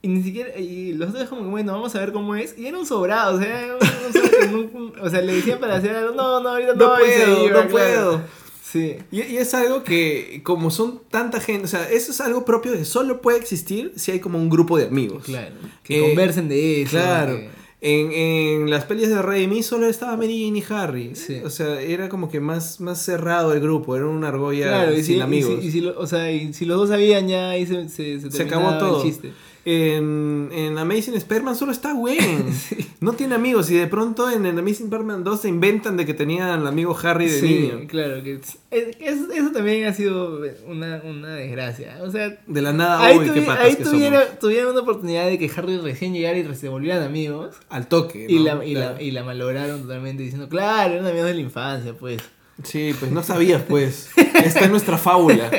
Y 0.04 0.08
ni 0.08 0.24
siquiera, 0.24 0.58
y 0.58 0.94
los 0.94 1.14
dos 1.14 1.30
como 1.30 1.44
que 1.44 1.48
bueno, 1.50 1.74
vamos 1.74 1.94
a 1.96 2.00
ver 2.00 2.12
cómo 2.12 2.36
es. 2.36 2.58
Y 2.58 2.66
era 2.66 2.78
un 2.78 2.86
sobrado, 2.88 3.38
o 3.38 3.42
sea, 3.42 3.76
un- 3.80 4.58
un 4.58 4.70
que 4.72 4.78
no- 4.98 5.04
o 5.04 5.10
sea, 5.10 5.22
le 5.22 5.34
decían 5.36 5.60
para 5.60 5.76
hacer 5.76 5.96
algo, 5.96 6.14
no, 6.16 6.42
no, 6.42 6.50
ahorita 6.50 6.74
no, 6.74 6.88
No 6.90 6.96
puedo, 6.98 7.46
iba, 7.46 7.64
no 7.64 7.70
claro. 7.70 7.70
puedo. 7.70 8.22
Sí. 8.64 8.96
Y, 9.12 9.22
y 9.24 9.38
es 9.38 9.54
algo 9.54 9.84
que, 9.84 10.42
como 10.44 10.72
son 10.72 11.02
tanta 11.12 11.40
gente, 11.42 11.66
o 11.66 11.68
sea, 11.68 11.90
eso 11.92 12.12
es 12.14 12.22
algo 12.22 12.46
propio 12.46 12.72
de 12.72 12.86
solo 12.86 13.22
puede 13.22 13.38
existir 13.38 13.92
si 13.98 14.12
hay 14.12 14.20
como 14.22 14.38
un 14.40 14.50
grupo 14.50 14.78
de 14.78 14.86
amigos. 14.86 15.26
Claro. 15.26 15.56
Que 15.84 16.00
Eh, 16.00 16.08
conversen 16.08 16.48
de 16.50 16.82
eso. 16.84 16.92
Claro. 16.92 17.36
que- 17.38 17.61
En, 17.84 18.12
en 18.12 18.70
las 18.70 18.86
pelis 18.86 19.10
de 19.10 19.20
Raimi 19.24 19.64
solo 19.64 19.88
estaba 19.88 20.16
Mary 20.16 20.46
Jane 20.46 20.60
y 20.60 20.64
Harry. 20.70 21.16
Sí. 21.16 21.38
O 21.44 21.50
sea, 21.50 21.82
era 21.82 22.10
como 22.10 22.30
que 22.30 22.40
más, 22.40 22.80
más 22.80 23.02
cerrado 23.04 23.54
el 23.54 23.60
grupo, 23.60 23.96
era 23.96 24.06
una 24.06 24.28
argolla 24.28 24.68
Claro, 24.68 24.92
y 24.94 24.98
sin 24.98 25.06
si, 25.06 25.14
y 25.16 25.22
amigos. 25.22 25.60
si- 25.62 25.68
y 25.68 25.72
si 25.72 25.82
lo- 25.82 26.00
o 26.00 26.06
sea, 26.06 26.32
y 26.32 26.54
si 26.54 26.66
los 26.66 26.78
dos 26.78 26.90
sabían 26.90 27.28
ya 27.28 27.50
ahí 27.50 27.66
se, 27.66 27.90
se, 27.90 28.20
se, 28.22 28.30
Se 28.32 28.44
acabó 28.44 28.78
todo. 28.78 28.98
el 29.02 29.04
chiste. 29.10 29.32
En, 29.64 30.50
en 30.54 30.78
Amazing 30.80 31.14
Spider-Man 31.16 31.56
solo 31.56 31.72
está 31.72 31.94
Gwen. 31.94 32.46
No 33.02 33.14
tiene 33.14 33.34
amigos. 33.34 33.72
Y 33.72 33.76
de 33.76 33.88
pronto 33.88 34.30
en 34.30 34.46
Amazing 34.46 34.86
Spider-Man 34.86 35.24
2 35.24 35.42
se 35.42 35.50
inventan 35.50 35.98
de 35.98 36.06
que 36.06 36.14
tenían 36.14 36.50
al 36.50 36.68
amigo 36.68 36.96
Harry 37.02 37.26
de 37.28 37.40
Sí, 37.40 37.48
niño. 37.72 37.88
claro. 37.88 38.22
Que 38.24 38.34
es- 38.36 38.58
es- 38.70 38.98
eso, 39.34 39.52
también 39.52 39.86
ha 39.88 39.94
sido 39.94 40.40
una, 40.68 41.02
una 41.04 41.34
desgracia. 41.36 41.98
O 42.04 42.12
sea, 42.12 42.38
De 42.46 42.62
la 42.62 42.74
nada, 42.74 43.04
ahí, 43.04 43.18
uy, 43.18 43.26
tuvi- 43.28 43.34
qué 43.34 43.42
patas 43.42 43.66
ahí 43.66 43.76
que 43.76 43.84
tuviera, 43.84 44.22
somos. 44.24 44.40
tuvieron 44.40 44.72
una 44.74 44.82
oportunidad 44.82 45.26
de 45.26 45.40
que 45.40 45.50
Harry 45.56 45.78
recién 45.78 46.14
llegara 46.14 46.38
y 46.38 46.56
se 46.56 46.70
volvieran 46.70 47.02
amigos. 47.02 47.56
Al 47.70 47.88
toque. 47.88 48.28
Y, 48.30 48.36
¿no? 48.36 48.44
la, 48.56 48.66
y, 48.66 48.74
Claro. 48.76 48.96
la, 48.96 49.02
y 49.02 49.10
la 49.12 49.24
malograron 49.24 49.82
totalmente 49.82 50.22
diciendo, 50.22 50.48
claro, 50.48 50.94
eran 50.94 51.08
amigos 51.08 51.26
de 51.26 51.34
la 51.34 51.42
infancia, 51.42 51.94
pues. 52.00 52.22
Sí, 52.64 52.94
pues 53.00 53.12
no 53.12 53.24
sabías, 53.24 53.64
pues. 53.68 54.12
Está 54.46 54.66
en 54.66 54.72
nuestra 54.72 55.00
fábula. 55.00 55.50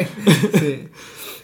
Sí. 0.61 0.89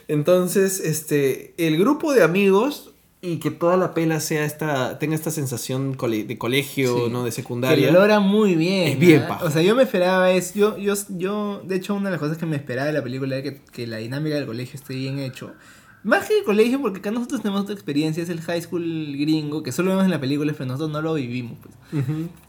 Entonces, 0.09 0.81
este, 0.81 1.55
el 1.59 1.79
grupo 1.79 2.13
de 2.13 2.23
amigos 2.23 2.93
y 3.21 3.39
que 3.39 3.51
toda 3.51 3.77
la 3.77 3.95
pela 3.95 4.21
sea 4.21 4.45
esta, 4.45 4.99
tenga 4.99 5.15
esta 5.15 5.31
sensación 5.31 5.95
cole- 5.95 6.25
de 6.25 6.39
colegio, 6.39 7.07
Sí. 7.07 7.13
¿no? 7.13 7.25
De 7.25 7.31
Que 7.31 7.35
secundaria. 7.37 7.91
lo 7.93 7.99
logra 8.01 8.21
muy 8.21 8.55
bien. 8.55 8.89
Es 8.89 8.99
bien 8.99 9.23
¿ah? 9.23 9.29
paja. 9.29 9.45
O 9.45 9.51
sea, 9.51 9.61
yo 9.63 9.75
me 9.75 9.83
esperaba 9.83 10.31
es. 10.31 10.55
Yo, 10.55 10.79
yo, 10.79 10.95
yo, 11.11 11.61
de 11.65 11.77
hecho, 11.77 11.95
una 11.95 12.07
de 12.07 12.11
las 12.13 12.21
cosas 12.21 12.39
que 12.39 12.47
me 12.47 12.57
esperaba 12.57 12.87
de 12.87 12.93
la 12.95 13.03
película 13.03 13.37
era 13.37 13.43
que, 13.43 13.61
que 13.73 13.87
la 13.87 13.97
dinámica 13.99 14.37
del 14.37 14.47
colegio 14.47 14.77
esté 14.77 14.95
bien 14.95 15.19
hecho. 15.19 15.53
Más 16.05 16.29
que 16.29 16.39
el 16.39 16.45
colegio, 16.45 16.81
porque 16.81 17.01
acá 17.01 17.11
nosotros 17.11 17.43
tenemos 17.43 17.63
otra 17.63 17.75
experiencia, 17.75 18.23
es 18.23 18.29
el 18.29 18.41
high 18.41 18.63
school 18.63 19.17
gringo, 19.19 19.65
que 19.65 19.73
solo 19.73 19.91
vemos 19.91 20.05
en 20.05 20.11
la 20.13 20.21
película, 20.21 20.53
pero 20.53 20.67
nosotros 20.67 20.91
no 20.91 21.03
lo 21.03 21.15
vivimos. 21.15 21.59
Pues. 21.61 21.75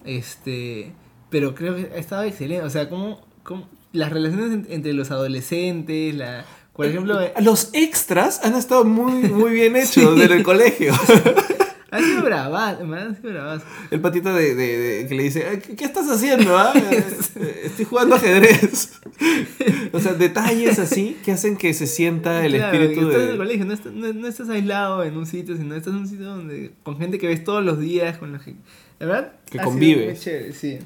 Este. 0.05 0.93
Pero 1.29 1.55
creo 1.55 1.75
que 1.75 1.91
estaba 1.95 2.25
excelente. 2.27 2.63
O 2.63 2.69
sea, 2.69 2.89
como. 2.89 3.21
como 3.43 3.67
las 3.91 4.11
relaciones 4.13 4.51
en- 4.51 4.67
entre 4.69 4.93
los 4.93 5.09
adolescentes, 5.11 6.13
la. 6.15 6.45
Por 6.79 6.85
ejemplo. 6.87 7.19
eh, 7.21 7.33
Los 7.41 7.71
extras 7.73 8.39
han 8.43 8.55
estado 8.55 8.85
muy, 8.85 9.11
muy 9.29 9.51
bien 9.51 9.75
hechos 9.75 10.17
en 10.21 10.31
el 10.31 10.43
colegio. 10.43 10.93
Han 11.91 12.03
sido 12.03 12.21
bravas, 12.21 12.77
han 12.79 13.15
sido 13.19 13.33
bravas. 13.33 13.63
El 13.89 13.99
patito 13.99 14.31
de, 14.31 14.53
de- 14.53 14.77
de- 14.77 15.07
que 15.07 15.15
le 15.15 15.23
dice, 15.23 15.47
"Ay, 15.49 15.57
¿qué, 15.57 15.83
estás 15.85 16.07
haciendo? 16.07 16.55
ah? 16.55 16.71
Eh, 17.35 17.61
Estoy 17.65 17.85
jugando 17.85 18.13
ajedrez. 18.15 18.91
o 19.91 19.99
sea, 19.99 20.13
detalles 20.13 20.77
así 20.77 21.17
que 21.25 21.31
hacen 21.31 21.57
que 21.57 21.73
se 21.73 21.87
sienta 21.87 22.45
el 22.45 22.53
Claro, 22.53 22.77
espíritu 22.77 23.07
estás 23.09 23.23
en 23.23 23.29
el 23.31 23.37
colegio, 23.37 23.65
no, 23.65 23.73
estás- 23.73 23.91
no- 23.93 24.13
no 24.13 24.27
estás 24.27 24.49
aislado 24.49 25.03
en 25.03 25.17
un 25.17 25.25
sitio, 25.25 25.57
sino 25.57 25.73
estás 25.75 25.93
en 25.93 25.99
un 26.01 26.07
sitio 26.07 26.25
donde 26.27 26.73
con 26.83 26.99
gente 26.99 27.17
que 27.17 27.25
ves 27.25 27.43
todos 27.43 27.63
los 27.65 27.79
días, 27.79 28.19
con. 28.19 28.33
La 28.33 29.05
verdad, 29.07 29.33
Que 29.49 29.57
convives. 29.57 30.21
chévere, 30.21 30.53
sí. 30.53 30.77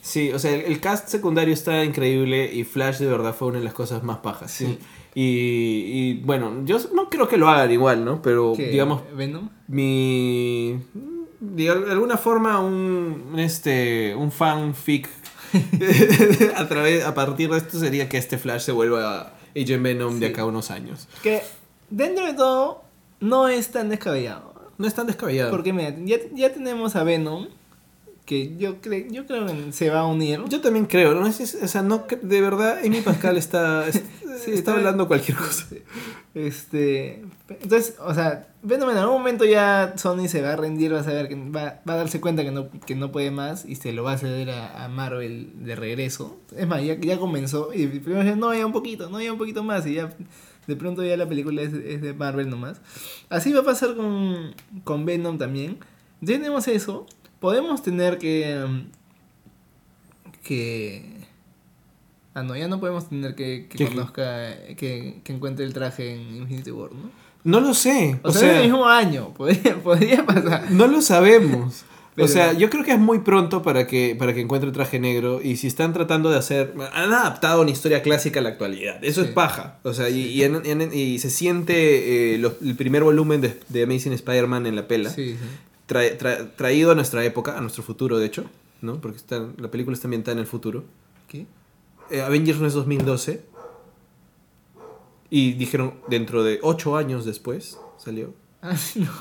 Sí, 0.00 0.32
o 0.32 0.38
sea, 0.38 0.52
el, 0.54 0.62
el 0.62 0.80
cast 0.80 1.08
secundario 1.10 1.52
está 1.52 1.84
increíble 1.84 2.50
y 2.54 2.64
Flash 2.64 2.98
de 3.00 3.06
verdad 3.06 3.34
fue 3.34 3.48
una 3.48 3.58
de 3.58 3.64
las 3.64 3.74
cosas 3.74 4.02
más 4.02 4.18
pajas. 4.18 4.50
Sí. 4.50 4.78
Y, 5.14 5.22
y, 5.24 6.14
bueno, 6.24 6.62
yo 6.64 6.78
no 6.94 7.08
creo 7.10 7.26
que 7.28 7.36
lo 7.36 7.48
hagan 7.48 7.70
igual, 7.72 8.04
¿no? 8.04 8.22
Pero 8.22 8.52
¿Qué? 8.56 8.68
digamos, 8.68 9.02
Venom. 9.16 9.48
mi... 9.66 10.78
De 11.40 11.70
al- 11.70 11.90
alguna 11.90 12.16
forma 12.16 12.58
un, 12.60 13.34
este, 13.38 14.14
un 14.16 14.32
fanfic 14.32 15.08
a, 16.56 16.66
través, 16.68 17.04
a 17.04 17.14
partir 17.14 17.50
de 17.50 17.58
esto 17.58 17.78
sería 17.78 18.08
que 18.08 18.18
este 18.18 18.38
Flash 18.38 18.62
se 18.62 18.72
vuelva 18.72 19.34
Agent 19.56 19.82
Venom 19.82 20.18
de 20.18 20.26
acá 20.26 20.42
a 20.42 20.46
unos 20.46 20.70
años. 20.70 21.08
Que 21.22 21.42
dentro 21.90 22.26
de 22.26 22.34
todo 22.34 22.82
no 23.20 23.48
es 23.48 23.70
tan 23.70 23.88
descabellado. 23.88 24.52
No 24.78 24.86
es 24.86 24.94
tan 24.94 25.06
descabellado. 25.06 25.50
Porque 25.50 25.72
mira, 25.72 25.94
ya, 26.04 26.16
ya 26.34 26.52
tenemos 26.52 26.96
a 26.96 27.04
Venom, 27.04 27.46
que 28.28 28.54
yo, 28.58 28.80
cre 28.82 29.08
yo 29.10 29.26
creo 29.26 29.46
que 29.46 29.72
se 29.72 29.88
va 29.90 30.00
a 30.00 30.06
unir. 30.06 30.42
Yo 30.48 30.60
también 30.60 30.84
creo, 30.86 31.14
¿no? 31.14 31.26
Es- 31.26 31.40
es- 31.40 31.58
o 31.62 31.66
sea, 31.66 31.82
no, 31.82 32.04
de 32.22 32.40
verdad, 32.42 32.78
Amy 32.84 33.00
Pascal 33.00 33.36
está, 33.38 33.88
es- 33.88 34.02
Sí, 34.44 34.52
está 34.52 34.72
hablando 34.74 35.08
cualquier 35.08 35.36
cosa. 35.36 35.66
Este, 36.34 37.22
entonces, 37.48 37.96
o 38.00 38.14
sea, 38.14 38.46
Venom 38.62 38.90
en 38.90 38.98
algún 38.98 39.16
momento 39.18 39.44
ya 39.44 39.94
Sony 39.96 40.28
se 40.28 40.42
va 40.42 40.52
a 40.52 40.56
rendir, 40.56 40.92
va 40.94 41.00
a 41.00 41.04
saber 41.04 41.28
que 41.28 41.34
va, 41.34 41.80
va 41.88 41.94
a 41.94 41.96
darse 41.96 42.20
cuenta 42.20 42.44
que 42.44 42.50
no, 42.52 42.68
que 42.86 42.94
no 42.94 43.10
puede 43.10 43.30
más 43.30 43.64
y 43.64 43.74
se 43.76 43.92
lo 43.92 44.04
va 44.04 44.12
a 44.12 44.18
ceder 44.18 44.50
a, 44.50 44.84
a 44.84 44.88
Marvel 44.88 45.50
de 45.64 45.74
regreso. 45.74 46.38
Es 46.56 46.68
más, 46.68 46.82
ya, 46.84 46.94
ya 47.00 47.18
comenzó 47.18 47.70
y 47.74 47.86
primero 47.86 48.36
no, 48.36 48.54
ya 48.54 48.64
un 48.66 48.72
poquito, 48.72 49.08
no, 49.10 49.20
ya 49.20 49.32
un 49.32 49.38
poquito 49.38 49.64
más 49.64 49.86
y 49.86 49.94
ya 49.94 50.10
de 50.66 50.76
pronto 50.76 51.02
ya 51.02 51.16
la 51.16 51.26
película 51.28 51.62
es, 51.62 51.72
es 51.72 52.00
de 52.02 52.12
Marvel 52.14 52.48
nomás. 52.50 52.80
Así 53.30 53.52
va 53.52 53.60
a 53.60 53.64
pasar 53.64 53.96
con, 53.96 54.54
con 54.84 55.04
Venom 55.04 55.38
también. 55.38 55.78
Tenemos 56.24 56.68
eso, 56.68 57.06
podemos 57.40 57.82
tener 57.82 58.18
que... 58.18 58.64
que... 60.42 61.18
Ah, 62.34 62.42
no, 62.42 62.56
ya 62.56 62.68
no 62.68 62.78
podemos 62.78 63.08
tener 63.08 63.34
que, 63.34 63.66
que 63.68 63.88
conozca, 63.88 64.54
que, 64.76 65.20
que 65.24 65.32
encuentre 65.32 65.64
el 65.64 65.72
traje 65.74 66.14
en 66.14 66.36
Infinity 66.36 66.70
War, 66.70 66.92
¿no? 66.92 67.10
No 67.44 67.60
lo 67.60 67.74
sé. 67.74 68.20
O, 68.22 68.30
sea, 68.30 68.50
en 68.50 68.56
el 68.58 68.62
mismo 68.64 68.86
año, 68.86 69.34
podría, 69.36 69.76
podría 69.82 70.24
pasar. 70.24 70.70
No 70.70 70.86
lo 70.86 71.02
sabemos. 71.02 71.84
Pero- 72.14 72.26
O 72.26 72.28
sea, 72.28 72.52
yo 72.52 72.68
creo 72.68 72.82
que 72.84 72.90
es 72.92 72.98
muy 72.98 73.20
pronto 73.20 73.62
para 73.62 73.86
que, 73.86 74.16
para 74.18 74.34
que 74.34 74.40
encuentre 74.40 74.70
traje 74.72 74.98
negro. 75.00 75.40
Y 75.42 75.56
si 75.56 75.66
están 75.68 75.92
tratando 75.92 76.30
de 76.30 76.36
hacer. 76.36 76.74
Han 76.92 77.12
adaptado 77.12 77.62
una 77.62 77.70
historia 77.70 78.02
clásica 78.02 78.40
a 78.40 78.42
la 78.42 78.48
actualidad. 78.50 79.02
Eso 79.04 79.22
Sí. 79.22 79.28
es 79.28 79.34
paja. 79.34 79.78
O 79.84 79.92
sea, 79.94 80.08
y, 80.08 80.22
y 80.26 80.42
en- 80.42 80.64
en- 80.66 80.92
y 80.92 81.18
se 81.20 81.30
siente 81.30 82.34
eh, 82.34 82.42
el 82.60 82.74
primer 82.76 83.04
volumen 83.04 83.40
de, 83.40 83.58
de 83.68 83.82
Amazing 83.84 84.12
Spider-Man 84.14 84.66
en 84.66 84.74
la 84.76 84.88
pela. 84.88 85.10
Sí, 85.10 85.36
traído 85.88 86.92
a 86.92 86.94
nuestra 86.94 87.24
época, 87.24 87.56
a 87.58 87.60
nuestro 87.60 87.82
futuro, 87.82 88.18
de 88.18 88.26
hecho. 88.26 88.44
¿no? 88.80 89.00
Porque 89.00 89.16
está, 89.16 89.44
la 89.56 89.70
película 89.70 89.94
está 89.94 90.06
ambientada 90.06 90.32
en 90.34 90.38
el 90.38 90.46
futuro. 90.46 90.84
¿Qué? 91.26 91.46
Eh, 92.10 92.22
Avengers 92.22 92.60
no 92.60 92.66
es 92.66 92.74
2012. 92.74 93.42
Y 95.30 95.52
dijeron 95.54 95.94
dentro 96.08 96.42
de 96.44 96.58
8 96.62 96.96
años 96.96 97.24
después 97.24 97.78
salió. 97.96 98.34
Ah, 98.60 98.76
sí, 98.76 99.00
no. 99.00 99.12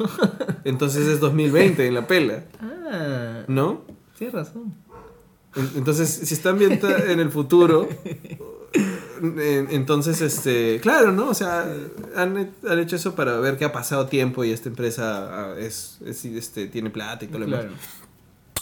Entonces 0.63 1.05
es 1.07 1.19
2020 1.19 1.85
en 1.85 1.93
la 1.93 2.07
pela, 2.07 2.45
Ah, 2.59 3.43
¿no? 3.47 3.83
tienes 4.17 4.33
razón. 4.33 4.73
En- 5.55 5.69
Entonces, 5.75 6.09
si 6.09 6.33
está 6.33 6.49
ambientada 6.49 7.11
en 7.11 7.19
el 7.19 7.29
futuro, 7.29 7.87
entonces, 9.21 10.21
este, 10.21 10.79
claro, 10.81 11.11
¿no? 11.11 11.29
O 11.29 11.33
sea, 11.33 11.65
han, 12.15 12.51
han 12.67 12.79
hecho 12.79 12.95
eso 12.95 13.15
para 13.15 13.37
ver 13.39 13.57
que 13.57 13.65
ha 13.65 13.71
pasado 13.71 14.07
tiempo 14.07 14.43
y 14.43 14.51
esta 14.51 14.69
empresa 14.69 15.27
ah, 15.51 15.55
es, 15.59 15.99
es, 16.05 16.25
este, 16.25 16.67
tiene 16.67 16.89
plata 16.89 17.25
y 17.25 17.27
todo 17.27 17.39
lo 17.39 17.45
demás. 17.45 17.61
Claro. 17.61 17.75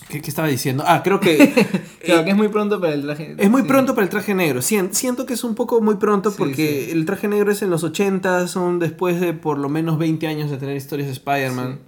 ¿Qué, 0.10 0.22
qué 0.22 0.30
estaba 0.30 0.48
diciendo? 0.48 0.84
Ah, 0.86 1.02
creo 1.04 1.20
que 1.20 1.38
Claro, 2.06 2.22
eh, 2.22 2.26
que 2.26 2.30
es 2.32 2.36
muy 2.38 2.50
pronto 2.50 2.80
para 2.80 2.94
el 2.94 3.02
traje. 3.04 3.36
es 3.38 3.50
muy 3.50 3.62
sí. 3.64 3.68
pronto 3.68 3.96
para 3.96 4.04
el 4.04 4.10
traje 4.10 4.36
negro. 4.36 4.62
Sien- 4.62 4.94
Siento 4.94 5.26
que 5.26 5.34
es 5.34 5.44
un 5.44 5.56
poco 5.56 5.82
muy 5.82 5.96
pronto 5.96 6.30
Sí, 6.30 6.36
porque 6.38 6.86
sí. 6.86 6.92
el 6.92 7.06
traje 7.06 7.28
negro 7.28 7.52
es 7.52 7.62
en 7.64 7.70
los 7.72 7.84
80, 7.84 8.48
son 8.48 8.78
después 8.78 9.20
de 9.20 9.34
por 9.34 9.58
lo 9.58 9.68
menos 9.70 9.98
20 9.98 10.28
años 10.28 10.52
de 10.52 10.58
tener 10.58 10.76
historias 10.78 11.08
de 11.08 11.14
Spider-Man. 11.14 11.80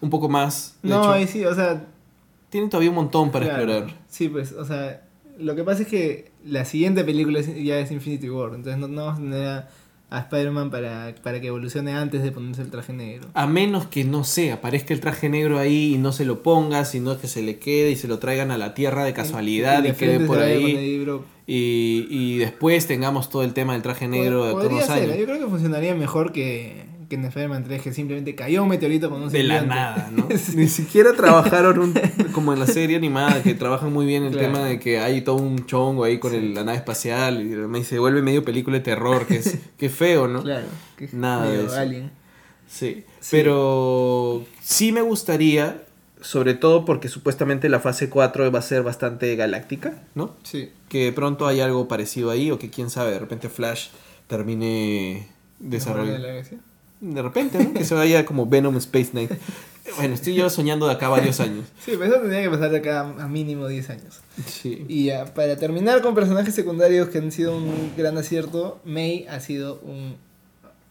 Un 0.00 0.10
poco 0.10 0.28
más. 0.28 0.76
De 0.82 0.88
No, 0.90 1.00
hecho, 1.00 1.10
ahí 1.12 1.26
sí, 1.26 1.44
o 1.44 1.54
sea. 1.54 1.84
tienen 2.48 2.70
todavía 2.70 2.88
un 2.90 2.96
montón 2.96 3.30
para 3.30 3.44
claro. 3.46 3.62
explorar. 3.64 3.94
Sí, 4.08 4.28
pues, 4.28 4.52
o 4.52 4.64
sea, 4.64 5.02
lo 5.38 5.54
que 5.56 5.64
pasa 5.64 5.82
es 5.82 5.88
que 5.88 6.30
la 6.44 6.64
siguiente 6.64 7.04
película 7.04 7.40
ya 7.40 7.78
es 7.78 7.90
Infinity 7.90 8.28
War, 8.30 8.52
entonces 8.54 8.78
no, 8.78 8.88
no 8.88 9.06
vamos 9.06 9.18
a 9.18 9.22
tener 9.22 9.46
a, 9.46 9.68
a 10.10 10.20
Spider-Man 10.20 10.70
para, 10.70 11.14
para 11.22 11.40
que 11.40 11.48
evolucione 11.48 11.92
antes 11.92 12.22
de 12.22 12.32
ponerse 12.32 12.62
el 12.62 12.70
traje 12.70 12.92
negro. 12.92 13.28
A 13.34 13.46
menos 13.46 13.86
que, 13.86 14.04
no 14.04 14.24
sé, 14.24 14.52
aparezca 14.52 14.94
el 14.94 15.00
traje 15.00 15.28
negro 15.28 15.58
ahí 15.58 15.94
y 15.94 15.98
no 15.98 16.12
se 16.12 16.24
lo 16.24 16.42
ponga, 16.42 16.84
sino 16.84 17.20
que 17.20 17.26
se 17.28 17.42
le 17.42 17.58
quede 17.58 17.90
y 17.90 17.96
se 17.96 18.08
lo 18.08 18.18
traigan 18.18 18.50
a 18.50 18.58
la 18.58 18.72
tierra 18.74 19.04
de 19.04 19.12
casualidad 19.12 19.84
y, 19.84 19.88
de 19.88 19.94
quede 19.94 20.20
por 20.20 20.38
ahí. 20.40 21.04
Y, 21.46 22.06
y 22.10 22.38
después 22.38 22.86
tengamos 22.86 23.30
todo 23.30 23.42
el 23.42 23.54
tema 23.54 23.72
del 23.72 23.82
traje 23.82 24.06
negro 24.08 24.44
de 24.44 24.52
Pod- 24.54 24.70
los 24.70 24.84
ser, 24.84 25.04
años. 25.04 25.16
yo 25.18 25.24
creo 25.24 25.38
que 25.38 25.46
funcionaría 25.46 25.94
mejor 25.94 26.32
que, 26.32 26.84
que 27.08 27.16
en 27.16 27.24
Spider-Man 27.24 27.64
3, 27.64 27.80
que 27.82 27.92
simplemente 27.92 28.34
cayó 28.34 28.62
un 28.62 28.68
meteorito 28.68 29.08
con 29.08 29.22
un 29.22 29.30
De 29.30 29.42
la 29.42 29.62
nada, 29.62 30.10
¿no? 30.14 30.28
Sí. 30.36 30.56
Ni 30.56 30.68
siquiera 30.68 31.14
trabajaron 31.14 31.78
un- 31.78 31.94
como 32.32 32.52
en 32.52 32.60
la 32.60 32.66
serie 32.66 32.96
animada, 32.96 33.42
que 33.42 33.54
trabajan 33.54 33.92
muy 33.92 34.04
bien 34.06 34.24
el 34.24 34.32
Claro. 34.32 34.46
tema 34.52 34.64
de 34.66 34.78
que 34.78 34.98
hay 35.00 35.22
todo 35.22 35.36
un 35.36 35.64
chongo 35.66 36.04
ahí 36.04 36.18
con 36.18 36.34
el- 36.34 36.52
la 36.54 36.64
nave 36.64 36.76
espacial 36.78 37.40
y 37.42 37.84
se 37.84 37.98
vuelve 37.98 38.20
medio 38.22 38.44
película 38.44 38.76
de 38.78 38.84
terror, 38.84 39.26
que 39.26 39.36
es 39.36 39.56
que 39.78 39.88
feo, 39.88 40.28
¿no? 40.28 40.42
Claro, 40.42 40.66
que 40.96 41.08
Nada 41.12 41.46
de 41.50 41.64
eso. 41.64 41.76
alien. 41.76 42.10
Sí. 42.68 43.04
Sí. 43.20 43.30
Pero 43.30 44.44
sí 44.60 44.92
me 44.92 45.00
gustaría, 45.00 45.82
sobre 46.20 46.52
todo 46.52 46.84
porque 46.84 47.08
supuestamente 47.08 47.70
la 47.70 47.80
fase 47.80 48.10
4 48.10 48.52
va 48.52 48.58
a 48.58 48.62
ser 48.62 48.82
bastante 48.82 49.34
galáctica, 49.36 50.02
¿no? 50.14 50.36
Sí. 50.42 50.70
Que 50.90 51.10
pronto 51.12 51.46
hay 51.46 51.60
algo 51.60 51.88
parecido 51.88 52.30
ahí 52.30 52.50
o 52.50 52.58
que 52.58 52.68
quién 52.68 52.90
sabe, 52.90 53.12
de 53.12 53.18
repente 53.18 53.48
Flash 53.48 53.88
termine 54.26 55.26
¿De 55.58 55.68
desarrollando. 55.78 56.18
la 56.18 56.28
galaxia? 56.28 56.58
De 57.00 57.22
repente, 57.22 57.62
¿no? 57.62 57.72
Que 57.72 57.84
se 57.84 57.94
vaya 57.94 58.24
como 58.24 58.46
Venom 58.46 58.76
Space 58.76 59.10
Knight. 59.12 59.30
Bueno, 59.96 60.14
estoy 60.14 60.34
yo 60.34 60.50
soñando 60.50 60.86
de 60.86 60.94
acá 60.94 61.08
varios 61.08 61.40
años. 61.40 61.66
Sí, 61.84 61.92
pero 61.92 62.04
eso 62.04 62.20
tendría 62.20 62.42
que 62.42 62.50
pasar 62.50 62.70
de 62.70 62.78
acá 62.78 63.00
a 63.00 63.28
mínimo 63.28 63.68
10 63.68 63.90
años. 63.90 64.20
Sí. 64.46 64.84
Y 64.88 65.06
ya, 65.06 65.26
para 65.32 65.56
terminar 65.56 66.02
con 66.02 66.14
personajes 66.14 66.54
secundarios 66.54 67.08
que 67.08 67.18
han 67.18 67.32
sido 67.32 67.56
un 67.56 67.92
gran 67.96 68.18
acierto, 68.18 68.80
May 68.84 69.26
ha 69.28 69.40
sido 69.40 69.80
un, 69.80 70.16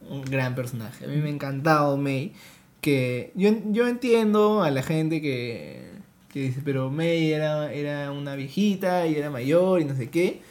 un 0.10 0.24
gran 0.24 0.56
personaje. 0.56 1.06
A 1.06 1.08
mí 1.08 1.18
me 1.18 1.28
ha 1.28 1.32
encantado 1.32 1.98
May. 1.98 2.34
Que 2.82 3.32
yo, 3.36 3.52
yo 3.72 3.88
entiendo 3.88 4.64
a 4.64 4.72
la 4.72 4.84
gente 4.84 5.22
que, 5.22 5.90
que 6.32 6.40
dice, 6.42 6.62
pero 6.64 6.90
May 6.90 7.32
era, 7.32 7.72
era 7.74 8.12
una 8.12 8.36
viejita 8.36 9.08
y 9.08 9.16
era 9.16 9.30
mayor 9.30 9.82
y 9.82 9.86
no 9.86 9.96
sé 9.96 10.10
qué. 10.10 10.42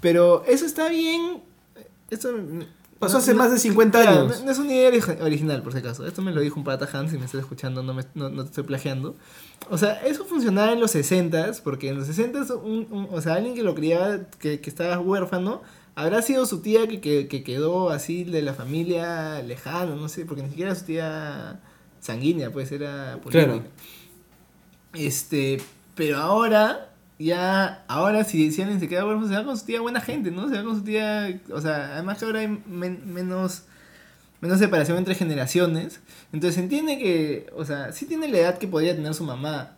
Pero 0.00 0.44
eso 0.46 0.66
está 0.66 0.88
bien. 0.88 1.42
Esto 2.10 2.34
Pasó 2.98 3.18
hace 3.18 3.34
más 3.34 3.50
de 3.50 3.58
50 3.58 3.98
años. 4.00 4.38
No, 4.40 4.44
no 4.46 4.50
es 4.50 4.58
una 4.58 4.72
idea 4.72 4.90
ori- 4.90 5.20
original, 5.20 5.62
por 5.62 5.72
si 5.72 5.78
acaso. 5.80 6.06
Esto 6.06 6.22
me 6.22 6.32
lo 6.32 6.40
dijo 6.40 6.56
un 6.58 6.64
pata 6.64 6.88
Hans, 6.92 7.10
si 7.10 7.18
me 7.18 7.26
estás 7.26 7.40
escuchando, 7.42 7.82
no, 7.82 7.92
me, 7.92 8.04
no, 8.14 8.30
no 8.30 8.42
te 8.44 8.48
estoy 8.48 8.64
plagiando. 8.64 9.14
O 9.70 9.76
sea, 9.76 10.00
eso 10.06 10.24
funcionaba 10.24 10.72
en 10.72 10.80
los 10.80 10.92
60 10.92 11.52
porque 11.62 11.90
en 11.90 11.98
los 11.98 12.06
60 12.06 12.54
un, 12.54 12.86
un- 12.90 13.08
o 13.10 13.20
sea, 13.20 13.34
alguien 13.34 13.54
que 13.54 13.62
lo 13.62 13.74
criaba, 13.74 14.20
que, 14.38 14.60
que 14.60 14.70
estaba 14.70 14.98
huérfano, 14.98 15.60
habrá 15.94 16.22
sido 16.22 16.46
su 16.46 16.60
tía 16.62 16.86
que, 16.88 17.00
que, 17.00 17.28
que 17.28 17.42
quedó 17.42 17.90
así 17.90 18.24
de 18.24 18.40
la 18.42 18.54
familia 18.54 19.42
lejana, 19.42 19.94
no 19.94 20.08
sé, 20.08 20.24
porque 20.24 20.42
ni 20.42 20.48
siquiera 20.48 20.70
era 20.70 20.80
su 20.80 20.86
tía 20.86 21.60
sanguínea, 22.00 22.50
pues 22.50 22.72
era 22.72 23.18
Claro. 23.28 23.48
política. 23.52 23.70
Este, 24.94 25.58
pero 25.94 26.18
ahora, 26.18 26.94
ya, 27.18 27.84
ahora 27.88 28.24
si, 28.24 28.52
si 28.52 28.60
alguien 28.62 28.78
se 28.80 28.88
queda 28.88 29.06
huérfano, 29.06 29.28
se 29.28 29.34
va 29.34 29.44
con 29.44 29.56
su 29.58 29.64
tía 29.64 29.80
buena 29.80 30.00
gente, 30.00 30.30
¿no? 30.30 30.48
Se 30.48 30.56
va 30.56 30.64
con 30.64 30.76
su 30.76 30.82
tía, 30.84 31.40
o 31.50 31.60
sea, 31.60 31.94
además 31.94 32.18
que 32.18 32.24
ahora 32.26 32.40
hay 32.40 32.62
men- 32.66 33.02
menos, 33.12 33.62
menos 34.40 34.58
separación 34.58 34.98
entre 34.98 35.14
generaciones. 35.14 36.00
Entonces 36.32 36.56
se 36.56 36.60
entiende 36.60 36.98
que, 36.98 37.46
o 37.56 37.64
sea, 37.64 37.92
sí 37.92 38.04
tiene 38.06 38.28
la 38.28 38.38
edad 38.38 38.58
que 38.58 38.68
podría 38.68 38.94
tener 38.94 39.14
su 39.14 39.24
mamá. 39.24 39.72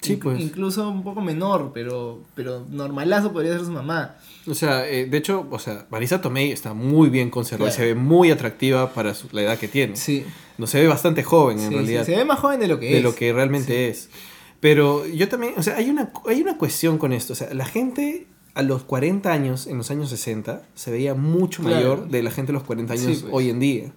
Sí, 0.00 0.14
Inc- 0.16 0.22
pues. 0.22 0.40
Incluso 0.40 0.88
un 0.88 1.02
poco 1.02 1.20
menor, 1.20 1.72
pero, 1.74 2.22
pero 2.34 2.64
normalazo 2.70 3.32
podría 3.32 3.52
ser 3.54 3.64
su 3.66 3.72
mamá. 3.72 4.14
O 4.46 4.54
sea, 4.54 4.88
eh, 4.88 5.06
de 5.06 5.18
hecho, 5.18 5.46
o 5.50 5.58
sea, 5.58 5.86
Marisa 5.90 6.20
Tomei 6.20 6.52
está 6.52 6.72
muy 6.72 7.10
bien 7.10 7.30
conservada 7.30 7.70
y 7.70 7.74
Claro. 7.74 7.88
se 7.88 7.94
ve 7.94 8.00
muy 8.00 8.30
atractiva 8.30 8.92
para 8.94 9.12
su- 9.12 9.28
la 9.32 9.42
edad 9.42 9.58
que 9.58 9.66
tiene. 9.68 9.96
Sí. 9.96 10.24
No 10.56 10.66
se 10.68 10.80
ve 10.80 10.86
bastante 10.86 11.22
joven 11.24 11.58
en 11.58 11.68
Sí, 11.68 11.74
realidad. 11.74 12.04
sí, 12.06 12.12
se 12.12 12.16
ve 12.18 12.24
más 12.24 12.38
joven 12.38 12.60
de 12.60 12.68
lo 12.68 12.78
que 12.80 12.86
de 12.86 12.96
es. 12.98 13.02
lo 13.02 13.14
que 13.14 13.32
realmente 13.32 13.88
es. 13.88 14.08
Pero 14.60 15.06
yo 15.06 15.28
también, 15.28 15.54
o 15.56 15.62
sea, 15.62 15.76
hay 15.76 15.88
una, 15.90 16.12
hay 16.26 16.40
una 16.42 16.56
cuestión 16.58 16.98
con 16.98 17.12
esto. 17.12 17.32
O 17.32 17.36
sea, 17.36 17.52
la 17.54 17.64
gente 17.66 18.26
a 18.54 18.62
los 18.62 18.82
40 18.82 19.32
años, 19.32 19.66
en 19.68 19.78
los 19.78 19.90
años 19.90 20.10
60, 20.10 20.62
se 20.74 20.90
veía 20.90 21.14
mucho 21.14 21.62
Claro. 21.62 21.76
mayor 21.76 22.08
de 22.08 22.22
la 22.22 22.30
gente 22.32 22.50
a 22.52 22.54
los 22.54 22.64
40 22.64 22.92
años 22.94 23.04
Sí, 23.06 23.18
pues. 23.22 23.32
hoy 23.32 23.50
en 23.50 23.60
día. 23.60 23.92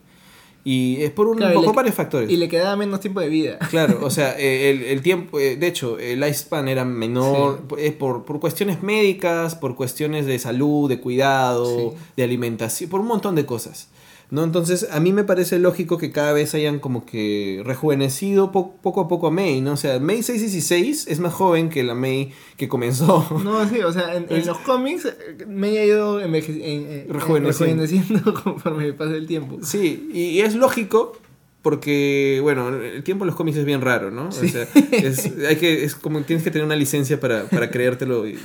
Y 0.63 1.01
es 1.01 1.09
por 1.09 1.25
un 1.25 1.37
Claro, 1.37 1.55
poco 1.59 1.73
varios 1.73 1.95
factores. 1.95 2.29
Y 2.29 2.37
le 2.37 2.47
quedaba 2.47 2.75
menos 2.75 2.99
tiempo 2.99 3.19
de 3.19 3.29
vida. 3.29 3.57
Claro, 3.71 3.97
o 4.03 4.11
sea, 4.11 4.35
eh, 4.39 4.69
el, 4.69 4.83
el 4.83 5.01
tiempo, 5.01 5.39
eh, 5.39 5.55
de 5.55 5.65
hecho, 5.65 5.97
el 5.97 6.19
lifespan 6.19 6.67
era 6.67 6.85
menor 6.85 7.63
eh, 7.79 7.91
por, 7.91 8.25
por 8.25 8.39
cuestiones 8.39 8.83
médicas, 8.83 9.55
por 9.55 9.75
cuestiones 9.75 10.27
de 10.27 10.37
salud, 10.37 10.87
de 10.87 10.99
cuidado, 10.99 11.65
Sí. 11.91 11.97
de 12.17 12.23
alimentación, 12.23 12.91
por 12.91 12.99
un 13.01 13.07
montón 13.07 13.33
de 13.33 13.47
cosas. 13.47 13.87
¿No? 14.31 14.43
Entonces, 14.43 14.87
a 14.91 14.99
mí 14.99 15.13
me 15.13 15.23
parece 15.23 15.59
lógico 15.59 15.97
que 15.97 16.11
cada 16.11 16.33
vez 16.33 16.55
hayan 16.55 16.79
como 16.79 17.05
que 17.05 17.61
rejuvenecido 17.63 18.51
po- 18.51 18.75
poco 18.81 19.01
a 19.01 19.07
poco 19.07 19.27
a 19.27 19.31
May, 19.31 19.61
¿no? 19.61 19.73
O 19.73 19.77
sea, 19.77 19.99
May 19.99 20.23
616 20.23 21.05
es 21.07 21.19
más 21.19 21.33
joven 21.33 21.69
que 21.69 21.83
la 21.83 21.93
May 21.95 22.31
que 22.57 22.67
comenzó. 22.67 23.25
No, 23.43 23.67
sí, 23.69 23.79
o 23.81 23.91
sea, 23.93 24.15
en, 24.15 24.27
los 24.47 24.57
cómics 24.59 25.05
eh, 25.05 25.45
me 25.47 25.77
ha 25.77 25.85
ido 25.85 26.19
en- 26.21 26.33
en- 26.33 27.05
Rejuveneciendo. 27.09 27.83
rejuveneciendo 27.83 28.33
conforme 28.43 28.93
pasa 28.93 29.15
el 29.15 29.27
tiempo. 29.27 29.59
Sí, 29.63 30.09
y, 30.13 30.21
y 30.21 30.41
es 30.41 30.55
lógico 30.55 31.17
porque, 31.61 32.39
bueno, 32.41 32.69
el 32.69 33.03
tiempo 33.03 33.23
en 33.23 33.27
los 33.27 33.35
cómics 33.35 33.57
es 33.57 33.65
bien 33.65 33.81
raro, 33.81 34.09
¿no? 34.09 34.29
O 34.29 34.31
sea, 34.31 34.67
es, 34.91 35.31
hay 35.47 35.57
que, 35.57 35.83
es 35.83 35.93
como 35.93 36.19
tienes 36.21 36.43
que 36.43 36.49
tener 36.49 36.65
una 36.65 36.75
licencia 36.75 37.19
para, 37.19 37.43
para 37.43 37.69
creértelo 37.69 38.27
y, 38.27 38.35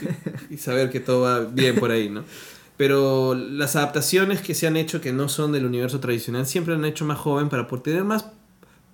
y 0.51 0.59
saber 0.59 0.91
que 0.91 1.01
todo 1.01 1.23
va 1.23 1.41
bien 1.41 1.77
por 1.77 1.91
ahí, 1.93 2.11
¿no? 2.11 2.25
Pero 2.77 3.35
las 3.35 3.75
adaptaciones 3.77 4.41
que 4.43 4.55
se 4.55 4.67
han 4.67 4.77
hecho 4.77 5.01
que 5.01 5.13
no 5.13 5.29
son 5.29 5.53
del 5.53 5.65
universo 5.65 5.99
tradicional 6.01 6.47
siempre 6.47 6.75
han 6.75 6.85
hecho 6.85 7.05
más 7.07 7.19
joven 7.19 7.49
para 7.49 7.67
poder 7.69 7.83
tener 7.85 8.05
más 8.05 8.27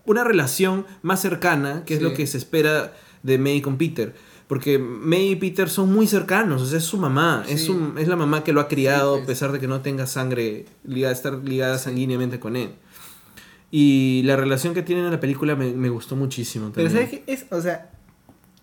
una 0.04 0.22
relación 0.24 0.86
más 1.02 1.20
cercana, 1.20 1.84
que 1.84 1.94
es 1.94 2.02
lo 2.02 2.14
que 2.14 2.26
se 2.26 2.38
espera 2.38 2.92
de 3.22 3.38
May 3.38 3.60
con 3.60 3.78
Peter. 3.78 4.14
Porque 4.46 4.78
May 4.78 5.30
y 5.30 5.36
Peter 5.36 5.68
son 5.68 5.92
muy 5.92 6.06
cercanos, 6.06 6.60
o 6.62 6.66
sea, 6.66 6.78
es 6.78 6.84
su 6.84 6.98
mamá, 6.98 7.44
es, 7.48 7.64
su- 7.64 7.94
es 7.96 8.06
la 8.06 8.16
mamá 8.16 8.44
que 8.44 8.52
lo 8.52 8.60
ha 8.60 8.68
criado 8.68 9.16
Sí, 9.16 9.22
a 9.22 9.26
pesar 9.26 9.50
de 9.52 9.58
que 9.60 9.66
no 9.66 9.80
tenga 9.80 10.06
sangre, 10.06 10.66
ligada, 10.84 11.12
estar 11.12 11.34
ligada 11.38 11.78
sanguíneamente 11.78 12.38
con 12.38 12.56
él. 12.56 12.70
Y 13.70 14.22
la 14.24 14.36
relación 14.36 14.74
que 14.74 14.82
tienen 14.82 15.06
en 15.06 15.10
la 15.12 15.20
película 15.20 15.56
me, 15.56 15.72
me 15.72 15.88
gustó 15.88 16.16
muchísimo. 16.16 16.70
Pero. 16.74 16.90
¿sabes 16.90 17.08
qué? 17.10 17.22
Es, 17.26 17.46
o 17.50 17.60
sea, 17.62 17.90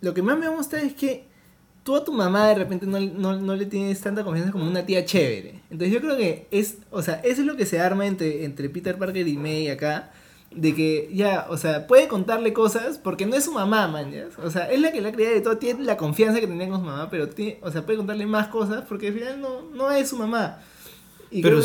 lo 0.01 0.13
que 0.13 0.21
más 0.21 0.37
me 0.37 0.47
gusta 0.49 0.79
es 0.81 0.93
que 0.93 1.25
tú 1.83 1.95
a 1.95 2.03
tu 2.03 2.11
mamá 2.11 2.47
de 2.47 2.55
repente 2.55 2.85
no, 2.85 2.99
no, 2.99 3.39
no 3.39 3.55
le 3.55 3.65
tienes 3.65 3.99
tanta 4.01 4.23
confianza 4.23 4.51
como 4.51 4.67
una 4.67 4.85
tía 4.85 5.05
chévere. 5.05 5.61
Entonces 5.69 5.93
yo 5.93 6.01
creo 6.01 6.17
que 6.17 6.47
es, 6.51 6.77
o 6.91 7.01
sea, 7.01 7.15
eso 7.23 7.41
es 7.41 7.47
lo 7.47 7.55
que 7.55 7.65
se 7.65 7.79
arma 7.79 8.05
entre, 8.05 8.45
entre 8.45 8.69
Peter 8.69 8.97
Parker 8.97 9.27
y 9.27 9.37
May 9.37 9.69
acá. 9.69 10.11
De 10.51 10.73
que 10.73 11.11
ya, 11.13 11.45
o 11.49 11.57
sea, 11.57 11.85
puede 11.85 12.07
contarle 12.07 12.53
cosas 12.53 12.97
porque 12.97 13.27
no 13.27 13.35
es 13.35 13.43
su 13.43 13.51
mamá, 13.51 13.87
man, 13.87 14.11
¿ya? 14.11 14.29
O 14.43 14.49
sea, 14.49 14.71
es 14.71 14.81
la 14.81 14.91
que 14.91 14.99
la 14.99 15.11
criado 15.11 15.37
y 15.37 15.43
todo, 15.43 15.57
tiene 15.59 15.83
la 15.83 15.95
confianza 15.95 16.39
que 16.39 16.47
tenía 16.47 16.67
con 16.67 16.79
su 16.79 16.85
mamá, 16.87 17.07
pero 17.11 17.29
tiene, 17.29 17.59
o 17.61 17.69
sea, 17.69 17.85
puede 17.85 17.97
contarle 17.97 18.25
más 18.25 18.47
cosas 18.47 18.83
porque 18.89 19.09
al 19.09 19.13
final 19.13 19.41
no, 19.41 19.61
no 19.61 19.91
es 19.91 20.09
su 20.09 20.17
mamá. 20.17 20.57
Y 21.29 21.43
Pero, 21.43 21.61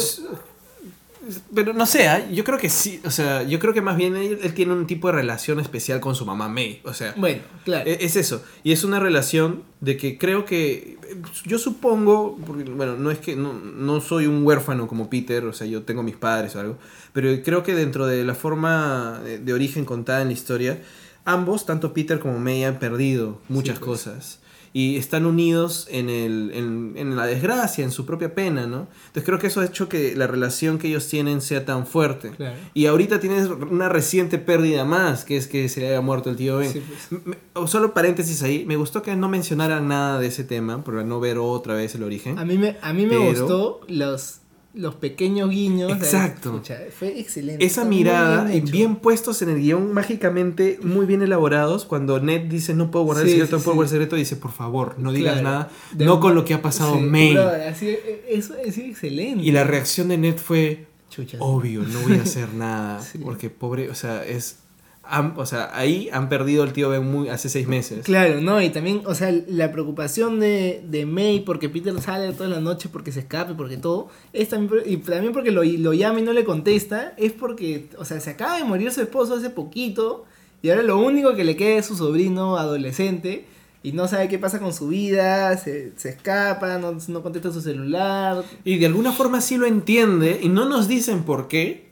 pero 1.54 1.72
no 1.72 1.86
sé, 1.86 2.08
¿ah? 2.08 2.28
yo 2.30 2.44
creo 2.44 2.58
que 2.58 2.68
sí, 2.68 3.00
o 3.04 3.10
sea, 3.10 3.42
yo 3.42 3.58
creo 3.58 3.72
que 3.74 3.80
más 3.80 3.96
bien 3.96 4.16
él, 4.16 4.38
él 4.42 4.54
tiene 4.54 4.72
un 4.72 4.86
tipo 4.86 5.08
de 5.08 5.14
relación 5.14 5.60
especial 5.60 6.00
con 6.00 6.14
su 6.14 6.24
mamá 6.26 6.48
May, 6.48 6.80
o 6.84 6.92
sea, 6.94 7.14
bueno, 7.16 7.42
claro. 7.64 7.88
E- 7.88 7.98
Es 8.04 8.16
eso. 8.16 8.42
Y 8.62 8.72
es 8.72 8.84
una 8.84 9.00
relación 9.00 9.62
de 9.80 9.96
que 9.96 10.18
creo 10.18 10.44
que. 10.44 10.98
Yo 11.44 11.58
supongo. 11.58 12.38
Porque, 12.46 12.64
bueno, 12.64 12.96
no 12.96 13.10
es 13.10 13.18
que. 13.18 13.36
No, 13.36 13.52
no 13.52 14.00
soy 14.00 14.26
un 14.26 14.44
huérfano 14.44 14.86
como 14.88 15.10
Peter. 15.10 15.44
O 15.44 15.52
sea, 15.52 15.66
yo 15.66 15.82
tengo 15.82 16.02
mis 16.02 16.16
padres 16.16 16.56
o 16.56 16.60
algo. 16.60 16.78
Pero 17.12 17.28
creo 17.42 17.62
que 17.62 17.74
dentro 17.74 18.06
de 18.06 18.24
la 18.24 18.34
forma 18.34 19.20
de, 19.24 19.38
de 19.38 19.52
origen 19.52 19.84
contada 19.84 20.22
en 20.22 20.28
la 20.28 20.32
historia. 20.34 20.80
Ambos, 21.26 21.64
tanto 21.64 21.94
Peter 21.94 22.18
como 22.18 22.38
May, 22.38 22.64
han 22.64 22.78
perdido 22.78 23.40
muchas 23.48 23.76
Sí, 23.78 23.84
pues. 23.84 24.02
cosas. 24.02 24.40
Y 24.76 24.96
están 24.96 25.24
unidos 25.24 25.86
en, 25.88 26.10
el, 26.10 26.50
en, 26.52 26.94
en 26.96 27.14
la 27.14 27.26
desgracia, 27.26 27.84
en 27.84 27.92
su 27.92 28.04
propia 28.04 28.34
pena, 28.34 28.66
¿no? 28.66 28.88
Entonces 29.06 29.24
creo 29.24 29.38
que 29.38 29.46
eso 29.46 29.60
ha 29.60 29.64
hecho 29.66 29.88
que 29.88 30.16
la 30.16 30.26
relación 30.26 30.78
que 30.78 30.88
ellos 30.88 31.06
tienen 31.06 31.40
sea 31.40 31.64
tan 31.64 31.86
fuerte. 31.86 32.30
Claro. 32.32 32.56
Y 32.74 32.86
ahorita 32.86 33.20
tienes 33.20 33.48
una 33.48 33.88
reciente 33.88 34.36
pérdida 34.38 34.84
más, 34.84 35.24
que 35.24 35.36
es 35.36 35.46
que 35.46 35.68
se 35.68 35.80
le 35.80 35.88
haya 35.90 36.00
muerto 36.00 36.28
el 36.28 36.34
tío 36.36 36.56
Ben. 36.56 36.72
Sí, 36.72 36.82
pues. 36.86 37.22
Me- 37.24 37.38
o 37.52 37.68
solo 37.68 37.94
paréntesis 37.94 38.42
ahí, 38.42 38.64
me 38.66 38.74
gustó 38.74 39.00
que 39.00 39.14
no 39.14 39.28
mencionaran 39.28 39.86
nada 39.86 40.18
de 40.18 40.26
ese 40.26 40.42
tema, 40.42 40.82
para 40.82 41.04
no 41.04 41.20
ver 41.20 41.38
otra 41.38 41.74
vez 41.74 41.94
el 41.94 42.02
origen. 42.02 42.36
A 42.40 42.44
mí 42.44 42.58
me, 42.58 42.76
a 42.82 42.92
mí 42.92 43.04
me 43.06 43.10
Pero- 43.10 43.24
gustó 43.26 43.80
los, 43.86 44.40
los 44.74 44.96
pequeños 44.96 45.50
guiños. 45.50 45.92
Exacto. 45.92 46.50
Escucha, 46.50 46.78
fue 46.98 47.20
excelente. 47.20 47.64
Esa 47.64 47.84
mirada, 47.84 48.44
bien 48.44 48.64
bien, 48.64 48.96
puestos 48.96 49.40
en 49.42 49.50
el 49.50 49.60
guion, 49.60 49.92
mágicamente 49.92 50.78
muy 50.82 51.06
bien 51.06 51.22
elaborados, 51.22 51.84
cuando 51.84 52.18
Ned 52.20 52.42
dice 52.48 52.74
no 52.74 52.90
puedo 52.90 53.04
guardar 53.04 53.24
Sí, 53.26 53.30
el 53.32 53.36
secreto, 53.36 53.56
sí, 53.56 53.60
no 53.60 53.64
puedo 53.64 53.76
guardar 53.76 53.94
el 53.94 54.00
secreto, 54.00 54.16
dice 54.16 54.36
por 54.36 54.50
favor, 54.52 54.96
no 54.98 55.12
digas 55.12 55.34
Claro. 55.40 55.48
nada, 55.48 55.70
no 55.98 56.18
con 56.20 56.34
lo 56.34 56.44
que 56.44 56.54
ha 56.54 56.62
pasado 56.62 56.96
Sí, 56.96 57.02
May. 57.02 57.36
así, 57.36 57.88
eh, 57.88 58.24
eso 58.30 58.54
es 58.56 58.76
excelente. 58.78 59.44
Y 59.44 59.52
la 59.52 59.62
reacción 59.64 60.08
de 60.08 60.18
Ned 60.18 60.36
fue, 60.38 60.86
Chucha. 61.08 61.36
obvio, 61.40 61.82
no 61.82 62.00
voy 62.00 62.18
a 62.18 62.22
hacer 62.22 62.52
nada, 62.54 63.00
porque 63.22 63.50
pobre, 63.50 63.90
o 63.90 63.94
sea, 63.94 64.24
es... 64.24 64.58
han- 65.06 65.34
o 65.36 65.46
sea, 65.46 65.70
ahí 65.76 66.08
han 66.12 66.28
perdido 66.28 66.64
el 66.64 66.72
tío 66.72 66.88
Ben 66.88 67.04
muy, 67.10 67.28
hace 67.28 67.48
seis 67.48 67.66
meses. 67.68 68.04
Claro, 68.04 68.40
no, 68.40 68.60
y 68.62 68.70
también, 68.70 69.02
o 69.06 69.14
sea, 69.14 69.32
la 69.48 69.70
preocupación 69.72 70.40
de, 70.40 70.82
de 70.88 71.06
May 71.06 71.40
porque 71.40 71.68
Peter 71.68 71.98
sale 72.00 72.32
toda 72.32 72.48
la 72.48 72.60
noche 72.60 72.88
porque 72.90 73.12
se 73.12 73.20
escape, 73.20 73.54
porque 73.54 73.76
todo, 73.76 74.08
es 74.32 74.48
también, 74.48 74.82
y 74.86 74.96
también 74.98 75.32
porque 75.32 75.50
lo, 75.50 75.62
lo 75.64 75.92
llama 75.92 76.20
y 76.20 76.22
no 76.22 76.32
le 76.32 76.44
contesta, 76.44 77.14
es 77.16 77.32
porque, 77.32 77.88
o 77.98 78.04
sea, 78.04 78.20
se 78.20 78.30
acaba 78.30 78.56
de 78.58 78.64
morir 78.64 78.90
su 78.92 79.00
esposo 79.02 79.34
hace 79.34 79.50
poquito, 79.50 80.24
y 80.62 80.70
ahora 80.70 80.82
lo 80.82 80.98
único 80.98 81.34
que 81.34 81.44
le 81.44 81.56
queda 81.56 81.78
es 81.78 81.86
su 81.86 81.96
sobrino 81.96 82.56
adolescente, 82.56 83.44
y 83.82 83.92
no 83.92 84.08
sabe 84.08 84.28
qué 84.28 84.38
pasa 84.38 84.60
con 84.60 84.72
su 84.72 84.88
vida, 84.88 85.58
se, 85.58 85.92
se 85.96 86.08
escapa, 86.08 86.78
no, 86.78 86.96
no 87.06 87.22
contesta 87.22 87.52
su 87.52 87.60
celular. 87.60 88.42
Y 88.64 88.78
de 88.78 88.86
alguna 88.86 89.12
forma 89.12 89.42
sí 89.42 89.58
lo 89.58 89.66
entiende 89.66 90.40
y 90.42 90.48
no 90.48 90.64
nos 90.66 90.88
dicen 90.88 91.24
por 91.24 91.48
qué, 91.48 91.90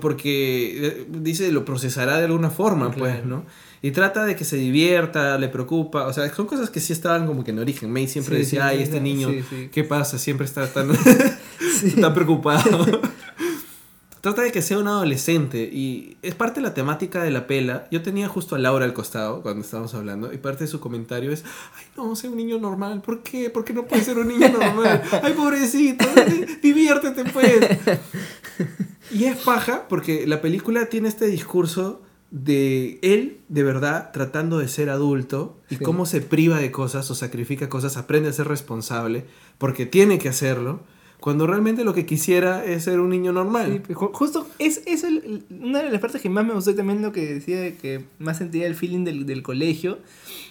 porque 0.00 0.86
eh, 0.86 1.06
dice 1.08 1.50
lo 1.52 1.64
procesará 1.64 2.18
de 2.18 2.24
alguna 2.26 2.50
forma, 2.50 2.90
pues, 2.90 3.14
Claro. 3.16 3.26
¿no? 3.26 3.44
Y 3.80 3.92
trata 3.92 4.24
de 4.24 4.34
que 4.34 4.44
se 4.44 4.56
divierta, 4.56 5.38
le 5.38 5.48
preocupa, 5.48 6.06
o 6.08 6.12
sea, 6.12 6.28
son 6.34 6.46
cosas 6.46 6.68
que 6.68 6.80
sí 6.80 6.92
estaban 6.92 7.26
como 7.28 7.44
que 7.44 7.52
en 7.52 7.60
origen. 7.60 7.92
May 7.92 8.08
siempre 8.08 8.34
Sí, 8.36 8.42
decía, 8.42 8.62
sí, 8.70 8.76
ay, 8.76 8.82
este 8.82 9.00
niño, 9.00 9.28
sí. 9.48 9.68
¿qué 9.72 9.84
pasa? 9.84 10.18
Siempre 10.18 10.46
está 10.46 10.66
tan, 10.72 10.88
tan 12.00 12.12
preocupado. 12.14 12.86
Trata 14.20 14.42
de 14.42 14.50
que 14.50 14.62
sea 14.62 14.78
un 14.78 14.88
adolescente 14.88 15.70
y 15.72 16.16
es 16.22 16.34
parte 16.34 16.58
de 16.58 16.66
la 16.66 16.74
temática 16.74 17.22
de 17.22 17.30
la 17.30 17.46
pela. 17.46 17.86
Yo 17.92 18.02
tenía 18.02 18.26
justo 18.26 18.56
a 18.56 18.58
Laura 18.58 18.84
al 18.84 18.92
costado 18.92 19.42
cuando 19.42 19.60
estábamos 19.60 19.94
hablando 19.94 20.32
y 20.32 20.38
parte 20.38 20.64
de 20.64 20.68
su 20.68 20.80
comentario 20.80 21.30
es, 21.30 21.44
ay 21.76 21.84
no, 21.96 22.16
sé 22.16 22.28
un 22.28 22.36
niño 22.36 22.58
normal, 22.58 23.00
¿por 23.00 23.22
qué? 23.22 23.48
¿Por 23.48 23.64
qué 23.64 23.72
no 23.72 23.84
puede 23.86 24.02
ser 24.02 24.18
un 24.18 24.26
niño 24.26 24.48
normal? 24.48 25.02
Ay 25.22 25.34
pobrecito, 25.34 26.04
di- 26.26 26.46
diviértete 26.60 27.24
pues. 27.26 27.60
Y 29.12 29.24
es 29.24 29.36
paja 29.36 29.86
porque 29.88 30.26
la 30.26 30.40
película 30.40 30.86
tiene 30.86 31.08
este 31.08 31.26
discurso 31.26 32.02
de 32.30 32.98
él 33.00 33.38
de 33.48 33.62
verdad 33.62 34.10
tratando 34.12 34.58
de 34.58 34.68
ser 34.68 34.90
adulto 34.90 35.58
y 35.70 35.76
Sí. 35.76 35.84
cómo 35.84 36.04
se 36.04 36.20
priva 36.20 36.58
de 36.58 36.70
cosas 36.70 37.10
o 37.10 37.14
sacrifica 37.14 37.68
cosas, 37.70 37.96
aprende 37.96 38.28
a 38.28 38.32
ser 38.32 38.48
responsable 38.48 39.24
porque 39.56 39.86
tiene 39.86 40.18
que 40.18 40.28
hacerlo, 40.28 40.80
cuando 41.20 41.46
realmente 41.46 41.82
lo 41.84 41.94
que 41.94 42.04
quisiera 42.06 42.64
es 42.64 42.84
ser 42.84 43.00
un 43.00 43.08
niño 43.10 43.32
normal. 43.32 43.82
Sí, 43.86 43.94
justo 43.94 44.46
es, 44.58 44.82
es 44.86 45.02
el- 45.04 45.42
una 45.50 45.82
de 45.82 45.90
las 45.90 46.00
partes 46.00 46.20
que 46.20 46.28
más 46.30 46.44
me 46.44 46.52
gustó 46.52 46.74
también 46.74 47.00
lo 47.02 47.10
que 47.12 47.34
decía 47.34 47.60
de 47.60 47.74
que 47.76 48.04
más 48.18 48.36
sentía 48.38 48.66
el 48.66 48.74
feeling 48.74 49.04
del, 49.04 49.24
del 49.26 49.42
colegio. 49.42 49.98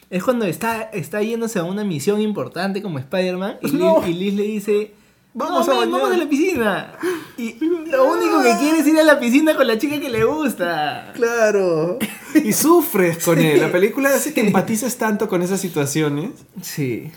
Es 0.09 0.23
cuando 0.23 0.45
está, 0.45 0.81
está 0.81 1.21
yéndose 1.21 1.59
a 1.59 1.63
una 1.63 1.83
misión 1.83 2.19
importante 2.21 2.81
como 2.81 2.97
Spider-Man 2.99 3.57
y, 3.61 3.71
No. 3.73 4.01
Liz, 4.05 4.09
y 4.09 4.19
Liz 4.19 4.33
le 4.33 4.43
dice, 4.43 4.91
Vamos 5.37 5.67
vamos, 5.67 5.69
a 5.69 5.71
a 5.71 5.75
bañar". 5.75 5.91
vamos 6.01 6.11
a 6.11 6.17
la 6.17 6.29
piscina. 6.29 6.93
Y 7.37 7.53
lo 7.91 8.11
único 8.11 8.41
que 8.41 8.57
quiere 8.59 8.79
es 8.79 8.87
ir 8.87 8.97
a 8.99 9.03
la 9.03 9.19
piscina 9.19 9.55
con 9.55 9.67
la 9.67 9.77
chica 9.77 9.99
que 9.99 10.09
le 10.09 10.23
gusta. 10.23 11.11
Claro. 11.13 11.99
Y 12.43 12.51
sufres 12.53 13.23
con 13.23 13.37
él. 13.39 13.59
La 13.61 13.71
película 13.71 14.09
hace 14.09 14.33
que 14.33 14.41
empatices 14.41 14.97
tanto 14.97 15.27
con 15.27 15.41
esas 15.43 15.59
situaciones. 15.61 16.31
Sí. 16.61 17.11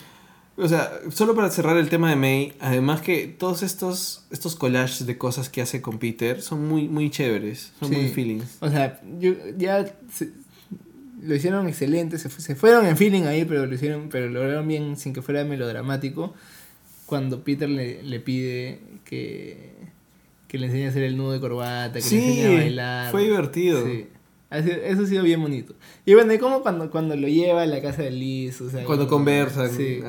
O 0.56 0.68
sea, 0.68 0.90
solo 1.10 1.34
para 1.34 1.50
cerrar 1.50 1.76
el 1.78 1.88
tema 1.88 2.10
de 2.10 2.16
May, 2.16 2.52
además 2.60 3.00
que 3.00 3.26
todos 3.26 3.62
estos, 3.62 4.26
estos 4.30 4.56
collages 4.56 5.06
de 5.06 5.16
cosas 5.18 5.48
que 5.48 5.62
hace 5.62 5.80
con 5.80 5.98
Peter 5.98 6.42
son 6.42 6.68
muy, 6.68 6.86
muy 6.88 7.08
chéveres, 7.10 7.72
son 7.80 7.88
Sí. 7.88 7.96
muy 7.96 8.08
feelings. 8.08 8.58
O 8.60 8.68
sea, 8.70 9.00
yo, 9.18 9.32
ya 9.56 9.86
se- 10.12 10.32
lo 11.22 11.34
hicieron 11.34 11.66
excelente, 11.68 12.18
se, 12.18 12.28
se 12.30 12.54
fueron 12.54 12.84
en 12.86 12.96
feeling 12.96 13.22
ahí, 13.24 13.44
pero 13.46 13.66
lo 13.66 13.74
hicieron, 13.74 14.08
pero 14.10 14.26
lo 14.28 14.40
lograron 14.40 14.66
bien 14.68 14.96
sin 14.98 15.12
que 15.14 15.22
fuera 15.22 15.44
melodramático. 15.44 16.34
Cuando 17.10 17.42
Peter 17.42 17.68
le, 17.68 18.04
le 18.04 18.20
pide 18.20 18.78
que, 19.04 19.72
que 20.46 20.58
le 20.58 20.66
enseñe 20.66 20.86
a 20.86 20.90
hacer 20.90 21.02
el 21.02 21.16
nudo 21.16 21.32
de 21.32 21.40
corbata, 21.40 21.98
que 22.00 22.08
le 22.08 22.16
enseñe 22.18 22.46
a 22.46 22.58
bailar. 22.60 23.10
fue 23.10 23.22
divertido. 23.24 23.84
Sí. 23.84 24.06
Eso 24.50 25.02
ha 25.02 25.06
sido 25.06 25.24
bien 25.24 25.42
bonito. 25.42 25.74
Y 26.06 26.14
bueno, 26.14 26.32
y 26.32 26.38
como 26.38 26.62
cuando, 26.62 26.88
cuando 26.88 27.16
lo 27.16 27.26
lleva 27.26 27.62
a 27.62 27.66
la 27.66 27.82
casa 27.82 28.02
de 28.02 28.12
Liz, 28.12 28.60
o 28.60 28.70
sea, 28.70 28.84
Cuando 28.84 29.08
conversan, 29.08 29.70
Sí. 29.70 30.00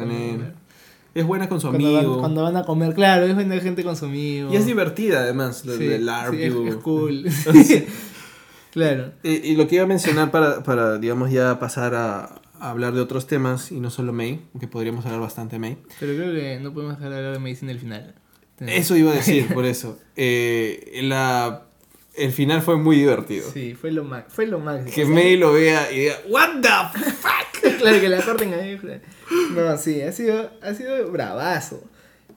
Es 1.16 1.26
buena 1.26 1.50
con 1.50 1.60
su 1.60 1.70
cuando 1.70 1.92
van, 1.92 2.06
amigo. 2.06 2.20
cuando 2.20 2.44
van 2.44 2.56
a 2.58 2.64
comer, 2.64 2.94
claro, 2.94 3.26
es 3.26 3.34
buena 3.34 3.60
gente 3.60 3.84
con 3.84 3.96
su 3.98 4.06
amigo. 4.06 4.54
Y 4.54 4.56
es 4.56 4.66
divertida 4.68 5.22
además, 5.22 5.66
lo 5.66 5.76
Sí, 5.76 5.86
del 5.86 6.08
sí, 6.30 6.44
es, 6.44 6.54
es 6.54 6.76
cool. 6.76 7.26
claro. 8.72 9.12
Y, 9.24 9.30
y 9.32 9.56
lo 9.56 9.68
que 9.68 9.76
iba 9.76 9.84
a 9.84 9.88
mencionar 9.88 10.30
para, 10.32 10.62
para, 10.64 11.00
digamos, 11.00 11.32
ya 11.32 11.60
pasar 11.60 11.96
a, 11.96 12.41
a 12.62 12.70
hablar 12.70 12.94
de 12.94 13.02
otros 13.02 13.26
temas 13.28 13.72
y 13.72 13.80
no 13.80 13.90
solo 13.90 14.14
May, 14.14 14.40
que 14.60 14.68
podríamos 14.68 15.06
hablar 15.06 15.20
bastante 15.22 15.56
de 15.56 15.60
May. 15.60 15.78
Pero 16.00 16.14
creo 16.14 16.34
que 16.34 16.60
no 16.62 16.74
podemos 16.74 16.96
dejar 16.96 17.12
de 17.12 17.18
hablar 17.18 17.34
de 17.34 17.40
medicina 17.40 17.72
al 17.72 17.80
final. 17.80 18.16
Eso 18.60 18.96
iba 18.96 19.12
a 19.12 19.16
decir, 19.16 19.52
por 19.54 19.66
eso. 19.66 19.98
Eh, 20.16 21.00
la, 21.04 21.64
el 22.16 22.32
final 22.32 22.62
fue 22.62 22.78
muy 22.78 22.98
divertido. 22.98 23.50
Sí, 23.52 23.74
fue 23.74 23.92
lo 23.92 24.04
más. 24.04 24.26
Fue 24.28 24.46
lo 24.46 24.60
más. 24.60 24.86
Que 24.86 25.06
May 25.06 25.38
lo 25.38 25.54
vea 25.54 25.92
y 25.92 26.02
diga, 26.02 26.16
¿What 26.30 26.62
the 26.62 27.00
fuck? 27.12 27.78
claro, 27.80 28.00
que 28.00 28.10
la 28.10 28.22
corten 28.22 28.54
ahí. 28.54 28.80
No, 29.56 29.78
sí, 29.78 30.02
ha 30.02 30.12
sido, 30.12 30.52
ha 30.62 30.74
sido 30.74 31.12
bravazo. 31.12 31.84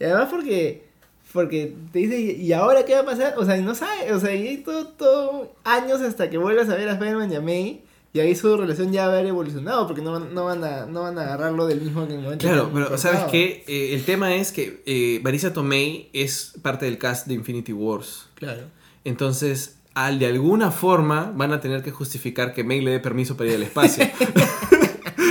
Y 0.00 0.04
además 0.04 0.28
porque. 0.30 0.84
Porque 1.32 1.74
te 1.92 1.98
dice, 1.98 2.16
¿y 2.20 2.52
ahora 2.52 2.84
qué 2.84 2.94
va 2.94 3.00
a 3.00 3.04
pasar? 3.04 3.34
O 3.36 3.44
sea, 3.44 3.56
no 3.56 3.74
sabe, 3.74 4.12
o 4.12 4.20
sea, 4.20 4.32
y 4.32 4.58
todo, 4.58 4.86
todo 4.86 5.56
años 5.64 6.00
hasta 6.00 6.30
que 6.30 6.38
vuelvas 6.38 6.68
a 6.68 6.76
ver 6.76 6.88
a 6.88 6.92
Spider-Man 6.92 7.32
y 7.32 7.34
a 7.34 7.40
May. 7.40 7.84
Y 8.14 8.20
ahí 8.20 8.36
su 8.36 8.56
relación 8.56 8.92
ya 8.92 9.08
va 9.08 9.14
a 9.14 9.16
haber 9.16 9.26
evolucionado, 9.26 9.88
porque 9.88 10.00
no 10.00 10.12
van, 10.12 10.32
no 10.32 10.44
van, 10.44 10.62
a, 10.62 10.86
no 10.86 11.02
van 11.02 11.18
a 11.18 11.22
agarrarlo 11.22 11.66
del 11.66 11.80
mismo 11.80 12.02
momento. 12.02 12.38
Claro, 12.38 12.68
que 12.68 12.74
pero 12.74 12.96
¿sabes 12.96 13.24
qué? 13.24 13.64
Eh, 13.66 13.92
el 13.94 14.04
tema 14.04 14.36
es 14.36 14.52
que 14.52 14.84
eh, 14.86 15.20
Marisa 15.24 15.52
Tomei 15.52 16.10
es 16.12 16.54
parte 16.62 16.86
del 16.86 16.96
cast 16.96 17.26
de 17.26 17.34
Infinity 17.34 17.72
Wars. 17.72 18.28
Claro. 18.36 18.62
Entonces, 19.02 19.78
al 19.94 20.20
de 20.20 20.26
alguna 20.26 20.70
forma 20.70 21.32
van 21.34 21.52
a 21.52 21.60
tener 21.60 21.82
que 21.82 21.90
justificar 21.90 22.54
que 22.54 22.62
May 22.62 22.82
le 22.82 22.92
dé 22.92 23.00
permiso 23.00 23.36
para 23.36 23.50
ir 23.50 23.56
al 23.56 23.64
espacio. 23.64 24.06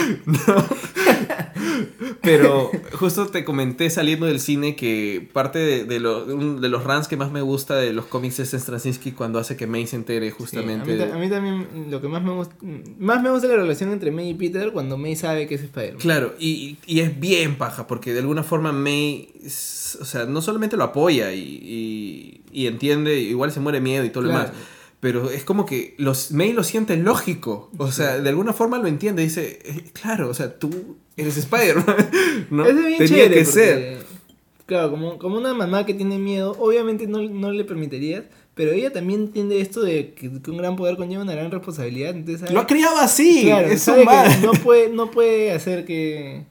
No. 0.26 1.03
Pero 2.22 2.72
justo 2.94 3.28
te 3.28 3.44
comenté 3.44 3.90
saliendo 3.90 4.26
del 4.26 4.40
cine 4.40 4.76
que 4.76 5.28
parte 5.34 5.60
de, 5.60 5.84
de 5.86 6.00
lo- 6.00 6.26
de 6.26 6.70
los 6.70 6.84
runs 6.84 7.08
que 7.08 7.18
más 7.18 7.32
me 7.32 7.42
gusta 7.42 7.76
de 7.76 7.94
los 7.94 8.06
cómics 8.06 8.40
es 8.40 8.52
Straczynski 8.52 9.12
cuando 9.12 9.40
hace 9.40 9.56
que 9.56 9.68
May 9.68 9.88
se 9.88 9.96
entere 9.96 10.30
Sí, 10.30 10.36
justamente. 10.38 10.92
a, 11.04 11.16
mí, 11.18 11.26
a 11.26 11.30
también 11.30 11.68
lo 11.90 12.02
que 12.02 12.08
más 12.08 12.24
me 12.24 12.32
gusta, 12.32 12.56
más 13.00 13.22
me 13.22 13.30
gusta 13.30 13.48
es 13.48 13.52
la 13.52 13.58
relación 13.60 13.92
entre 13.92 14.12
May 14.12 14.30
y 14.30 14.34
Peter 14.34 14.72
cuando 14.72 14.98
May 14.98 15.16
sabe 15.16 15.48
que 15.48 15.56
es 15.56 15.64
Spider-Man. 15.64 16.02
Claro, 16.02 16.34
y, 16.40 16.78
y 16.86 17.00
es 17.02 17.20
bien 17.20 17.58
paja, 17.58 17.88
porque 17.88 18.14
de 18.14 18.20
alguna 18.20 18.44
forma 18.44 18.72
May, 18.72 19.30
o 19.46 20.06
sea, 20.06 20.26
no 20.26 20.42
solamente 20.42 20.78
lo 20.78 20.84
apoya 20.84 21.34
y, 21.34 21.40
y- 21.42 22.42
y 22.52 22.68
entiende, 22.68 23.20
igual 23.20 23.52
se 23.52 23.60
muere 23.60 23.82
miedo 23.82 24.06
y 24.06 24.10
todo 24.10 24.24
lo 24.24 24.30
demás, 24.30 24.52
pero 25.04 25.30
es 25.30 25.44
como 25.44 25.66
que 25.66 25.96
los, 25.98 26.32
May 26.32 26.54
lo 26.54 26.64
siente 26.64 26.96
lógico, 26.96 27.70
o 27.78 27.92
sea, 27.92 28.20
de 28.22 28.30
alguna 28.30 28.54
forma 28.54 28.78
lo 28.78 28.88
entiende, 28.88 29.22
dice, 29.22 29.60
"Eh, 29.66 29.84
claro, 29.92 30.30
o 30.30 30.34
sea, 30.34 30.58
tú 30.58 30.96
eres 31.18 31.36
Spider-Man, 31.36 32.10
¿no? 32.50 32.66
Es 32.66 32.74
bien 32.74 32.98
Tenía 33.00 33.08
chévere 33.08 33.36
que 33.36 33.44
porque, 33.44 33.52
ser. 33.52 33.98
Claro, 34.66 34.92
como, 34.92 35.18
como 35.20 35.36
una 35.38 35.54
mamá 35.54 35.86
que 35.86 35.94
tiene 35.94 36.18
miedo, 36.20 36.56
obviamente 36.58 37.06
no, 37.06 37.22
no 37.22 37.52
le 37.52 37.66
permitirías, 37.66 38.24
pero 38.56 38.72
ella 38.72 38.94
también 38.94 39.24
entiende 39.24 39.60
esto 39.60 39.82
de 39.82 40.14
que, 40.14 40.32
que 40.42 40.52
un 40.52 40.58
gran 40.58 40.78
poder 40.78 40.96
conlleva 40.96 41.24
una 41.24 41.36
gran 41.36 41.52
responsabilidad. 41.52 42.12
Entonces 42.12 42.40
sabe- 42.40 42.54
Lo 42.54 42.62
ha 42.62 42.66
criado 42.68 42.96
así, 43.00 43.44
claro, 43.44 43.68
es 43.68 43.82
sabe 43.82 44.06
que 44.06 44.46
no 44.46 44.54
puede, 44.54 44.88
no 44.88 45.12
puede 45.12 45.52
hacer 45.52 45.84
que, 45.84 46.46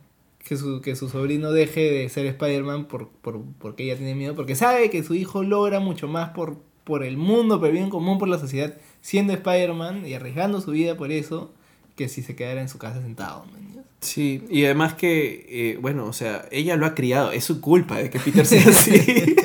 que, 0.47 0.59
su, 0.59 0.83
que 0.83 0.95
su 0.95 1.09
sobrino 1.09 1.53
deje 1.53 1.91
de 1.91 2.09
ser 2.11 2.27
Spider-Man 2.27 2.85
por, 2.85 3.09
por, 3.09 3.41
porque 3.59 3.85
ella 3.85 3.97
tiene 3.97 4.15
miedo, 4.15 4.35
porque 4.35 4.57
sabe 4.57 4.91
que 4.91 5.03
su 5.03 5.15
hijo 5.15 5.43
logra 5.43 5.81
mucho 5.81 6.07
más 6.07 6.33
por, 6.35 6.59
por 6.85 7.05
el 7.05 7.17
mundo, 7.17 7.59
por 7.59 7.69
el 7.69 7.75
bien 7.75 7.91
común, 7.91 8.19
por 8.19 8.29
la 8.29 8.39
sociedad, 8.39 8.75
siendo 9.01 9.33
Spider-Man 9.33 10.07
y 10.07 10.15
arriesgando 10.15 10.61
su 10.61 10.73
vida 10.73 10.97
por 10.97 11.13
eso, 11.13 11.53
que 11.97 12.09
si 12.09 12.23
se 12.23 12.35
quedara 12.35 12.61
en 12.61 12.69
su 12.69 12.79
casa 12.79 13.01
sentado. 13.01 13.45
Sí, 14.01 14.43
y 14.51 14.65
además 14.65 14.95
que, 14.95 15.47
eh, 15.49 15.79
bueno, 15.81 16.07
o 16.07 16.13
sea, 16.13 16.47
ella 16.51 16.77
lo 16.77 16.87
ha 16.87 16.95
criado, 16.95 17.31
es 17.31 17.45
su 17.45 17.61
culpa 17.61 17.99
de 17.99 18.11
que 18.11 18.19
Peter 18.19 18.45
sea 18.45 18.69
así. 18.69 19.01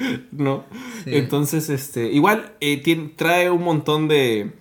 ¿No? 0.32 0.64
Sí. 1.04 1.10
Entonces, 1.16 1.68
este, 1.68 2.10
igual 2.10 2.52
eh, 2.60 3.12
trae 3.16 3.50
un 3.50 3.62
montón 3.64 4.08
de, 4.08 4.52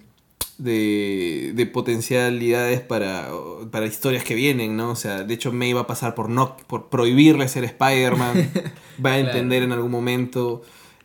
de, 0.58 1.53
de 1.56 1.66
potencialidades 1.66 2.82
para, 2.82 3.30
para 3.72 3.86
historias 3.86 4.26
que 4.26 4.36
vienen, 4.36 4.76
¿no? 4.76 4.91
O 4.91 4.95
sea, 4.95 5.24
de 5.24 5.34
hecho 5.34 5.53
May 5.53 5.72
va 5.72 5.82
a 5.82 5.88
pasar 5.88 6.14
por, 6.14 6.30
no, 6.30 6.58
por 6.68 6.90
prohibirle 6.90 7.48
ser 7.48 7.64
Spider-Man, 7.64 8.52
va 9.06 9.14
a 9.14 9.20
entender 9.20 9.64
en 9.64 9.72
algún 9.72 9.91
momento... 9.91 10.62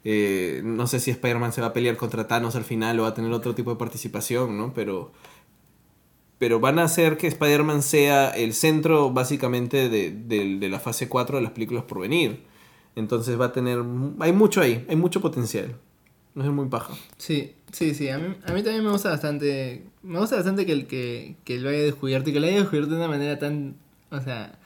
eh, 0.08 0.60
no 0.64 0.86
sé 0.86 1.00
si 1.00 1.10
Spider-Man 1.10 1.52
se 1.52 1.60
va 1.60 1.68
a 1.68 1.72
pelear 1.72 1.96
contra 1.96 2.28
Thanos 2.28 2.54
al 2.54 2.62
final 2.62 2.98
o 3.00 3.02
va 3.02 3.08
a 3.08 3.14
tener 3.14 3.32
otro 3.32 3.56
tipo 3.56 3.70
de 3.70 3.76
participación, 3.76 4.56
¿no? 4.56 4.72
Pero, 4.72 5.10
pero 6.38 6.60
van 6.60 6.78
a 6.78 6.84
hacer 6.84 7.16
que 7.16 7.26
Spider-Man 7.26 7.82
sea 7.82 8.30
el 8.30 8.52
centro 8.52 9.10
básicamente 9.10 9.88
de, 9.88 10.10
de- 10.10 10.58
de 10.58 10.68
la 10.68 10.78
fase 10.78 11.08
4 11.08 11.38
de 11.38 11.42
las 11.42 11.52
películas 11.52 11.84
por 11.84 12.00
venir. 12.00 12.44
Entonces 12.94 13.38
va 13.40 13.46
a 13.46 13.52
tener... 13.52 13.82
Hay 14.20 14.32
mucho 14.32 14.60
ahí, 14.60 14.84
hay 14.88 14.96
mucho 14.96 15.20
potencial. 15.20 15.74
No 16.34 16.44
es 16.44 16.50
muy 16.50 16.66
paja. 16.68 16.94
Sí, 17.16 17.54
sí, 17.72 17.94
sí. 17.94 18.08
A 18.10 18.18
mí, 18.18 18.34
a 18.44 18.52
mí 18.52 18.62
también 18.62 18.84
me 18.84 18.90
gusta 18.90 19.08
bastante. 19.10 19.84
Me 20.02 20.18
gusta 20.18 20.36
bastante 20.36 20.66
que, 20.66 20.86
que, 20.86 21.36
que 21.44 21.58
lo 21.58 21.70
haya 21.70 21.80
descubierto 21.80 22.28
y 22.28 22.32
que 22.34 22.40
lo 22.40 22.46
haya 22.46 22.58
descubierto 22.60 22.90
de 22.92 22.96
una 22.98 23.08
manera 23.08 23.38
tan. 23.38 23.76
O 24.10 24.20
sea, 24.20 24.58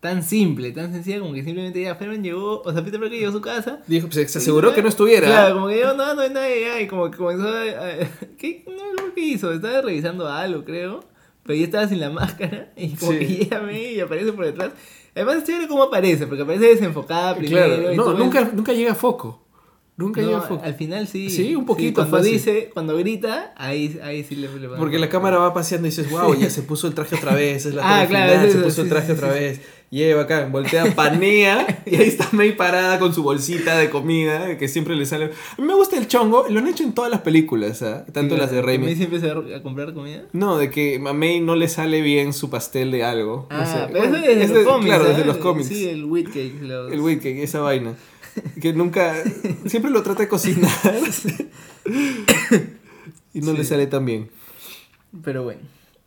tan 0.00 0.22
simple, 0.22 0.72
tan 0.72 0.92
sencilla 0.92 1.20
como 1.20 1.32
que 1.34 1.42
simplemente 1.42 1.80
ya 1.82 1.94
Ferman 1.96 2.22
llegó. 2.22 2.62
O 2.62 2.72
sea, 2.72 2.84
Peter 2.84 3.00
Parker 3.00 3.18
llegó 3.18 3.30
a 3.30 3.32
su 3.32 3.40
casa. 3.40 3.80
Dijo, 3.86 4.08
se, 4.12 4.26
se 4.28 4.38
aseguró 4.38 4.72
que 4.74 4.82
no 4.82 4.88
estuviera. 4.88 5.26
Claro, 5.26 5.54
como 5.54 5.68
que 5.68 5.76
llegó, 5.76 5.94
no, 5.94 6.14
no 6.14 6.20
hay 6.20 6.30
nadie. 6.30 6.82
Y 6.82 6.86
como 6.86 7.10
que 7.10 7.16
comenzó 7.18 7.48
a. 7.48 7.62
a- 7.62 7.98
¿qué, 8.38 8.64
no, 8.66 8.82
¿cómo 9.00 9.14
que 9.14 9.20
hizo? 9.20 9.52
Estaba 9.52 9.80
revisando 9.82 10.28
algo, 10.28 10.64
creo. 10.64 11.00
Pero 11.44 11.58
ya 11.58 11.64
estaba 11.64 11.88
sin 11.88 12.00
la 12.00 12.10
máscara. 12.10 12.72
Y 12.76 12.90
como 12.96 13.12
Sí. 13.12 13.18
que 13.18 13.26
llega 13.26 13.58
a 13.58 13.62
mí 13.62 13.78
y 13.78 14.00
aparece 14.00 14.32
por 14.32 14.44
detrás. 14.44 14.72
Además, 15.14 15.36
es 15.38 15.44
chévere 15.44 15.66
cómo 15.66 15.84
aparece, 15.84 16.26
porque 16.26 16.42
aparece 16.42 16.66
desenfocada 16.66 17.34
primero. 17.36 17.66
Claro, 17.66 17.92
y 17.92 17.96
no, 17.96 18.06
ves- 18.10 18.18
nunca, 18.18 18.50
nunca 18.52 18.72
llega 18.72 18.92
a 18.92 18.94
foco. 18.94 19.42
Nunca 19.98 20.20
no, 20.20 20.26
llega 20.26 20.38
a 20.40 20.42
foco. 20.42 20.62
al 20.62 20.74
final 20.74 21.08
sí. 21.08 21.30
Sí, 21.30 21.56
un 21.56 21.64
poquito 21.64 22.02
cuando 22.02 22.18
fácil. 22.18 22.32
dice, 22.34 22.70
cuando 22.74 22.98
grita, 22.98 23.54
ahí, 23.56 23.98
ahí 24.02 24.24
sí 24.24 24.36
le, 24.36 24.46
le 24.58 24.66
va 24.66 24.76
Porque 24.76 24.98
la 24.98 25.08
cámara 25.08 25.38
va 25.38 25.54
paseando 25.54 25.86
y 25.86 25.90
dices, 25.90 26.10
wow, 26.10 26.34
ya 26.34 26.50
se 26.50 26.60
puso 26.64 26.86
el 26.86 26.92
traje 26.94 27.14
otra 27.14 27.34
vez, 27.34 27.64
es 27.64 27.74
la 27.74 27.82
Ah, 28.02 28.06
claro, 28.06 28.30
final, 28.32 28.46
es 28.46 28.52
se 28.52 28.58
puso 28.58 28.82
el 28.82 28.90
traje 28.90 29.12
otra 29.12 29.28
vez. 29.30 29.62
Lleva 29.88 30.22
acá, 30.22 30.46
voltea, 30.50 30.94
panea, 30.96 31.82
y 31.86 31.94
ahí 31.94 32.08
está 32.08 32.28
May 32.32 32.56
parada 32.56 32.98
con 32.98 33.14
su 33.14 33.22
bolsita 33.22 33.78
de 33.78 33.88
comida, 33.88 34.58
que 34.58 34.66
siempre 34.66 34.96
le 34.96 35.06
sale. 35.06 35.26
A 35.26 35.60
mí 35.62 35.66
me 35.66 35.74
gusta 35.74 35.96
el 35.96 36.08
chongo, 36.08 36.46
lo 36.48 36.58
han 36.58 36.66
hecho 36.66 36.82
en 36.82 36.92
todas 36.92 37.08
las 37.10 37.20
películas, 37.20 37.82
¿ah? 37.82 38.04
tanto 38.12 38.34
Sí, 38.34 38.40
las 38.40 38.50
de 38.50 38.56
que 38.56 38.62
May 38.66 38.76
Raimi. 38.78 38.96
siempre 38.96 39.20
se 39.20 39.32
va 39.32 39.56
a 39.56 39.62
comprar 39.62 39.94
comida. 39.94 40.24
No, 40.32 40.58
de 40.58 40.70
que 40.70 40.96
a 40.96 41.12
May 41.12 41.40
no 41.40 41.54
le 41.54 41.68
sale 41.68 42.00
bien 42.02 42.32
su 42.32 42.50
pastel 42.50 42.90
de 42.90 43.04
algo. 43.04 43.46
no 43.48 43.56
Ah, 43.56 43.64
sé. 43.64 43.92
pero 43.92 44.08
Bueno, 44.08 44.16
eso 44.16 44.26
es 44.26 44.28
desde 44.28 44.42
es 44.42 44.50
los 44.50 44.58
de- 44.58 44.64
cómics. 44.64 44.86
Claro, 44.86 45.04
desde 45.08 45.24
los 45.24 45.36
cómics. 45.36 45.68
Sí, 45.68 45.88
el 45.88 46.04
wheat 46.04 46.26
cake. 46.26 46.62
los- 46.62 46.92
El 46.92 47.00
Wicca, 47.00 47.28
esa 47.28 47.60
vaina. 47.60 47.94
Que 48.60 48.72
nunca. 48.72 49.14
Siempre 49.66 49.90
lo 49.92 50.02
trata 50.02 50.22
de 50.24 50.28
cocinar. 50.28 50.70
y 53.34 53.40
no 53.40 53.52
le 53.52 53.64
sale 53.64 53.86
tan 53.86 54.04
bien. 54.04 54.30
Pero 55.24 55.44
bueno. 55.44 55.60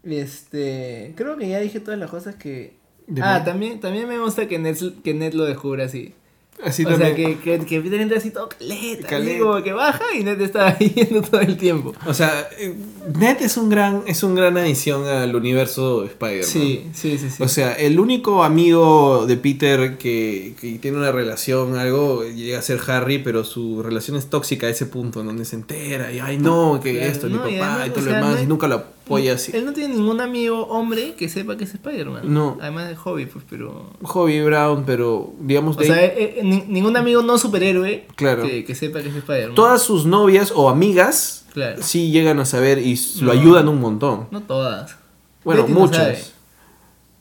Este. 0.03 1.13
Creo 1.15 1.37
que 1.37 1.47
ya 1.47 1.59
dije 1.59 1.79
todas 1.79 1.99
las 1.99 2.09
cosas 2.09 2.35
que. 2.35 2.77
Ah, 3.21 3.43
también, 3.43 3.79
también 3.79 4.07
me 4.07 4.19
gusta 4.19 4.47
que 4.47 4.59
Ned, 4.59 4.77
que 5.03 5.13
Ned 5.13 5.33
lo 5.33 5.45
descubra 5.45 5.85
así. 5.85 6.13
Así 6.61 6.83
o 6.83 6.89
también. 6.89 7.15
sea, 7.15 7.25
que, 7.25 7.37
que, 7.37 7.65
que 7.65 7.79
Peter 7.79 8.01
entra 8.01 8.17
así 8.17 8.31
todo 8.31 8.49
caleta. 8.49 9.07
Caleta. 9.07 9.31
Así 9.31 9.39
como 9.39 9.63
que 9.63 9.71
baja 9.71 10.03
y 10.13 10.23
Ned 10.25 10.41
está 10.41 10.67
ahí 10.67 10.89
yendo 10.95 11.21
todo 11.21 11.39
el 11.39 11.55
tiempo. 11.55 11.93
O 12.05 12.13
sea, 12.13 12.49
eh, 12.57 12.73
Ned 13.17 13.37
es 13.41 13.55
un 13.55 13.69
gran, 13.69 14.03
es 14.07 14.23
un 14.23 14.35
gran 14.35 14.57
adición 14.57 15.07
al 15.07 15.33
universo 15.33 16.03
Spider-Man. 16.03 16.43
Sí, 16.43 16.89
sí, 16.93 17.17
sí, 17.17 17.29
sí. 17.29 17.41
O 17.41 17.47
sea, 17.47 17.71
el 17.73 17.97
único 17.97 18.43
amigo 18.43 19.25
de 19.25 19.37
Peter 19.37 19.97
que, 19.97 20.53
que 20.59 20.79
tiene 20.79 20.97
una 20.97 21.13
relación, 21.13 21.77
algo, 21.77 22.25
llega 22.25 22.59
a 22.59 22.61
ser 22.61 22.81
Harry, 22.87 23.19
pero 23.19 23.45
su 23.45 23.81
relación 23.81 24.17
es 24.17 24.29
tóxica 24.29 24.67
a 24.67 24.69
ese 24.69 24.85
punto, 24.85 25.21
en 25.21 25.27
donde 25.27 25.45
se 25.45 25.55
entera 25.55 26.11
y, 26.11 26.19
ay, 26.19 26.39
no, 26.39 26.81
que 26.83 26.91
Claro, 26.91 27.11
esto, 27.11 27.29
no, 27.29 27.45
mi 27.45 27.55
y 27.55 27.59
papá 27.59 27.75
además, 27.75 27.87
y 27.87 27.91
todo 27.91 28.01
o 28.01 28.05
lo 28.05 28.13
demás, 28.15 28.35
no 28.35 28.43
y 28.43 28.45
nunca 28.47 28.67
lo 28.67 28.83
así. 29.17 29.51
Él 29.55 29.65
no 29.65 29.73
tiene 29.73 29.95
ningún 29.95 30.21
amigo 30.21 30.67
hombre 30.67 31.13
que 31.17 31.27
sepa 31.29 31.57
que 31.57 31.63
es 31.63 31.73
Spider-Man. 31.73 32.21
No. 32.33 32.57
Además 32.61 32.87
de 32.89 32.95
hobby, 32.95 33.25
pues, 33.25 33.43
pero. 33.49 33.91
Hobby 34.03 34.41
Brown, 34.41 34.83
pero 34.85 35.33
digamos 35.39 35.75
O 35.77 35.79
de 35.79 35.85
sea, 35.87 36.03
eh, 36.05 36.35
eh, 36.37 36.41
ni- 36.43 36.63
ningún 36.67 36.95
amigo 36.95 37.21
no 37.21 37.37
superhéroe 37.37 38.05
Claro. 38.15 38.43
que, 38.43 38.63
que 38.65 38.75
sepa 38.75 39.01
que 39.01 39.09
es 39.09 39.15
Spider-Man. 39.15 39.55
todas 39.55 39.81
sus 39.81 40.05
novias 40.05 40.51
o 40.55 40.69
amigas 40.69 41.45
Claro. 41.53 41.81
sí 41.81 42.11
llegan 42.11 42.39
a 42.39 42.45
saber 42.45 42.77
y 42.77 42.99
lo 43.21 43.31
ayudan 43.31 43.67
un 43.67 43.79
montón. 43.81 44.27
No 44.31 44.41
todas. 44.41 44.95
Bueno, 45.43 45.63
Betty 45.63 45.73
muchas. 45.73 46.33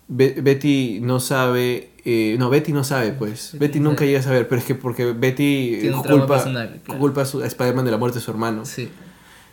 Be- 0.09 0.37
Betty 0.41 1.01
no 1.03 1.21
sabe. 1.21 1.91
eh, 2.05 2.37
no, 2.39 2.49
Betty 2.49 2.73
no 2.73 2.83
sabe, 2.85 3.13
pues. 3.13 3.51
Betty 3.59 3.81
nunca 3.81 3.99
sabe. 3.99 4.07
llega 4.09 4.21
a 4.21 4.23
saber, 4.23 4.49
pero 4.49 4.61
es 4.61 4.67
que 4.67 4.75
porque 4.75 5.05
Betty 5.13 5.79
Tiene 5.81 5.97
culpa, 6.03 6.27
personal, 6.37 6.81
claro. 6.85 7.01
culpa 7.01 7.21
a, 7.23 7.25
a 7.25 7.47
Spider-Man 7.47 7.85
de 7.85 7.91
la 7.91 7.97
muerte 7.99 8.19
de 8.19 8.25
su 8.25 8.31
hermano. 8.31 8.65
Sí. 8.65 8.89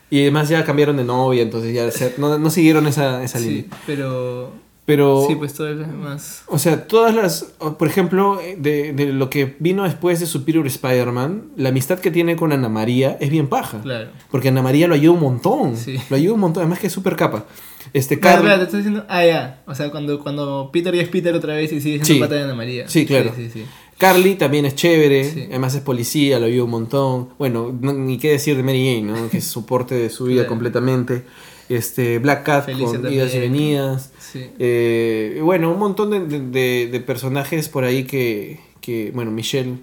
Y 0.10 0.22
además 0.22 0.50
ya 0.50 0.64
cambiaron 0.64 0.98
de 0.98 1.04
novia, 1.04 1.42
entonces 1.42 1.74
ya 1.74 1.90
se- 1.92 2.14
no, 2.18 2.38
no 2.38 2.50
siguieron 2.50 2.86
esa, 2.88 3.24
esa 3.24 3.40
Sí, 3.40 3.46
línea. 3.50 3.66
pero. 3.86 4.66
Pero, 4.88 5.26
Sí, 5.28 5.34
pues 5.34 5.56
todo 5.56 5.68
es 5.68 5.88
más. 5.88 6.44
o 6.46 6.60
sea, 6.60 6.86
todas 6.86 7.16
las. 7.16 7.46
Por 7.80 7.88
ejemplo, 7.88 8.40
de, 8.60 8.94
de 8.94 9.06
lo 9.14 9.32
que 9.32 9.56
vino 9.58 9.84
después 9.84 10.20
de 10.20 10.28
Superior 10.28 10.68
Spider-Man, 10.68 11.46
la 11.58 11.70
amistad 11.70 11.98
que 11.98 12.12
tiene 12.12 12.36
con 12.36 12.52
Ana 12.52 12.70
María 12.70 13.18
es 13.20 13.32
bien 13.32 13.48
paja. 13.48 13.82
Claro. 13.82 14.10
Porque 14.30 14.50
Ana 14.50 14.62
María 14.62 14.88
lo 14.88 14.94
ayuda 14.94 15.14
un 15.16 15.22
montón. 15.22 15.76
Sí. 15.76 15.98
Lo 16.12 16.16
ayuda 16.18 16.36
un 16.36 16.40
montón, 16.42 16.62
además 16.62 16.78
que 16.78 16.86
es 16.86 16.94
súper 16.94 17.16
capa. 17.16 17.46
Este, 17.94 18.20
Claro, 18.20 18.36
Carl- 18.38 18.46
claro, 18.46 18.60
te 18.60 18.64
estoy 18.66 18.80
diciendo. 18.82 19.06
Ah, 19.10 19.26
ya. 19.26 19.64
O 19.66 19.74
sea, 19.74 19.90
cuando, 19.90 20.20
cuando 20.20 20.70
Peter 20.72 20.94
ya 20.94 21.02
es 21.02 21.10
Peter 21.10 21.34
otra 21.34 21.56
vez 21.56 21.72
y 21.74 21.82
sigue 21.82 21.96
siendo 21.96 22.06
Sí. 22.06 22.20
pata 22.20 22.36
de 22.36 22.44
Ana 22.44 22.54
María. 22.54 22.88
Sí, 22.88 23.08
claro. 23.08 23.32
Sí, 23.36 23.46
sí, 23.46 23.62
sí. 23.62 23.66
Carly 23.98 24.36
también 24.36 24.66
es 24.66 24.76
chévere, 24.76 25.24
Sí. 25.32 25.46
además 25.50 25.74
es 25.76 25.82
policía, 25.82 26.40
lo 26.40 26.48
ayuda 26.48 26.66
un 26.66 26.70
montón. 26.72 27.30
Bueno, 27.38 27.74
no- 27.80 27.94
ni 27.94 28.18
qué 28.18 28.32
decir 28.32 28.58
de 28.58 28.64
Mary 28.64 28.86
Jane, 29.02 29.04
¿no? 29.22 29.30
que 29.30 29.38
es 29.38 29.46
soporte 29.46 29.96
de 29.96 30.10
su 30.10 30.26
vida 30.26 30.42
Claro. 30.42 30.50
completamente. 30.50 31.24
Este, 31.70 32.20
Black 32.20 32.44
Cat 32.44 32.66
Felicia 32.66 33.00
con 33.02 33.12
idas 33.12 33.30
y 33.30 33.40
también. 33.40 33.52
venidas. 33.54 34.12
Sí. 34.20 34.46
Eh, 34.60 35.40
bueno, 35.42 35.72
un 35.72 35.80
montón 35.80 36.10
de, 36.12 36.20
de- 36.28 36.40
de- 36.42 36.90
de 36.92 37.00
personajes 37.00 37.70
por 37.70 37.84
ahí 37.86 38.04
que, 38.04 38.60
que, 38.82 39.12
bueno, 39.16 39.32
Michelle. 39.32 39.78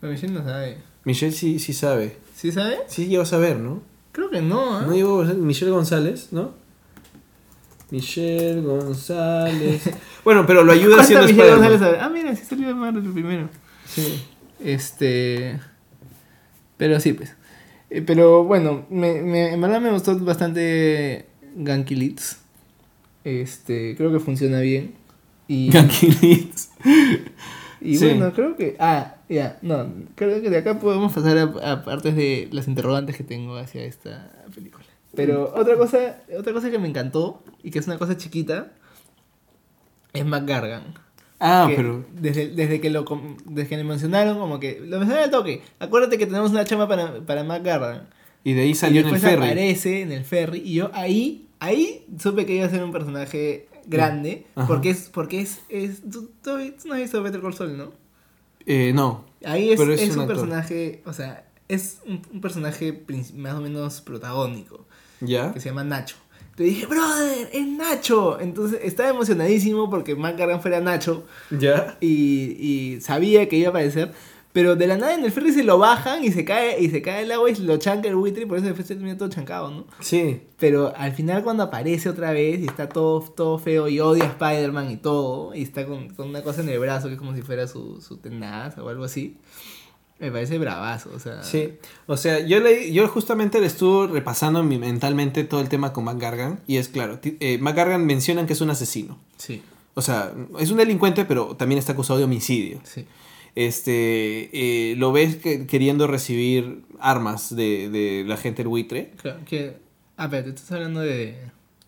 Pero 0.00 0.12
Michelle 0.12 0.34
no 0.34 0.44
sabe. 0.44 0.76
Michelle 1.04 1.32
sí, 1.32 1.58
sí 1.58 1.72
sabe. 1.72 2.16
¿Sí 2.36 2.52
sabe? 2.52 2.76
Sí 2.86 3.06
llegó 3.06 3.22
a 3.22 3.26
saber, 3.26 3.58
¿no? 3.58 3.80
Creo 4.12 4.30
que 4.30 4.40
no, 4.42 4.76
¿ah? 4.76 4.84
No 4.86 4.94
llegó. 4.94 5.24
Michelle 5.24 5.70
González, 5.72 6.28
¿no? 6.30 6.52
Michelle 7.90 8.60
González. 8.60 9.90
bueno, 10.24 10.44
pero 10.46 10.62
lo 10.64 10.72
ayuda 10.72 10.96
¿Cuánta 10.96 11.02
haciendo 11.02 11.26
Michelle. 11.26 11.50
González? 11.68 11.98
Ah, 12.00 12.08
mira, 12.08 12.34
sí 12.36 12.44
salió 12.44 12.74
Marvel 12.76 13.04
el 13.06 13.12
primero. 13.12 13.48
Sí. 13.86 14.22
Este. 14.62 15.58
Pero 16.76 17.00
sí, 17.00 17.12
pues. 17.14 17.34
Eh, 17.90 18.02
Pero 18.02 18.44
bueno, 18.44 18.86
me, 18.90 19.22
me- 19.22 19.52
en 19.54 19.60
verdad 19.60 19.80
me 19.80 19.90
gustó 19.90 20.18
bastante 20.18 21.26
Ganky 21.56 21.94
Leeds. 21.94 22.38
Este, 23.24 23.94
creo 23.96 24.12
que 24.12 24.20
funciona 24.20 24.60
bien. 24.60 24.94
Y, 25.48 25.70
Yankee 25.72 26.14
Leeds. 26.20 26.70
y 27.80 27.96
Sí. 27.96 28.04
bueno, 28.06 28.32
creo 28.34 28.56
que. 28.56 28.76
Ah, 28.78 29.16
ya, 29.30 29.58
no. 29.62 29.90
Creo 30.14 30.42
que 30.42 30.50
de 30.50 30.58
acá 30.58 30.78
podemos 30.78 31.12
pasar 31.12 31.38
a, 31.38 31.72
a 31.72 31.84
partes 31.84 32.14
de 32.14 32.48
las 32.52 32.68
interrogantes 32.68 33.16
que 33.16 33.24
tengo 33.24 33.56
hacia 33.56 33.82
esta 33.84 34.30
película. 34.54 34.84
Pero 35.14 35.52
otra 35.56 35.76
cosa, 35.76 36.22
otra 36.38 36.52
cosa 36.52 36.70
que 36.70 36.78
me 36.78 36.88
encantó 36.88 37.42
y 37.62 37.70
que 37.70 37.78
es 37.78 37.86
una 37.86 37.98
cosa 37.98 38.16
chiquita 38.16 38.72
es 40.12 40.24
McGargan. 40.24 40.94
Ah, 41.40 41.66
que 41.68 41.76
pero. 41.76 42.04
desde, 42.12 42.48
desde 42.48 42.80
que 42.80 42.90
lo 42.90 43.04
desde 43.44 43.68
que 43.68 43.76
le 43.76 43.84
mencionaron 43.84 44.38
como 44.40 44.58
que 44.58 44.80
lo 44.80 44.98
mencionaron 44.98 45.24
al 45.26 45.30
toque 45.30 45.62
acuérdate 45.78 46.18
que 46.18 46.26
tenemos 46.26 46.50
una 46.50 46.64
chama 46.64 46.88
para, 46.88 47.20
para 47.24 47.44
McGarran 47.44 48.08
Y 48.42 48.54
de 48.54 48.62
ahí 48.62 48.70
y 48.70 48.74
salió 48.74 49.02
en 49.02 49.08
el 49.14 49.20
ferry. 49.20 49.44
aparece 49.46 50.00
en 50.02 50.10
el 50.10 50.24
ferry 50.24 50.58
y 50.64 50.74
yo 50.74 50.90
ahí 50.94 51.46
ahí 51.60 52.04
supe 52.18 52.44
que 52.44 52.56
iba 52.56 52.66
a 52.66 52.70
ser 52.70 52.82
un 52.82 52.90
personaje 52.90 53.68
grande 53.86 54.46
Ajá. 54.56 54.66
porque 54.66 54.90
es 54.90 55.10
porque 55.10 55.40
es, 55.40 55.60
es 55.68 56.00
tú, 56.02 56.28
tú- 56.42 56.58
tú 56.82 56.88
no 56.88 56.94
has 56.94 57.00
visto 57.02 57.22
Better 57.22 57.40
Call 57.40 57.54
Saul 57.54 57.76
¿no? 57.78 57.92
Eh, 58.66 58.92
no. 58.92 59.24
ahí 59.44 59.70
es, 59.70 59.78
es 59.78 60.00
es 60.02 60.16
un 60.16 60.22
un, 60.22 60.26
personaje 60.26 61.02
o 61.06 61.12
sea 61.12 61.46
es 61.68 62.00
un, 62.04 62.20
un 62.32 62.40
personaje 62.40 63.04
más 63.36 63.54
o 63.54 63.60
menos 63.60 64.00
protagónico 64.00 64.87
¿Ya? 65.20 65.52
que 65.52 65.60
se 65.60 65.68
llama 65.68 65.84
Nacho 65.84 66.16
te 66.54 66.64
dije 66.64 66.86
brother 66.86 67.48
es 67.52 67.66
Nacho 67.66 68.40
entonces 68.40 68.80
estaba 68.82 69.10
emocionadísimo 69.10 69.88
porque 69.90 70.14
McGarran 70.14 70.60
fuera 70.60 70.80
Nacho 70.80 71.24
¿Ya? 71.50 71.96
y, 72.00 72.56
y 72.58 73.00
sabía 73.00 73.48
que 73.48 73.56
iba 73.56 73.68
a 73.68 73.70
aparecer. 73.70 74.12
Pero 74.52 74.76
de 74.76 74.86
la 74.86 74.96
nada 74.96 75.14
en 75.14 75.24
el 75.24 75.30
ferry 75.30 75.52
se 75.52 75.62
lo 75.62 75.78
bajan 75.78 76.24
y 76.24 76.32
se 76.32 76.44
cae 76.44 76.80
y 76.82 76.88
se 76.88 77.02
cae 77.02 77.22
el 77.22 77.32
agua 77.32 77.50
y 77.50 77.54
lo 77.56 77.76
chanca 77.76 78.08
el 78.08 78.16
buitre 78.16 78.42
y 78.42 78.46
por 78.46 78.56
eso 78.58 78.66
después 78.66 78.86
se 78.86 78.94
termina 78.94 79.16
todo 79.16 79.28
chancado, 79.28 79.70
¿no? 79.70 79.86
Sí. 80.00 80.40
Pero 80.58 80.92
al 80.96 81.12
final 81.12 81.44
cuando 81.44 81.62
aparece 81.62 82.08
otra 82.08 82.32
vez 82.32 82.58
y 82.60 82.64
está 82.64 82.88
todo, 82.88 83.20
todo 83.20 83.58
feo 83.58 83.88
y 83.88 84.00
odia 84.00 84.24
a 84.24 84.28
Spider-Man 84.28 84.90
y 84.90 84.96
todo, 84.96 85.54
y 85.54 85.62
está 85.62 85.86
con, 85.86 86.08
con 86.08 86.30
una 86.30 86.42
cosa 86.42 86.62
en 86.62 86.70
el 86.70 86.78
brazo 86.78 87.08
que 87.08 87.14
es 87.14 87.18
como 87.18 87.34
si 87.34 87.42
fuera 87.42 87.68
su, 87.68 88.00
su 88.00 88.16
tenaz 88.16 88.78
o 88.78 88.88
algo 88.88 89.04
así, 89.04 89.36
me 90.20 90.30
parece 90.32 90.58
bravazo, 90.58 91.10
o 91.14 91.18
sea... 91.18 91.42
Sí. 91.44 91.74
O 92.06 92.16
sea, 92.16 92.40
yo, 92.40 92.58
le, 92.60 92.92
yo 92.92 93.06
justamente 93.08 93.60
le 93.60 93.66
estuve 93.66 94.08
repasando 94.08 94.62
mi- 94.64 94.78
mentalmente 94.78 95.44
todo 95.44 95.60
el 95.60 95.68
tema 95.68 95.92
con 95.92 96.04
McGargan. 96.04 96.60
Y 96.66 96.76
es 96.78 96.88
claro, 96.88 97.20
eh, 97.22 97.58
McGargan 97.58 98.04
mencionan 98.04 98.46
que 98.46 98.52
es 98.54 98.60
un 98.60 98.70
asesino. 98.70 99.18
Sí, 99.36 99.62
O 99.94 100.02
sea, 100.02 100.32
es 100.58 100.70
un 100.70 100.78
delincuente, 100.78 101.24
pero 101.24 101.54
también 101.56 101.78
está 101.78 101.92
acusado 101.92 102.18
de 102.18 102.24
homicidio. 102.24 102.80
sí. 102.84 103.06
Este, 103.54 104.50
eh, 104.92 104.94
lo 104.96 105.10
ves 105.10 105.36
que- 105.36 105.66
queriendo 105.66 106.06
recibir 106.06 106.82
armas 107.00 107.54
de, 107.56 107.88
de 107.90 108.24
la 108.26 108.36
gente 108.36 108.58
del 108.62 108.68
buitre. 108.68 109.12
Claro, 109.20 109.40
que 109.44 109.76
Ah, 110.16 110.28
pero 110.30 110.44
te 110.44 110.50
estás 110.50 110.72
hablando 110.72 111.00
de, 111.00 111.36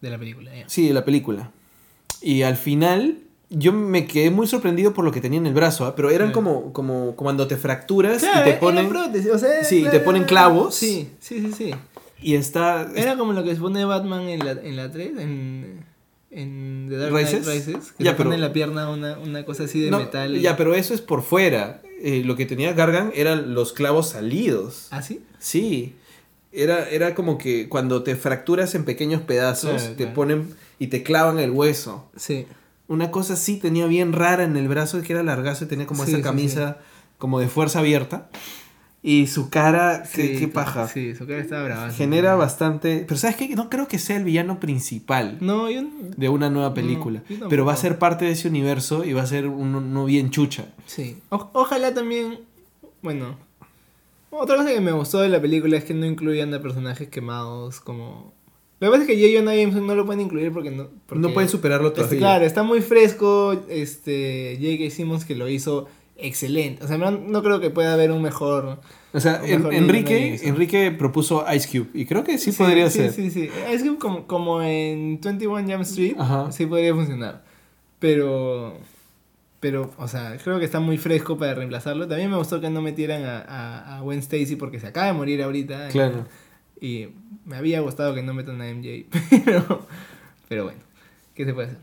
de 0.01 0.11
la 0.11 0.19
película, 0.19 0.55
ya. 0.57 0.69
Sí, 0.69 0.87
de 0.89 0.95
la 0.95 1.05
película. 1.05 1.51
Y 2.21 2.43
al 2.43 2.57
final, 2.57 3.19
yo 3.51 3.73
me 3.73 4.07
quedé 4.07 4.31
muy 4.31 4.47
sorprendido 4.47 4.95
por 4.95 5.05
lo 5.05 5.13
que 5.13 5.21
tenía 5.21 5.39
en 5.39 5.47
el 5.47 5.55
brazo, 5.55 5.85
¿ah? 5.85 5.95
pero 5.97 6.11
eran 6.11 6.29
Sí. 6.29 6.35
como, 6.35 6.73
como 6.73 7.17
cuando 7.17 7.47
te 7.49 7.57
fracturas 7.57 8.23
Claro, 8.23 8.49
y 8.49 8.53
te 8.53 8.59
ponen. 8.59 8.89
prótesis, 8.89 9.31
o 9.31 9.39
sea, 9.39 9.65
Sí, 9.65 9.83
era- 9.83 9.91
te 9.91 10.01
ponen 10.01 10.25
clavos. 10.25 10.75
Sí, 10.75 11.11
sí, 11.21 11.41
sí, 11.41 11.53
sí. 11.53 11.75
Y 12.23 12.35
está. 12.37 12.89
Era 12.95 13.17
como 13.17 13.33
lo 13.33 13.43
que 13.43 13.55
se 13.55 13.61
pone 13.61 13.85
Batman 13.85 14.29
en 14.29 14.39
la, 14.45 14.53
en 14.53 14.77
la 14.77 14.91
3, 14.93 15.13
en, 15.19 15.85
en 16.31 16.87
The 16.89 16.97
Dark 16.97 17.11
Knight 17.13 17.27
¿Rises? 17.29 17.47
Rises, 17.47 17.93
que 17.93 18.05
Ya, 18.05 18.17
pone 18.17 18.35
en 18.37 18.41
la 18.41 18.53
pierna 18.53 18.91
una, 18.91 19.19
una 19.19 19.45
cosa 19.45 19.65
así 19.65 19.81
de 19.81 19.91
No, 19.91 19.99
metal. 19.99 20.39
Ya, 20.41 20.57
pero 20.57 20.75
eso 20.75 20.95
es 20.95 21.01
por 21.01 21.23
fuera. 21.23 21.83
Eh, 22.03 22.23
lo 22.25 22.37
que 22.37 22.47
tenía 22.47 22.73
Gargan 22.73 23.11
eran 23.15 23.53
los 23.55 23.73
clavos 23.73 24.11
salidos. 24.11 24.87
¿Ah, 24.91 25.03
sí? 25.03 25.23
Sí. 25.39 25.95
Era, 26.53 26.89
era 26.89 27.15
como 27.15 27.37
que 27.39 27.69
cuando 27.69 28.03
te 28.03 28.17
fracturas 28.17 28.75
en 28.75 28.85
pequeños 28.85 29.23
pedazos, 29.23 29.71
Claro, 29.83 29.89
te 29.91 29.97
claro. 29.97 30.15
ponen 30.15 30.55
y 30.79 30.87
te 30.89 31.03
clavan 31.03 31.39
el 31.39 31.51
hueso. 31.51 32.09
Sí. 32.17 32.47
Una 32.91 33.11
cosa 33.11 33.35
así 33.35 33.57
tenía 33.59 33.87
bien 33.87 34.13
rara 34.13 34.43
en 34.45 34.57
el 34.57 34.67
brazo, 34.69 35.01
que 35.01 35.13
era 35.13 35.23
largazo 35.23 35.65
y 35.65 35.69
tenía 35.69 35.87
como 35.87 36.05
Sí, 36.05 36.11
esa 36.11 36.19
sí, 36.19 36.23
camisa 36.25 36.79
como 37.19 37.39
de 37.39 37.49
fuerza 37.49 37.79
abierta. 37.79 38.29
Y 39.03 39.29
su 39.29 39.49
cara, 39.49 40.03
qué, 40.13 40.35
Sí, 40.35 40.39
qué 40.41 40.49
paja. 40.49 40.87
Sí, 40.89 41.15
su 41.15 41.27
cara 41.27 41.39
estaba 41.41 41.63
brava. 41.65 41.91
Genera 41.91 42.35
bastante... 42.35 43.05
Pero 43.09 43.19
¿sabes 43.19 43.37
qué? 43.37 43.49
No 43.55 43.71
creo 43.71 43.89
que 43.89 43.99
sea 43.99 44.17
el 44.19 44.25
villano 44.25 44.61
principal 44.61 45.39
No, 45.41 45.71
yo... 45.71 45.83
de 46.17 46.29
una 46.29 46.51
nueva 46.51 46.75
película. 46.75 47.23
pero 47.49 47.65
va 47.65 47.73
a 47.73 47.77
ser 47.77 47.99
parte 47.99 48.27
de 48.27 48.33
ese 48.33 48.49
universo 48.49 49.05
y 49.05 49.15
va 49.15 49.23
a 49.23 49.27
ser 49.27 49.47
uno, 49.47 49.79
uno 49.79 50.05
bien 50.05 50.31
chucha. 50.31 50.67
Sí. 50.87 51.17
O- 51.31 51.49
ojalá 51.55 51.95
también... 51.95 52.41
Bueno... 53.03 53.37
Otra 54.33 54.57
cosa 54.57 54.69
que 54.71 54.81
me 54.81 54.93
gustó 54.93 55.21
de 55.21 55.29
la 55.29 55.41
película 55.41 55.77
es 55.77 55.85
que 55.85 55.95
no 55.95 56.07
incluían 56.07 56.53
a 56.55 56.61
personajes 56.61 57.09
quemados 57.09 57.81
como... 57.81 58.33
Lo 58.81 58.89
que 58.89 58.91
pasa 58.99 59.03
es 59.03 59.09
que 59.09 59.23
J. 59.29 59.39
Jonah 59.39 59.55
Jameson 59.55 59.87
no 59.87 59.95
lo 59.95 60.05
pueden 60.07 60.23
incluir 60.23 60.53
porque 60.53 60.71
no... 60.71 60.89
porque- 61.07 61.21
No 61.21 61.33
pueden 61.35 61.49
superarlo 61.51 61.93
todavía. 61.93 62.19
claro, 62.19 62.45
está 62.47 62.63
muy 62.63 62.81
fresco 62.81 63.53
este 63.69 64.59
J.K. 64.61 64.91
Simmons 64.91 65.25
que 65.27 65.35
lo 65.35 65.49
hizo 65.49 65.87
excelente. 66.17 66.83
O 66.85 66.89
sea, 66.89 66.97
no, 66.99 67.11
no 67.11 67.43
creo 67.43 67.61
que 67.61 67.71
pueda 67.71 67.93
haber 67.93 68.11
un 68.11 68.23
mejor... 68.23 68.81
O 69.13 69.21
sea, 69.21 69.43
mejor 69.47 69.75
Enrique. 69.75 70.39
Enrique 70.45 70.91
propuso 70.93 71.45
Ice 71.55 71.69
Cube 71.69 71.91
y 71.95 72.07
creo 72.07 72.23
que 72.25 72.39
sí, 72.39 72.53
podría 72.53 72.89
sí, 72.91 72.99
ser. 72.99 73.13
Sí, 73.13 73.31
sí, 73.31 73.49
Es 73.71 73.83
que 73.83 73.97
como, 73.97 74.27
como 74.27 74.63
en 74.63 75.21
21 75.21 75.57
Jump 75.69 75.83
Street, 75.83 76.15
Ajá. 76.19 76.51
sí 76.53 76.65
podría 76.67 76.95
funcionar. 76.95 77.43
Pero, 77.99 78.79
pero, 79.61 79.91
o 79.99 80.09
sea, 80.09 80.37
creo 80.43 80.59
que 80.59 80.65
está 80.65 80.81
muy 80.81 80.97
fresco 80.97 81.37
para 81.37 81.55
reemplazarlo. 81.55 82.09
También 82.09 82.31
me 82.31 82.37
gustó 82.37 82.61
que 82.61 82.71
no 82.71 82.81
metieran 82.83 83.25
a, 83.25 83.41
a, 83.41 83.99
a 83.99 84.01
Gwen 84.01 84.21
Stacy 84.21 84.57
porque 84.57 84.81
se 84.81 84.87
acaba 84.87 85.07
de 85.09 85.13
morir 85.13 85.43
ahorita. 85.43 85.89
Claro. 85.89 86.19
Y 86.19 86.40
me 86.81 87.57
había 87.57 87.81
gustado 87.81 88.15
que 88.15 88.23
no 88.23 88.35
metan 88.35 88.61
a 88.61 88.73
MJ. 88.73 89.07
Pero, 89.45 89.87
pero 90.49 90.65
bueno, 90.65 90.81
¿qué 91.35 91.45
se 91.45 91.55
puede 91.55 91.69
hacer? 91.69 91.81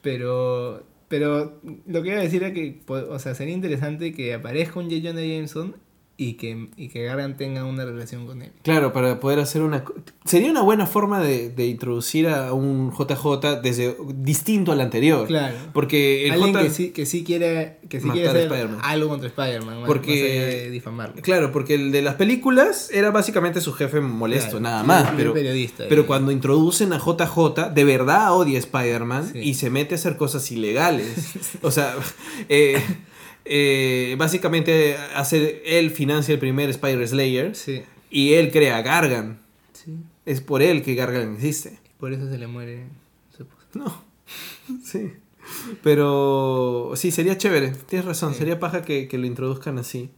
Pero, 0.00 0.82
pero 1.08 1.60
lo 1.86 2.02
que 2.02 2.08
iba 2.08 2.18
a 2.18 2.22
decir 2.22 2.42
era 2.42 2.54
que, 2.54 2.80
o 2.86 3.18
sea, 3.18 3.34
sería 3.34 3.54
interesante 3.54 4.14
que 4.14 4.32
aparezca 4.32 4.80
un 4.80 4.90
J. 4.90 5.00
Jonah 5.02 5.20
Jameson 5.20 5.76
y 6.20 6.32
que, 6.34 6.68
y 6.76 6.88
que 6.88 7.04
Gargan 7.04 7.36
tenga 7.36 7.64
una 7.64 7.84
relación 7.84 8.26
con 8.26 8.42
él. 8.42 8.50
Claro, 8.62 8.92
para 8.92 9.20
poder 9.20 9.38
hacer 9.38 9.62
una... 9.62 9.84
Sería 10.24 10.50
una 10.50 10.62
buena 10.62 10.84
forma 10.86 11.20
de, 11.20 11.48
de 11.48 11.66
introducir 11.68 12.26
a 12.26 12.52
un 12.52 12.90
JJ 12.90 13.62
desde 13.62 13.96
distinto 14.16 14.72
al 14.72 14.80
anterior. 14.80 15.28
Claro. 15.28 15.56
Porque 15.72 16.26
el 16.26 16.32
Alguien 16.32 16.54
J... 16.54 16.64
que 16.64 16.70
sí, 16.70 16.90
que 16.90 17.06
sí 17.06 17.22
quiere, 17.22 17.78
que 17.88 18.00
sí 18.00 18.06
Matar 18.08 18.14
quiere 18.14 18.28
a 18.28 18.32
hacer 18.32 18.42
Spider-Man. 18.52 18.80
algo 18.82 19.08
contra 19.08 19.28
Spider-Man, 19.28 19.84
Porque- 19.86 20.10
más 20.10 20.18
allá 20.32 20.46
de 20.64 20.70
difamarlo. 20.70 21.22
Claro, 21.22 21.52
porque 21.52 21.74
el 21.76 21.92
de 21.92 22.02
las 22.02 22.16
películas 22.16 22.90
era 22.92 23.12
básicamente 23.12 23.60
su 23.60 23.72
jefe 23.72 24.00
molesto, 24.00 24.58
Claro, 24.58 24.60
nada 24.60 24.82
más. 24.82 25.12
Pero, 25.16 25.32
periodista, 25.32 25.84
pero 25.88 26.04
cuando 26.08 26.32
introducen 26.32 26.92
a 26.92 26.98
JJ, 26.98 27.70
de 27.72 27.84
verdad 27.84 28.32
odia 28.34 28.56
a 28.56 28.58
Spider-Man 28.58 29.30
Sí. 29.34 29.38
y 29.38 29.54
se 29.54 29.70
mete 29.70 29.94
a 29.94 29.98
hacer 29.98 30.16
cosas 30.16 30.50
ilegales. 30.50 31.30
o 31.62 31.70
sea, 31.70 31.94
eh, 32.48 32.82
eh, 33.48 34.14
básicamente 34.18 34.96
hace, 35.14 35.62
él 35.78 35.90
financia 35.90 36.32
el 36.34 36.38
primer 36.38 36.68
Spider-Slayer 36.70 37.54
Sí, 37.56 37.82
y 38.10 38.34
él 38.34 38.50
crea 38.52 38.82
Gargan. 38.82 39.40
sí. 39.72 39.96
Es 40.26 40.42
por 40.42 40.60
él 40.62 40.82
que 40.82 40.94
Gargan 40.94 41.34
existe. 41.36 41.78
Por 41.98 42.12
eso 42.12 42.28
se 42.28 42.36
le 42.36 42.46
muere 42.46 42.84
su 43.34 43.42
esposa. 43.44 43.66
No. 43.74 44.02
Sí. 44.84 45.12
Pero 45.82 46.92
sí, 46.94 47.10
sería 47.10 47.38
chévere. 47.38 47.72
Tienes 47.88 48.04
razón, 48.06 48.32
Sí. 48.32 48.40
sería 48.40 48.60
paja 48.60 48.82
que, 48.82 49.08
que 49.08 49.16
lo 49.18 49.26
introduzcan 49.26 49.78
así. 49.78 50.10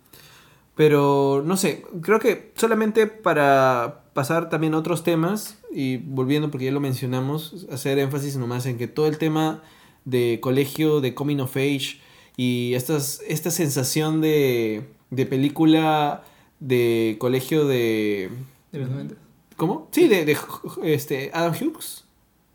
Pero 0.75 1.43
no 1.45 1.57
sé, 1.57 1.85
creo 2.03 2.19
que 2.19 2.53
solamente 2.57 3.07
para 3.07 4.03
pasar 4.15 4.49
también 4.49 4.75
a 4.75 4.79
otros 4.79 5.05
temas 5.05 5.59
y 5.73 5.99
volviendo 5.99 6.51
porque 6.51 6.65
ya 6.67 6.73
lo 6.73 6.81
mencionamos, 6.81 7.67
hacer 7.71 7.99
énfasis 7.99 8.37
nomás 8.37 8.67
en 8.67 8.79
que 8.79 8.89
todo 8.89 9.07
el 9.07 9.19
tema 9.19 9.63
de 10.05 10.39
colegio, 10.41 11.01
de 11.01 11.15
coming 11.15 11.39
of 11.41 11.55
age 11.57 12.01
y 12.43 12.75
estas, 12.75 13.21
esta 13.29 13.51
sensación 13.51 14.21
de, 14.21 14.85
de 15.11 15.27
película 15.27 16.23
de 16.59 17.17
colegio 17.19 17.67
de... 17.67 18.31
¿De 18.73 18.79
los 18.79 18.89
90? 18.91 19.15
¿Cómo? 19.57 19.89
Sí, 19.93 20.09
de, 20.09 20.25
de 20.25 20.37
este, 20.85 21.31
Adam 21.35 21.53
Hughes. 21.55 22.05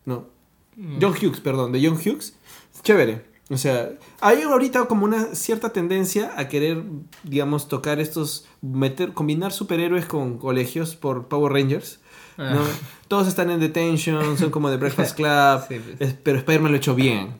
No, 0.05 0.33
Mm. 0.77 0.97
John 1.01 1.13
Hughes, 1.13 1.39
perdón, 1.39 1.71
de 1.71 1.79
John 1.87 1.95
Hughes. 1.97 2.35
Chévere. 2.83 3.23
O 3.49 3.55
sea, 3.57 3.91
hay 4.19 4.41
ahorita 4.41 4.85
como 4.87 5.05
una 5.05 5.33
cierta 5.33 5.71
tendencia 5.71 6.33
a 6.37 6.49
querer, 6.49 6.83
digamos, 7.23 7.69
tocar 7.69 8.01
estos, 8.01 8.45
meter, 8.61 9.13
combinar 9.13 9.53
superhéroes 9.53 10.05
con 10.05 10.37
colegios 10.37 10.95
por 10.97 11.27
Power 11.29 11.53
Rangers. 11.53 11.99
Ah. 12.37 12.61
Todos 13.07 13.27
están 13.29 13.51
en 13.51 13.61
detention, 13.61 14.37
son 14.37 14.49
como 14.51 14.69
de 14.69 14.75
Breakfast 14.75 15.15
Club, 15.17 15.61
Sí, 15.69 15.79
pues. 15.97 16.01
es- 16.09 16.17
pero 16.21 16.39
Spider-Man 16.39 16.71
lo 16.71 16.75
ha 16.75 16.79
hecho 16.79 16.95
bien. 16.95 17.35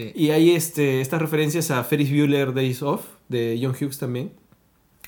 Sí. 0.00 0.12
Y 0.14 0.30
hay 0.30 0.50
este, 0.52 1.00
estas 1.00 1.20
referencias 1.20 1.70
a 1.70 1.82
Ferris 1.84 2.10
Bueller 2.10 2.52
Days 2.54 2.82
Off, 2.82 3.02
de 3.28 3.58
John 3.62 3.72
Hughes 3.78 3.98
también. 3.98 4.32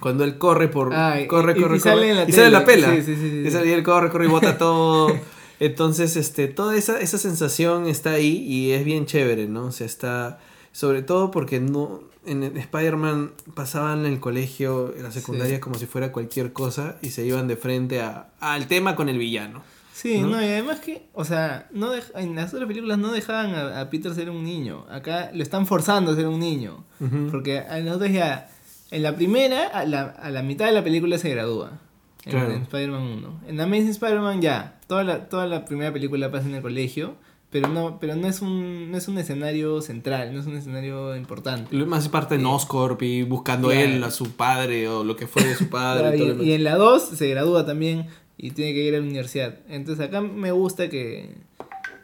Cuando 0.01 0.25
él 0.25 0.39
corre 0.39 0.69
por... 0.69 0.93
Ah, 0.95 1.21
y- 1.21 1.27
corre, 1.27 1.53
y- 1.55 1.59
y 1.59 1.63
corre, 1.63 1.79
sale 1.81 1.95
corre, 1.97 2.11
en 2.11 2.17
la 2.17 2.25
y 2.29 2.33
sale 2.33 2.47
en 2.47 2.53
la 2.53 2.65
tele. 2.65 2.83
pela. 2.89 2.97
Sí, 2.97 3.03
sí, 3.03 3.15
sí, 3.17 3.31
sí. 3.31 3.43
Y 3.47 3.51
sale- 3.51 3.69
y 3.69 3.73
él 3.73 3.83
corre, 3.83 4.11
corre 4.11 4.25
y 4.25 4.29
bota 4.29 4.59
todo. 4.59 5.15
Entonces, 5.61 6.17
este, 6.17 6.49
toda 6.49 6.77
esa, 6.77 6.99
esa 7.01 7.19
sensación 7.19 7.87
está 7.87 8.11
ahí 8.13 8.39
y 8.47 8.73
es 8.73 8.85
bien 8.85 9.07
chévere, 9.07 9.47
¿no? 9.47 9.67
O 9.67 9.73
sea, 9.73 9.87
está... 9.87 10.41
Sobre 10.73 11.03
todo 11.03 11.31
porque 11.31 11.61
no... 11.61 12.01
En 12.25 12.45
Spider-Man 12.45 13.33
pasaban 13.55 14.07
en 14.07 14.13
el 14.13 14.21
colegio, 14.21 14.95
en 14.97 15.03
la 15.03 15.11
secundaria, 15.11 15.57
Sí. 15.57 15.61
como 15.61 15.75
si 15.77 15.87
fuera 15.87 16.13
cualquier 16.13 16.53
cosa 16.53 16.97
y 17.03 17.11
se 17.11 17.27
iban 17.27 17.49
de 17.49 17.57
frente 17.57 18.01
a, 18.01 18.29
al 18.39 18.69
tema 18.69 18.95
con 18.95 19.09
el 19.09 19.19
villano. 19.19 19.65
Sí, 19.93 20.21
¿no? 20.21 20.29
¿no? 20.29 20.43
y 20.43 20.47
además 20.47 20.81
que, 20.81 21.07
o 21.13 21.25
sea, 21.25 21.69
no 21.73 21.95
dej- 21.95 22.11
en 22.17 22.35
las 22.35 22.53
otras 22.55 22.67
películas 22.67 22.99
no 22.99 23.13
dejaban 23.13 23.55
a, 23.55 23.81
a 23.81 23.91
Peter 23.91 24.15
ser 24.15 24.31
un 24.31 24.43
niño. 24.43 24.87
Acá 24.91 25.31
lo 25.35 25.43
están 25.43 25.67
forzando 25.67 26.13
a 26.13 26.15
ser 26.17 26.27
un 26.29 26.41
niño. 26.41 26.85
Porque 27.31 27.59
a 27.61 27.79
nosotros 27.81 28.11
ya, 28.13 28.49
en 28.91 29.03
la 29.03 29.15
primera, 29.17 29.67
a 29.67 29.85
la, 29.85 30.03
a 30.05 30.31
la 30.31 30.43
mitad 30.43 30.67
de 30.67 30.73
la 30.73 30.83
película 30.85 31.19
se 31.19 31.31
gradúa. 31.31 31.79
En, 32.25 32.31
Claro. 32.33 32.53
en 32.53 32.63
Spider-Man 32.63 33.03
1. 33.03 33.41
En 33.49 33.61
Amazing 33.61 33.89
Spider-Man 33.89 34.41
ya, 34.41 34.79
toda 34.87 35.03
la, 35.05 35.29
toda 35.29 35.47
la 35.47 35.65
primera 35.65 35.93
película 35.93 36.31
pasa 36.31 36.47
en 36.49 36.55
el 36.55 36.63
colegio, 36.63 37.17
pero 37.51 37.69
no, 37.69 37.99
pero 38.01 38.15
no 38.17 38.29
es 38.29 38.41
un, 38.41 38.91
no 38.93 38.97
es 38.97 39.09
un 39.09 39.19
escenario 39.19 39.83
central, 39.83 40.33
no 40.33 40.41
es 40.41 40.47
un 40.47 40.57
escenario 40.57 41.15
importante. 41.17 41.77
Lo 41.77 41.85
más 41.87 42.09
parte 42.09 42.39
de 42.39 42.45
Oscorp 42.47 43.03
y 43.03 43.25
buscando 43.25 43.69
Claro. 43.69 43.85
él 43.85 44.05
a 44.05 44.11
su 44.11 44.31
padre 44.31 44.89
o 44.89 45.05
lo 45.05 45.17
que 45.17 45.27
fue 45.27 45.43
de 45.45 45.55
su 45.57 45.69
padre. 45.69 46.17
Y 46.17 46.23
y 46.51 46.53
en 46.53 46.65
la 46.65 46.77
2 46.77 47.03
se 47.03 47.29
gradúa 47.29 47.67
también 47.67 48.07
y 48.43 48.51
tiene 48.51 48.75
que 48.75 48.81
ir 48.83 48.95
a 48.95 48.99
la 48.99 49.05
universidad. 49.05 49.59
Entonces 49.69 50.05
acá 50.07 50.21
me 50.21 50.51
gusta 50.53 50.91
que, 50.91 51.31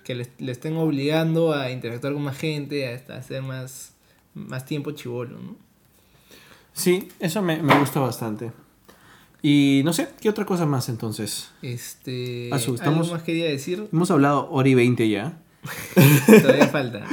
que 0.05 0.15
le, 0.15 0.27
le 0.39 0.52
estén 0.52 0.77
obligando 0.77 1.52
a 1.52 1.70
interactuar 1.70 2.15
con 2.15 2.23
más 2.23 2.39
gente, 2.39 2.86
a, 2.89 3.12
a 3.12 3.16
hacer 3.19 3.43
más, 3.43 3.93
más 4.35 4.65
tiempo 4.65 4.93
chivolo, 4.93 5.39
¿no? 5.39 5.56
Sí, 6.73 7.09
eso 7.19 7.43
me, 7.43 7.60
me 7.62 7.78
gusta 7.78 8.01
bastante. 8.01 8.52
Y 9.43 9.82
no 9.85 9.93
sé, 9.93 10.09
¿qué 10.20 10.28
otra 10.28 10.44
cosa 10.44 10.65
más 10.66 10.89
entonces? 10.89 11.51
Este, 11.62 12.48
Ah, 12.52 12.59
su, 12.59 12.74
estamos- 12.77 13.06
algo 13.06 13.15
más 13.16 13.23
quería 13.24 13.47
decir, 13.47 13.86
Hemos 13.93 14.10
hablado 14.10 14.48
hora 14.51 14.69
y 14.69 14.74
20 14.74 15.09
ya. 15.09 15.39
todavía 16.43 16.69
falta. 16.69 17.05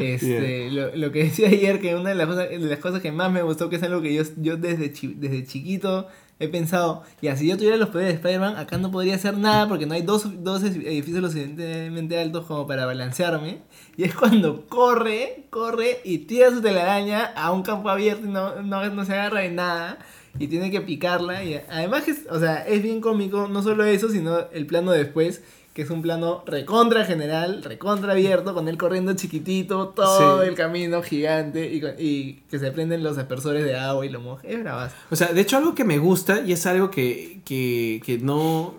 Este, 0.00 0.70
lo, 0.70 0.94
lo 0.96 1.10
que 1.12 1.24
decía 1.24 1.48
ayer, 1.48 1.80
que 1.80 1.94
una 1.96 2.10
de 2.10 2.14
las, 2.14 2.26
cosas, 2.28 2.48
de 2.50 2.58
las 2.58 2.78
cosas 2.78 3.00
que 3.02 3.12
más 3.12 3.30
me 3.32 3.42
gustó, 3.42 3.68
que 3.68 3.76
es 3.76 3.82
algo 3.82 4.00
que 4.00 4.14
yo, 4.14 4.22
yo 4.36 4.56
desde, 4.56 4.92
chi- 4.92 5.14
desde 5.16 5.44
chiquito 5.44 6.06
he 6.40 6.48
pensado, 6.48 7.02
ya, 7.22 7.36
si 7.36 7.46
yo 7.48 7.56
tuviera 7.56 7.76
los 7.76 7.88
poderes 7.90 8.10
de 8.12 8.16
Spider-Man, 8.16 8.56
acá 8.56 8.76
no 8.78 8.90
podría 8.90 9.14
hacer 9.14 9.36
nada 9.38 9.68
porque 9.68 9.86
no 9.86 9.94
hay 9.94 10.02
dos, 10.02 10.42
dos 10.42 10.62
edificios 10.64 11.22
lo 11.22 11.28
suficientemente 11.28 12.18
altos 12.18 12.46
como 12.46 12.66
para 12.66 12.86
balancearme. 12.86 13.58
Y 13.96 14.04
es 14.04 14.14
cuando 14.14 14.66
corre, 14.66 15.44
corre 15.50 16.00
y 16.04 16.18
tira 16.18 16.50
su 16.50 16.60
telaraña 16.60 17.24
a 17.36 17.52
un 17.52 17.62
campo 17.62 17.88
abierto 17.88 18.26
y 18.26 18.30
no, 18.30 18.62
no, 18.62 18.88
no 18.90 19.04
se 19.04 19.12
agarra 19.12 19.40
de 19.40 19.50
nada. 19.50 19.98
Y 20.38 20.48
tiene 20.48 20.70
que 20.72 20.80
picarla. 20.80 21.44
Y 21.44 21.54
además 21.70 22.08
es- 22.08 22.26
o 22.28 22.40
sea, 22.40 22.66
es 22.66 22.82
bien 22.82 23.00
cómico, 23.00 23.46
no 23.48 23.62
solo 23.62 23.84
eso, 23.84 24.08
sino 24.08 24.50
el 24.52 24.66
plano 24.66 24.90
después, 24.90 25.42
que 25.74 25.82
es 25.82 25.90
un 25.90 26.00
plano 26.02 26.42
recontra 26.46 27.04
general, 27.04 27.62
recontra 27.64 28.12
abierto, 28.12 28.54
con 28.54 28.68
él 28.68 28.78
corriendo 28.78 29.12
chiquitito, 29.14 29.88
todo 29.88 30.40
Sí. 30.42 30.48
el 30.48 30.54
camino 30.54 31.02
gigante 31.02 31.66
y, 31.98 32.42
que 32.48 32.58
se 32.60 32.70
prenden 32.70 33.02
los 33.02 33.18
aspersores 33.18 33.64
de 33.64 33.76
agua 33.76 34.06
y 34.06 34.08
lo 34.08 34.20
moja. 34.20 34.42
Es 34.46 34.60
bravazo. 34.60 34.94
O 35.10 35.16
sea, 35.16 35.32
de 35.32 35.40
hecho 35.40 35.56
algo 35.56 35.74
que 35.74 35.84
me 35.84 35.98
gusta 35.98 36.40
y 36.40 36.52
es 36.52 36.64
algo 36.66 36.90
que, 36.92 37.40
que, 37.44 38.00
que 38.06 38.18
no... 38.18 38.74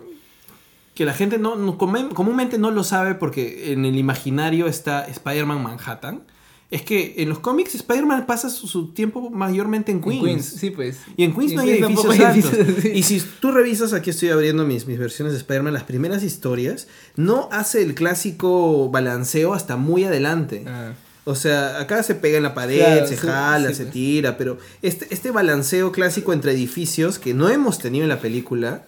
que 0.94 1.04
la 1.04 1.12
gente 1.12 1.36
no, 1.38 1.54
no- 1.56 1.76
comúnmente 1.76 2.56
no 2.58 2.70
lo 2.70 2.82
sabe 2.82 3.14
porque 3.14 3.72
en 3.74 3.84
el 3.84 3.96
imaginario 3.98 4.66
está 4.66 5.04
Spider-Man 5.06 5.62
Manhattan, 5.62 6.22
es 6.70 6.82
que 6.82 7.14
en 7.18 7.28
los 7.28 7.38
cómics 7.38 7.74
Spider-Man 7.76 8.26
pasa 8.26 8.50
su, 8.50 8.66
su 8.66 8.88
tiempo 8.92 9.30
mayormente 9.30 9.92
en 9.92 9.98
En 10.04 10.22
Queens. 10.22 10.44
sí, 10.44 10.70
pues. 10.70 10.98
Y 11.16 11.22
en 11.24 11.34
Queens 11.34 11.52
Y 11.52 11.54
no 11.56 11.62
hay 11.62 11.78
Queens 11.78 12.04
edificios 12.04 12.20
altos. 12.20 12.82
sí. 12.82 12.88
Y 12.94 13.02
si 13.04 13.22
tú 13.40 13.52
revisas, 13.52 13.92
aquí 13.92 14.10
estoy 14.10 14.30
abriendo 14.30 14.64
mis, 14.64 14.86
mis 14.86 14.98
versiones 14.98 15.32
de 15.32 15.38
Spider-Man, 15.38 15.72
las 15.72 15.84
primeras 15.84 16.22
historias, 16.24 16.88
no 17.14 17.48
hace 17.52 17.82
el 17.82 17.94
clásico 17.94 18.90
balanceo 18.90 19.54
hasta 19.54 19.76
muy 19.76 20.04
adelante. 20.04 20.64
Ah, 20.66 20.92
O 21.24 21.34
sea, 21.34 21.80
acá 21.80 22.02
se 22.02 22.14
pega 22.14 22.36
en 22.36 22.42
la 22.44 22.54
pared, 22.54 22.78
Claro, 22.78 23.06
se 23.06 23.16
sí, 23.16 23.26
jala, 23.26 23.68
sí, 23.70 23.74
se 23.74 23.84
tira, 23.86 24.36
pero 24.36 24.58
este, 24.82 25.06
este 25.10 25.30
balanceo 25.30 25.92
clásico 25.92 26.32
entre 26.32 26.52
edificios 26.52 27.18
que 27.18 27.34
no 27.34 27.48
hemos 27.48 27.78
tenido 27.78 28.04
en 28.04 28.08
la 28.08 28.20
película, 28.20 28.84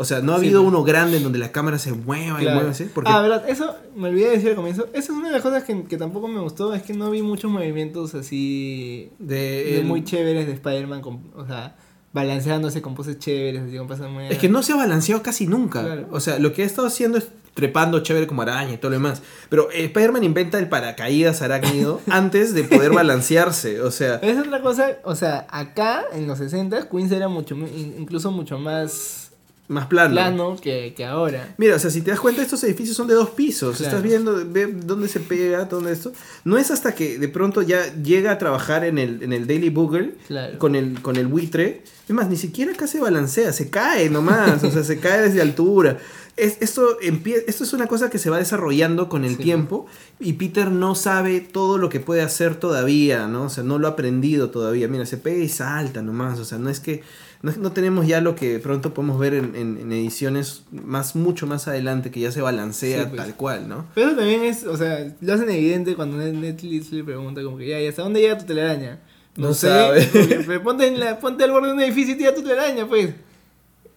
o 0.00 0.04
sea, 0.04 0.20
no 0.20 0.32
ha 0.32 0.36
habido 0.36 0.62
uno 0.62 0.82
grande 0.82 1.18
en 1.18 1.22
donde 1.22 1.38
la 1.38 1.52
cámara 1.52 1.78
se 1.78 1.92
mueva 1.92 2.42
y 2.42 2.46
mueva 2.46 2.70
así, 2.70 2.84
porque 2.92 3.10
Ah, 3.12 3.20
verdad, 3.22 3.48
eso 3.48 3.76
me 3.94 4.08
olvidé 4.08 4.26
de 4.26 4.32
decir 4.36 4.48
al 4.50 4.56
comienzo. 4.56 4.86
Esa 4.92 5.12
es 5.12 5.18
una 5.18 5.28
de 5.28 5.34
las 5.34 5.42
cosas 5.42 5.64
que, 5.64 5.84
que 5.84 5.96
tampoco 5.96 6.26
me 6.28 6.40
gustó, 6.40 6.74
es 6.74 6.82
que 6.82 6.94
no 6.94 7.10
vi 7.10 7.22
muchos 7.22 7.50
movimientos 7.50 8.14
así 8.14 9.10
de, 9.18 9.36
de 9.36 9.78
el- 9.80 9.84
muy 9.86 10.02
chéveres 10.04 10.46
de 10.46 10.52
Spider-Man, 10.54 11.02
o 11.36 11.46
sea, 11.46 11.76
balanceándose 12.12 12.82
con 12.82 12.94
poses 12.94 13.18
chéveres, 13.18 13.62
así 13.62 13.76
con 13.76 14.12
muy 14.12 14.26
Es 14.28 14.38
que 14.38 14.48
no 14.48 14.62
se 14.62 14.72
ha 14.72 14.76
balanceado 14.76 15.22
casi 15.22 15.46
nunca. 15.46 15.82
Claro. 15.84 16.08
O 16.10 16.18
sea, 16.20 16.38
lo 16.38 16.52
que 16.52 16.62
ha 16.62 16.66
estado 16.66 16.88
haciendo 16.88 17.18
es 17.18 17.28
trepando 17.54 18.00
chévere 18.00 18.26
como 18.26 18.42
araña 18.42 18.72
y 18.74 18.76
todo 18.78 18.90
lo 18.90 18.96
demás. 18.96 19.22
Pero 19.48 19.70
eh, 19.70 19.84
Spider-Man 19.84 20.24
inventa 20.24 20.58
el 20.58 20.68
paracaídas 20.68 21.42
arácnido 21.42 22.00
antes 22.08 22.54
de 22.54 22.64
poder 22.64 22.92
balancearse. 22.92 23.80
O 23.80 23.90
sea, 23.90 24.16
Esa 24.16 24.40
es 24.40 24.46
otra 24.46 24.60
cosa, 24.62 24.98
o 25.04 25.14
sea, 25.14 25.46
acá 25.50 26.04
en 26.12 26.26
los 26.26 26.38
60 26.38 26.88
Queens 26.88 27.12
era 27.12 27.28
mucho, 27.28 27.54
mu- 27.56 27.66
in- 27.66 27.94
incluso 27.98 28.30
mucho 28.32 28.58
más 28.58 29.29
más 29.70 29.86
plano. 29.86 30.12
plano 30.12 30.56
que, 30.60 30.92
que 30.96 31.04
ahora. 31.06 31.54
Mira, 31.56 31.76
o 31.76 31.78
sea, 31.78 31.90
si 31.90 32.02
te 32.02 32.10
das 32.10 32.20
cuenta, 32.20 32.42
estos 32.42 32.62
edificios 32.64 32.96
son 32.96 33.06
de 33.06 33.14
dos 33.14 33.30
pisos. 33.30 33.76
Claro. 33.78 33.96
Estás 33.96 34.02
viendo 34.02 34.42
ve 34.46 34.66
dónde 34.66 35.08
se 35.08 35.20
pega, 35.20 35.64
dónde 35.64 35.92
esto. 35.92 36.12
No 36.44 36.58
es 36.58 36.70
hasta 36.70 36.94
que 36.94 37.18
de 37.18 37.28
pronto 37.28 37.62
ya 37.62 37.94
llega 38.02 38.32
a 38.32 38.38
trabajar 38.38 38.84
en 38.84 38.98
el, 38.98 39.22
en 39.22 39.32
el 39.32 39.46
Daily 39.46 39.70
Bugle 39.70 40.14
Claro. 40.26 40.58
con, 40.58 40.74
el, 40.74 41.00
con 41.00 41.16
el 41.16 41.26
buitre. 41.28 41.82
Es 42.08 42.14
más, 42.14 42.28
ni 42.28 42.36
siquiera 42.36 42.72
acá 42.72 42.86
se 42.86 43.00
balancea, 43.00 43.52
se 43.52 43.70
cae 43.70 44.10
nomás. 44.10 44.62
o 44.64 44.70
sea, 44.70 44.82
se 44.84 44.98
cae 44.98 45.22
desde 45.22 45.40
altura. 45.40 45.98
Es, 46.36 46.56
esto, 46.60 46.98
esto 47.00 47.64
es 47.64 47.72
una 47.72 47.86
cosa 47.86 48.08
que 48.08 48.18
se 48.18 48.30
va 48.30 48.38
desarrollando 48.38 49.08
con 49.08 49.24
el 49.24 49.36
Sí. 49.36 49.42
tiempo 49.42 49.86
y 50.18 50.32
Peter 50.34 50.70
no 50.70 50.94
sabe 50.94 51.40
todo 51.40 51.76
lo 51.76 51.88
que 51.90 52.00
puede 52.00 52.22
hacer 52.22 52.54
todavía, 52.54 53.26
¿no? 53.26 53.44
O 53.44 53.48
sea, 53.50 53.62
no 53.62 53.78
lo 53.78 53.86
ha 53.88 53.90
aprendido 53.90 54.50
todavía. 54.50 54.88
Mira, 54.88 55.04
se 55.06 55.18
pega 55.18 55.42
y 55.44 55.48
salta 55.48 56.02
nomás. 56.02 56.38
O 56.40 56.44
sea, 56.44 56.58
no 56.58 56.70
es 56.70 56.80
que 56.80 57.02
no, 57.42 57.52
no 57.58 57.72
tenemos 57.72 58.06
ya 58.06 58.20
lo 58.20 58.34
que 58.34 58.58
pronto 58.58 58.92
podemos 58.94 59.18
ver 59.18 59.34
en, 59.34 59.54
en- 59.54 59.78
en 59.78 59.92
ediciones 59.92 60.64
más 60.72 61.16
mucho 61.16 61.46
más 61.46 61.68
adelante 61.68 62.10
que 62.10 62.20
ya 62.20 62.30
se 62.32 62.40
balancea 62.42 63.02
Sí, 63.04 63.06
pues. 63.10 63.22
tal 63.22 63.34
cual, 63.36 63.68
¿no? 63.68 63.86
Pero 63.94 64.14
también 64.14 64.44
es, 64.44 64.64
o 64.64 64.76
sea, 64.76 65.14
lo 65.20 65.32
hacen 65.34 65.48
evidente 65.50 65.94
cuando 65.94 66.18
Net- 66.18 66.34
Netflix 66.34 66.92
le 66.92 67.02
pregunta 67.04 67.42
como 67.42 67.56
que, 67.56 67.68
ya, 67.68 67.80
¿y 67.80 67.86
hasta 67.86 68.02
dónde 68.02 68.20
llega 68.20 68.36
tu 68.38 68.44
telaraña? 68.46 69.00
No 69.36 69.54
sabe. 69.54 70.02
porque- 70.12 70.42
pero 70.46 70.62
ponte, 70.62 70.86
en 70.86 71.00
la, 71.00 71.18
ponte 71.18 71.44
al 71.44 71.50
borde 71.52 71.68
de 71.68 71.74
un 71.74 71.80
edificio 71.80 72.14
y 72.14 72.18
tira 72.18 72.34
tu 72.34 72.42
telaraña, 72.42 72.86
pues. 72.86 73.10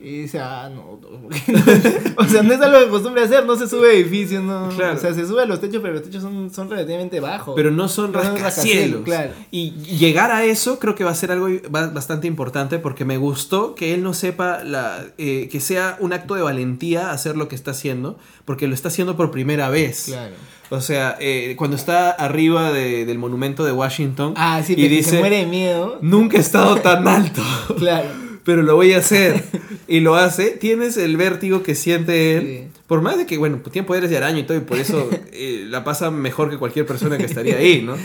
Y 0.04 0.24
dice, 0.24 0.38
ah, 0.40 0.70
no, 0.70 1.00
no, 1.02 1.30
o 2.18 2.26
sea, 2.26 2.44
no 2.44 2.54
es 2.54 2.60
algo 2.62 2.78
que 2.80 2.86
acostumbra 2.88 3.24
hacer, 3.24 3.46
no 3.46 3.56
se 3.56 3.70
sube 3.70 3.90
a 3.90 3.94
edificios, 3.94 4.44
no. 4.44 4.68
Claro. 4.76 4.96
O 4.98 5.00
sea, 5.00 5.14
se 5.14 5.26
sube 5.26 5.42
a 5.44 5.46
los 5.46 5.62
techos, 5.62 5.82
pero 5.82 5.94
los 5.94 6.04
techos 6.04 6.22
son, 6.22 6.52
son 6.54 6.70
relativamente 6.70 7.22
bajos. 7.22 7.54
Pero 7.56 7.72
no 7.72 7.88
son 7.88 8.12
No 8.12 8.20
rascacielos. 8.22 9.04
claro. 9.04 9.32
Y 9.50 9.72
llegar 9.98 10.32
a 10.32 10.44
eso 10.44 10.78
creo 10.78 10.94
que 10.96 11.06
va 11.06 11.12
a 11.12 11.16
ser 11.16 11.32
algo 11.32 11.48
ba- 11.70 11.88
bastante 11.88 12.28
importante 12.28 12.80
porque 12.80 13.06
me 13.06 13.16
gustó 13.18 13.76
que 13.76 13.94
él 13.94 14.04
no 14.04 14.14
sepa 14.14 14.62
la, 14.66 15.06
eh, 15.18 15.48
que 15.50 15.62
sea 15.62 15.96
un 16.02 16.12
acto 16.12 16.36
de 16.36 16.42
valentía 16.42 17.12
hacer 17.12 17.38
lo 17.38 17.48
que 17.48 17.56
está 17.56 17.72
haciendo, 17.72 18.18
porque 18.44 18.68
lo 18.68 18.74
está 18.74 18.90
haciendo 18.90 19.16
por 19.16 19.32
primera 19.32 19.70
vez. 19.70 20.04
Claro. 20.08 20.34
O 20.70 20.82
sea, 20.82 21.16
eh, 21.22 21.56
cuando 21.58 21.78
está 21.78 22.10
arriba 22.12 22.74
de- 22.74 23.06
del 23.06 23.20
monumento 23.20 23.64
de 23.64 23.72
Washington 23.72 24.34
Ah, 24.36 24.62
sí, 24.66 24.74
y 24.76 24.88
dice, 24.90 25.12
se 25.12 25.20
muere 25.20 25.38
de 25.38 25.46
miedo. 25.46 26.00
nunca 26.02 26.36
he 26.36 26.42
estado 26.42 26.76
tan 26.78 27.08
alto. 27.08 27.42
Claro. 27.78 28.10
pero 28.44 28.62
lo 28.64 28.76
voy 28.76 28.92
a 28.94 28.98
hacer. 28.98 29.42
Y 29.96 30.00
lo 30.00 30.16
hace. 30.16 30.52
Tienes 30.52 30.98
el 30.98 31.18
vértigo 31.18 31.62
que 31.62 31.76
siente 31.76 32.36
él. 32.38 32.44
Sí. 32.74 32.80
Por 32.88 33.02
más 33.02 33.18
de 33.18 33.26
que, 33.26 33.38
bueno, 33.38 33.60
pues 33.62 33.72
tiene 33.74 33.88
poderes 33.88 34.10
de 34.10 34.18
araña 34.18 34.40
y 34.40 34.44
todo, 34.44 34.58
y 34.58 34.62
por 34.62 34.78
eso 34.78 35.10
eh, 35.32 35.66
la 35.70 35.84
pasa 35.84 36.10
mejor 36.12 36.50
que 36.50 36.58
cualquier 36.58 36.86
persona 36.86 37.18
que 37.18 37.26
estaría 37.26 37.58
ahí, 37.58 37.82
¿no? 37.82 37.96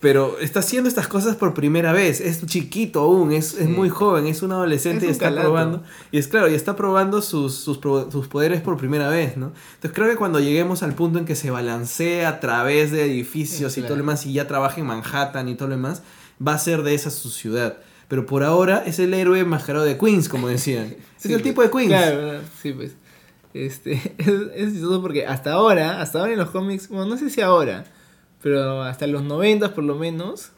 Pero 0.00 0.38
está 0.40 0.60
haciendo 0.60 0.88
estas 0.88 1.08
cosas 1.08 1.34
por 1.36 1.54
primera 1.54 1.92
vez. 1.92 2.20
Es 2.20 2.44
chiquito 2.46 3.00
aún, 3.00 3.32
es, 3.32 3.54
es 3.54 3.66
Sí. 3.66 3.72
muy 3.72 3.88
joven, 3.88 4.26
es 4.26 4.42
un 4.42 4.52
adolescente 4.52 5.06
Es 5.06 5.08
y 5.08 5.12
está 5.12 5.26
calato. 5.26 5.46
probando. 5.48 5.82
Y 6.12 6.18
es 6.18 6.28
claro, 6.28 6.48
y 6.50 6.54
está 6.54 6.76
probando 6.76 7.22
sus, 7.22 7.54
sus, 7.54 7.78
sus 7.80 8.28
poderes 8.28 8.60
por 8.60 8.76
primera 8.76 9.08
vez, 9.08 9.36
¿no? 9.36 9.52
Entonces 9.74 9.92
creo 9.94 10.08
que 10.08 10.16
cuando 10.16 10.38
lleguemos 10.38 10.82
al 10.82 10.94
punto 10.94 11.18
en 11.18 11.24
que 11.24 11.34
se 11.34 11.50
balancea 11.50 12.28
a 12.28 12.40
través 12.40 12.90
de 12.92 13.04
edificios 13.04 13.76
y 13.78 13.80
todo 13.82 13.90
lo 13.92 13.96
demás, 14.02 14.26
y 14.26 14.32
ya 14.34 14.46
trabaja 14.46 14.80
en 14.80 14.86
Manhattan 14.86 15.48
y 15.48 15.54
todo 15.54 15.68
lo 15.68 15.76
demás, 15.76 16.02
va 16.46 16.54
a 16.54 16.58
ser 16.58 16.82
de 16.82 16.94
esa 16.94 17.10
su 17.10 17.30
ciudad. 17.30 17.78
Pero 18.08 18.24
por 18.26 18.42
ahora 18.42 18.82
es 18.86 18.98
el 18.98 19.12
héroe 19.14 19.40
enmascarado 19.40 19.84
de 19.84 19.98
Queens, 19.98 20.28
como 20.28 20.48
decían. 20.48 20.94
Sí, 21.18 21.28
es 21.28 21.34
el 21.34 21.40
pues. 21.40 21.42
tipo 21.42 21.62
de 21.62 21.70
Queens. 21.70 21.88
Claro, 21.88 22.40
sí, 22.62 22.72
pues. 22.72 22.92
Este, 23.54 23.92
es, 24.18 24.28
es 24.54 24.72
chistoso 24.72 25.02
porque 25.02 25.26
hasta 25.26 25.52
ahora, 25.52 26.00
hasta 26.00 26.20
ahora 26.20 26.32
en 26.32 26.38
los 26.38 26.50
cómics, 26.50 26.88
bueno, 26.88 27.06
no 27.06 27.16
sé 27.16 27.28
si 27.28 27.40
ahora, 27.40 27.84
pero 28.42 28.82
hasta 28.82 29.06
los 29.08 29.22
90 29.24 29.74
por 29.74 29.82
lo 29.84 29.96
menos, 29.96 30.50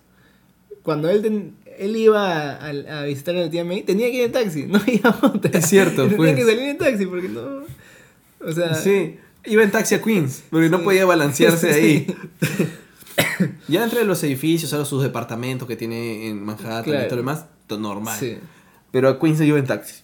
cuando 0.82 1.08
él, 1.08 1.22
ten- 1.22 1.54
él 1.78 1.96
iba 1.96 2.52
a, 2.56 2.66
a 2.68 3.04
visitar 3.04 3.34
a 3.36 3.40
la 3.40 3.50
tía 3.50 3.64
May, 3.64 3.82
tenía 3.82 4.08
que 4.10 4.16
ir 4.16 4.24
en 4.24 4.32
taxi, 4.32 4.64
no 4.68 4.78
había 4.78 5.00
otra. 5.22 5.58
Es 5.58 5.66
cierto, 5.66 6.02
Tenía 6.04 6.16
pues. 6.16 6.34
que 6.36 6.44
salir 6.44 6.60
en 6.60 6.78
taxi 6.78 7.06
porque 7.06 7.28
no... 7.30 7.40
O 8.46 8.52
sea, 8.52 8.74
Sí, 8.74 9.16
iba 9.46 9.62
en 9.62 9.70
taxi 9.70 9.94
a 9.94 10.02
Queens, 10.02 10.42
porque 10.50 10.68
no 10.68 10.82
podía 10.82 11.06
balancearse 11.06 11.72
Sí. 11.72 11.80
ahí. 11.80 12.16
Ya 13.68 13.84
entre 13.84 14.04
los 14.04 14.22
edificios, 14.24 14.72
a 14.72 14.84
sus 14.84 15.02
departamentos 15.02 15.66
que 15.68 15.76
tiene 15.76 16.28
en 16.28 16.42
Manhattan 16.44 16.88
y 16.94 17.08
todo 17.08 17.10
lo 17.10 17.16
demás, 17.16 17.46
normal. 17.78 18.16
Sí, 18.18 18.38
Pero 18.90 19.08
a 19.08 19.18
Queens 19.20 19.38
se 19.38 19.46
iba 19.46 19.58
en 19.58 19.66
taxi. 19.66 20.02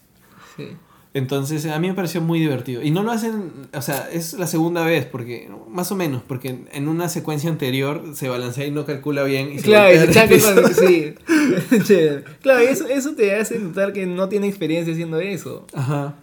sí. 0.57 0.69
Entonces 1.15 1.65
a 1.65 1.79
mí 1.79 1.89
me 1.89 1.95
pareció 1.95 2.21
muy 2.21 2.39
divertido. 2.39 2.83
Y 2.83 2.91
no 2.91 3.03
lo 3.03 3.11
hacen, 3.11 3.51
o 3.73 3.81
sea, 3.81 4.07
es 4.13 4.35
la 4.35 4.47
segunda 4.47 4.85
vez, 4.85 5.07
porque 5.07 5.49
más 5.71 5.91
o 5.91 5.97
menos, 5.97 6.21
porque 6.29 6.67
en 6.71 6.89
una 6.89 7.09
secuencia 7.09 7.49
anterior 7.49 8.03
se 8.15 8.29
balancea 8.29 8.67
y 8.67 8.71
no 8.71 8.85
calcula 8.85 9.23
bien. 9.23 9.51
Y 9.51 9.61
se 9.61 9.65
Claro, 9.65 9.95
y 9.95 9.99
se 9.99 10.53
con- 10.53 10.75
sí. 10.75 11.15
Claro, 12.43 12.61
eso, 12.61 12.87
eso 12.89 13.15
te 13.15 13.35
hace 13.35 13.59
notar 13.59 13.95
que 13.95 14.05
no 14.05 14.29
tiene 14.29 14.47
experiencia 14.47 14.93
haciendo 14.93 15.19
eso. 15.19 15.67
Ajá. 15.73 16.17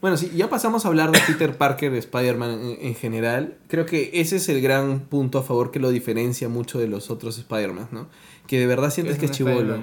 Bueno, 0.00 0.16
sí, 0.16 0.30
ya 0.36 0.48
pasamos 0.50 0.84
a 0.84 0.88
hablar 0.88 1.10
de 1.12 1.18
Peter 1.26 1.56
Parker, 1.56 1.90
de 1.92 1.98
Spider-Man 1.98 2.50
en, 2.60 2.86
en 2.88 2.94
general. 2.94 3.56
Creo 3.68 3.86
que 3.86 4.10
ese 4.14 4.36
es 4.36 4.48
el 4.48 4.60
gran 4.60 5.00
punto 5.00 5.38
a 5.38 5.42
favor 5.42 5.70
que 5.70 5.78
lo 5.80 5.90
diferencia 5.90 6.48
mucho 6.48 6.78
de 6.78 6.88
los 6.88 7.10
otros 7.10 7.38
Spider-Man, 7.38 7.88
¿no? 7.92 8.08
Que 8.46 8.58
de 8.58 8.66
verdad 8.66 8.90
sientes 8.90 9.16
que 9.16 9.26
es 9.26 9.30
un 9.30 9.36
chivolo. 9.36 9.78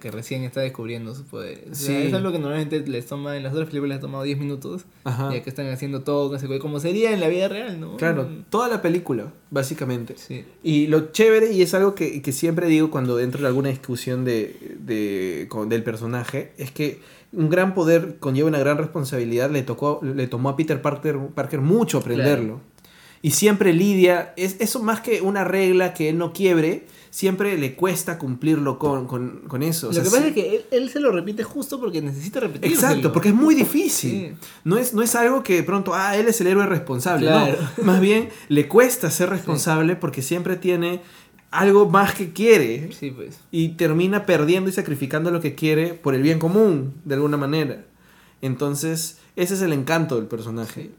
Que 0.00 0.10
recién 0.10 0.42
está 0.42 0.60
descubriendo. 0.62 1.12
O 1.12 1.14
sea, 1.14 1.24
Sí. 1.72 1.92
Es 1.94 2.14
algo 2.14 2.32
que 2.32 2.38
normalmente 2.38 2.80
les 2.80 3.04
toma, 3.04 3.36
en 3.36 3.42
las 3.42 3.52
otras 3.52 3.68
películas 3.68 3.90
les 3.90 3.98
ha 3.98 4.00
tomado 4.00 4.24
10 4.24 4.38
minutos. 4.38 4.86
Ajá. 5.04 5.30
Ya 5.30 5.42
que 5.42 5.50
están 5.50 5.68
haciendo 5.68 6.00
todo, 6.02 6.34
como 6.60 6.80
sería 6.80 7.12
en 7.12 7.20
la 7.20 7.28
vida 7.28 7.48
real, 7.48 7.78
¿no? 7.78 7.98
Claro, 7.98 8.26
toda 8.48 8.68
la 8.68 8.80
película, 8.80 9.30
básicamente. 9.50 10.14
Sí. 10.16 10.44
Y 10.62 10.86
lo 10.86 11.12
chévere, 11.12 11.52
y 11.52 11.60
es 11.60 11.74
algo 11.74 11.94
que, 11.94 12.22
que 12.22 12.32
siempre 12.32 12.66
digo 12.68 12.90
cuando 12.90 13.18
entro 13.20 13.40
en 13.40 13.46
alguna 13.46 13.68
discusión 13.68 14.24
de, 14.24 14.76
de- 14.80 15.46
con- 15.50 15.68
del 15.68 15.82
personaje, 15.82 16.52
es 16.56 16.70
que 16.70 17.00
un 17.32 17.48
gran 17.50 17.74
poder 17.74 18.18
conlleva 18.18 18.48
una 18.48 18.58
gran 18.58 18.78
responsabilidad. 18.78 19.50
Le, 19.50 19.62
tocó, 19.62 20.00
le 20.02 20.26
tomó 20.26 20.48
a 20.50 20.56
Peter 20.56 20.80
Parker, 20.80 21.18
Parker 21.34 21.60
mucho 21.60 21.98
aprenderlo. 21.98 22.60
Y 23.20 23.32
siempre 23.32 23.72
lidia, 23.72 24.32
es 24.36 24.56
eso 24.60 24.80
más 24.80 25.00
que 25.00 25.20
una 25.22 25.42
regla 25.42 25.92
que 25.92 26.08
él 26.08 26.18
no 26.18 26.32
quiebre, 26.32 26.86
siempre 27.10 27.58
le 27.58 27.74
cuesta 27.74 28.16
cumplirlo 28.16 28.78
con, 28.78 29.08
con, 29.08 29.40
con 29.48 29.64
eso. 29.64 29.88
O 29.88 29.92
Lo 29.92 30.04
que 30.04 30.08
pasa 30.08 30.22
sí- 30.22 30.28
es 30.28 30.34
que 30.34 30.54
él, 30.54 30.64
él 30.70 30.88
se 30.88 31.00
lo 31.00 31.10
repite 31.10 31.42
justo 31.42 31.80
porque 31.80 32.00
necesita 32.00 32.38
repetirlo. 32.38 32.76
Exacto, 32.76 33.12
porque 33.12 33.30
es 33.30 33.34
muy 33.34 33.56
difícil. 33.56 34.10
Sí. 34.10 34.48
No, 34.62 34.78
es, 34.78 34.94
no 34.94 35.02
es 35.02 35.16
algo 35.16 35.42
que 35.42 35.56
de 35.56 35.62
pronto, 35.64 35.94
ah, 35.96 36.16
él 36.16 36.28
es 36.28 36.40
el 36.40 36.46
héroe 36.46 36.66
responsable. 36.66 37.26
Claro. 37.26 37.56
No, 37.78 37.84
más 37.84 38.00
bien 38.00 38.28
le 38.48 38.68
cuesta 38.68 39.10
ser 39.10 39.30
responsable 39.30 39.96
porque 39.96 40.22
siempre 40.22 40.54
tiene 40.54 41.00
algo 41.50 41.88
más 41.88 42.14
que 42.14 42.32
quiere 42.32 42.92
Sí, 42.92 43.10
pues. 43.10 43.40
y 43.50 43.70
termina 43.70 44.26
perdiendo 44.26 44.68
y 44.68 44.72
sacrificando 44.72 45.30
lo 45.30 45.40
que 45.40 45.54
quiere 45.54 45.94
por 45.94 46.14
el 46.14 46.22
bien 46.22 46.38
común, 46.38 46.94
de 47.04 47.14
alguna 47.14 47.36
manera. 47.36 47.84
Entonces, 48.42 49.18
ese 49.36 49.54
es 49.54 49.62
el 49.62 49.72
encanto 49.72 50.16
del 50.16 50.26
personaje. 50.26 50.90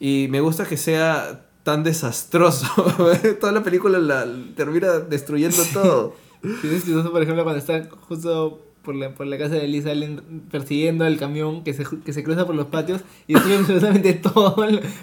Y 0.00 0.28
me 0.30 0.40
gusta 0.40 0.64
que 0.64 0.76
sea 0.76 1.46
tan 1.64 1.82
desastroso. 1.84 2.66
Toda 3.40 3.52
la 3.52 3.62
película 3.62 3.98
la 3.98 4.26
termina 4.56 5.00
destruyendo 5.00 5.62
todo. 5.72 6.14
Sí, 6.42 6.68
es 6.72 6.84
chistoso, 6.84 7.10
por 7.10 7.22
ejemplo, 7.22 7.42
cuando 7.42 7.58
está 7.58 7.88
justo 8.08 8.64
por 8.88 8.96
la, 8.96 9.14
por 9.14 9.26
la 9.26 9.36
casa 9.36 9.56
de 9.56 9.68
Liz 9.68 9.84
salen 9.84 10.22
persiguiendo 10.50 11.04
al 11.04 11.18
camión 11.18 11.62
que 11.62 11.74
se, 11.74 11.84
que 12.02 12.14
se 12.14 12.24
cruza 12.24 12.46
por 12.46 12.54
los 12.54 12.68
patios 12.68 13.02
y 13.26 13.34
destruyen 13.34 13.60
absolutamente 13.64 14.14
todo. 14.14 14.56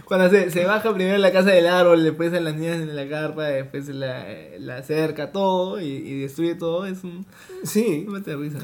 Cuando 0.05 0.27
se, 0.31 0.49
se 0.49 0.65
baja 0.65 0.91
primero 0.91 1.19
la 1.19 1.31
casa 1.31 1.51
del 1.51 1.67
árbol, 1.67 2.03
después 2.03 2.33
a 2.33 2.39
las 2.39 2.55
niñas 2.55 2.77
en 2.77 2.95
la 2.95 3.07
carpa, 3.07 3.43
después 3.43 3.87
la, 3.89 4.25
la 4.57 4.81
cerca, 4.81 5.31
todo 5.31 5.79
y, 5.79 5.85
y 5.85 6.21
destruye 6.21 6.55
todo, 6.55 6.87
es 6.87 7.03
un... 7.03 7.27
Sí. 7.63 8.07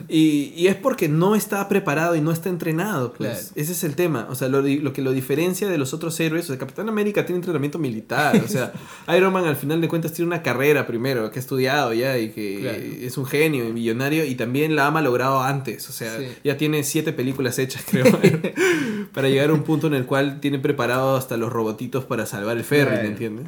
Y, 0.10 0.53
y 0.56 0.68
es 0.68 0.76
porque 0.76 1.07
no 1.07 1.35
está 1.35 1.68
preparado 1.69 2.15
y 2.15 2.22
no 2.22 2.31
está 2.31 2.49
entrenado, 2.49 3.14
pues. 3.14 3.30
Claro. 3.30 3.48
Ese 3.56 3.72
es 3.73 3.84
el 3.84 3.95
tema. 3.95 4.26
O 4.31 4.35
sea, 4.35 4.48
lo, 4.48 4.61
lo 4.64 4.93
que 4.93 5.03
lo 5.03 5.11
diferencia 5.11 5.69
de 5.69 5.77
los 5.77 5.93
otros 5.93 6.19
héroes, 6.19 6.45
o 6.45 6.48
sea, 6.48 6.57
Capitán 6.57 6.89
América 6.89 7.26
tiene 7.26 7.38
entrenamiento 7.38 7.77
militar. 7.77 8.41
O 8.43 8.48
sea, 8.48 8.73
Iron 9.15 9.31
Man 9.34 9.45
al 9.45 9.56
final 9.56 9.81
de 9.81 9.88
cuentas 9.88 10.14
tiene 10.14 10.27
una 10.27 10.41
carrera 10.41 10.88
primero, 10.88 11.30
que 11.30 11.38
ha 11.38 11.41
estudiado 11.41 11.93
ya 11.93 12.18
y 12.18 12.31
que 12.31 12.60
Claro. 12.61 12.77
es 12.77 13.18
un 13.18 13.26
genio 13.26 13.68
y 13.68 13.73
millonario 13.73 14.26
y 14.26 14.35
también 14.35 14.76
la 14.76 14.88
ha 14.88 14.91
malogrado 15.12 15.42
antes. 15.42 15.90
O 15.90 15.94
sea, 15.94 16.18
Sí. 16.18 16.28
ya 16.44 16.58
tiene 16.58 16.84
siete 16.84 17.12
películas 17.14 17.60
hechas, 17.60 17.84
creo, 17.90 18.06
para 19.14 19.30
llegar 19.30 19.50
a 19.50 19.54
un 19.54 19.64
punto 19.64 19.88
en 19.88 19.94
el 19.94 20.06
cual 20.06 20.40
tiene 20.40 20.60
preparado 20.60 21.16
hasta 21.16 21.38
los 21.38 21.52
robotitos 21.52 22.06
para 22.06 22.26
salvar 22.26 22.58
el 22.58 22.64
ferry, 22.64 22.88
Claro. 22.92 23.04
¿me 23.04 23.10
entiendes? 23.10 23.48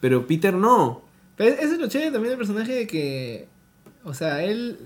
Pero 0.00 0.26
Peter 0.26 0.54
no. 0.54 1.02
Pero 1.36 1.54
es 1.54 1.78
lo 1.78 1.86
chévere 1.88 2.10
también 2.10 2.30
del 2.30 2.38
personaje 2.38 2.72
de 2.74 2.86
que, 2.86 3.48
o 4.04 4.14
sea, 4.14 4.42
él 4.44 4.78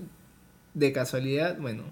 de 0.73 0.91
casualidad, 0.91 1.57
bueno, 1.59 1.83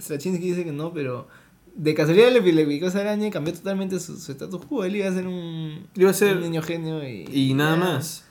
Straczynski 0.00 0.48
dice 0.50 0.64
que 0.64 0.72
no, 0.72 0.92
pero 0.92 1.28
de 1.76 1.94
casualidad 1.94 2.30
le, 2.32 2.40
le 2.40 2.66
picó 2.66 2.86
esa 2.86 3.00
araña 3.00 3.26
y 3.26 3.30
cambió 3.30 3.52
totalmente 3.52 3.98
su 4.00 4.16
su 4.18 4.32
status 4.32 4.64
quo. 4.66 4.84
Él 4.84 4.96
iba 4.96 5.08
a 5.08 5.12
ser 5.12 5.26
un, 5.26 5.86
Iba 5.94 6.10
a 6.10 6.14
ser- 6.14 6.36
un 6.36 6.42
niño 6.42 6.62
genio 6.62 7.06
y, 7.08 7.24
Y 7.32 7.54
nada 7.54 7.76
más. 7.76 8.24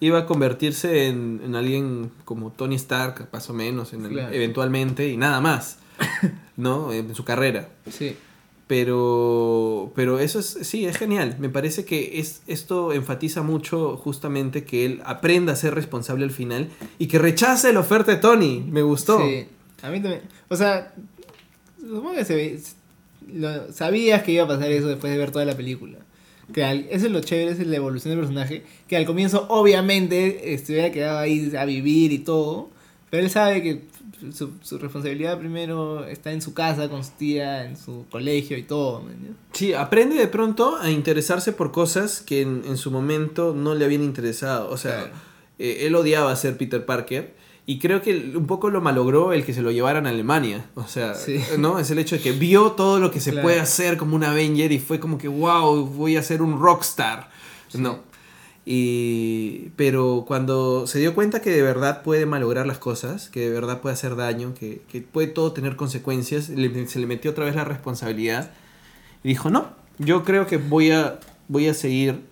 Iba 0.00 0.18
a 0.20 0.26
convertirse 0.26 1.06
en, 1.08 1.40
en 1.44 1.54
alguien 1.56 2.10
como 2.24 2.50
Tony 2.52 2.74
Stark, 2.76 3.28
más 3.32 3.48
o 3.48 3.54
menos, 3.54 3.92
en 3.94 4.04
el- 4.04 4.12
Claro. 4.12 4.34
eventualmente, 4.34 5.08
y 5.08 5.16
nada 5.16 5.40
más. 5.40 5.78
¿No? 6.56 6.92
En 6.92 7.14
su 7.14 7.24
carrera. 7.24 7.68
Sí, 7.90 8.14
Pero, 8.66 9.92
pero 9.94 10.18
eso 10.18 10.38
es, 10.40 10.46
sí, 10.62 10.84
es 10.86 10.96
genial. 10.96 11.36
Me 11.38 11.48
parece 11.48 11.84
que 11.84 12.18
es, 12.18 12.42
esto 12.46 12.92
enfatiza 12.92 13.42
mucho 13.42 13.96
justamente 13.96 14.64
que 14.64 14.84
él 14.86 15.02
aprenda 15.04 15.52
a 15.52 15.56
ser 15.56 15.74
responsable 15.74 16.24
al 16.24 16.30
final 16.30 16.68
y 16.98 17.06
que 17.08 17.18
rechace 17.18 17.72
la 17.72 17.80
oferta 17.80 18.12
de 18.12 18.18
Tony. 18.18 18.64
Me 18.68 18.82
gustó. 18.82 19.18
sí. 19.24 19.46
A 19.82 19.90
mí 19.90 20.00
también. 20.00 20.22
O 20.48 20.56
sea, 20.56 20.94
supongo 21.80 22.14
que 22.14 22.24
se 22.24 22.34
ve- 22.34 22.60
lo- 23.32 23.70
sabías 23.72 24.22
que 24.22 24.32
iba 24.32 24.44
a 24.44 24.48
pasar 24.48 24.70
eso 24.72 24.88
después 24.88 25.12
de 25.12 25.18
ver 25.18 25.30
toda 25.30 25.44
la 25.44 25.56
película. 25.56 25.98
Que 26.52 26.64
al- 26.64 26.86
eso 26.90 27.06
es 27.06 27.12
lo 27.12 27.20
chévere, 27.20 27.50
es 27.50 27.66
la 27.66 27.76
evolución 27.76 28.10
del 28.12 28.20
personaje. 28.20 28.64
Que 28.88 28.96
al 28.96 29.04
comienzo, 29.06 29.46
obviamente, 29.48 30.54
estuviera 30.54 30.92
quedado 30.92 31.18
ahí 31.18 31.52
a 31.58 31.64
vivir 31.64 32.12
y 32.12 32.18
todo. 32.20 32.70
Pero 33.10 33.22
él 33.24 33.30
sabe 33.30 33.62
que 33.62 33.82
su, 34.32 34.52
su 34.62 34.78
responsabilidad 34.78 35.38
primero 35.38 36.06
está 36.06 36.32
en 36.32 36.40
su 36.42 36.54
casa, 36.54 36.88
con 36.88 37.04
su 37.04 37.10
tía, 37.18 37.64
en 37.64 37.76
su 37.76 38.04
colegio 38.10 38.56
y 38.56 38.62
todo. 38.62 39.02
Sí, 39.52 39.72
aprende 39.74 40.16
de 40.16 40.26
pronto 40.28 40.76
a 40.76 40.90
interesarse 40.90 41.52
por 41.52 41.70
cosas 41.72 42.20
que 42.22 42.42
en, 42.42 42.62
en 42.66 42.76
su 42.76 42.90
momento 42.90 43.54
no 43.54 43.74
le 43.74 43.84
habían 43.84 44.02
interesado. 44.02 44.70
O 44.70 44.76
sea, 44.76 44.92
Claro. 45.04 45.12
eh, 45.58 45.78
él 45.86 45.94
odiaba 45.94 46.34
ser 46.36 46.56
Peter 46.56 46.84
Parker. 46.84 47.34
Y 47.68 47.80
creo 47.80 48.00
que 48.00 48.32
un 48.36 48.46
poco 48.46 48.70
lo 48.70 48.80
malogró 48.80 49.32
el 49.32 49.44
que 49.44 49.52
se 49.52 49.60
lo 49.60 49.72
llevaran 49.72 50.06
a 50.06 50.10
Alemania. 50.10 50.66
O 50.76 50.86
sea, 50.86 51.14
Sí. 51.14 51.40
¿no? 51.58 51.78
Es 51.80 51.90
el 51.90 51.98
hecho 51.98 52.16
de 52.16 52.22
que 52.22 52.32
vio 52.32 52.72
todo 52.72 53.00
lo 53.00 53.10
que 53.10 53.18
se 53.20 53.32
Claro. 53.32 53.44
puede 53.46 53.58
hacer 53.60 53.96
como 53.96 54.14
un 54.14 54.22
Avenger 54.24 54.70
y 54.70 54.78
fue 54.78 55.00
como 55.00 55.18
que, 55.18 55.26
wow, 55.28 55.84
voy 55.86 56.16
a 56.16 56.22
ser 56.22 56.42
un 56.42 56.60
rockstar. 56.60 57.28
No. 57.74 57.98
Y, 58.68 59.70
pero 59.76 60.24
cuando 60.26 60.86
se 60.88 60.98
dio 60.98 61.14
cuenta 61.14 61.40
que 61.40 61.50
de 61.50 61.62
verdad 61.62 62.02
puede 62.02 62.26
malograr 62.26 62.66
las 62.66 62.78
cosas, 62.78 63.28
que 63.30 63.40
de 63.40 63.50
verdad 63.50 63.80
puede 63.80 63.94
hacer 63.94 64.16
daño, 64.16 64.54
que, 64.58 64.82
que 64.90 65.00
puede 65.02 65.28
todo 65.28 65.52
tener 65.52 65.76
consecuencias, 65.76 66.48
le- 66.48 66.88
se 66.88 66.98
le 66.98 67.06
metió 67.06 67.30
otra 67.30 67.44
vez 67.44 67.54
la 67.54 67.64
responsabilidad 67.64 68.50
y 69.22 69.28
dijo, 69.28 69.50
no, 69.50 69.68
yo 69.98 70.24
creo 70.24 70.46
que 70.48 70.56
voy 70.56 70.90
a, 70.90 71.20
voy 71.46 71.68
a 71.68 71.74
seguir 71.74 72.22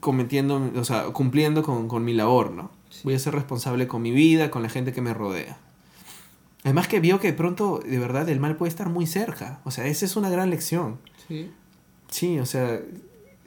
cometiendo, 0.00 0.70
o 0.76 0.84
sea, 0.84 1.04
cumpliendo 1.06 1.62
con, 1.62 1.88
con 1.88 2.04
mi 2.04 2.12
labor, 2.12 2.50
¿no? 2.50 2.70
Voy 3.04 3.14
a 3.14 3.18
ser 3.20 3.34
responsable 3.34 3.86
con 3.86 4.02
mi 4.02 4.10
vida, 4.10 4.50
con 4.50 4.62
la 4.62 4.68
gente 4.68 4.92
que 4.92 5.00
me 5.00 5.14
rodea. 5.14 5.56
Además 6.64 6.88
que 6.88 6.98
vio 6.98 7.20
que 7.20 7.28
de 7.28 7.32
pronto, 7.34 7.80
de 7.86 7.98
verdad, 7.98 8.28
el 8.28 8.40
mal 8.40 8.56
puede 8.56 8.70
estar 8.70 8.88
muy 8.88 9.06
cerca. 9.06 9.60
O 9.64 9.70
sea, 9.70 9.86
esa 9.86 10.04
es 10.06 10.16
una 10.16 10.30
gran 10.30 10.50
lección. 10.50 10.98
Sí. 11.28 11.50
Sí, 12.10 12.38
o 12.38 12.46
sea, 12.46 12.80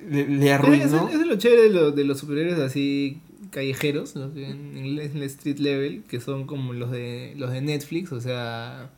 le, 0.07 0.27
le 0.27 0.53
arruinó. 0.53 1.09
Es 1.09 1.15
lo 1.25 1.35
chévere 1.37 1.63
de, 1.63 1.69
lo- 1.71 1.91
de 1.91 2.03
los 2.05 2.19
superhéroes 2.19 2.59
así 2.59 3.19
callejeros, 3.49 4.13
que 4.35 4.49
en 4.49 4.77
el 4.77 4.99
street 5.23 5.57
level, 5.59 6.03
que 6.07 6.19
son 6.19 6.45
como 6.45 6.73
los 6.73 6.91
de 6.91 7.33
los 7.37 7.51
de 7.51 7.61
Netflix, 7.61 8.11
o 8.11 8.19
sea, 8.21 8.91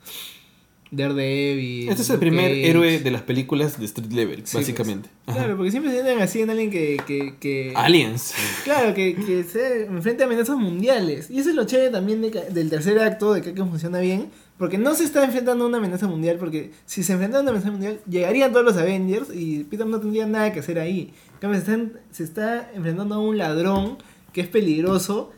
Daredevil. 0.90 1.88
Este 1.88 2.02
es 2.02 2.10
el 2.10 2.18
primer 2.18 2.48
Cage. 2.50 2.68
héroe 2.70 2.98
de 3.00 3.10
las 3.10 3.22
películas 3.22 3.78
de 3.78 3.84
Street 3.86 4.10
Level, 4.12 4.42
Sí, 4.44 4.56
básicamente. 4.56 5.08
pues. 5.24 5.36
Claro, 5.36 5.56
porque 5.56 5.70
siempre 5.70 5.92
se 5.92 6.02
tienen 6.02 6.20
así 6.22 6.40
en 6.40 6.50
alguien 6.50 6.70
que... 6.70 6.96
que, 7.06 7.34
que 7.38 7.72
Aliens. 7.76 8.34
Claro, 8.64 8.92
que, 8.94 9.14
que 9.14 9.44
se 9.44 9.84
enfrenta 9.86 10.24
a 10.24 10.26
amenazas 10.26 10.56
mundiales. 10.56 11.30
Y 11.30 11.38
eso 11.38 11.50
es 11.50 11.54
lo 11.54 11.64
chévere 11.64 11.90
también 11.90 12.20
de 12.22 12.30
del 12.30 12.70
tercer 12.70 12.98
acto, 12.98 13.32
de 13.34 13.42
que 13.42 13.54
que 13.54 13.64
funciona 13.64 14.00
bien. 14.00 14.30
Porque 14.58 14.76
no 14.76 14.94
se 14.94 15.04
está 15.04 15.24
enfrentando 15.24 15.64
a 15.64 15.68
una 15.68 15.78
amenaza 15.78 16.06
mundial, 16.06 16.36
porque 16.38 16.72
si 16.84 17.02
se 17.02 17.12
enfrentara 17.14 17.38
a 17.38 17.42
una 17.42 17.50
amenaza 17.52 17.70
mundial, 17.70 18.00
llegarían 18.08 18.52
todos 18.52 18.64
los 18.66 18.76
Avengers 18.76 19.28
y 19.34 19.64
Peter 19.64 19.86
no 19.86 20.00
tendría 20.00 20.26
nada 20.26 20.52
que 20.52 20.60
hacer 20.60 20.78
ahí. 20.78 21.14
En 21.40 21.52
se, 21.52 21.58
están- 21.58 21.92
se 22.10 22.24
está 22.24 22.70
enfrentando 22.74 23.14
a 23.14 23.18
un 23.20 23.38
ladrón 23.38 23.96
que 24.34 24.42
es 24.42 24.48
peligroso 24.48 25.32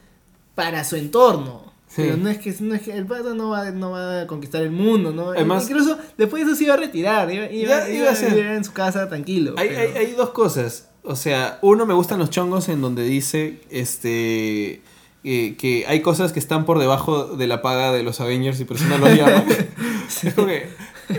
para 0.57 0.83
su 0.83 0.97
entorno. 0.97 1.72
Sí. 1.95 2.03
Pero 2.05 2.17
no 2.17 2.31
es 2.31 2.39
que, 2.39 2.55
no 2.61 2.75
es 2.75 2.81
que 2.83 2.93
el 2.97 3.05
pata 3.05 3.35
no 3.35 3.51
va, 3.51 3.71
no 3.71 3.91
va 3.91 4.23
a 4.23 4.27
conquistar 4.27 4.63
el 4.63 4.71
mundo, 4.71 5.13
¿no? 5.13 5.31
Además- 5.33 5.69
Incluso 5.69 5.99
después 6.17 6.43
de 6.45 6.51
eso 6.53 6.57
se 6.59 6.65
iba 6.65 6.73
a 6.75 6.79
retirar, 6.79 7.31
iba, 7.31 7.45
iba, 7.51 7.69
Ya, 7.69 7.89
iba 7.91 7.99
iba 8.05 8.11
a 8.11 8.15
ser. 8.17 8.31
vivir 8.31 8.47
en 8.47 8.65
su 8.65 8.73
casa 8.73 9.09
tranquilo. 9.11 9.55
Hay, 9.59 9.69
pero- 9.69 9.81
hay, 9.81 10.07
hay 10.07 10.13
dos 10.13 10.31
cosas. 10.31 10.89
O 11.03 11.17
sea, 11.17 11.59
uno 11.63 11.85
me 11.85 11.93
gustan 11.95 12.19
los 12.19 12.31
chongos 12.31 12.69
en 12.71 12.81
donde 12.81 13.03
dice 13.05 13.59
este 13.71 14.81
eh, 15.25 15.55
que 15.57 15.85
hay 15.87 16.01
cosas 16.01 16.33
que 16.33 16.39
están 16.39 16.65
por 16.65 16.79
debajo 16.79 17.37
de 17.37 17.47
la 17.47 17.61
paga 17.63 17.93
de 17.93 18.03
los 18.03 18.21
Avengers 18.21 18.59
y 18.61 18.65
por 18.65 18.77
eso 18.77 18.87
no 18.87 18.99
los 18.99 19.15
llaman. 19.15 19.45
Es 20.23 20.35
como 20.35 20.47
que 20.49 20.69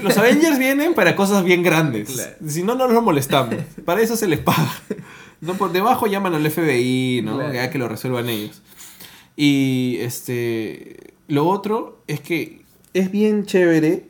los 0.01 0.17
Avengers 0.17 0.57
vienen 0.59 0.93
para 0.93 1.15
cosas 1.15 1.43
bien 1.43 1.63
grandes. 1.63 2.09
Claro. 2.11 2.31
Si 2.47 2.63
no, 2.63 2.75
no 2.75 2.87
los 2.87 3.03
molestamos. 3.03 3.55
Para 3.85 4.01
eso 4.01 4.15
se 4.15 4.27
les 4.27 4.39
paga. 4.39 4.71
No, 5.41 5.55
por 5.55 5.71
debajo 5.73 6.07
llaman 6.07 6.35
al 6.35 6.49
FBI, 6.49 7.21
¿no? 7.23 7.35
Claro. 7.35 7.53
Ya 7.53 7.69
que 7.69 7.77
lo 7.77 7.87
resuelvan 7.89 8.29
ellos. 8.29 8.61
Y 9.35 9.97
este 9.99 11.14
lo 11.27 11.47
otro 11.47 12.01
es 12.07 12.19
que 12.22 12.61
es 12.93 13.11
bien 13.11 13.45
chévere. 13.45 14.10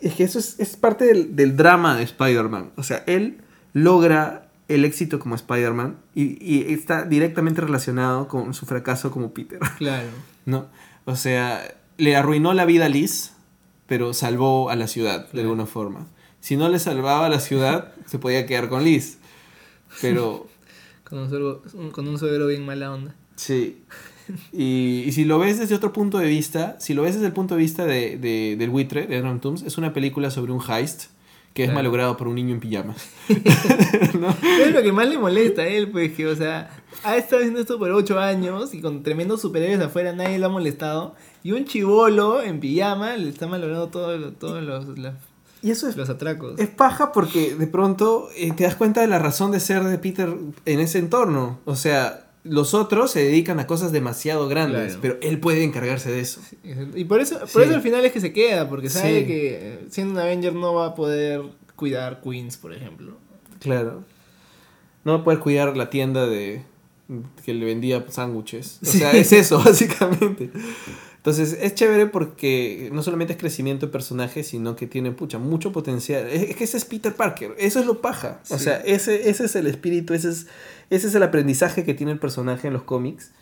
Es 0.00 0.14
que 0.14 0.24
eso 0.24 0.38
es, 0.38 0.58
es 0.60 0.76
parte 0.76 1.04
del, 1.06 1.36
del 1.36 1.56
drama 1.56 1.96
de 1.96 2.02
Spider-Man. 2.02 2.72
O 2.76 2.82
sea, 2.82 3.02
él 3.06 3.38
logra 3.72 4.50
el 4.68 4.84
éxito 4.84 5.18
como 5.20 5.34
Spider-Man 5.36 5.96
y, 6.14 6.36
y 6.44 6.72
está 6.72 7.04
directamente 7.04 7.60
relacionado 7.60 8.26
con 8.28 8.52
su 8.52 8.66
fracaso 8.66 9.10
como 9.10 9.32
Peter. 9.32 9.60
Claro. 9.78 10.08
¿No? 10.44 10.66
O 11.04 11.16
sea, 11.16 11.62
le 11.98 12.16
arruinó 12.16 12.52
la 12.52 12.64
vida 12.66 12.86
a 12.86 12.88
Liz, 12.88 13.32
pero 13.86 14.12
salvó 14.12 14.70
a 14.70 14.76
la 14.76 14.86
ciudad 14.88 15.26
de 15.26 15.30
Claro. 15.30 15.48
alguna 15.48 15.66
forma. 15.66 16.06
Si 16.40 16.56
no 16.56 16.68
le 16.68 16.78
salvaba 16.78 17.26
a 17.26 17.28
la 17.30 17.40
ciudad, 17.40 17.94
se 18.06 18.18
podía 18.18 18.44
quedar 18.46 18.68
con 18.68 18.84
Liz. 18.84 19.18
Pero 20.00 20.48
Con 21.04 21.20
un, 21.20 21.28
suegro, 21.28 21.62
con 21.92 22.08
un 22.08 22.18
suegro 22.18 22.48
bien 22.48 22.66
mala 22.66 22.92
onda. 22.92 23.14
Sí. 23.36 23.82
Y, 24.52 25.04
y 25.06 25.12
si 25.12 25.24
lo 25.24 25.38
ves 25.38 25.58
desde 25.58 25.74
otro 25.74 25.92
punto 25.92 26.18
de 26.18 26.26
vista, 26.28 26.76
si 26.80 26.94
lo 26.94 27.02
ves 27.02 27.14
desde 27.14 27.26
el 27.28 27.32
punto 27.32 27.54
de 27.54 27.60
vista 27.60 27.84
de, 27.84 28.16
de- 28.18 28.56
del 28.58 28.70
buitre, 28.70 29.06
de 29.06 29.16
Adam 29.18 29.40
Toomes, 29.40 29.62
es 29.62 29.78
una 29.78 29.92
película 29.92 30.30
sobre 30.30 30.52
un 30.52 30.60
heist 30.68 31.04
que 31.54 31.62
es 31.62 31.68
Claro. 31.68 31.78
malogrado 31.78 32.16
por 32.18 32.28
un 32.28 32.34
niño 32.34 32.52
en 32.54 32.60
pijamas. 32.60 32.96
¿No? 34.20 34.28
Es 34.60 34.72
lo 34.74 34.82
que 34.82 34.92
más 34.92 35.08
le 35.08 35.16
molesta 35.18 35.62
a 35.62 35.66
él, 35.66 35.90
pues, 35.90 36.12
que, 36.12 36.26
o 36.26 36.36
sea, 36.36 36.70
ha 37.02 37.16
estado 37.16 37.40
haciendo 37.40 37.60
esto 37.60 37.78
por 37.78 37.90
8 37.90 38.18
años 38.20 38.74
y 38.74 38.80
con 38.82 39.02
tremendos 39.02 39.40
superhéroes 39.40 39.80
afuera 39.80 40.12
nadie 40.12 40.38
lo 40.38 40.46
ha 40.46 40.50
molestado. 40.50 41.14
Y 41.42 41.52
un 41.52 41.64
chivolo 41.64 42.42
en 42.42 42.60
pijama 42.60 43.16
le 43.16 43.28
está 43.30 43.46
malogrando 43.46 43.88
todo 43.88 44.16
lo- 44.18 44.32
todos 44.32 44.62
los, 44.62 44.98
las- 44.98 45.14
Y 45.62 45.70
eso 45.70 45.88
es, 45.88 45.96
los 45.96 46.10
atracos. 46.10 46.58
es 46.60 46.68
paja 46.68 47.12
porque 47.12 47.54
de 47.54 47.66
pronto 47.66 48.28
eh, 48.36 48.52
te 48.52 48.64
das 48.64 48.74
cuenta 48.76 49.00
de 49.00 49.06
la 49.06 49.18
razón 49.18 49.50
de 49.50 49.60
ser 49.60 49.82
de 49.84 49.96
Peter 49.98 50.34
en 50.66 50.80
ese 50.80 50.98
entorno. 50.98 51.58
O 51.64 51.74
sea, 51.76 52.25
los 52.48 52.74
otros 52.74 53.10
se 53.10 53.20
dedican 53.24 53.58
a 53.60 53.66
cosas 53.66 53.92
demasiado 53.92 54.48
grandes, 54.48 54.96
Claro. 54.96 54.98
pero 55.02 55.18
él 55.22 55.40
puede 55.40 55.64
encargarse 55.64 56.10
de 56.10 56.20
eso. 56.20 56.40
Y 56.94 57.04
por 57.04 57.20
eso, 57.20 57.38
por 57.40 57.48
Sí. 57.48 57.60
eso 57.62 57.74
al 57.74 57.82
final 57.82 58.04
es 58.04 58.12
que 58.12 58.20
se 58.20 58.32
queda, 58.32 58.68
porque 58.68 58.88
sabe 58.90 59.20
Sí. 59.20 59.26
que 59.26 59.58
eh, 59.60 59.78
siendo 59.90 60.14
un 60.14 60.20
Avenger 60.20 60.54
no 60.54 60.74
va 60.74 60.86
a 60.86 60.94
poder 60.94 61.42
cuidar 61.76 62.20
Queens, 62.22 62.56
por 62.56 62.72
ejemplo. 62.72 63.16
Claro. 63.60 64.04
No 65.04 65.12
va 65.14 65.18
a 65.20 65.24
poder 65.24 65.38
cuidar 65.40 65.76
la 65.76 65.90
tienda 65.90 66.26
de 66.26 66.62
que 67.44 67.54
le 67.54 67.64
vendía 67.64 68.04
sándwiches. 68.08 68.80
O 68.82 68.86
sea, 68.86 69.12
es 69.12 69.32
eso, 69.32 69.58
básicamente. 69.64 70.50
Entonces, 71.16 71.58
es 71.60 71.74
chévere 71.74 72.06
porque 72.06 72.88
no 72.92 73.02
solamente 73.02 73.32
es 73.32 73.38
crecimiento 73.38 73.86
de 73.86 73.92
personaje, 73.92 74.44
sino 74.44 74.76
que 74.76 74.86
tiene, 74.86 75.10
pucha, 75.10 75.38
mucho 75.38 75.72
potencial. 75.72 76.26
Es, 76.28 76.50
es 76.50 76.56
que 76.56 76.64
ese 76.64 76.76
es 76.76 76.84
Peter 76.84 77.12
Parker. 77.14 77.54
Eso 77.58 77.80
es 77.80 77.86
lo 77.86 78.00
paja. 78.00 78.40
O 78.50 78.58
sea, 78.58 78.76
ese, 78.78 79.28
ese 79.28 79.44
es 79.46 79.56
el 79.56 79.66
espíritu, 79.66 80.14
ese 80.14 80.30
es, 80.30 80.46
ese 80.90 81.06
es 81.08 81.14
el 81.14 81.22
aprendizaje 81.22 81.84
que 81.84 81.94
tiene 81.94 82.12
el 82.12 82.18
personaje 82.18 82.66
en 82.68 82.72
los 82.74 82.82
cómics. 82.82 83.32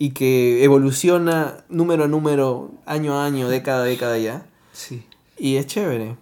y 0.00 0.10
que 0.10 0.62
evoluciona 0.62 1.64
número 1.68 2.04
a 2.04 2.06
número, 2.08 2.70
año 2.86 3.14
a 3.18 3.26
año, 3.26 3.48
década 3.48 3.82
a 3.82 3.84
década 3.84 4.16
ya. 4.16 4.46
Sí. 4.72 5.02
Y 5.36 5.56
es 5.56 5.66
chévere. 5.66 6.14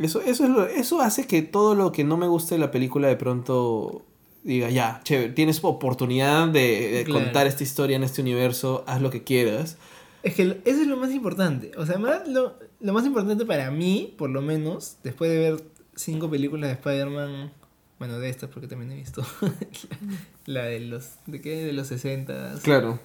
Eso, 0.00 0.20
eso, 0.20 0.42
es 0.42 0.50
lo- 0.50 0.66
eso 0.66 1.00
hace 1.00 1.28
que 1.28 1.42
todo 1.42 1.76
lo 1.76 1.92
que 1.92 2.02
no 2.02 2.16
me 2.16 2.26
guste 2.26 2.56
de 2.56 2.58
la 2.60 2.72
película 2.72 3.06
de 3.06 3.14
pronto 3.14 4.02
diga, 4.42 4.68
ya, 4.70 5.00
chévere, 5.04 5.30
tienes 5.32 5.60
oportunidad 5.62 6.48
de, 6.48 6.90
de 6.90 7.04
Claro. 7.04 7.24
contar 7.26 7.46
esta 7.46 7.62
historia 7.62 7.94
en 7.94 8.02
este 8.02 8.20
universo, 8.20 8.82
haz 8.88 9.00
lo 9.00 9.10
que 9.10 9.22
quieras. 9.22 9.76
Es 10.24 10.34
que 10.34 10.42
eso 10.64 10.80
es 10.82 10.86
lo 10.88 10.96
más 10.96 11.12
importante. 11.12 11.70
O 11.78 11.86
sea, 11.86 11.98
más- 11.98 12.26
lo, 12.26 12.54
lo 12.80 12.92
más 12.92 13.06
importante 13.06 13.46
para 13.46 13.70
mí, 13.70 14.12
por 14.18 14.28
lo 14.30 14.42
menos, 14.42 14.96
después 15.04 15.30
de 15.30 15.38
ver 15.38 15.62
cinco 15.94 16.28
películas 16.28 16.68
de 16.70 16.74
Spider-Man, 16.74 17.52
bueno, 18.00 18.18
de 18.18 18.28
estas 18.28 18.50
porque 18.50 18.66
también 18.66 18.90
he 18.90 18.96
visto, 18.96 19.24
la, 20.46 20.62
la 20.62 20.64
de 20.64 20.80
los, 20.80 21.10
¿de 21.26 21.40
qué? 21.40 21.64
De 21.64 21.72
los 21.72 21.86
60, 21.86 22.54
Claro. 22.64 22.98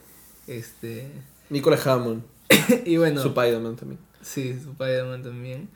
este, 0.48 1.12
Nicolas 1.52 1.86
Hammond, 1.86 2.24
y 2.86 2.98
bueno, 2.98 3.22
su 3.22 3.28
Spider-Man 3.28 3.76
también. 3.76 4.00
sí, 4.22 4.58
su 4.64 4.72
Spider-Man 4.72 5.22
también. 5.22 5.70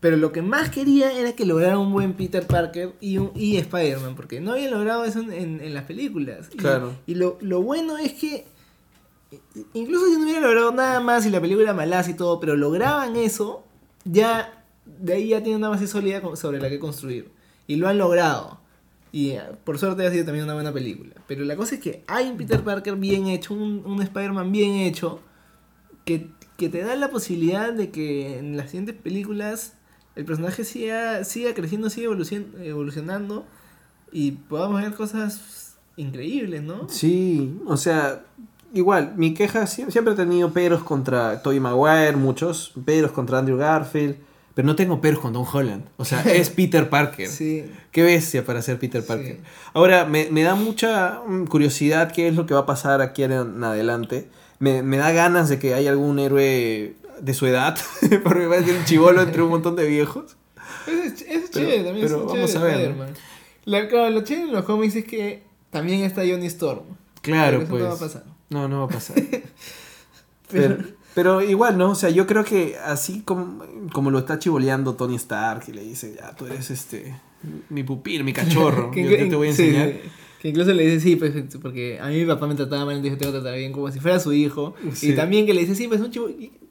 Pero 0.00 0.16
lo 0.16 0.32
que 0.32 0.40
más 0.40 0.70
quería 0.70 1.12
era 1.12 1.34
que 1.34 1.44
lograra 1.44 1.76
un 1.78 1.92
buen 1.92 2.14
Peter 2.14 2.46
Parker 2.46 2.94
y, 3.02 3.18
un, 3.18 3.32
y 3.34 3.58
Spider-Man, 3.58 4.14
porque 4.16 4.40
no 4.40 4.52
habían 4.52 4.70
logrado 4.70 5.04
eso 5.04 5.20
en, 5.20 5.30
en- 5.30 5.60
en 5.60 5.74
las 5.74 5.84
películas. 5.84 6.48
Y, 6.54 6.56
Claro. 6.56 6.94
Y 7.06 7.16
lo, 7.16 7.36
lo 7.42 7.60
bueno 7.60 7.98
es 7.98 8.14
que, 8.14 8.46
incluso 9.74 10.06
si 10.06 10.12
no 10.16 10.22
hubiera 10.24 10.40
logrado 10.40 10.72
nada 10.72 11.00
más 11.00 11.26
y 11.26 11.30
la 11.30 11.38
película 11.40 11.64
era 11.64 11.74
malaza 11.74 12.08
y 12.10 12.14
todo, 12.14 12.40
pero 12.40 12.56
lograban 12.56 13.14
eso, 13.16 13.62
ya 14.06 14.64
de 14.86 15.12
ahí 15.14 15.28
ya 15.28 15.42
tienen 15.42 15.58
una 15.58 15.68
base 15.68 15.86
sólida 15.86 16.22
sobre 16.36 16.60
la 16.60 16.70
que 16.70 16.78
construir. 16.78 17.30
Y 17.70 17.76
lo 17.76 17.86
han 17.88 17.98
logrado. 17.98 18.58
Y 19.12 19.30
eh, 19.30 19.42
por 19.64 19.78
suerte 19.78 20.06
ha 20.06 20.10
sido 20.10 20.24
también 20.24 20.44
una 20.44 20.54
buena 20.54 20.72
película. 20.72 21.12
Pero 21.28 21.44
la 21.44 21.54
cosa 21.56 21.76
es 21.76 21.80
que 21.80 22.02
hay 22.08 22.28
un 22.28 22.36
Peter 22.36 22.60
Parker 22.62 22.96
bien 22.96 23.28
hecho, 23.28 23.54
un, 23.54 23.82
un 23.86 24.02
Spider-Man 24.02 24.50
bien 24.50 24.72
hecho, 24.76 25.20
que, 26.04 26.28
que 26.56 26.68
te 26.68 26.82
da 26.82 26.96
la 26.96 27.10
posibilidad 27.10 27.72
de 27.72 27.90
que 27.90 28.38
en 28.38 28.56
las 28.56 28.70
siguientes 28.70 28.96
películas 28.96 29.74
el 30.16 30.24
personaje 30.24 30.64
siga, 30.64 31.22
siga 31.24 31.54
creciendo, 31.54 31.90
siga 31.90 32.08
evolucion- 32.10 32.60
evolucionando 32.60 33.44
y 34.10 34.32
podamos 34.32 34.82
ver 34.82 34.92
cosas 34.94 35.76
increíbles, 35.96 36.62
¿no? 36.62 36.88
Sí, 36.88 37.56
o 37.66 37.76
sea, 37.76 38.24
igual, 38.74 39.14
mi 39.16 39.34
queja 39.34 39.66
sie- 39.68 39.90
siempre 39.90 40.14
he 40.14 40.16
tenido 40.16 40.52
peros 40.52 40.82
contra 40.82 41.42
Tobey 41.42 41.60
Maguire, 41.60 42.16
muchos, 42.16 42.72
peros 42.84 43.12
contra 43.12 43.38
Andrew 43.38 43.56
Garfield, 43.58 44.16
pero 44.54 44.66
no 44.66 44.76
tengo 44.76 45.00
peros 45.00 45.20
con 45.20 45.32
Tom 45.32 45.46
Holland. 45.50 45.84
O 45.96 46.04
sea, 46.04 46.22
es 46.32 46.50
Peter 46.50 46.88
Parker. 46.88 47.28
Sí. 47.28 47.64
Qué 47.92 48.02
bestia 48.02 48.44
para 48.44 48.62
ser 48.62 48.78
Peter 48.78 49.04
Parker. 49.04 49.36
Sí. 49.36 49.42
Ahora, 49.74 50.04
me, 50.04 50.28
me 50.30 50.42
da 50.42 50.54
mucha 50.54 51.20
mm, 51.26 51.46
curiosidad 51.46 52.12
qué 52.12 52.28
es 52.28 52.34
lo 52.34 52.46
que 52.46 52.54
va 52.54 52.60
a 52.60 52.66
pasar 52.66 53.00
aquí 53.02 53.22
en 53.22 53.32
adelante. 53.64 54.28
Me, 54.58 54.82
me 54.82 54.96
da 54.98 55.10
ganas 55.12 55.48
de 55.48 55.58
que 55.58 55.74
haya 55.74 55.90
algún 55.90 56.18
héroe 56.18 56.94
de 57.20 57.34
su 57.34 57.46
edad, 57.46 57.78
porque 58.24 58.46
va 58.46 58.56
a 58.58 58.62
ser 58.62 58.76
un 58.76 58.84
chivolo 58.84 59.22
entre 59.22 59.42
un 59.42 59.50
montón 59.50 59.76
de 59.76 59.86
viejos. 59.86 60.36
Es, 60.86 61.22
es 61.22 61.50
Pero- 61.52 61.66
chévere 61.66 61.84
también. 61.84 62.06
pero 62.06 62.20
es 62.20 62.26
vamos 62.26 62.56
a 62.56 62.62
ver. 62.64 62.94
La- 63.64 63.88
claro, 63.88 64.10
lo 64.10 64.22
chévere 64.24 64.46
en 64.48 64.52
los 64.52 64.64
cómics 64.64 64.96
es 64.96 65.04
que 65.04 65.42
también 65.70 66.00
está 66.02 66.22
Johnny 66.22 66.46
Storm. 66.46 66.82
Claro, 67.22 67.58
eso 67.58 67.68
pues. 67.68 67.82
no 67.82 67.88
va 67.90 67.94
a 67.94 67.98
pasar. 67.98 68.24
No, 68.48 68.68
no 68.68 68.78
va 68.80 68.84
a 68.86 68.88
pasar. 68.88 69.16
Pero- 70.50 70.76
Pero, 70.76 70.84
pero 71.14 71.42
igual, 71.42 71.76
¿no? 71.78 71.90
O 71.90 71.94
sea, 71.94 72.10
yo 72.10 72.26
creo 72.26 72.44
que 72.44 72.76
así 72.84 73.22
como, 73.22 73.64
como 73.92 74.10
lo 74.10 74.18
está 74.20 74.38
chivoleando 74.38 74.94
Tony 74.94 75.16
Stark 75.16 75.64
y 75.68 75.72
le 75.72 75.82
dice, 75.82 76.14
ya, 76.16 76.34
tú 76.36 76.46
eres 76.46 76.70
este, 76.70 77.14
mi 77.68 77.82
pupil, 77.82 78.24
mi 78.24 78.32
cachorro, 78.32 78.90
Que 78.94 79.02
yo, 79.04 79.28
te 79.28 79.36
voy 79.36 79.48
a 79.48 79.50
enseñar. 79.50 79.88
sí. 79.92 80.08
Que 80.40 80.48
incluso 80.48 80.72
le 80.72 80.86
dice, 80.86 81.00
sí, 81.00 81.16
pues, 81.16 81.32
porque 81.60 81.98
a 82.00 82.06
mí 82.08 82.16
mi 82.20 82.24
papá 82.24 82.46
me 82.46 82.54
trataba 82.54 82.86
mal, 82.86 82.96
entonces 82.96 83.12
yo 83.12 83.18
tengo 83.18 83.32
que 83.34 83.40
tratar 83.40 83.58
bien 83.58 83.72
como 83.72 83.90
si 83.92 84.00
fuera 84.00 84.18
su 84.18 84.32
hijo. 84.32 84.74
Sí. 84.94 85.10
Y 85.10 85.14
también 85.14 85.44
que 85.44 85.52
le 85.52 85.60
dice, 85.60 85.74
sí, 85.74 85.86
pues 85.86 86.00
un 86.00 86.10
chivo, 86.10 86.28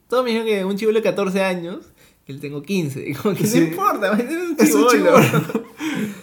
todos 0.07 0.23
me 0.23 0.31
dijeron 0.31 0.47
que 0.47 0.65
un 0.65 0.75
chivolo 0.75 0.97
de 0.97 1.03
14 1.03 1.43
años, 1.43 1.77
que 2.25 2.31
él 2.31 2.39
tengo 2.39 2.63
15. 2.63 3.03
Y 3.09 3.13
como 3.13 3.35
que 3.35 3.45
Sí. 3.45 3.59
no 3.59 3.65
importa, 3.67 4.13
es 4.17 4.23
un 4.31 4.55
Es 4.57 4.73
un 4.73 4.87
chivolo. 4.87 5.21
chibolo. 5.21 5.63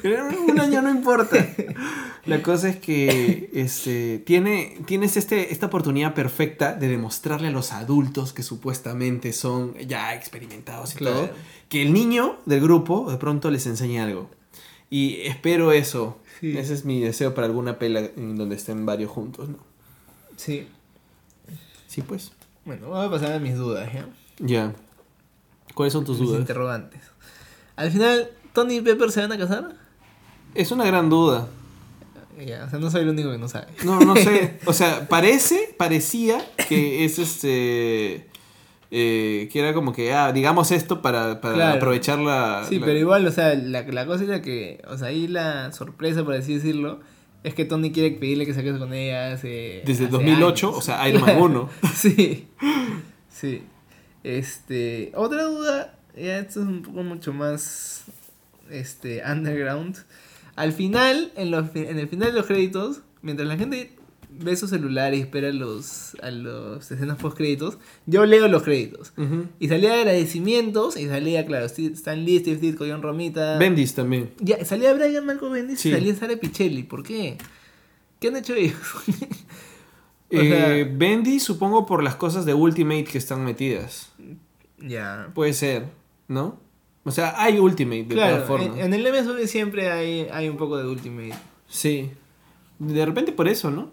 Pero 0.02 0.24
un 0.48 0.59
año 0.60 0.82
no 0.82 0.90
importa. 0.90 1.36
La 2.26 2.42
cosa 2.42 2.68
es 2.68 2.76
que 2.76 3.50
este, 3.54 4.18
tiene, 4.18 4.78
tienes 4.86 5.16
este, 5.16 5.52
esta 5.52 5.66
oportunidad 5.66 6.14
perfecta 6.14 6.74
de 6.74 6.88
demostrarle 6.88 7.48
a 7.48 7.50
los 7.50 7.72
adultos 7.72 8.32
que 8.32 8.42
supuestamente 8.42 9.32
son 9.32 9.74
ya 9.78 10.14
experimentados 10.14 10.94
y 10.94 10.98
Claro. 10.98 11.16
todo, 11.16 11.30
que 11.68 11.82
el 11.82 11.92
niño 11.92 12.36
del 12.46 12.60
grupo 12.60 13.10
de 13.10 13.16
pronto 13.18 13.50
les 13.50 13.66
enseñe 13.66 13.98
algo. 14.00 14.30
Y 14.90 15.20
espero 15.22 15.72
eso. 15.72 16.18
Sí. 16.40 16.56
Ese 16.56 16.74
es 16.74 16.84
mi 16.84 17.00
deseo 17.00 17.34
para 17.34 17.46
alguna 17.46 17.78
pela 17.78 18.00
en 18.00 18.36
donde 18.36 18.56
estén 18.56 18.84
varios 18.86 19.10
juntos, 19.10 19.48
¿no? 19.48 19.58
Sí. 20.36 20.68
Sí, 21.86 22.02
pues. 22.02 22.32
Bueno, 22.64 22.88
voy 22.88 23.06
a 23.06 23.10
pasar 23.10 23.32
a 23.32 23.38
mis 23.38 23.56
dudas, 23.56 23.90
¿ya? 23.92 24.08
Ya. 24.38 24.74
¿Cuáles 25.74 25.92
son 25.92 26.04
tus 26.04 26.18
Mis 26.18 26.28
dudas? 26.28 26.40
interrogantes. 26.40 27.00
Al 27.76 27.90
final, 27.90 28.30
¿Tony 28.52 28.76
y 28.76 28.80
Pepper 28.80 29.10
se 29.12 29.20
van 29.20 29.32
a 29.32 29.38
casar? 29.38 29.76
Es 30.54 30.70
una 30.72 30.84
gran 30.84 31.08
duda. 31.10 31.48
Ya, 32.44 32.64
o 32.64 32.70
sea, 32.70 32.78
no 32.78 32.90
soy 32.90 33.02
el 33.02 33.08
único 33.08 33.30
que 33.32 33.38
no 33.38 33.48
sabe. 33.48 33.66
No, 33.84 33.98
no 34.00 34.14
sé. 34.16 34.58
O 34.66 34.72
sea, 34.72 35.08
parece, 35.08 35.74
parecía 35.78 36.38
que 36.68 37.04
es 37.04 37.18
este. 37.18 38.26
eh, 38.90 39.48
que 39.52 39.58
era 39.58 39.72
como 39.74 39.92
que, 39.92 40.12
ah, 40.12 40.32
digamos 40.32 40.70
esto 40.70 41.00
para, 41.02 41.40
para 41.40 41.54
Claro. 41.54 41.76
aprovechar 41.76 42.18
la. 42.18 42.64
Sí, 42.68 42.78
la- 42.78 42.86
pero 42.86 42.98
igual, 42.98 43.26
o 43.26 43.30
sea, 43.32 43.54
la, 43.54 43.82
la 43.82 44.06
cosa 44.06 44.24
era 44.24 44.42
que, 44.42 44.82
o 44.88 44.96
sea, 44.98 45.08
ahí 45.08 45.28
la 45.28 45.72
sorpresa, 45.72 46.24
por 46.24 46.34
así 46.34 46.54
decirlo, 46.54 47.00
es 47.42 47.54
que 47.54 47.64
Tony 47.64 47.90
quiere 47.92 48.10
pedirle 48.16 48.44
que 48.44 48.54
se 48.54 48.64
case 48.64 48.78
con 48.78 48.92
ella 48.92 49.32
hace. 49.32 49.82
Desde 49.86 50.04
hace 50.04 50.12
2008, 50.12 50.66
años. 50.68 50.78
o 50.78 50.82
sea, 50.82 51.08
Iron 51.08 51.22
Man 51.22 51.40
1. 51.40 51.70
sí, 51.94 52.48
sí. 53.30 53.62
Este, 54.24 55.12
otra 55.14 55.44
duda, 55.44 55.94
ya 56.16 56.38
esto 56.40 56.60
es 56.60 56.66
un 56.66 56.82
poco 56.82 57.02
mucho 57.02 57.32
más, 57.32 58.04
este, 58.70 59.22
underground. 59.24 59.96
Al 60.56 60.72
final, 60.72 61.32
en, 61.36 61.50
los, 61.50 61.74
en 61.76 61.98
el 61.98 62.08
final 62.08 62.32
de 62.32 62.38
los 62.38 62.46
créditos, 62.46 63.02
mientras 63.22 63.46
la 63.46 63.56
gente 63.56 63.92
ve 64.38 64.54
su 64.56 64.68
celular 64.68 65.14
y 65.14 65.20
espera 65.20 65.50
los, 65.52 66.14
a 66.22 66.30
los 66.30 66.90
escenas 66.90 67.16
post 67.18 67.36
créditos, 67.36 67.78
yo 68.06 68.26
leo 68.26 68.48
los 68.48 68.62
créditos. 68.64 69.12
Y 69.60 69.68
salía 69.68 69.94
agradecimientos 69.94 70.96
y 70.96 71.06
salía, 71.06 71.46
claro, 71.46 71.66
Stan 71.66 72.24
Lee, 72.24 72.40
Steve 72.40 72.56
Ditko, 72.58 72.84
John 72.88 73.02
Romita. 73.02 73.56
Bendis 73.58 73.94
también. 73.94 74.30
Ya, 74.40 74.62
salía 74.64 74.92
Brian 74.94 75.24
Malcolm 75.24 75.52
Bendis 75.52 75.80
Sí. 75.80 75.90
y 75.90 75.92
salía 75.92 76.14
Sara 76.16 76.36
Pichelli. 76.36 76.82
¿Por 76.82 77.02
qué? 77.02 77.38
¿Qué 78.20 78.28
han 78.28 78.36
hecho 78.36 78.54
ellos? 78.54 78.76
O 80.28 80.36
Eh, 80.38 80.90
Bendis, 80.92 81.44
supongo 81.44 81.86
por 81.86 82.02
las 82.02 82.16
cosas 82.16 82.44
de 82.44 82.52
Ultimate 82.52 83.04
que 83.04 83.16
están 83.18 83.44
metidas. 83.44 84.10
ya. 84.78 85.30
Puede 85.34 85.52
ser, 85.52 85.86
¿no? 86.28 86.58
O 87.06 87.10
sea, 87.10 87.40
hay 87.40 87.58
Ultimate 87.58 88.02
de 88.04 88.14
Claro, 88.14 88.34
todas 88.34 88.48
formas. 88.48 88.78
en, 88.78 88.92
en 88.92 88.94
el 88.94 89.12
MSV 89.12 89.46
siempre 89.46 89.90
hay, 89.90 90.26
hay 90.30 90.48
un 90.50 90.56
poco 90.58 90.76
de 90.76 90.86
Ultimate. 90.86 91.34
Sí. 91.68 92.10
De 92.78 93.06
repente 93.06 93.32
por 93.32 93.48
eso, 93.48 93.70
¿no? 93.70 93.90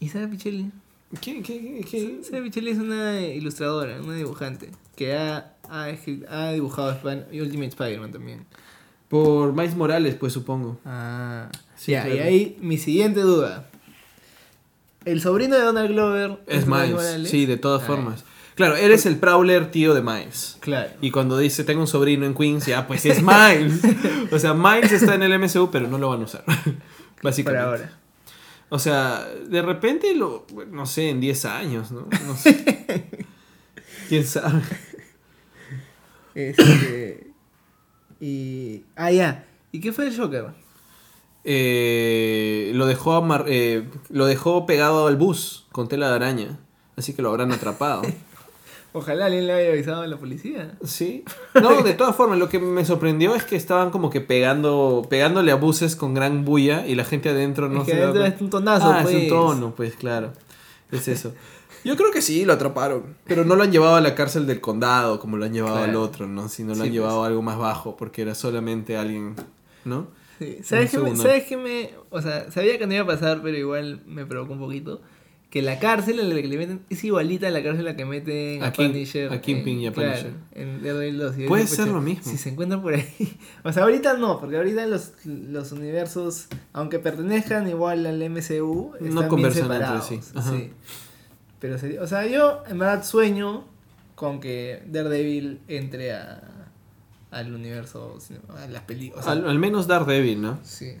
¿Y 0.00 0.08
Sara 0.08 0.28
Pichelli? 0.30 0.70
¿Qué, 1.20 1.42
qué, 1.42 1.84
qué? 1.88 2.20
Sara 2.22 2.42
Pichelli 2.42 2.70
es 2.70 2.78
una 2.78 3.20
ilustradora, 3.20 4.00
una 4.00 4.14
dibujante, 4.14 4.70
que 4.96 5.14
ha, 5.14 5.52
ha, 5.68 5.88
ha 6.30 6.52
dibujado 6.52 6.90
Sp- 6.96 7.28
Ultimate 7.32 7.68
Spider-Man 7.68 8.12
también. 8.12 8.46
Por 9.08 9.52
Miles 9.52 9.76
Morales, 9.76 10.14
pues 10.14 10.32
supongo. 10.32 10.78
Ah, 10.84 11.50
Sí, 11.76 11.92
ya, 11.92 12.08
y 12.08 12.18
ahí 12.20 12.56
mi 12.60 12.78
siguiente 12.78 13.20
duda. 13.20 13.68
El 15.04 15.20
sobrino 15.20 15.54
de 15.56 15.62
Donald 15.62 15.90
Glover 15.90 16.38
Es 16.46 16.66
Miles 16.66 16.90
Miles, 16.94 17.28
sí, 17.30 17.44
de 17.46 17.56
todas 17.58 17.82
Ah, 17.82 17.86
formas. 17.86 18.24
Claro, 18.54 18.76
eres 18.76 19.04
el 19.06 19.16
Prowler 19.18 19.70
tío 19.70 19.94
de 19.94 20.02
Miles. 20.02 20.58
Claro. 20.60 20.90
Y 21.00 21.10
cuando 21.10 21.36
dice 21.38 21.64
tengo 21.64 21.80
un 21.80 21.86
sobrino 21.88 22.24
en 22.24 22.34
Queens, 22.34 22.66
ya 22.66 22.86
pues 22.86 23.04
es 23.06 23.20
Miles. 23.22 23.80
o 24.30 24.38
sea, 24.38 24.54
Miles 24.54 24.92
está 24.92 25.14
en 25.14 25.22
el 25.24 25.38
MCU, 25.38 25.70
pero 25.72 25.88
no 25.88 25.98
lo 25.98 26.08
van 26.10 26.20
a 26.20 26.24
usar. 26.24 26.44
Por 26.44 26.74
Básicamente. 27.22 27.64
ahora. 27.66 27.98
O 28.68 28.78
sea, 28.78 29.26
de 29.48 29.60
repente 29.62 30.14
lo, 30.14 30.46
no 30.70 30.86
sé, 30.86 31.10
en 31.10 31.20
10 31.20 31.44
años, 31.46 31.90
¿no? 31.92 32.08
No 32.26 32.36
sé. 32.36 33.06
¿Quién 34.08 34.24
sabe? 34.26 34.62
Este. 36.34 37.30
y. 38.20 38.82
Ah, 38.96 39.10
ya. 39.10 39.46
¿Y 39.72 39.80
qué 39.80 39.92
fue 39.92 40.06
el 40.06 40.16
Joker? 40.16 40.46
Eh, 41.44 42.72
lo 42.74 42.86
dejó 42.86 43.14
amar- 43.16 43.44
eh, 43.48 43.86
lo 44.10 44.26
dejó 44.26 44.64
pegado 44.66 45.06
al 45.06 45.16
bus 45.16 45.66
con 45.72 45.88
tela 45.88 46.08
de 46.08 46.14
araña. 46.16 46.58
Así 46.96 47.12
que 47.12 47.22
lo 47.22 47.30
habrán 47.30 47.52
atrapado. 47.52 48.02
Ojalá 48.96 49.26
alguien 49.26 49.48
le 49.48 49.52
haya 49.52 49.70
avisado 49.70 50.02
a 50.02 50.06
la 50.06 50.16
policía. 50.16 50.78
Sí. 50.84 51.24
No, 51.60 51.82
de 51.82 51.94
todas 51.94 52.14
formas, 52.16 52.38
lo 52.38 52.48
que 52.48 52.58
me 52.60 52.84
sorprendió 52.84 53.34
es 53.34 53.42
que 53.44 53.56
estaban 53.56 53.90
como 53.90 54.08
que 54.10 54.20
pegando, 54.20 55.06
pegándole 55.10 55.50
a 55.52 55.56
buses 55.56 55.96
con 55.96 56.14
gran 56.14 56.44
bulla 56.44 56.86
y 56.86 56.94
la 56.94 57.04
gente 57.04 57.28
adentro 57.30 57.68
no 57.68 57.80
es 57.82 57.86
que 57.86 57.92
se 57.92 57.98
adentro 57.98 58.20
cuenta. 58.22 58.36
es 58.36 58.42
un 58.42 58.50
tonazo, 58.50 58.90
Ah, 58.92 59.00
pues. 59.02 59.14
es 59.14 59.22
un 59.24 59.28
tono, 59.28 59.74
pues 59.74 59.94
claro. 59.96 60.32
Es 60.92 61.08
eso. 61.08 61.34
Yo 61.84 61.96
creo 61.96 62.10
que 62.12 62.22
sí, 62.22 62.44
lo 62.44 62.52
atraparon. 62.54 63.16
Pero 63.24 63.44
no 63.44 63.56
lo 63.56 63.62
han 63.64 63.70
llevado 63.72 63.96
a 63.96 64.00
la 64.00 64.14
cárcel 64.14 64.46
del 64.46 64.60
condado 64.60 65.18
como 65.20 65.36
lo 65.36 65.44
han 65.44 65.52
llevado 65.52 65.76
al 65.78 65.94
otro, 65.96 66.26
¿no? 66.26 66.48
Sino 66.48 66.70
lo 66.70 66.76
Sí, 66.76 66.82
han 66.82 66.92
llevado 66.92 67.16
pues. 67.18 67.24
a 67.24 67.26
algo 67.28 67.42
más 67.42 67.58
bajo 67.58 67.96
porque 67.96 68.22
era 68.22 68.34
solamente 68.34 68.96
alguien, 68.96 69.34
¿no? 69.84 70.06
Sí. 70.38 70.58
¿Sabes, 70.62 70.90
qué 70.90 70.98
me. 70.98 71.14
¿Sabes 71.16 71.44
qué 71.44 71.56
me.? 71.56 71.90
O 72.10 72.22
sea, 72.22 72.50
sabía 72.50 72.78
que 72.78 72.86
no 72.86 72.94
iba 72.94 73.02
a 73.04 73.06
pasar, 73.06 73.40
pero 73.42 73.56
igual 73.58 74.00
me 74.06 74.24
provocó 74.26 74.54
un 74.54 74.58
poquito. 74.60 75.00
Que 75.54 75.62
la 75.62 75.78
cárcel 75.78 76.18
a 76.18 76.24
la 76.24 76.34
que 76.34 76.48
le 76.48 76.56
meten 76.58 76.80
es 76.90 77.04
igualita 77.04 77.46
a 77.46 77.50
la 77.52 77.62
cárcel 77.62 77.86
a 77.86 77.90
la 77.92 77.96
que 77.96 78.04
meten 78.04 78.60
a, 78.60 78.66
A 78.66 78.72
King- 78.72 78.88
Punisher. 78.90 79.32
a 79.32 79.40
Kingpin 79.40 79.76
en- 79.76 79.80
y 79.82 79.86
a 79.86 79.92
claro, 79.92 80.10
Punisher. 80.10 80.32
en 80.52 80.82
Daredevil 80.82 81.18
2. 81.18 81.38
Y 81.38 81.42
yo 81.42 81.46
Puede 81.48 81.66
ser 81.68 81.78
"Pucha, 81.84 81.92
lo 81.92 82.00
mismo". 82.00 82.24
Si 82.32 82.36
se 82.38 82.48
encuentran 82.50 82.82
por 82.82 82.94
ahí. 82.94 83.06
O 83.62 83.72
sea, 83.72 83.84
ahorita 83.84 84.14
no, 84.18 84.40
porque 84.40 84.56
ahorita 84.56 84.84
los, 84.86 85.12
los 85.24 85.70
universos, 85.70 86.48
aunque 86.72 86.98
pertenezcan 86.98 87.68
igual 87.68 88.04
al 88.04 88.20
MCU, 88.28 88.94
No 88.98 89.06
están 89.06 89.14
bien 89.14 89.28
conversan 89.28 89.62
entre 89.62 89.76
separados. 89.78 90.06
sí. 90.08 90.20
Ajá. 90.34 90.50
sí. 90.50 90.70
Pero 91.60 91.76
o 92.02 92.06
sea, 92.08 92.26
yo 92.26 92.64
en 92.68 92.78
verdad 92.80 93.04
sueño 93.04 93.64
con 94.16 94.40
que 94.40 94.82
Daredevil 94.86 95.60
entre 95.68 96.14
a, 96.14 96.66
al 97.30 97.54
universo, 97.54 98.18
a 98.58 98.66
las 98.66 98.82
películas. 98.82 99.24
Al, 99.28 99.48
al 99.48 99.58
menos 99.60 99.86
Daredevil, 99.86 100.42
¿no? 100.42 100.58
Sí. 100.64 100.94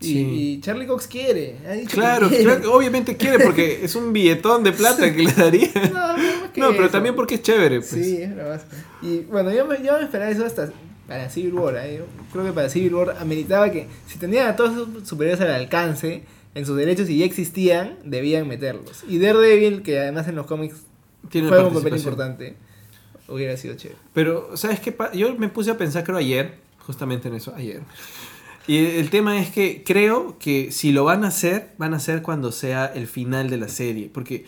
Y, 0.00 0.04
Sí. 0.04 0.18
y 0.18 0.60
Charlie 0.60 0.86
Cox 0.86 1.06
quiere. 1.06 1.56
Ha 1.66 1.72
dicho 1.72 1.88
que 1.88 1.94
Claro, 1.96 2.28
quiere. 2.28 2.44
claro, 2.44 2.72
obviamente 2.74 3.16
quiere 3.16 3.42
porque 3.44 3.80
es 3.84 3.94
un 3.94 4.12
billetón 4.12 4.62
de 4.62 4.72
plata 4.72 5.10
que 5.14 5.22
le 5.22 5.32
daría. 5.32 5.68
No, 5.74 6.52
que 6.52 6.60
No, 6.60 6.70
pero 6.72 6.84
eso. 6.84 6.90
también 6.92 7.14
porque 7.14 7.36
es 7.36 7.42
chévere. 7.42 7.78
Pues. 7.78 7.90
Sí, 7.90 8.18
es 8.22 8.34
bravazo. 8.34 8.66
Y 9.02 9.20
bueno, 9.20 9.50
yo 9.52 9.66
me, 9.66 9.82
yo 9.82 9.96
me 9.98 10.04
esperaba 10.04 10.30
eso 10.30 10.44
hasta 10.44 10.70
para 11.08 11.30
Civil 11.30 11.54
War. 11.54 11.76
¿eh? 11.76 11.98
Yo 11.98 12.04
creo 12.32 12.44
que 12.44 12.52
para 12.52 12.68
Civil 12.68 12.94
War 12.94 13.16
ameritaba 13.20 13.70
que 13.70 13.86
si 14.06 14.18
tenían 14.18 14.48
a 14.48 14.56
todos 14.56 14.72
esos 14.72 15.08
superiores 15.08 15.40
al 15.40 15.50
alcance, 15.50 16.24
en 16.54 16.66
sus 16.66 16.76
derechos 16.76 17.08
y 17.10 17.18
ya 17.18 17.24
existían, 17.24 17.96
debían 18.04 18.48
meterlos. 18.48 19.04
Y 19.08 19.18
Daredevil, 19.18 19.82
que 19.82 19.98
además 19.98 20.26
en 20.28 20.36
los 20.36 20.46
cómics 20.46 20.76
Tiene 21.30 21.48
juega 21.48 21.66
un 21.68 21.74
papel 21.74 21.96
importante, 21.96 22.56
hubiera 23.28 23.56
sido 23.56 23.74
chévere. 23.76 23.98
Pero, 24.14 24.56
¿sabes 24.56 24.80
qué? 24.80 24.94
Yo 25.14 25.34
me 25.36 25.48
puse 25.48 25.70
a 25.70 25.76
pensar, 25.78 26.02
creo, 26.04 26.16
ayer, 26.18 26.54
justamente 26.78 27.28
en 27.28 27.34
eso, 27.34 27.54
ayer. 27.54 27.82
Y 28.66 28.78
el 28.98 29.10
tema 29.10 29.38
es 29.38 29.50
que 29.50 29.84
creo 29.84 30.38
que 30.38 30.72
si 30.72 30.90
lo 30.92 31.04
van 31.04 31.24
a 31.24 31.28
hacer, 31.28 31.70
van 31.78 31.94
a 31.94 31.98
hacer 31.98 32.22
cuando 32.22 32.50
sea 32.52 32.86
el 32.86 33.06
final 33.06 33.48
de 33.48 33.58
la 33.58 33.68
serie. 33.68 34.10
Porque 34.12 34.44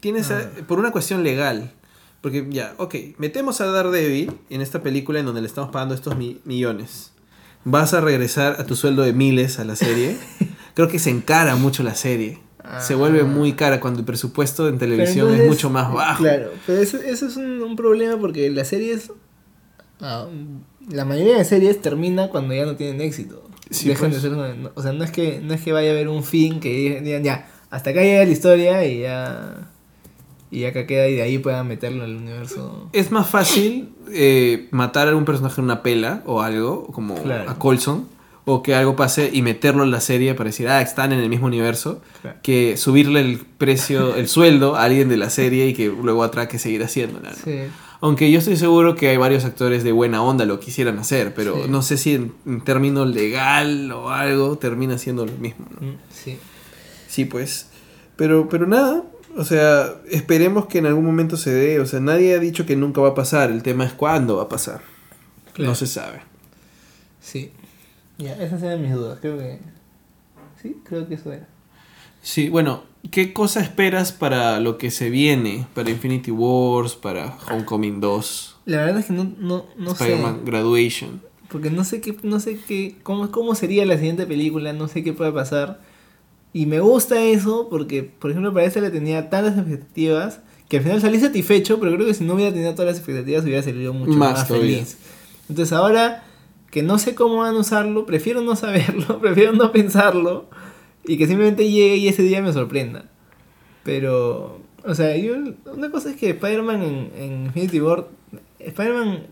tienes, 0.00 0.30
a- 0.30 0.38
Ah. 0.38 0.50
por 0.66 0.78
una 0.78 0.92
cuestión 0.92 1.22
legal. 1.22 1.72
Porque 2.22 2.46
ya, 2.50 2.74
ok, 2.78 2.94
metemos 3.18 3.60
a 3.60 3.66
Daredevil 3.66 4.32
en 4.50 4.60
esta 4.60 4.82
película 4.82 5.20
en 5.20 5.26
donde 5.26 5.40
le 5.40 5.46
estamos 5.46 5.70
pagando 5.70 5.94
estos 5.94 6.16
mi- 6.16 6.40
millones. 6.44 7.12
Vas 7.64 7.92
a 7.94 8.00
regresar 8.00 8.56
a 8.58 8.64
tu 8.64 8.76
sueldo 8.76 9.02
de 9.02 9.12
miles 9.12 9.58
a 9.58 9.64
la 9.64 9.76
serie. 9.76 10.16
Creo 10.74 10.88
que 10.88 10.98
se 10.98 11.10
encara 11.10 11.56
mucho 11.56 11.82
la 11.82 11.94
serie. 11.94 12.38
Se 12.80 12.92
Ah. 12.94 12.96
vuelve 12.96 13.24
muy 13.24 13.54
cara 13.54 13.80
cuando 13.80 14.00
el 14.00 14.06
presupuesto 14.06 14.68
en 14.68 14.78
televisión 14.78 15.34
es 15.34 15.46
mucho 15.46 15.68
más 15.70 15.92
bajo. 15.92 16.22
Claro, 16.22 16.50
pero 16.66 16.80
eso, 16.80 16.98
eso 16.98 17.26
es 17.26 17.36
un, 17.36 17.62
un 17.62 17.74
problema 17.76 18.18
porque 18.18 18.48
las 18.50 18.68
series. 18.68 19.12
ah, 20.00 20.26
la 20.88 21.04
mayoría 21.04 21.36
de 21.36 21.44
series 21.44 21.80
termina 21.82 22.28
cuando 22.28 22.54
ya 22.54 22.64
no 22.66 22.76
tienen 22.76 23.00
éxito. 23.02 23.48
Sí, 23.70 23.88
Dejan 23.88 24.10
pues. 24.10 24.22
de 24.22 24.28
ser 24.28 24.36
una- 24.36 24.70
o 24.74 24.82
sea, 24.82 24.92
no 24.92 25.04
es 25.04 25.10
que 25.12 25.40
no 25.42 25.54
es 25.54 25.60
que 25.60 25.72
vaya 25.72 25.90
a 25.90 25.92
haber 25.92 26.08
un 26.08 26.24
fin 26.24 26.58
que 26.60 27.00
digan, 27.02 27.22
ya, 27.22 27.48
hasta 27.70 27.90
acá 27.90 28.02
llega 28.02 28.24
la 28.24 28.30
historia 28.30 28.84
y 28.84 29.00
ya 29.02 29.68
y 30.50 30.64
acá 30.64 30.84
queda 30.86 31.06
y 31.08 31.14
de 31.14 31.22
ahí 31.22 31.38
puedan 31.38 31.68
meterlo 31.68 32.02
al 32.02 32.16
universo. 32.16 32.88
Es 32.92 33.12
más 33.12 33.28
fácil 33.28 33.90
eh, 34.12 34.66
matar 34.72 35.06
a 35.06 35.10
algún 35.10 35.24
personaje 35.24 35.60
en 35.60 35.64
una 35.66 35.82
pela 35.82 36.22
o 36.26 36.42
algo, 36.42 36.88
como 36.88 37.14
Claro. 37.22 37.48
a 37.48 37.56
Colson, 37.58 38.08
o 38.46 38.60
que 38.64 38.74
algo 38.74 38.96
pase 38.96 39.30
y 39.32 39.42
meterlo 39.42 39.84
en 39.84 39.92
la 39.92 40.00
serie 40.00 40.34
para 40.34 40.48
decir, 40.48 40.66
ah, 40.66 40.80
están 40.82 41.12
en 41.12 41.20
el 41.20 41.28
mismo 41.28 41.46
universo, 41.46 42.02
Claro. 42.22 42.38
que 42.42 42.76
subirle 42.76 43.20
el 43.20 43.38
precio, 43.38 44.16
el 44.16 44.26
sueldo 44.26 44.74
a 44.74 44.82
alguien 44.82 45.08
de 45.08 45.16
la 45.18 45.30
serie 45.30 45.68
y 45.68 45.74
que 45.74 45.86
luego 45.86 46.24
atraque 46.24 46.58
seguir 46.58 46.82
haciéndola. 46.82 47.30
¿no? 47.30 47.36
Sí. 47.36 47.58
Aunque 48.02 48.30
yo 48.30 48.38
estoy 48.38 48.56
seguro 48.56 48.94
que 48.94 49.08
hay 49.08 49.16
varios 49.18 49.44
actores 49.44 49.84
de 49.84 49.92
buena 49.92 50.22
onda 50.22 50.46
lo 50.46 50.58
quisieran 50.58 50.98
hacer, 50.98 51.34
pero 51.34 51.64
Sí. 51.64 51.70
no 51.70 51.82
sé 51.82 51.96
si 51.98 52.14
en, 52.14 52.32
en 52.46 52.62
términos 52.62 53.06
legal 53.08 53.92
o 53.92 54.08
algo 54.10 54.56
termina 54.56 54.96
siendo 54.96 55.26
lo 55.26 55.32
mismo. 55.32 55.66
¿no? 55.80 55.86
Mm, 55.88 55.96
Sí. 56.10 56.38
Sí, 57.08 57.24
pues. 57.26 57.66
Pero, 58.16 58.48
pero 58.48 58.66
nada, 58.66 59.02
o 59.36 59.44
sea, 59.44 59.94
esperemos 60.10 60.66
que 60.66 60.78
en 60.78 60.86
algún 60.86 61.04
momento 61.04 61.36
se 61.36 61.50
dé. 61.52 61.80
O 61.80 61.86
sea, 61.86 62.00
nadie 62.00 62.34
ha 62.34 62.38
dicho 62.38 62.64
que 62.66 62.76
nunca 62.76 63.00
va 63.00 63.08
a 63.08 63.14
pasar. 63.14 63.50
El 63.50 63.62
tema 63.62 63.84
es 63.84 63.92
cuándo 63.92 64.36
va 64.36 64.44
a 64.44 64.48
pasar. 64.48 64.80
Claro. 65.52 65.70
No 65.70 65.74
se 65.74 65.86
sabe. 65.86 66.20
Sí. 67.20 67.52
Ya, 68.18 68.32
esas 68.34 68.62
eran 68.62 68.80
mis 68.82 68.92
dudas, 68.92 69.18
creo 69.20 69.36
que 69.38 69.58
Sí, 70.62 70.76
creo 70.84 71.08
que 71.08 71.14
eso 71.14 71.32
era. 71.32 71.48
Sí, 72.22 72.48
bueno, 72.50 72.82
¿qué 73.10 73.32
cosa 73.32 73.60
esperas 73.60 74.12
para 74.12 74.60
lo 74.60 74.78
que 74.78 74.90
se 74.90 75.10
viene? 75.10 75.66
Para 75.74 75.90
Infinity 75.90 76.30
Wars, 76.30 76.94
para 76.94 77.36
Homecoming 77.48 78.00
2, 78.00 78.56
La 78.66 78.78
verdad 78.78 78.98
es 78.98 79.06
que 79.06 79.12
no 79.12 79.32
no 79.38 79.66
no 79.76 79.94
sé. 79.94 80.16
Graduation. 80.44 81.22
Porque 81.48 81.70
no 81.70 81.82
sé 81.84 82.00
qué, 82.00 82.16
no 82.22 82.38
sé 82.38 82.60
qué, 82.66 82.96
cómo, 83.02 83.30
cómo 83.32 83.54
sería 83.56 83.84
la 83.84 83.96
siguiente 83.96 84.24
película, 84.26 84.72
no 84.72 84.86
sé 84.86 85.02
qué 85.02 85.12
puede 85.12 85.32
pasar. 85.32 85.80
Y 86.52 86.66
me 86.66 86.80
gusta 86.80 87.20
eso 87.22 87.68
porque, 87.68 88.02
por 88.04 88.30
ejemplo, 88.30 88.52
para 88.52 88.66
esta 88.66 88.80
le 88.80 88.90
tenía 88.90 89.30
tantas 89.30 89.56
expectativas 89.56 90.40
que 90.68 90.76
al 90.76 90.84
final 90.84 91.00
salí 91.00 91.18
satisfecho, 91.18 91.80
pero 91.80 91.92
creo 91.94 92.06
que 92.06 92.14
si 92.14 92.22
no 92.22 92.34
hubiera 92.34 92.52
tenido 92.52 92.72
todas 92.74 92.86
las 92.86 92.98
expectativas 92.98 93.42
hubiera 93.44 93.62
salido 93.62 93.92
mucho 93.92 94.12
Más 94.12 94.38
más, 94.38 94.48
feliz. 94.48 94.96
Entonces 95.48 95.72
ahora 95.72 96.22
que 96.70 96.84
no 96.84 96.98
sé 97.00 97.16
cómo 97.16 97.38
van 97.38 97.56
a 97.56 97.58
usarlo, 97.58 98.06
prefiero 98.06 98.42
no 98.42 98.54
saberlo, 98.54 99.18
prefiero 99.20 99.52
no 99.52 99.72
pensarlo 99.72 100.48
y 101.04 101.16
que 101.18 101.26
simplemente 101.26 101.68
llegue 101.70 101.96
y 101.96 102.08
ese 102.08 102.22
día 102.22 102.42
me 102.42 102.52
sorprenda. 102.52 103.06
Pero, 103.84 104.60
o 104.84 104.94
sea, 104.94 105.16
yo, 105.16 105.34
una 105.74 105.90
cosa 105.90 106.10
es 106.10 106.16
que 106.16 106.30
Spider-Man 106.30 106.82
en, 106.82 107.10
en 107.16 107.44
Infinity 107.46 107.80
War, 107.80 108.06
Spider-Man, 108.58 109.26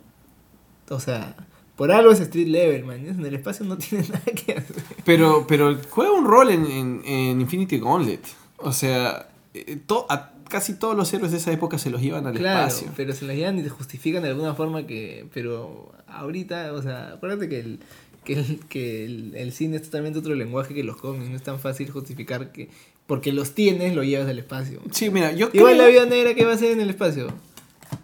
o 0.89 1.01
sea, 1.01 1.37
por 1.77 1.93
algo 1.93 2.11
es 2.11 2.21
street 2.21 2.49
level, 2.49 2.85
man. 2.85 3.07
En 3.07 3.25
el 3.25 3.35
espacio 3.35 3.65
no 3.67 3.77
tiene 3.79 4.05
nada 4.09 4.23
que 4.25 4.53
hacer. 4.53 4.77
Pero, 5.05 5.47
pero 5.47 5.77
juega 5.91 6.13
un 6.13 6.25
rol 6.27 6.51
en, 6.51 6.67
en- 6.67 7.03
en 7.05 7.41
Infinity 7.41 7.79
Gauntlet. 7.79 8.21
O 8.57 8.73
sea, 8.73 9.29
eh, 9.55 9.79
to- 9.87 10.07
a 10.09 10.33
casi 10.49 10.75
todos 10.79 10.97
los 10.97 11.13
héroes 11.13 11.31
de 11.31 11.37
esa 11.39 11.53
época 11.53 11.77
se 11.79 11.91
los 11.91 12.01
llevan 12.01 12.27
al 12.27 12.35
Claro, 12.39 12.69
espacio. 12.69 12.91
pero 12.97 13.13
se 13.13 13.27
las 13.27 13.37
llevan 13.37 13.59
y 13.59 13.63
te 13.63 13.69
justifican 13.69 14.23
de 14.23 14.31
alguna 14.31 14.55
forma 14.55 14.87
que, 14.87 15.27
pero 15.35 15.93
ahorita, 16.07 16.73
o 16.73 16.81
sea, 16.81 17.11
acuérdate 17.13 17.51
que 17.51 17.61
el, 17.61 17.81
que 18.29 18.35
el, 18.35 18.61
que 18.69 19.05
el, 19.07 19.35
el 19.35 19.53
cine 19.53 19.77
es 19.77 19.83
totalmente 19.83 20.19
otro 20.19 20.35
lenguaje 20.35 20.75
que 20.75 20.85
los 20.85 20.97
cómics, 20.99 21.31
no 21.31 21.37
es 21.37 21.43
tan 21.43 21.59
fácil 21.59 21.91
justificar 21.91 22.53
que 22.53 22.69
porque 23.07 23.33
los 23.33 23.55
tienes 23.55 23.95
lo 23.97 24.05
llevas 24.05 24.29
al 24.29 24.39
espacio. 24.39 24.81
Sí, 24.93 25.09
mira, 25.09 25.33
yo 25.33 25.49
Igual 25.53 25.75
creo- 25.77 25.85
la 25.87 25.89
vida 25.89 26.05
negra 26.07 26.35
que 26.35 26.45
va 26.45 26.53
a 26.53 26.59
ser 26.59 26.73
en 26.73 26.81
el 26.81 26.91
espacio. 26.91 27.33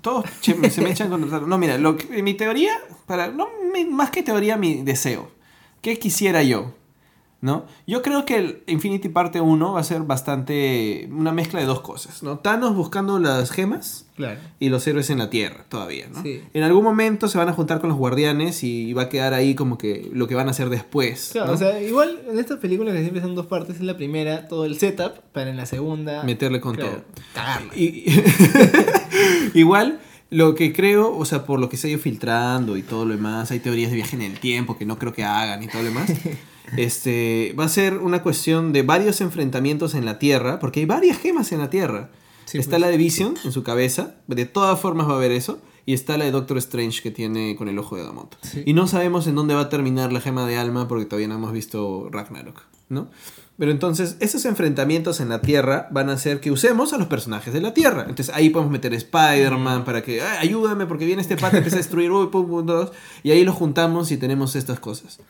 Todos 0.00 0.24
se 0.40 0.54
me 0.54 0.66
echan 0.90 1.10
contra 1.10 1.40
No, 1.40 1.58
mira, 1.58 1.76
lo 1.76 1.96
que- 1.98 2.22
mi 2.22 2.32
teoría, 2.34 2.72
para, 3.06 3.28
no, 3.28 3.48
mi- 3.72 3.84
más 3.84 4.10
que 4.10 4.22
teoría, 4.22 4.56
mi 4.56 4.82
deseo. 4.82 5.30
¿Qué 5.82 5.98
quisiera 5.98 6.42
yo? 6.42 6.74
¿No? 7.44 7.66
Yo 7.86 8.00
creo 8.00 8.24
que 8.24 8.36
el 8.36 8.62
Infinity 8.68 9.10
Parte 9.10 9.38
1 9.42 9.72
va 9.74 9.78
a 9.80 9.84
ser 9.84 10.00
bastante 10.00 11.06
una 11.12 11.30
mezcla 11.30 11.60
de 11.60 11.66
dos 11.66 11.82
cosas, 11.82 12.22
¿no? 12.22 12.38
Thanos 12.38 12.74
buscando 12.74 13.18
las 13.18 13.50
gemas 13.50 14.06
Claro. 14.16 14.40
y 14.60 14.70
los 14.70 14.86
héroes 14.86 15.10
en 15.10 15.18
la 15.18 15.28
Tierra 15.28 15.66
todavía, 15.68 16.06
¿no? 16.10 16.22
Sí. 16.22 16.40
En 16.54 16.62
algún 16.62 16.82
momento 16.82 17.28
se 17.28 17.36
van 17.36 17.50
a 17.50 17.52
juntar 17.52 17.80
con 17.82 17.90
los 17.90 17.98
guardianes 17.98 18.64
y 18.64 18.94
va 18.94 19.02
a 19.02 19.08
quedar 19.10 19.34
ahí 19.34 19.54
como 19.54 19.76
que 19.76 20.08
lo 20.10 20.26
que 20.26 20.34
van 20.34 20.48
a 20.48 20.52
hacer 20.52 20.70
después, 20.70 21.30
Claro, 21.32 21.48
¿no? 21.48 21.52
o 21.52 21.56
sea, 21.58 21.82
igual 21.82 22.18
en 22.30 22.38
estas 22.38 22.60
películas 22.60 22.94
que 22.94 23.00
siempre 23.00 23.20
son 23.20 23.34
dos 23.34 23.44
partes, 23.44 23.78
en 23.78 23.88
la 23.88 23.96
primera 23.98 24.48
todo 24.48 24.64
el 24.64 24.78
setup, 24.78 25.18
para 25.34 25.50
en 25.50 25.58
la 25.58 25.66
segunda 25.66 26.22
Meterle 26.22 26.62
con 26.62 26.76
claro, 26.76 26.92
todo. 26.92 27.02
cagarla. 27.34 27.76
Y- 27.76 28.06
Igual, 29.54 30.00
lo 30.30 30.54
que 30.54 30.72
creo, 30.72 31.14
o 31.14 31.24
sea, 31.26 31.44
por 31.44 31.60
lo 31.60 31.68
que 31.68 31.76
se 31.76 31.88
ha 31.88 31.90
ido 31.90 32.00
filtrando 32.00 32.78
y 32.78 32.82
todo 32.82 33.04
lo 33.04 33.14
demás, 33.14 33.50
hay 33.50 33.60
teorías 33.60 33.90
de 33.90 33.96
viaje 33.96 34.16
en 34.16 34.22
el 34.22 34.38
tiempo 34.40 34.78
que 34.78 34.86
no 34.86 34.98
creo 34.98 35.12
que 35.12 35.24
hagan 35.24 35.62
y 35.62 35.66
todo 35.68 35.82
lo 35.82 35.88
demás. 35.88 36.10
Este, 36.76 37.54
va 37.58 37.64
a 37.64 37.68
ser 37.68 37.98
una 37.98 38.22
cuestión 38.22 38.72
de 38.72 38.82
varios 38.82 39.20
enfrentamientos 39.20 39.94
en 39.94 40.04
la 40.04 40.18
Tierra, 40.18 40.58
porque 40.58 40.80
hay 40.80 40.86
varias 40.86 41.18
gemas 41.18 41.52
en 41.52 41.60
la 41.60 41.70
Tierra. 41.70 42.10
Sí, 42.46 42.58
está 42.58 42.72
pues. 42.72 42.80
la 42.82 42.88
de 42.88 42.96
Vision 42.96 43.34
en 43.44 43.52
su 43.52 43.62
cabeza, 43.62 44.16
de 44.26 44.46
todas 44.46 44.78
formas 44.80 45.08
va 45.08 45.12
a 45.12 45.16
haber 45.16 45.32
eso, 45.32 45.58
y 45.86 45.94
está 45.94 46.16
la 46.16 46.24
de 46.24 46.30
Doctor 46.30 46.58
Strange 46.58 47.02
que 47.02 47.10
tiene 47.10 47.56
con 47.56 47.68
el 47.68 47.78
ojo 47.78 47.96
de 47.96 48.04
Damoto. 48.04 48.38
Sí. 48.42 48.62
Y 48.66 48.72
no 48.72 48.86
sabemos 48.86 49.26
en 49.26 49.34
dónde 49.34 49.54
va 49.54 49.62
a 49.62 49.68
terminar 49.68 50.12
la 50.12 50.20
gema 50.20 50.46
de 50.46 50.56
alma 50.56 50.88
porque 50.88 51.04
todavía 51.04 51.28
no 51.28 51.34
hemos 51.34 51.52
visto 51.52 52.08
Ragnarok, 52.10 52.62
¿no? 52.88 53.08
Pero 53.56 53.70
entonces, 53.70 54.16
esos 54.18 54.44
enfrentamientos 54.46 55.20
en 55.20 55.28
la 55.28 55.40
Tierra 55.40 55.86
van 55.92 56.10
a 56.10 56.14
hacer 56.14 56.40
que 56.40 56.50
usemos 56.50 56.92
a 56.92 56.98
los 56.98 57.06
personajes 57.06 57.54
de 57.54 57.60
la 57.60 57.72
Tierra. 57.72 58.06
Entonces 58.08 58.34
ahí 58.34 58.50
podemos 58.50 58.72
meter 58.72 58.92
Spider-Man 58.94 59.84
para 59.84 60.02
que, 60.02 60.22
"Ay, 60.22 60.48
ayúdame 60.48 60.86
porque 60.86 61.04
viene 61.04 61.22
este 61.22 61.36
pata, 61.36 61.58
empieza 61.58 61.76
a 61.76 61.78
destruir, 61.78 62.10
uy, 62.10 62.28
pum, 62.28 62.48
pum, 62.48 62.66
dos", 62.66 62.90
y 63.22 63.30
ahí 63.30 63.44
los 63.44 63.54
juntamos 63.54 64.10
y 64.10 64.16
tenemos 64.16 64.56
estas 64.56 64.80
cosas. 64.80 65.20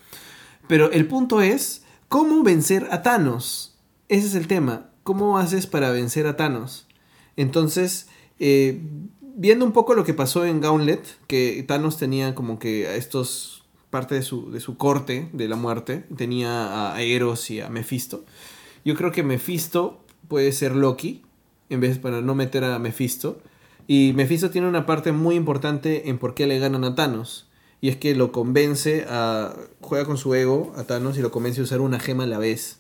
Pero 0.67 0.91
el 0.93 1.07
punto 1.07 1.41
es, 1.41 1.85
¿cómo 2.09 2.43
vencer 2.43 2.89
a 2.91 3.03
Thanos? 3.03 3.77
Ese 4.09 4.27
es 4.27 4.35
el 4.35 4.47
tema. 4.47 4.91
¿Cómo 5.03 5.39
haces 5.39 5.67
para 5.67 5.91
vencer 5.91 6.27
a 6.27 6.37
Thanos? 6.37 6.87
Entonces, 7.37 8.09
eh, 8.39 8.81
viendo 9.21 9.65
un 9.65 9.73
poco 9.73 9.95
lo 9.95 10.05
que 10.05 10.15
pasó 10.15 10.47
en 10.47 10.61
Gauntlet, 10.61 11.05
que 11.27 11.65
Thanos 11.67 11.99
tenía 11.99 12.35
como 12.35 12.59
que 12.59 12.87
a 12.87 12.95
estos 12.97 13.65
parte 13.91 14.17
de 14.17 14.23
su, 14.23 14.51
de 14.51 14.59
su 14.59 14.77
corte 14.77 15.29
de 15.33 15.47
la 15.47 15.55
muerte, 15.55 16.05
tenía 16.17 16.93
a 16.95 17.01
Eros 17.03 17.49
y 17.51 17.61
a 17.61 17.69
Mephisto. 17.69 18.25
Yo 18.85 18.97
creo 18.97 19.13
que 19.13 19.23
Mephisto 19.23 20.05
puede 20.27 20.51
ser 20.51 20.75
Loki, 20.75 21.23
en 21.71 21.81
vez 21.81 21.99
para 21.99 22.21
no 22.21 22.35
meter 22.35 22.65
a 22.65 22.79
Mephisto. 22.81 23.41
Y 23.87 24.13
Mephisto 24.15 24.51
tiene 24.51 24.69
una 24.69 24.85
parte 24.85 25.13
muy 25.13 25.37
importante 25.37 26.09
en 26.09 26.19
por 26.19 26.35
qué 26.35 26.47
le 26.47 26.59
ganan 26.59 26.85
a 26.85 26.95
Thanos. 26.95 27.49
Y 27.85 27.91
es 27.91 27.97
que 27.99 28.15
lo 28.15 28.33
convence 28.33 29.05
a. 29.11 29.55
juega 29.83 30.07
con 30.07 30.17
su 30.17 30.35
ego 30.35 30.73
a 30.75 30.85
Thanos 30.85 31.19
y 31.19 31.21
lo 31.21 31.31
convence 31.31 31.61
a 31.61 31.65
usar 31.65 31.83
una 31.83 32.01
gema 32.01 32.25
a 32.25 32.27
la 32.27 32.39
vez. 32.39 32.79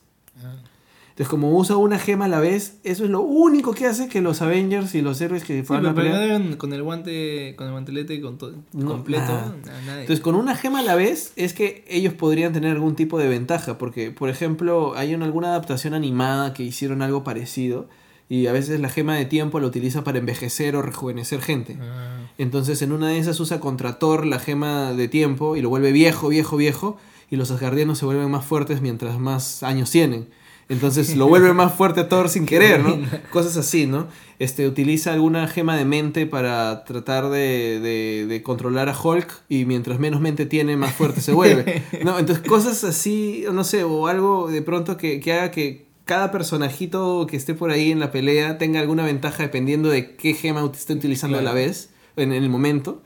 Entonces, 1.10 1.28
como 1.28 1.54
usa 1.58 1.76
una 1.76 1.98
gema 1.98 2.24
a 2.24 2.28
la 2.28 2.40
vez, 2.40 2.78
eso 2.84 3.04
es 3.04 3.10
lo 3.10 3.20
único 3.20 3.74
que 3.74 3.84
hace 3.86 4.08
que 4.08 4.22
los 4.22 4.40
Avengers 4.40 4.94
y 4.94 5.02
los 5.02 5.20
héroes 5.20 5.44
que 5.44 5.58
Sí, 5.58 5.62
fueron 5.62 5.86
a 5.88 5.94
pero 5.94 6.10
pelear. 6.10 6.56
con- 6.56 6.72
el 6.72 6.82
guante, 6.82 7.54
con 7.54 7.66
el 7.66 7.72
guantelete 7.72 8.18
con 8.22 8.38
todo 8.38 8.54
No, 8.72 8.88
completo, 8.88 9.24
nada. 9.26 9.54
nada, 9.66 9.80
nadie. 9.86 10.00
Entonces, 10.00 10.20
con 10.20 10.36
una 10.36 10.56
gema 10.56 10.78
a 10.78 10.82
la 10.82 10.94
vez, 10.94 11.32
es 11.36 11.52
que 11.52 11.84
ellos 11.86 12.14
podrían 12.14 12.54
tener 12.54 12.72
algún 12.72 12.96
tipo 12.96 13.18
de 13.18 13.28
ventaja. 13.28 13.76
Porque, 13.76 14.10
por 14.10 14.30
ejemplo, 14.30 14.94
hay 14.96 15.14
una, 15.14 15.26
alguna 15.26 15.48
adaptación 15.48 15.92
animada 15.92 16.54
que 16.54 16.62
hicieron 16.62 17.02
algo 17.02 17.22
parecido. 17.24 17.88
Y 18.28 18.46
a 18.46 18.52
veces 18.52 18.80
la 18.80 18.88
gema 18.88 19.16
de 19.16 19.26
tiempo 19.26 19.60
la 19.60 19.66
utiliza 19.66 20.02
para 20.04 20.18
envejecer 20.18 20.76
o 20.76 20.82
rejuvenecer 20.82 21.40
gente. 21.42 21.76
Ah, 21.80 22.18
Entonces, 22.38 22.80
en 22.82 22.92
una 22.92 23.08
de 23.08 23.18
esas 23.18 23.38
usa 23.40 23.60
contra 23.60 23.98
Thor 23.98 24.26
la 24.26 24.38
gema 24.38 24.92
de 24.92 25.08
tiempo 25.08 25.56
y 25.56 25.62
lo 25.62 25.68
vuelve 25.68 25.92
viejo, 25.92 26.28
viejo, 26.28 26.56
viejo. 26.56 26.96
Y 27.30 27.36
los 27.36 27.50
asgardianos 27.50 27.98
se 27.98 28.04
vuelven 28.06 28.30
más 28.30 28.44
fuertes 28.44 28.80
mientras 28.80 29.18
más 29.18 29.62
años 29.62 29.90
tienen. 29.90 30.28
Entonces 30.70 31.14
lo 31.16 31.26
vuelve 31.28 31.52
más 31.52 31.74
fuerte 31.74 32.00
a 32.00 32.08
Thor 32.08 32.30
sin 32.30 32.46
querer, 32.46 32.80
¿no? 32.82 32.98
Cosas 33.30 33.56
así, 33.58 33.86
¿no? 33.86 34.06
Este, 34.38 34.66
utiliza 34.66 35.12
alguna 35.12 35.46
gema 35.46 35.76
de 35.76 35.84
mente 35.84 36.24
para 36.26 36.84
tratar 36.84 37.28
de, 37.28 37.80
de- 37.80 38.26
de 38.26 38.42
controlar 38.42 38.88
a 38.88 38.98
Hulk 38.98 39.42
y 39.50 39.66
mientras 39.66 39.98
menos 39.98 40.22
mente 40.22 40.46
tiene, 40.46 40.76
más 40.78 40.92
fuerte 40.94 41.20
se 41.20 41.32
vuelve. 41.32 41.82
¿no? 42.02 42.18
Entonces 42.18 42.42
cosas 42.46 42.82
así, 42.84 43.44
no 43.52 43.62
sé, 43.62 43.84
o 43.84 44.06
algo 44.06 44.48
de 44.50 44.62
pronto 44.62 44.96
que, 44.96 45.20
que 45.20 45.32
haga 45.34 45.50
que 45.50 45.83
cada 46.04 46.30
personajito 46.30 47.26
que 47.28 47.36
esté 47.36 47.54
por 47.54 47.70
ahí 47.70 47.90
en 47.90 48.00
la 48.00 48.10
pelea 48.10 48.58
tenga 48.58 48.80
alguna 48.80 49.04
ventaja 49.04 49.42
dependiendo 49.42 49.88
de 49.88 50.16
qué 50.16 50.34
gema 50.34 50.68
esté 50.72 50.92
utilizando 50.94 51.38
a 51.38 51.42
la 51.42 51.52
vez, 51.52 51.90
en, 52.16 52.32
en 52.32 52.42
el 52.42 52.50
momento. 52.50 53.02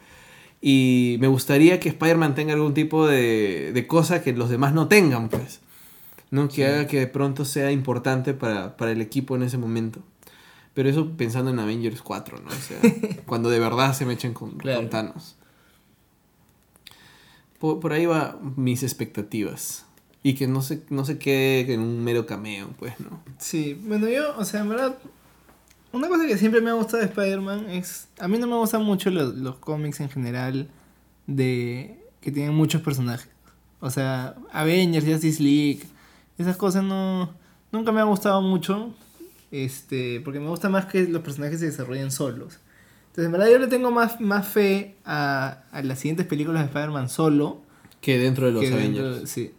Y 0.60 1.16
me 1.20 1.28
gustaría 1.28 1.78
que 1.78 1.88
Spider-Man 1.90 2.34
tenga 2.34 2.54
algún 2.54 2.74
tipo 2.74 3.06
de, 3.06 3.70
de 3.72 3.86
cosa 3.86 4.22
que 4.22 4.32
los 4.32 4.50
demás 4.50 4.72
no 4.74 4.88
tengan, 4.88 5.28
pues. 5.28 5.60
¿no? 6.30 6.48
Que 6.48 6.66
haga 6.66 6.86
que 6.88 6.98
de 6.98 7.06
pronto 7.06 7.44
sea 7.44 7.70
importante 7.70 8.34
para, 8.34 8.76
para 8.76 8.90
el 8.90 9.00
equipo 9.00 9.36
en 9.36 9.44
ese 9.44 9.56
momento. 9.58 10.00
Pero 10.74 10.88
eso 10.88 11.12
pensando 11.16 11.50
en 11.50 11.58
Avengers 11.60 12.02
4, 12.02 12.40
¿no? 12.40 12.48
O 12.50 12.52
sea, 12.52 12.78
cuando 13.26 13.48
de 13.50 13.58
verdad 13.60 13.94
se 13.94 14.04
me 14.04 14.14
echen 14.14 14.34
con, 14.34 14.58
Claro. 14.58 14.80
con 14.80 14.90
Thanos. 14.90 15.36
Por, 17.58 17.80
por 17.80 17.92
ahí 17.92 18.06
va 18.06 18.38
mis 18.56 18.82
expectativas. 18.82 19.84
Y 20.22 20.34
que 20.34 20.46
no 20.48 20.62
se, 20.62 20.82
no 20.90 21.04
se 21.04 21.18
quede 21.18 21.72
en 21.74 21.80
un 21.80 22.02
mero 22.02 22.26
cameo, 22.26 22.68
pues, 22.78 22.98
¿no? 23.00 23.22
Sí, 23.38 23.74
bueno, 23.84 24.08
yo, 24.08 24.36
o 24.36 24.44
sea, 24.44 24.60
en 24.60 24.68
verdad, 24.68 24.98
una 25.92 26.08
cosa 26.08 26.26
que 26.26 26.36
siempre 26.36 26.60
me 26.60 26.70
ha 26.70 26.74
gustado 26.74 26.98
de 26.98 27.04
Spider-Man 27.08 27.70
es, 27.70 28.08
a 28.18 28.26
mí 28.28 28.36
no 28.38 28.46
me 28.46 28.56
gustan 28.56 28.82
mucho 28.84 29.10
los, 29.10 29.34
los 29.36 29.56
cómics 29.56 30.00
en 30.00 30.10
general 30.10 30.68
de 31.26 32.04
que 32.20 32.32
tienen 32.32 32.54
muchos 32.54 32.82
personajes. 32.82 33.28
O 33.80 33.90
sea, 33.90 34.34
Avengers, 34.52 35.06
Justice 35.06 35.40
League, 35.42 35.82
esas 36.36 36.56
cosas 36.56 36.82
no, 36.82 37.32
nunca 37.70 37.92
me 37.92 38.00
han 38.00 38.08
gustado 38.08 38.42
mucho, 38.42 38.92
este, 39.52 40.20
porque 40.20 40.40
me 40.40 40.48
gusta 40.48 40.68
más 40.68 40.86
que 40.86 41.04
los 41.06 41.22
personajes 41.22 41.60
se 41.60 41.66
desarrollen 41.66 42.10
solos. 42.10 42.58
Entonces, 43.10 43.26
en 43.26 43.32
verdad, 43.32 43.48
yo 43.50 43.58
le 43.58 43.68
tengo 43.68 43.90
más, 43.90 44.20
más 44.20 44.46
fe 44.48 44.96
a, 45.04 45.62
a 45.70 45.82
las 45.82 46.00
siguientes 46.00 46.26
películas 46.26 46.62
de 46.62 46.66
Spider-Man 46.66 47.08
solo 47.08 47.62
Que 48.00 48.18
dentro 48.18 48.46
de 48.46 48.52
los 48.52 48.62
que 48.62 48.70
dentro- 48.70 49.06
Avengers. 49.06 49.30
sí. 49.30 49.52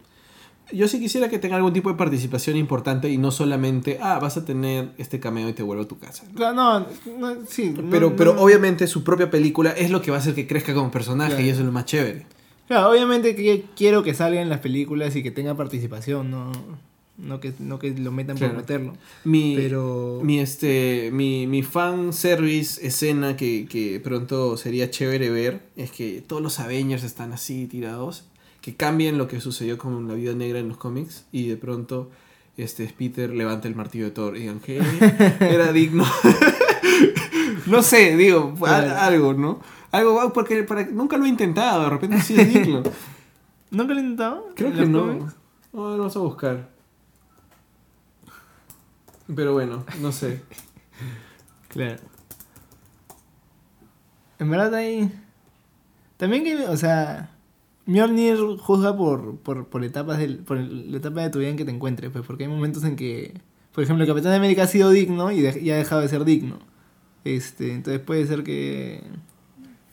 Yo 0.72 0.86
sí 0.88 1.00
quisiera 1.00 1.28
que 1.28 1.38
tenga 1.38 1.56
algún 1.56 1.72
tipo 1.72 1.90
de 1.90 1.96
participación 1.96 2.56
importante 2.56 3.10
y 3.10 3.18
no 3.18 3.30
solamente, 3.30 3.98
ah, 4.00 4.18
vas 4.20 4.36
a 4.36 4.44
tener 4.44 4.90
este 4.98 5.18
cameo 5.20 5.48
y 5.48 5.52
te 5.52 5.62
vuelvo 5.62 5.82
a 5.84 5.88
tu 5.88 5.98
casa. 5.98 6.24
¿no? 6.28 6.34
Claro, 6.34 6.54
no, 6.54 6.80
no, 7.18 7.36
sí. 7.48 7.74
no- 7.76 7.90
Pero, 7.90 8.14
pero 8.16 8.40
obviamente 8.40 8.86
su 8.86 9.02
propia 9.04 9.30
película 9.30 9.70
es 9.72 9.90
lo 9.90 10.00
que 10.02 10.10
va 10.10 10.18
a 10.18 10.20
hacer 10.20 10.34
que 10.34 10.46
crezca 10.46 10.72
como 10.74 10.90
personaje 10.90 11.30
Claro. 11.32 11.44
y 11.46 11.48
eso 11.48 11.60
es 11.60 11.66
lo 11.66 11.72
más 11.72 11.84
chévere. 11.86 12.26
Claro, 12.68 12.90
obviamente 12.90 13.34
que 13.34 13.64
quiero 13.76 14.02
que 14.02 14.14
salga 14.14 14.40
en 14.40 14.48
las 14.48 14.60
películas 14.60 15.16
y 15.16 15.22
que 15.24 15.32
tenga 15.32 15.56
participación, 15.56 16.30
no, 16.30 16.52
no, 17.18 17.40
que, 17.40 17.52
no 17.58 17.78
que 17.80 17.90
lo 17.90 18.12
metan 18.12 18.36
Claro. 18.36 18.52
por 18.54 18.62
meterlo. 18.62 18.92
Mi, 19.24 19.56
Pero... 19.56 20.20
mi, 20.22 20.38
este, 20.38 21.10
mi, 21.12 21.48
mi 21.48 21.62
fan 21.64 22.12
service 22.12 22.86
escena 22.86 23.36
que, 23.36 23.66
que 23.68 23.98
pronto 23.98 24.56
sería 24.56 24.88
chévere 24.88 25.30
ver 25.30 25.62
es 25.76 25.90
que 25.90 26.22
todos 26.24 26.40
los 26.40 26.60
Avengers 26.60 27.02
están 27.02 27.32
así 27.32 27.66
tirados, 27.66 28.24
que 28.60 28.76
cambien 28.76 29.18
lo 29.18 29.28
que 29.28 29.40
sucedió 29.40 29.78
con 29.78 30.06
la 30.08 30.14
vida 30.14 30.34
negra 30.34 30.58
en 30.58 30.68
los 30.68 30.76
cómics 30.76 31.24
y 31.32 31.48
de 31.48 31.56
pronto 31.56 32.10
este 32.56 32.86
Peter 32.96 33.30
levanta 33.30 33.68
el 33.68 33.74
martillo 33.74 34.04
de 34.04 34.10
Thor 34.10 34.36
y 34.36 34.40
digan 34.40 34.60
que 34.60 34.80
era 35.40 35.72
digno. 35.72 36.04
no 37.66 37.82
sé, 37.82 38.16
digo, 38.16 38.54
algo, 38.66 39.34
¿no? 39.34 39.60
Algo, 39.92 40.32
porque 40.32 40.62
para, 40.62 40.84
nunca 40.86 41.16
lo 41.16 41.24
he 41.24 41.28
intentado, 41.28 41.84
de 41.84 41.90
repente 41.90 42.20
sí 42.20 42.38
es 42.38 42.52
digno. 42.52 42.82
¿Nunca 43.70 43.94
lo 43.94 44.00
he 44.00 44.02
intentado? 44.02 44.48
Creo 44.54 44.70
¿En 44.70 44.76
que 44.76 44.86
no. 44.86 45.00
cómics? 45.00 45.34
No, 45.72 45.90
lo 45.90 45.98
vamos 45.98 46.16
a 46.16 46.20
buscar. 46.20 46.68
Pero 49.34 49.52
bueno, 49.52 49.84
no 50.00 50.12
sé. 50.12 50.42
Claro. 51.68 52.00
En 54.40 54.50
verdad 54.50 54.74
hay... 54.74 55.08
También 56.16 56.42
que, 56.42 56.66
o 56.66 56.76
sea... 56.76 57.30
Mjolnir 57.86 58.36
juzga 58.58 58.96
por, 58.96 59.36
por, 59.38 59.66
por 59.66 59.84
etapas 59.84 60.18
del, 60.18 60.38
por 60.38 60.58
la 60.58 60.96
etapa 60.98 61.22
de 61.22 61.30
tu 61.30 61.38
vida 61.40 61.48
en 61.48 61.56
que 61.56 61.64
te 61.64 61.70
encuentres, 61.72 62.10
pues, 62.10 62.24
porque 62.26 62.44
hay 62.44 62.50
momentos 62.50 62.84
en 62.84 62.94
que, 62.96 63.34
por 63.72 63.82
ejemplo, 63.84 64.04
el 64.04 64.08
Capitán 64.10 64.32
América 64.32 64.62
ha 64.64 64.66
sido 64.66 64.90
digno 64.90 65.30
y, 65.32 65.40
de- 65.40 65.60
y 65.60 65.70
ha 65.70 65.76
dejado 65.76 66.00
de 66.02 66.08
ser 66.08 66.24
digno. 66.24 66.58
Este, 67.24 67.72
entonces 67.72 68.00
puede 68.00 68.26
ser 68.26 68.44
que, 68.44 69.02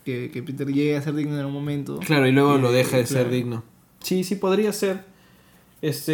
que, 0.04 0.30
que 0.30 0.42
Peter 0.42 0.66
llegue 0.68 0.96
a 0.96 1.02
ser 1.02 1.14
digno 1.14 1.34
en 1.34 1.40
algún 1.40 1.54
momento. 1.54 1.98
Claro, 2.00 2.26
y 2.26 2.32
luego 2.32 2.56
Eh, 2.56 2.60
lo 2.60 2.72
deja 2.72 2.96
de 2.98 3.06
ser 3.06 3.30
digno. 3.30 3.64
Sí, 4.00 4.22
sí 4.24 4.36
podría 4.36 4.72
ser. 4.72 5.04
Este 5.80 6.12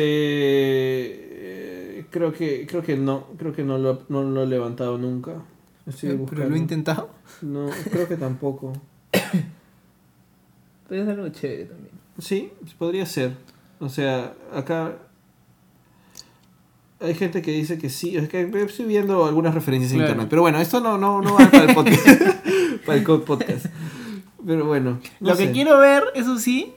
eh, 1.99 2.07
creo 2.11 2.33
que 2.33 2.67
creo 2.67 2.83
que 2.83 2.97
no, 2.97 3.27
creo 3.39 3.53
que 3.53 3.63
no 3.65 3.79
lo, 3.79 4.03
no 4.09 4.23
lo 4.23 4.43
he 4.43 4.47
levantado 4.47 4.99
nunca. 4.99 5.43
Estoy 5.87 6.19
Pero 6.31 6.49
lo 6.49 6.55
he 6.55 6.59
intentado. 6.59 7.11
No, 7.43 7.69
creo 7.91 8.09
que 8.09 8.17
tampoco. 8.17 8.73
Puede 10.95 11.07
ser 11.07 11.15
algo 11.21 11.29
chévere 11.31 11.65
también. 11.65 11.91
Sí, 12.19 12.53
podría 12.79 13.05
ser. 13.05 13.33
O 13.81 13.89
sea, 13.89 14.33
acá 14.55 14.93
hay 17.01 17.15
gente 17.15 17.43
que 17.43 17.51
dice 17.51 17.79
que 17.79 17.91
sí. 17.91 18.16
Es 18.16 18.29
que 18.29 18.43
estoy 18.65 18.87
viendo 18.87 19.25
algunas 19.25 19.55
referencias 19.55 19.91
en 19.93 19.99
Claro. 19.99 20.11
internet. 20.12 20.31
Pero 20.31 20.43
bueno, 20.43 20.61
esto 20.61 20.81
no, 20.81 20.97
no, 20.97 21.21
no 21.21 21.35
va 21.35 21.51
para 21.51 21.65
el 21.65 21.75
podcast. 21.75 22.07
para 22.87 22.99
el 22.99 23.05
podcast. 23.23 23.66
Pero 24.47 24.66
bueno. 24.66 25.01
no 25.21 25.31
Lo 25.31 25.37
que 25.37 25.47
sé. 25.47 25.53
quiero 25.53 25.79
ver, 25.81 26.05
eso 26.15 26.39
sí, 26.39 26.73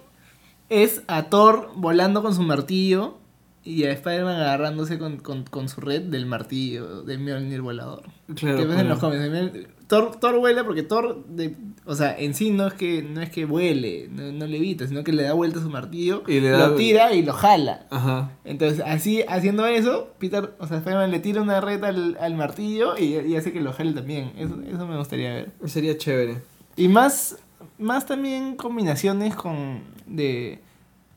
es 0.70 1.04
a 1.08 1.30
Thor 1.30 1.70
volando 1.76 2.24
con 2.24 2.34
su 2.34 2.42
martillo 2.42 3.18
y 3.64 3.84
a 3.84 3.92
Spider-Man 3.92 4.38
agarrándose 4.42 4.98
con, 4.98 5.18
con, 5.18 5.44
con 5.44 5.70
su 5.70 5.82
red 5.82 6.02
del 6.02 6.26
martillo, 6.26 7.04
del 7.04 7.20
Mjolnir 7.20 7.62
volador. 7.62 8.04
Claro, 8.36 8.58
que 8.58 8.66
ves 8.66 8.80
en 8.80 8.90
los 8.90 8.98
cómics. 9.00 9.68
Thor, 9.88 10.18
Thor 10.20 10.38
vuela 10.40 10.64
porque 10.66 10.84
Thor, 10.84 11.26
de, 11.28 11.56
o 11.86 11.96
sea, 11.96 12.14
en 12.18 12.34
sí 12.34 12.52
no 12.52 12.68
es 12.68 12.74
que 12.74 13.02
no 13.04 13.22
es 13.22 13.30
que 13.30 13.46
vuele, 13.46 14.10
no, 14.12 14.32
no 14.34 14.46
levita, 14.46 14.86
sino 14.88 15.04
que 15.04 15.14
le 15.14 15.24
da 15.24 15.34
vuelta 15.34 15.60
a 15.60 15.64
su 15.64 15.70
martillo, 15.70 16.24
Y 16.28 16.40
le 16.42 16.50
da- 16.50 16.68
lo 16.70 16.76
tira 16.76 17.14
y 17.14 17.24
lo 17.24 17.32
jala. 17.34 17.86
Ajá. 17.90 18.32
Entonces, 18.44 18.84
así, 18.86 19.24
haciendo 19.28 19.66
eso, 19.66 20.10
Peter, 20.20 20.54
o 20.60 20.68
sea, 20.68 20.78
Spider-Man 20.78 21.12
le 21.12 21.20
tira 21.20 21.42
una 21.42 21.62
red 21.62 21.84
al, 21.86 22.18
al 22.20 22.36
martillo 22.36 22.98
y, 22.98 23.16
y 23.16 23.36
hace 23.38 23.54
que 23.54 23.62
lo 23.62 23.72
jale 23.72 23.94
también. 23.94 24.34
Eso, 24.38 24.58
eso 24.70 24.86
me 24.86 24.98
gustaría 24.98 25.34
ver. 25.34 25.52
Sería 25.66 25.98
chévere. 25.98 26.40
Y 26.76 26.90
más, 26.90 27.38
más 27.80 28.06
también 28.06 28.56
combinaciones 28.56 29.36
con 29.36 29.82
de, 30.06 30.60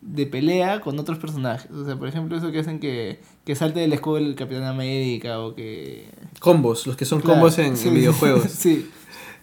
de 0.02 0.26
pelea 0.26 0.80
con 0.80 0.98
otros 0.98 1.18
personajes. 1.18 1.70
O 1.70 1.84
sea, 1.84 1.96
por 1.96 2.08
ejemplo, 2.08 2.36
eso 2.36 2.50
que 2.50 2.58
hacen 2.60 2.80
que, 2.80 3.20
que 3.44 3.54
salte 3.54 3.80
del 3.80 3.92
escudo 3.92 4.18
el 4.18 4.34
Capitán 4.34 4.64
América 4.64 5.40
o 5.40 5.54
que... 5.54 6.08
Combos, 6.38 6.86
los 6.86 6.96
que 6.96 7.04
son 7.04 7.20
Claro, 7.20 7.34
combos 7.40 7.58
en, 7.58 7.74
videojuegos. 7.94 8.44
sí, 8.50 8.88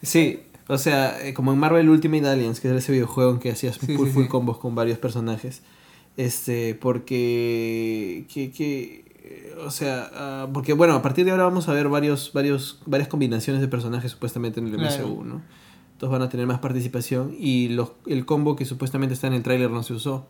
Sí, 0.02 0.40
o 0.68 0.78
sea, 0.78 1.26
eh, 1.26 1.34
como 1.34 1.54
en 1.54 1.60
Marvel 1.60 1.90
Ultimate 1.90 2.28
Alliance, 2.28 2.62
que 2.62 2.68
era 2.68 2.78
ese 2.78 2.92
videojuego 2.92 3.32
en 3.32 3.40
que 3.40 3.52
hacías 3.52 3.76
Sí, 3.76 3.96
full, 3.96 4.08
sí, 4.08 4.14
full 4.14 4.24
sí. 4.24 4.30
combos 4.30 4.58
con 4.58 4.76
varios 4.76 4.98
personajes. 5.00 5.62
Este, 6.18 6.76
porque. 6.76 8.26
Que, 8.32 8.52
que, 8.52 9.06
eh, 9.24 9.56
o 9.66 9.72
sea, 9.72 10.10
ah, 10.14 10.48
porque 10.54 10.74
bueno, 10.74 10.94
a 10.96 11.02
partir 11.02 11.26
de 11.26 11.32
ahora 11.32 11.44
vamos 11.46 11.68
a 11.70 11.74
ver 11.74 11.88
varios, 11.90 12.32
varios, 12.34 12.80
varias 12.86 13.08
combinaciones 13.08 13.62
de 13.62 13.68
personajes 13.68 14.12
supuestamente 14.12 14.60
en 14.60 14.68
el 14.68 14.76
Claro. 14.78 15.08
MCU, 15.08 15.24
¿no? 15.24 15.42
Todos 15.98 16.12
van 16.12 16.22
a 16.22 16.30
tener 16.30 16.46
más 16.46 16.60
participación 16.60 17.36
y 17.40 17.70
los, 17.70 17.92
el 18.06 18.26
combo 18.26 18.56
que 18.56 18.66
supuestamente 18.66 19.14
está 19.16 19.28
en 19.28 19.34
el 19.34 19.44
tráiler 19.44 19.72
no 19.72 19.82
se 19.84 19.94
usó. 19.94 20.28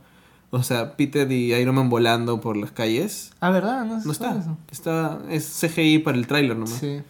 O 0.50 0.64
sea, 0.64 0.96
Peter 0.96 1.30
y 1.32 1.54
Iron 1.54 1.76
Man 1.76 1.90
volando 1.90 2.40
por 2.40 2.56
las 2.56 2.72
calles. 2.72 3.32
Ah, 3.42 3.50
¿verdad? 3.50 3.86
No, 3.86 4.00
No 4.04 4.12
está. 4.12 4.38
eso. 4.40 4.58
Está, 4.72 5.20
es 5.30 5.46
CGI 5.62 6.00
para 6.00 6.18
el 6.18 6.26
tráiler 6.28 6.56
nomás. 6.56 6.78
Sí. 6.80 7.02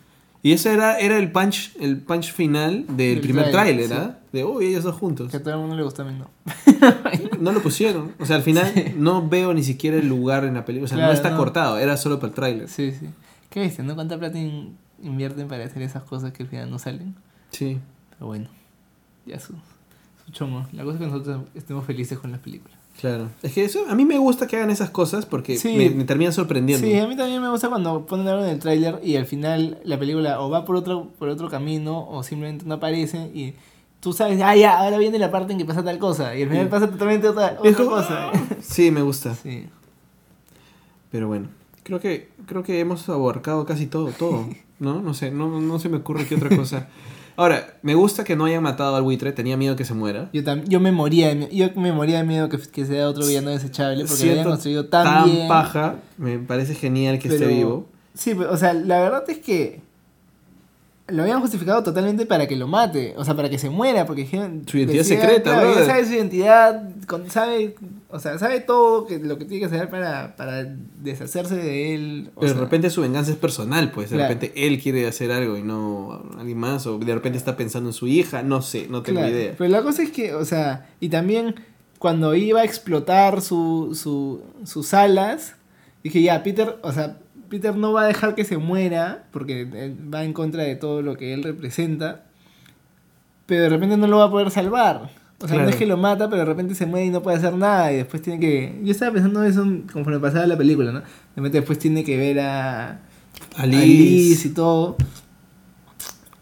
Y 0.43 0.53
ese 0.53 0.71
era, 0.73 0.97
era 0.99 1.17
el 1.17 1.31
punch, 1.31 1.75
el 1.79 1.97
punch 1.99 2.31
final 2.31 2.85
del 2.87 2.95
Del 2.97 3.21
primer 3.21 3.51
tráiler, 3.51 3.91
¿ah? 3.93 4.19
De 4.31 4.43
uy, 4.45 4.67
ellos 4.67 4.83
dos 4.83 4.95
juntos. 4.95 5.29
Que 5.29 5.37
a 5.37 5.43
todo 5.43 5.53
el 5.55 5.59
mundo 5.59 5.75
le 5.75 5.83
gusta 5.83 6.03
a 6.03 6.05
mí, 6.05 6.17
no. 6.17 6.29
No 7.39 7.51
lo 7.51 7.61
pusieron. 7.61 8.13
O 8.19 8.25
sea, 8.25 8.37
al 8.37 8.43
final 8.43 8.71
no 8.97 9.27
veo 9.27 9.53
ni 9.53 9.63
siquiera 9.63 9.97
el 9.97 10.07
lugar 10.07 10.43
en 10.45 10.53
la 10.55 10.65
película. 10.65 10.85
O 10.85 10.87
sea, 10.87 10.97
no 10.97 11.01
Claro, 11.03 11.13
está 11.13 11.29
no. 11.31 11.37
cortado, 11.37 11.77
era 11.79 11.97
solo 11.97 12.19
para 12.19 12.29
el 12.29 12.33
tráiler. 12.35 12.69
Sí, 12.69 12.91
sí. 12.91 13.07
¿Qué 13.49 13.61
viste? 13.61 13.83
¿No? 13.83 13.95
¿Cuánta 13.95 14.17
plata 14.17 14.37
in- 14.39 14.77
invierten 15.03 15.47
para 15.47 15.63
hacer 15.65 15.81
esas 15.81 16.03
cosas 16.03 16.31
que 16.33 16.43
al 16.43 16.49
final 16.49 16.69
no 16.71 16.79
salen? 16.79 17.15
Sí. 17.51 17.79
Pero 18.11 18.27
bueno, 18.27 18.47
ya 19.25 19.39
su, 19.39 19.53
su 20.25 20.31
chomo. 20.31 20.65
La 20.71 20.83
cosa 20.83 20.95
es 20.95 20.99
que 21.01 21.07
nosotros 21.07 21.41
estemos 21.55 21.85
felices 21.85 22.17
con 22.19 22.31
las 22.31 22.39
películas. 22.39 22.76
Claro. 22.99 23.29
Es 23.43 23.53
que 23.53 23.63
eso, 23.63 23.81
a 23.89 23.93
mí 23.95 24.05
me 24.05 24.17
gusta 24.17 24.47
que 24.47 24.55
hagan 24.57 24.71
esas 24.71 24.89
cosas 24.89 25.25
porque 25.27 25.57
Sí. 25.57 25.75
me, 25.77 25.89
me 25.91 26.03
terminan 26.03 26.33
sorprendiendo. 26.33 26.85
Sí, 26.87 26.97
a 26.97 27.07
mí 27.07 27.15
también 27.15 27.41
me 27.41 27.49
gusta 27.49 27.69
cuando 27.69 28.05
ponen 28.07 28.27
algo 28.27 28.43
en 28.43 28.49
el 28.49 28.59
tráiler 28.59 28.99
y 29.03 29.15
al 29.17 29.25
final 29.27 29.79
la 29.83 29.99
película 29.99 30.41
o 30.41 30.49
va 30.49 30.65
por 30.65 30.75
otro, 30.75 31.09
por 31.19 31.29
otro 31.29 31.47
camino 31.49 32.07
o 32.09 32.23
simplemente 32.23 32.65
no 32.65 32.75
aparece 32.75 33.29
y 33.35 33.53
tú 33.99 34.13
sabes, 34.13 34.41
ah, 34.41 34.55
ya, 34.55 34.79
ahora 34.79 34.97
viene 34.97 35.19
la 35.19 35.29
parte 35.29 35.53
en 35.53 35.59
que 35.59 35.65
pasa 35.65 35.83
tal 35.83 35.99
cosa 35.99 36.35
y 36.35 36.41
al 36.43 36.49
final 36.49 36.65
Sí. 36.65 36.71
pasa 36.71 36.89
totalmente 36.89 37.27
otra, 37.27 37.57
Es 37.63 37.73
otra 37.73 37.85
como, 37.85 37.89
cosa. 37.97 38.31
"Ah". 38.33 38.43
Sí, 38.61 38.89
me 38.89 39.01
gusta. 39.03 39.35
Sí. 39.35 39.65
Pero 41.11 41.27
bueno, 41.27 41.47
creo 41.83 41.99
que 41.99 42.29
creo 42.47 42.63
que 42.63 42.79
hemos 42.79 43.07
abarcado 43.09 43.65
casi 43.65 43.85
todo, 43.87 44.09
todo, 44.11 44.47
¿no? 44.79 45.01
No 45.01 45.13
sé, 45.13 45.31
no, 45.31 45.61
no 45.61 45.79
se 45.79 45.89
me 45.89 45.97
ocurre 45.97 46.25
qué 46.25 46.35
otra 46.35 46.55
cosa. 46.55 46.87
Ahora, 47.37 47.77
me 47.83 47.93
gusta 47.93 48.23
que 48.23 48.35
no 48.35 48.45
hayan 48.45 48.63
matado 48.63 48.95
al 48.95 49.03
buitre, 49.03 49.31
tenía 49.31 49.55
miedo 49.57 49.75
que 49.75 49.85
se 49.85 49.93
muera. 49.93 50.29
Yo, 50.33 50.41
yo 50.65 50.79
me 50.79 50.91
moría 50.91 51.27
de 51.29 51.35
miedo, 51.35 51.51
yo 51.51 51.69
me 51.79 51.93
moría 51.93 52.17
de 52.17 52.23
miedo 52.23 52.49
que, 52.49 52.57
que 52.57 52.85
sea 52.85 53.07
otro 53.07 53.25
villano 53.27 53.51
desechable 53.51 54.05
porque 54.05 54.13
lo 54.15 54.19
habían 54.31 54.35
Siento 54.35 54.49
construido 54.49 54.85
tan, 54.87 55.25
bien. 55.25 55.47
paja, 55.47 55.95
me 56.17 56.39
parece 56.39 56.73
genial 56.73 57.19
que 57.19 57.27
esté 57.27 57.45
vivo. 57.45 57.85
Sí, 58.15 58.33
pero, 58.35 58.51
o 58.51 58.57
sea, 58.57 58.73
la 58.73 58.99
verdad 58.99 59.23
es 59.29 59.37
que 59.37 59.81
lo 61.09 61.23
habían 61.23 61.39
justificado 61.39 61.83
totalmente 61.83 62.25
para 62.25 62.47
que 62.47 62.55
lo 62.57 62.67
mate, 62.67 63.13
o 63.17 63.23
sea, 63.23 63.33
para 63.35 63.49
que 63.49 63.57
se 63.57 63.69
muera, 63.69 64.05
porque 64.05 64.23
dijeron- 64.23 64.63
Su 64.67 64.77
identidad 64.77 65.03
secreta, 65.03 65.51
claro, 65.53 65.69
brother. 65.69 65.85
sabe 65.85 66.05
su 66.05 66.13
identidad, 66.13 66.89
sabe, 67.29 67.75
o 68.09 68.19
sea, 68.19 68.37
sabe 68.37 68.59
todo 68.59 69.05
que, 69.07 69.17
lo 69.19 69.37
que 69.37 69.45
tiene 69.45 69.61
que 69.61 69.73
hacer 69.73 69.89
para, 69.89 70.35
para 70.35 70.65
deshacerse 71.01 71.55
de 71.55 71.95
él. 71.95 72.31
o 72.35 72.41
Pero 72.41 72.51
sea, 72.53 72.57
de 72.59 72.63
repente 72.65 72.89
su 72.89 73.01
venganza 73.01 73.31
es 73.31 73.37
personal, 73.37 73.91
pues. 73.91 74.09
De 74.09 74.17
Claro. 74.17 74.33
repente 74.33 74.67
él 74.67 74.81
quiere 74.81 75.07
hacer 75.07 75.31
algo 75.31 75.55
y 75.57 75.63
no 75.63 76.23
alguien 76.37 76.57
más. 76.57 76.85
O 76.87 76.97
de 76.99 77.13
repente 77.13 77.37
está 77.37 77.55
pensando 77.55 77.89
en 77.89 77.93
su 77.93 78.07
hija. 78.07 78.43
No 78.43 78.61
sé, 78.61 78.87
no 78.89 79.01
tengo 79.01 79.19
claro, 79.21 79.33
idea. 79.33 79.55
Pero 79.57 79.69
la 79.69 79.81
cosa 79.83 80.03
es 80.03 80.11
que, 80.11 80.33
o 80.33 80.43
sea, 80.43 80.89
y 80.99 81.07
también 81.09 81.55
cuando 81.99 82.35
iba 82.35 82.61
a 82.61 82.63
explotar 82.65 83.41
su, 83.41 83.91
su, 83.95 84.41
sus 84.65 84.93
alas, 84.93 85.55
dije, 86.03 86.21
ya, 86.21 86.43
Peter, 86.43 86.77
o 86.83 86.91
sea, 86.91 87.17
Peter 87.49 87.75
no 87.75 87.93
va 87.93 88.03
a 88.03 88.07
dejar 88.07 88.35
que 88.35 88.43
se 88.43 88.57
muera, 88.57 89.25
porque 89.31 89.67
eh, 89.73 89.95
va 90.13 90.23
en 90.23 90.33
contra 90.33 90.63
de 90.63 90.75
todo 90.75 91.01
lo 91.01 91.17
que 91.17 91.33
él 91.33 91.43
representa, 91.43 92.25
pero 93.45 93.63
de 93.63 93.69
repente 93.69 93.97
no 93.97 94.07
lo 94.07 94.17
va 94.17 94.25
a 94.25 94.31
poder 94.31 94.51
salvar. 94.51 95.09
O 95.39 95.47
sea, 95.47 95.61
no 95.61 95.69
es 95.69 95.75
que 95.75 95.85
lo 95.85 95.97
mata, 95.97 96.29
pero 96.29 96.39
de 96.39 96.45
repente 96.45 96.73
se 96.73 96.87
muere 96.87 97.05
y 97.05 97.09
no 97.11 97.21
puede 97.21 97.37
hacer 97.37 97.53
nada, 97.53 97.93
y 97.93 97.97
después 97.97 98.21
tiene 98.21 98.39
que... 98.39 98.79
Yo 98.83 98.91
estaba 98.91 99.13
pensando 99.13 99.43
eso 99.43 99.63
conforme 99.93 100.19
pasaba 100.19 100.47
la 100.47 100.57
película, 100.57 100.91
¿no? 100.91 100.99
De 100.99 101.05
repente 101.35 101.59
después 101.59 101.77
tiene 101.77 102.03
que 102.03 102.17
ver 102.17 102.39
a... 102.39 103.01
a. 103.55 103.65
Liz 103.67 104.45
y 104.45 104.49
todo. 104.53 104.97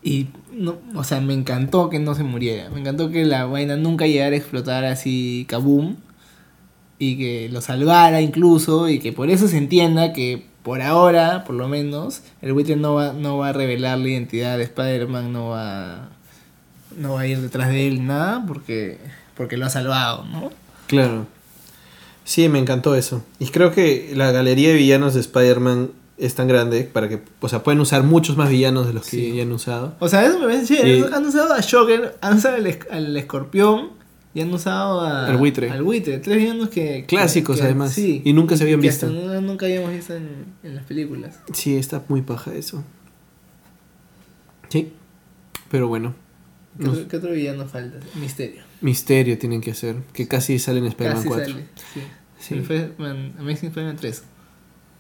Y, 0.02 0.28
no, 0.54 0.78
o 0.94 1.04
sea, 1.04 1.20
me 1.20 1.34
encantó 1.34 1.90
que 1.90 2.00
no 2.00 2.16
se 2.16 2.24
muriera. 2.24 2.70
Me 2.70 2.80
encantó 2.80 3.10
que 3.10 3.26
la 3.26 3.46
vaina 3.46 3.76
nunca 3.76 4.08
llegara 4.08 4.34
a 4.34 4.38
explotar 4.38 4.86
así, 4.86 5.46
kaboom. 5.50 5.98
Y 7.00 7.18
que 7.18 7.50
lo 7.50 7.60
salvara 7.60 8.22
incluso. 8.22 8.88
Y 8.88 9.00
que 9.00 9.12
por 9.12 9.30
eso 9.30 9.48
se 9.48 9.58
entienda 9.58 10.14
que 10.14 10.46
por 10.66 10.82
ahora, 10.82 11.44
por 11.46 11.54
lo 11.56 11.68
menos, 11.68 12.24
el 12.42 12.52
buitre 12.54 12.76
no 12.76 12.96
va, 12.96 13.14
no 13.14 13.38
va 13.38 13.50
a 13.50 13.54
revelar 13.54 14.00
la 14.00 14.08
identidad 14.10 14.58
de 14.58 14.64
Spider-Man. 14.64 15.32
No 15.32 15.50
va, 15.50 16.10
no 16.98 17.14
va 17.14 17.22
a 17.22 17.28
ir 17.28 17.40
detrás 17.40 17.70
de 17.70 17.88
él, 17.88 18.06
nada. 18.08 18.44
Porque, 18.48 18.98
porque 19.38 19.58
lo 19.58 19.68
ha 19.68 19.70
salvado, 19.70 20.26
¿no? 20.26 20.50
Claro. 20.88 21.28
Sí, 22.24 22.50
me 22.50 22.58
encantó 22.58 22.96
eso. 22.96 23.24
Y 23.38 23.50
creo 23.50 23.72
que 23.72 24.12
la 24.16 24.32
galería 24.32 24.70
de 24.70 24.76
villanos 24.76 25.14
de 25.14 25.20
Spider-Man 25.20 25.92
es 26.18 26.34
tan 26.34 26.48
grande 26.48 26.82
para 26.92 27.10
que, 27.10 27.22
o 27.42 27.48
sea, 27.50 27.62
pueden 27.62 27.80
usar 27.80 28.02
muchos 28.02 28.36
más 28.36 28.50
villanos 28.50 28.88
de 28.88 28.94
los 28.94 29.04
que 29.04 29.18
Sí. 29.18 29.36
ya 29.36 29.44
han 29.44 29.52
usado. 29.52 29.94
O 30.00 30.10
sea, 30.10 30.26
eso 30.26 30.40
me 30.40 30.46
parece 30.46 30.76
chévere. 30.78 31.02
Sí. 31.02 31.06
Han 31.14 31.26
usado 31.28 31.54
a 31.54 31.60
Shocker, 31.62 32.18
han 32.22 32.38
usado 32.38 32.56
al 32.56 33.16
escorpión 33.18 33.90
y 34.36 34.42
han 34.42 34.54
usado 34.54 35.02
a, 35.02 35.26
Al 35.28 35.38
buitre. 35.38 35.72
Al 35.72 35.82
buitre. 35.82 36.20
Tres 36.20 36.38
villanos 36.38 36.70
que. 36.70 37.06
Clásicos, 37.08 37.58
que- 37.58 37.64
además. 37.64 37.94
Sí. 37.94 38.22
Y 38.24 38.34
nunca 38.34 38.56
se 38.58 38.64
habían 38.66 38.82
que 38.82 38.88
visto. 38.90 39.08
hasta 39.08 39.42
nunca 39.42 39.66
habíamos 39.66 39.92
visto 39.92 40.14
en, 40.16 40.46
en 40.62 40.76
las 40.76 40.84
películas. 40.86 41.40
Sí, 41.54 41.76
está 41.78 42.04
muy 42.10 42.22
paja 42.22 42.54
eso. 42.54 42.84
Sí. 44.70 44.92
Pero 45.70 45.88
bueno. 45.88 46.14
¿Qué, 46.78 46.84
No- 46.84 46.92
otro, 46.92 47.08
qué 47.08 47.18
otro 47.18 47.32
villano 47.32 47.66
falta? 47.68 47.98
Misterio. 48.20 48.62
Misterio 48.82 49.38
tienen 49.38 49.62
que 49.62 49.72
hacer. 49.72 49.96
Que 50.14 50.28
casi 50.28 50.60
sale 50.60 50.80
en 50.80 50.86
Spider-Man 50.88 51.18
Casi 51.24 51.28
4. 51.30 51.46
sale. 51.54 51.66
Sí. 51.94 52.02
Sí. 52.40 52.56
Spider-Man- 52.56 53.34
Amazing 53.40 53.70
Spider-Man 53.70 53.96
3. 53.96 54.24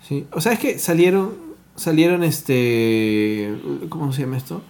Sí. 0.07 0.25
O 0.31 0.39
sea, 0.41 0.53
es 0.53 0.59
que 0.59 0.79
salieron. 0.79 1.43
Salieron 1.75 2.23
este. 2.23 3.53
¿Cómo 3.89 4.13
se 4.13 4.21
llama 4.21 4.37
esto? 4.37 4.63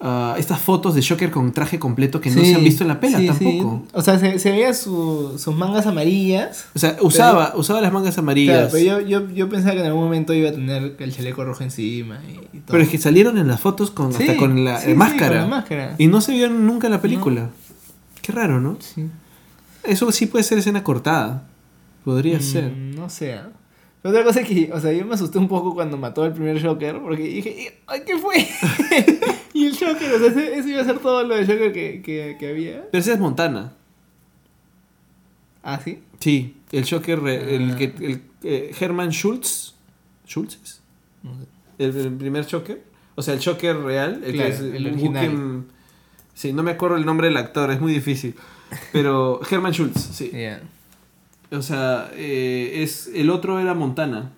Ah, 0.00 0.34
estas 0.38 0.60
fotos 0.60 0.94
de 0.94 1.00
Shocker 1.00 1.30
con 1.30 1.52
traje 1.52 1.78
completo 1.78 2.20
que 2.20 2.28
no 2.28 2.40
Sí, 2.42 2.50
se 2.50 2.54
han 2.56 2.64
visto 2.64 2.84
en 2.84 2.88
la 2.88 3.00
pela 3.00 3.16
sí, 3.18 3.28
sí. 3.38 3.44
tampoco. 3.44 3.86
O 3.92 4.02
sea, 4.02 4.18
se, 4.18 4.38
se 4.38 4.50
veía 4.50 4.74
su- 4.74 5.38
sus 5.38 5.54
mangas 5.54 5.86
amarillas. 5.86 6.66
O 6.74 6.78
sea, 6.78 6.96
usaba, 7.00 7.54
usaba 7.56 7.80
las 7.80 7.90
mangas 7.92 8.14
Claro, 8.14 8.24
amarillas. 8.24 8.68
pero 8.72 9.00
yo, 9.00 9.06
yo, 9.06 9.30
yo 9.30 9.48
pensaba 9.48 9.72
que 9.74 9.80
en 9.80 9.86
algún 9.86 10.04
momento 10.04 10.34
iba 10.34 10.50
a 10.50 10.52
tener 10.52 10.96
el 10.98 11.14
chaleco 11.14 11.44
rojo 11.44 11.62
encima 11.62 12.20
y, 12.28 12.32
y 12.56 12.60
todo. 12.60 12.72
Pero 12.72 12.82
es 12.82 12.88
que 12.90 12.98
salieron 12.98 13.38
en 13.38 13.48
las 13.48 13.60
fotos 13.60 13.90
con, 13.90 14.10
hasta 14.14 14.36
con 14.36 14.64
la 14.64 14.84
eh, 14.84 14.94
máscara. 14.94 15.40
con 15.40 15.50
la 15.50 15.56
máscara. 15.56 15.94
Y 15.96 16.06
no 16.08 16.20
se 16.20 16.32
vieron 16.32 16.66
nunca 16.66 16.88
en 16.88 16.92
la 16.92 17.00
película. 17.00 17.48
Qué 18.20 18.32
raro, 18.32 18.60
¿no? 18.60 18.76
Sí. 18.80 19.06
Eso 19.84 20.10
sí 20.12 20.26
puede 20.26 20.44
ser 20.44 20.58
escena 20.58 20.82
cortada. 20.84 21.44
Podría 22.04 22.38
Mm, 22.38 22.42
ser. 22.42 22.72
No 22.76 23.08
sé. 23.08 23.38
Pero 24.04 24.12
otra 24.12 24.24
cosa 24.24 24.40
es 24.42 24.48
que, 24.48 24.70
o 24.70 24.78
sea, 24.78 24.92
yo 24.92 25.06
me 25.06 25.14
asusté 25.14 25.38
un 25.38 25.48
poco 25.48 25.72
cuando 25.72 25.96
mató 25.96 26.24
al 26.24 26.34
primer 26.34 26.62
Joker, 26.62 27.00
porque 27.00 27.22
dije, 27.22 27.78
ay, 27.86 28.02
¿qué 28.06 28.18
fue? 28.18 28.34
y 29.54 29.64
el 29.66 29.72
Joker, 29.72 30.12
o 30.12 30.18
sea, 30.18 30.26
ese- 30.28 30.58
eso 30.58 30.68
iba 30.68 30.82
a 30.82 30.84
ser 30.84 30.98
todo 30.98 31.22
lo 31.24 31.34
de 31.34 31.46
Joker 31.46 31.72
que, 31.72 32.02
que, 32.02 32.36
que 32.38 32.48
había. 32.50 32.86
Pero 32.90 33.00
esa 33.00 33.14
es 33.14 33.18
Montana. 33.18 33.72
Ah, 35.62 35.80
sí. 35.82 36.02
Sí, 36.20 36.56
el 36.72 36.84
Shocker, 36.84 37.20
eh, 37.26 37.56
el 37.56 37.70
Ah. 37.72 37.76
que 37.76 37.84
el, 38.00 38.20
eh, 38.42 38.74
Herman 38.78 39.10
Schultz. 39.10 39.74
¿Schultz? 40.26 40.58
es? 40.62 40.80
No 41.22 41.32
sé. 41.38 41.46
El, 41.78 41.96
el 41.96 42.12
primer 42.12 42.44
Shocker. 42.44 42.82
O 43.14 43.22
sea, 43.22 43.32
el 43.34 43.40
Shocker 43.40 43.76
real. 43.78 44.22
El 44.24 44.34
Claro, 44.34 44.50
que 44.50 44.54
es 44.54 44.60
el 44.60 44.86
original. 44.86 45.30
Buken- 45.32 45.64
Sí, 46.34 46.52
no 46.52 46.62
me 46.64 46.72
acuerdo 46.72 46.96
el 46.96 47.06
nombre 47.06 47.28
del 47.28 47.36
actor, 47.36 47.70
es 47.70 47.80
muy 47.80 47.92
difícil. 47.92 48.34
Pero 48.92 49.40
Herman 49.48 49.72
Schultz, 49.72 50.00
sí. 50.00 50.30
Ya. 50.32 50.60
O 51.56 51.62
sea, 51.62 52.10
eh, 52.14 52.82
es 52.82 53.10
el 53.14 53.30
otro 53.30 53.58
era 53.60 53.74
Montana. 53.74 54.32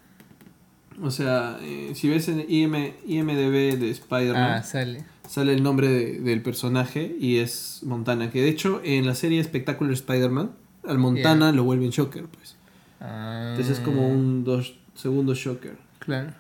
O 1.03 1.11
sea, 1.11 1.59
eh, 1.63 1.93
si 1.95 2.09
ves 2.09 2.29
en 2.29 2.45
IM, 2.49 2.93
IMDB 3.07 3.79
de 3.79 3.91
Spider-Man, 3.91 4.51
Ah, 4.59 4.63
sale. 4.63 5.05
sale 5.29 5.53
el 5.53 5.63
nombre 5.63 5.89
de- 5.89 6.21
del 6.21 6.43
personaje 6.43 7.15
y 7.21 7.37
es 7.37 7.81
Montana. 7.85 8.31
Que 8.31 8.41
de 8.41 8.49
hecho 8.49 8.81
en 8.85 9.07
la 9.07 9.15
serie 9.15 9.43
Spectacular 9.45 9.93
Spider-Man, 9.93 10.51
al 10.87 10.99
Montana 10.99 11.53
lo 11.53 11.65
vuelven 11.65 11.91
Shocker, 11.91 12.25
pues. 12.27 12.57
Ah, 13.01 13.49
Entonces 13.51 13.79
es 13.79 13.85
como 13.85 14.09
un 14.09 14.45
dos, 14.45 14.79
segundo 14.95 15.35
Shocker. 15.35 15.77
Claro. 15.99 16.33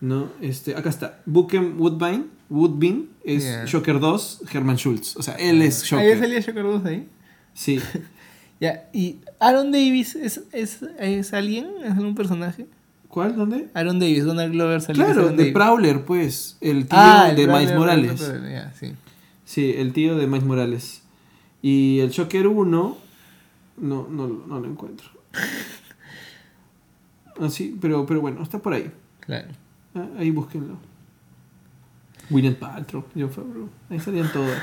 ¿No? 0.00 0.28
Este, 0.40 0.76
acá 0.76 0.90
está. 0.90 1.22
Booken 1.26 1.74
Woodbine, 1.80 2.26
Woodbine 2.50 3.06
es 3.24 3.42
Yeah. 3.44 3.64
Shocker 3.64 3.98
2, 3.98 4.42
Herman 4.52 4.76
Schultz. 4.76 5.16
O 5.16 5.22
sea, 5.22 5.34
él 5.36 5.60
es 5.62 5.80
Ah, 5.92 5.96
ya 5.96 6.02
Shocker. 6.02 6.18
salía 6.20 6.42
Joker 6.42 6.62
2 6.62 6.84
ahí. 6.84 7.08
Sí. 7.54 7.80
Ya, 8.64 8.88
y 8.94 9.18
Aaron 9.40 9.72
Davis 9.72 10.14
es, 10.14 10.40
es, 10.52 10.80
es 10.98 11.34
alguien, 11.34 11.66
es 11.84 11.90
algún 11.90 12.14
personaje. 12.14 12.66
¿Cuál? 13.08 13.36
¿Dónde? 13.36 13.68
Aaron 13.74 13.98
Davis, 13.98 14.24
Donald 14.24 14.54
Glover 14.54 14.80
salió. 14.80 15.04
Claro, 15.04 15.28
de. 15.28 15.52
Prowler, 15.52 16.06
pues. 16.06 16.56
El 16.62 16.86
tío 16.86 16.98
Ah, 16.98 17.30
de 17.36 17.46
Miles 17.46 17.74
Morales. 17.76 18.22
Prowler, 18.22 18.70
sí. 18.74 18.92
Sí, 19.44 19.74
el 19.76 19.92
tío 19.92 20.16
de 20.16 20.26
Miles 20.26 20.44
Morales. 20.46 21.02
Y 21.60 21.98
el 22.00 22.08
Shocker 22.08 22.46
1, 22.46 22.96
no, 23.76 24.08
no, 24.08 24.28
no 24.28 24.60
lo 24.60 24.66
encuentro. 24.66 25.08
Ah, 27.40 27.50
sí, 27.50 27.76
pero, 27.80 28.06
pero 28.06 28.20
bueno, 28.20 28.40
está 28.44 28.60
por 28.60 28.72
ahí. 28.74 28.92
Claro. 29.18 29.48
Ah, 29.96 30.06
ahí 30.18 30.30
búsquenlo. 30.30 30.76
Gwyneth 32.30 32.58
Paltrow, 32.60 33.04
John 33.14 33.28
Favreau. 33.30 33.68
Ahí 33.90 33.98
salían 33.98 34.30
todas. 34.32 34.56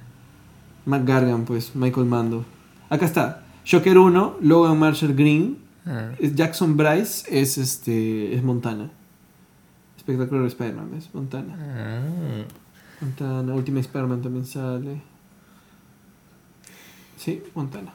Mac 0.86 1.04
Gargan, 1.04 1.44
pues, 1.44 1.74
Michael 1.74 2.06
Mando. 2.06 2.44
Acá 2.90 3.06
está. 3.06 3.42
Shocker 3.64 3.98
1, 3.98 4.38
Logan 4.40 4.78
Marshall 4.78 5.14
Green. 5.14 5.58
Ah. 5.86 6.10
es 6.18 6.34
Jackson 6.34 6.76
Bryce 6.76 7.24
es 7.28 7.56
este. 7.58 8.34
es 8.34 8.42
Montana. 8.42 8.90
Espectacular 9.96 10.46
Spider-Man, 10.46 10.94
es 10.96 11.14
Montana. 11.14 11.56
Ah. 11.58 12.44
Montana, 13.00 13.54
Ultimate 13.54 13.86
Spider-Man 13.86 14.22
también 14.22 14.46
sale. 14.46 15.00
Sí, 17.16 17.42
Montana. 17.54 17.92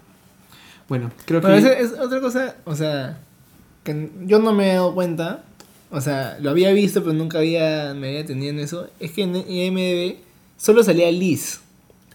Bueno, 0.87 1.11
creo 1.25 1.41
que. 1.41 1.57
Esa 1.57 1.73
es 1.73 1.93
otra 1.93 2.19
cosa, 2.19 2.55
o 2.65 2.75
sea, 2.75 3.19
que 3.83 4.11
yo 4.25 4.39
no 4.39 4.53
me 4.53 4.71
he 4.71 4.73
dado 4.75 4.93
cuenta, 4.93 5.43
o 5.91 6.01
sea, 6.01 6.37
lo 6.39 6.49
había 6.49 6.71
visto 6.71 7.01
pero 7.01 7.13
nunca 7.13 7.39
había, 7.39 7.93
me 7.93 8.09
había 8.09 8.25
tenido 8.25 8.51
en 8.51 8.59
eso, 8.59 8.87
es 8.99 9.11
que 9.11 9.23
en 9.23 9.35
IMDb 9.35 10.17
solo 10.57 10.83
salía 10.83 11.11
Liz, 11.11 11.61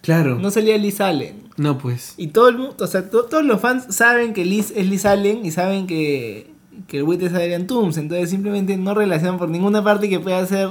Claro. 0.03 0.39
No, 0.39 0.51
salía 0.51 0.79
Liz 0.79 1.01
Allen. 1.01 1.48
Pues. 1.79 2.15
Y 2.17 2.29
todo 2.29 2.49
el 2.49 2.57
mundo, 2.59 2.77
o 2.81 2.87
sea, 2.87 3.11
to- 3.11 3.25
todos 3.25 3.45
los 3.45 3.61
fans 3.61 3.87
saben 3.95 4.33
que 4.33 4.45
Liz 4.45 4.73
es 4.77 4.89
Liz 4.89 5.05
Allen 5.05 5.45
y 5.45 5.51
saben 5.51 5.87
que, 5.87 6.53
que 6.87 6.99
el 6.99 7.03
Wit 7.03 7.23
es 7.23 7.35
Adrian 7.35 7.67
Toomes, 7.67 7.97
entonces 7.97 8.31
simplemente 8.31 8.77
no 8.77 8.95
relacionan 8.95 9.39
por 9.39 9.49
ninguna 9.49 9.83
parte 9.83 10.09
que 10.09 10.21
pueda 10.21 10.45
ser, 10.47 10.71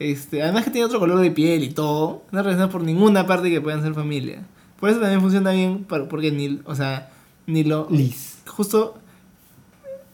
este, 0.00 0.42
además 0.42 0.64
que 0.64 0.70
tiene 0.70 0.86
otro 0.86 0.98
color 0.98 1.20
de 1.20 1.30
piel 1.30 1.62
y 1.62 1.70
todo, 1.70 2.22
no 2.32 2.42
relacionan 2.42 2.70
por 2.70 2.82
ninguna 2.82 3.26
parte 3.26 3.50
que 3.50 3.60
puedan 3.60 3.82
ser 3.82 3.94
familia. 3.94 4.42
Por 4.80 4.90
eso 4.90 4.98
también 4.98 5.20
funciona 5.20 5.52
bien, 5.52 5.84
por- 5.84 6.08
porque 6.08 6.32
ni, 6.32 6.60
o 6.64 6.74
sea, 6.74 7.10
ni 7.46 7.62
lo. 7.64 7.86
Liz. 7.90 8.38
Justo 8.46 8.98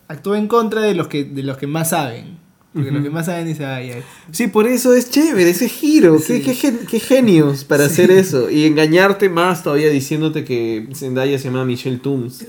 actúa 0.07 0.37
en 0.37 0.47
contra 0.47 0.81
de 0.81 0.93
los 0.93 1.07
que, 1.07 1.23
de 1.23 1.41
los 1.43 1.57
que 1.57 1.67
más 1.67 1.89
saben. 1.89 2.37
Porque 2.73 2.89
Ujú. 2.89 2.95
los 2.97 3.03
que 3.05 3.09
más 3.09 3.25
saben 3.25 3.47
ay, 3.47 3.91
ay. 3.91 4.03
Sí, 4.31 4.47
por 4.47 4.67
eso 4.67 4.93
es 4.93 5.09
chévere 5.09 5.49
ese 5.49 5.67
giro. 5.69 6.19
Sí. 6.19 6.41
Qué, 6.41 6.55
qué 6.55 6.73
qué 6.89 6.99
genios 6.99 7.63
para 7.63 7.85
Sí. 7.87 7.93
hacer 7.93 8.11
eso. 8.11 8.49
Y 8.51 8.65
engañarte 8.65 9.29
más 9.29 9.63
todavía 9.63 9.89
diciéndote 9.89 10.43
que 10.43 10.87
Zendaya 10.93 11.39
se 11.39 11.45
llama 11.45 11.65
Michelle 11.65 11.97
Tooms. 11.97 12.43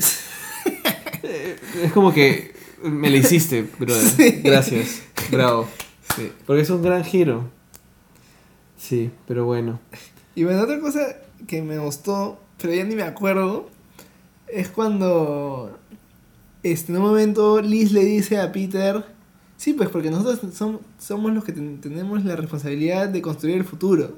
Eh, 1.22 1.56
es 1.82 1.92
como 1.92 2.14
que 2.14 2.52
me 2.82 3.10
la 3.10 3.16
hiciste, 3.16 3.66
brother. 3.78 4.08
Sí. 4.08 4.40
Gracias. 4.42 5.02
Bravo. 5.32 5.68
Sí. 6.16 6.30
Porque 6.46 6.62
es 6.62 6.70
un 6.70 6.80
gran 6.82 7.04
giro. 7.04 7.50
Sí, 8.78 9.10
pero 9.26 9.44
bueno. 9.44 9.80
Y 10.36 10.44
bueno, 10.44 10.62
otra 10.62 10.78
cosa 10.80 11.00
que 11.48 11.60
me 11.60 11.78
gustó, 11.78 12.40
pero 12.60 12.72
ya 12.72 12.84
ni 12.84 12.94
me 12.94 13.02
acuerdo, 13.02 13.68
es 14.46 14.68
cuando 14.68 15.76
este, 16.62 16.92
en 16.92 16.98
un 16.98 17.04
momento 17.04 17.60
Liz 17.60 17.90
le 17.92 18.04
dice 18.04 18.38
a 18.38 18.52
Peter, 18.52 19.04
sí, 19.58 19.74
pues 19.74 19.90
porque 19.90 20.10
nosotros 20.10 20.40
som- 20.58 20.80
somos 20.98 21.34
los 21.34 21.44
que 21.44 21.52
ten- 21.52 21.80
tenemos 21.82 22.24
la 22.24 22.34
responsabilidad 22.36 23.10
de 23.10 23.20
construir 23.20 23.56
el 23.58 23.64
futuro. 23.64 24.16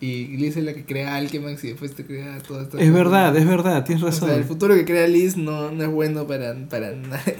Y 0.00 0.26
Liz 0.36 0.56
es 0.56 0.64
la 0.64 0.72
que 0.74 0.84
crea 0.84 1.14
Alchemax 1.16 1.64
y 1.64 1.68
después 1.68 1.94
te 1.94 2.04
crea 2.06 2.38
todo 2.42 2.60
esto. 2.62 2.78
Es 2.78 2.92
verdad, 2.92 3.34
es 3.36 3.46
verdad, 3.46 3.84
tienes 3.84 4.02
O 4.02 4.06
razón. 4.06 4.28
sea, 4.28 4.38
el 4.38 4.44
futuro 4.44 4.74
que 4.74 4.84
crea 4.84 5.06
Liz 5.06 5.36
no, 5.36 5.70
no 5.70 5.84
es 5.84 5.90
bueno 5.90 6.26
para, 6.26 6.54
para 6.68 6.92
nadie. 6.92 7.38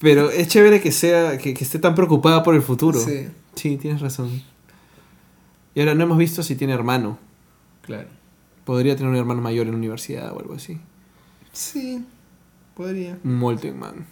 Pero 0.00 0.30
es 0.30 0.48
chévere 0.48 0.80
que 0.82 0.92
sea, 0.92 1.38
que, 1.38 1.54
que 1.54 1.64
esté 1.64 1.78
tan 1.78 1.94
preocupada 1.94 2.42
por 2.42 2.54
el 2.54 2.62
futuro. 2.62 2.98
Sí, 2.98 3.28
Sí, 3.54 3.76
tienes 3.76 4.00
razón. 4.02 4.42
Y 5.74 5.80
ahora 5.80 5.94
no 5.94 6.04
hemos 6.04 6.18
visto 6.18 6.42
si 6.42 6.56
tiene 6.56 6.72
hermano. 6.74 7.18
claro. 7.82 8.08
Podría 8.64 8.96
tener 8.96 9.10
un 9.10 9.16
hermano 9.18 9.42
mayor 9.42 9.66
en 9.66 9.72
la 9.72 9.78
universidad 9.78 10.32
o 10.32 10.38
algo 10.40 10.54
así. 10.54 10.78
Sí, 11.52 12.02
podría. 12.74 13.18
Molten 13.22 13.78
Man. 13.78 14.06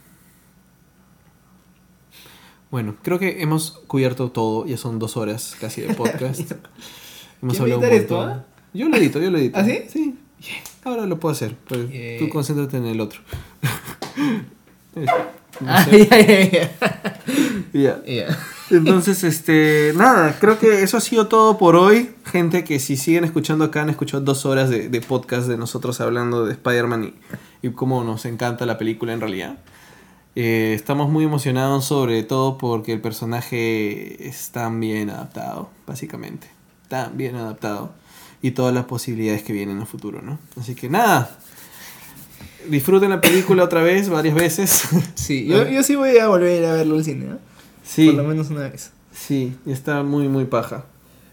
Bueno, 2.73 2.97
creo 3.03 3.19
que 3.19 3.43
hemos 3.43 3.83
cubierto 3.87 4.31
todo. 4.31 4.65
Ya 4.67 4.79
son 4.79 4.99
dos 4.99 5.19
horas 5.19 5.55
casi 5.61 5.83
de 5.83 5.95
podcast. 5.95 6.41
hemos 7.43 7.59
¿Quién 7.59 7.69
va 7.71 7.75
a 7.75 7.75
hablado 7.75 7.79
un 7.81 7.85
esto, 7.85 8.21
ah? 8.23 8.47
Yo 8.73 8.89
lo 8.89 8.97
edito, 8.97 9.21
yo 9.21 9.31
lo 9.31 9.37
edito. 9.37 9.59
¿Ah, 9.59 9.65
sí? 9.65 9.85
Sí. 9.91 10.15
Ahora 10.83 11.05
lo 11.05 11.21
puedo 11.21 11.35
hacer. 11.35 11.55
pero 11.69 11.87
Yeah. 11.87 12.19
Tú 12.19 12.31
concéntrate 12.31 12.79
en 12.79 12.87
el 12.87 13.01
otro. 13.01 13.21
Ah. 15.65 15.87
Entonces, 18.71 19.23
este, 19.23 19.93
nada, 19.95 20.37
creo 20.41 20.59
que 20.59 20.83
eso 20.83 20.97
ha 20.97 21.01
sido 21.01 21.29
todo 21.29 21.57
por 21.57 21.77
hoy. 21.77 22.11
Gente 22.25 22.65
que 22.65 22.81
si 22.81 22.97
siguen 22.97 23.25
escuchando 23.25 23.65
acá 23.67 23.83
han 23.83 23.91
escuchado 23.91 24.25
dos 24.25 24.45
horas 24.45 24.71
de, 24.71 24.89
de 24.89 25.01
podcast 25.01 25.47
de 25.47 25.57
nosotros 25.57 26.01
hablando 26.01 26.47
de 26.47 26.53
Spider-Man 26.53 27.15
y, 27.63 27.67
y 27.69 27.71
cómo 27.71 28.03
nos 28.03 28.25
encanta 28.25 28.67
la 28.67 28.77
película 28.77 29.13
en 29.13 29.21
realidad. 29.21 29.59
Eh, 30.35 30.73
estamos 30.75 31.11
muy 31.11 31.25
emocionados 31.25 31.85
sobre 31.85 32.23
todo 32.23 32.57
porque 32.57 32.93
el 32.93 33.01
personaje 33.01 34.29
es 34.29 34.51
tan 34.51 34.81
bien 34.81 35.11
adaptado, 35.11 35.69
básicamente. 35.87 36.49
Tan 36.89 37.17
bien 37.17 37.37
adaptado. 37.37 37.93
Y 38.41 38.53
todas 38.53 38.75
las 38.75 38.87
posibilidades 38.87 39.43
que 39.43 39.53
vienen 39.53 39.77
en 39.77 39.83
el 39.83 39.87
futuro, 39.87 40.21
¿no? 40.23 40.39
Así 40.59 40.75
que 40.75 40.89
nada. 40.89 41.39
Disfruten 42.69 43.11
la 43.11 43.21
película 43.21 43.65
otra 43.65 43.83
vez, 43.83 44.09
varias 44.09 44.35
veces. 44.35 44.83
Sí, 45.15 45.47
yo, 45.49 45.69
yo 45.69 45.83
sí 45.83 45.95
voy 45.97 46.19
a 46.19 46.29
volver 46.29 46.65
a 46.65 46.75
verlo 46.75 46.97
al 46.97 47.05
cine, 47.05 47.27
¿no? 47.27 47.39
sí. 47.85 48.07
Por 48.07 48.15
lo 48.17 48.25
menos 48.25 48.51
una 48.51 48.69
vez. 48.69 48.91
Sí, 49.13 49.55
está 49.67 50.03
muy, 50.03 50.29
muy 50.29 50.47
paja. 50.47 50.87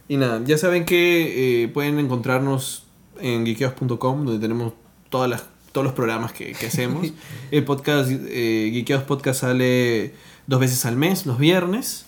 Y 0.07 0.17
nada, 0.17 0.41
ya 0.43 0.57
saben 0.57 0.85
que 0.85 1.63
eh, 1.63 1.67
pueden 1.69 1.99
encontrarnos 1.99 2.85
en 3.21 3.45
geekeos.com, 3.45 4.25
donde 4.25 4.39
tenemos 4.39 4.73
todas 5.09 5.29
las, 5.29 5.45
todos 5.71 5.85
los 5.85 5.93
programas 5.93 6.33
que, 6.33 6.53
que 6.53 6.67
hacemos. 6.67 7.07
El 7.51 7.63
podcast, 7.63 8.09
eh, 8.11 9.03
Podcast 9.07 9.41
sale 9.41 10.13
dos 10.47 10.59
veces 10.59 10.85
al 10.85 10.95
mes, 10.95 11.25
los 11.25 11.37
viernes. 11.37 12.05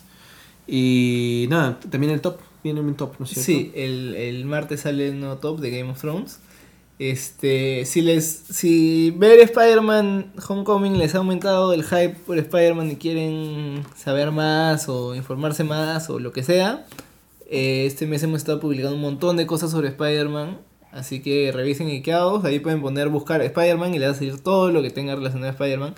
Y 0.66 1.46
nada, 1.50 1.80
también 1.90 2.12
el 2.12 2.20
top, 2.20 2.38
viene 2.62 2.80
un 2.80 2.94
top, 2.94 3.14
¿no 3.18 3.24
es 3.24 3.32
cierto? 3.32 3.46
Sí, 3.46 3.72
el, 3.74 4.14
el 4.14 4.44
martes 4.44 4.82
sale 4.82 5.08
el 5.08 5.18
nuevo 5.18 5.36
top 5.36 5.58
de 5.60 5.70
Game 5.70 5.90
of 5.90 6.00
Thrones. 6.00 6.38
Este, 6.98 7.84
si 7.84 8.00
les, 8.00 8.24
si 8.24 9.10
ver 9.10 9.40
Spider-Man 9.40 10.34
Homecoming 10.46 10.98
les 10.98 11.16
ha 11.16 11.18
aumentado 11.18 11.72
el 11.72 11.82
hype 11.82 12.16
por 12.26 12.38
Spider-Man 12.38 12.92
y 12.92 12.96
quieren 12.96 13.82
saber 13.96 14.30
más 14.30 14.88
o 14.88 15.14
informarse 15.16 15.64
más 15.64 16.08
o 16.10 16.20
lo 16.20 16.32
que 16.32 16.44
sea, 16.44 16.86
eh, 17.50 17.86
este 17.86 18.06
mes 18.06 18.22
hemos 18.22 18.38
estado 18.38 18.60
publicando 18.60 18.94
un 18.94 19.02
montón 19.02 19.36
de 19.36 19.46
cosas 19.46 19.72
sobre 19.72 19.88
Spider-Man. 19.88 20.58
Así 20.92 21.20
que 21.22 21.50
revisen 21.52 21.88
Ikeados, 21.88 22.44
ahí 22.44 22.58
pueden 22.58 22.82
poner 22.82 23.08
buscar 23.08 23.40
Spider-Man 23.40 23.94
y 23.94 23.98
les 23.98 24.08
va 24.10 24.12
a 24.12 24.14
salir 24.16 24.38
todo 24.42 24.70
lo 24.70 24.82
que 24.82 24.90
tenga 24.90 25.14
relacionado 25.14 25.48
a 25.48 25.52
Spider-Man. 25.52 25.94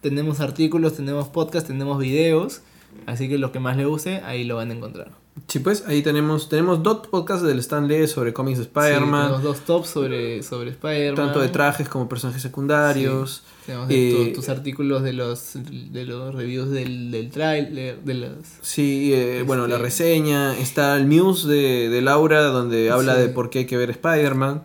Tenemos 0.00 0.40
artículos, 0.40 0.94
tenemos 0.96 1.28
podcasts, 1.28 1.68
tenemos 1.68 1.98
videos. 1.98 2.60
Así 3.06 3.28
que 3.28 3.38
lo 3.38 3.52
que 3.52 3.60
más 3.60 3.76
les 3.76 3.86
guste, 3.86 4.16
ahí 4.24 4.44
lo 4.44 4.56
van 4.56 4.70
a 4.70 4.74
encontrar. 4.74 5.12
Sí, 5.48 5.60
pues 5.60 5.84
ahí 5.86 6.02
tenemos, 6.02 6.48
tenemos 6.50 6.82
dos 6.82 7.06
podcasts 7.06 7.42
del 7.46 7.58
Stan 7.60 7.88
Lee 7.88 8.06
sobre 8.06 8.34
cómics 8.34 8.58
de 8.58 8.64
Sí, 8.64 8.70
Spider-Man. 8.74 9.22
tenemos 9.26 9.42
dos 9.42 9.60
tops 9.60 9.88
sobre, 9.88 10.42
sobre 10.42 10.70
Spider-Man. 10.70 11.14
tanto 11.26 11.40
de 11.40 11.48
trajes 11.48 11.88
como 11.88 12.08
personajes 12.08 12.42
secundarios. 12.42 13.44
Tenemos 13.66 13.86
Eh, 13.90 14.30
tu- 14.32 14.40
tus 14.40 14.48
artículos 14.48 15.02
de 15.02 15.12
los, 15.12 15.52
de 15.54 16.04
los 16.04 16.34
reviews 16.34 16.70
del, 16.70 17.10
del 17.12 17.30
trailer, 17.30 17.98
de 18.02 18.14
los... 18.14 18.30
Sí, 18.60 19.12
eh, 19.14 19.44
bueno, 19.46 19.66
la 19.68 19.76
Este- 19.76 19.84
reseña, 19.84 20.56
está 20.58 20.96
el 20.96 21.08
news 21.08 21.46
de, 21.46 21.88
de 21.88 22.02
Laura 22.02 22.42
donde 22.42 22.90
habla 22.90 23.14
Sí. 23.14 23.20
de 23.22 23.28
por 23.28 23.50
qué 23.50 23.60
hay 23.60 23.66
que 23.66 23.76
ver 23.76 23.90
Spider-Man. 23.90 24.62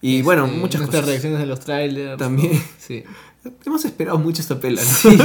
Y 0.00 0.22
bueno, 0.22 0.46
este, 0.46 0.58
muchas 0.58 0.80
nuestras 0.82 1.00
cosas. 1.02 1.08
reacciones 1.10 1.38
de 1.40 1.46
los 1.46 1.60
trailers. 1.60 2.18
También. 2.18 2.62
Sí. 2.78 3.04
Hemos 3.66 3.84
esperado 3.84 4.18
mucho 4.18 4.40
esta 4.40 4.58
pela, 4.58 4.80
¿no? 4.82 4.88
Sí. 4.88 5.18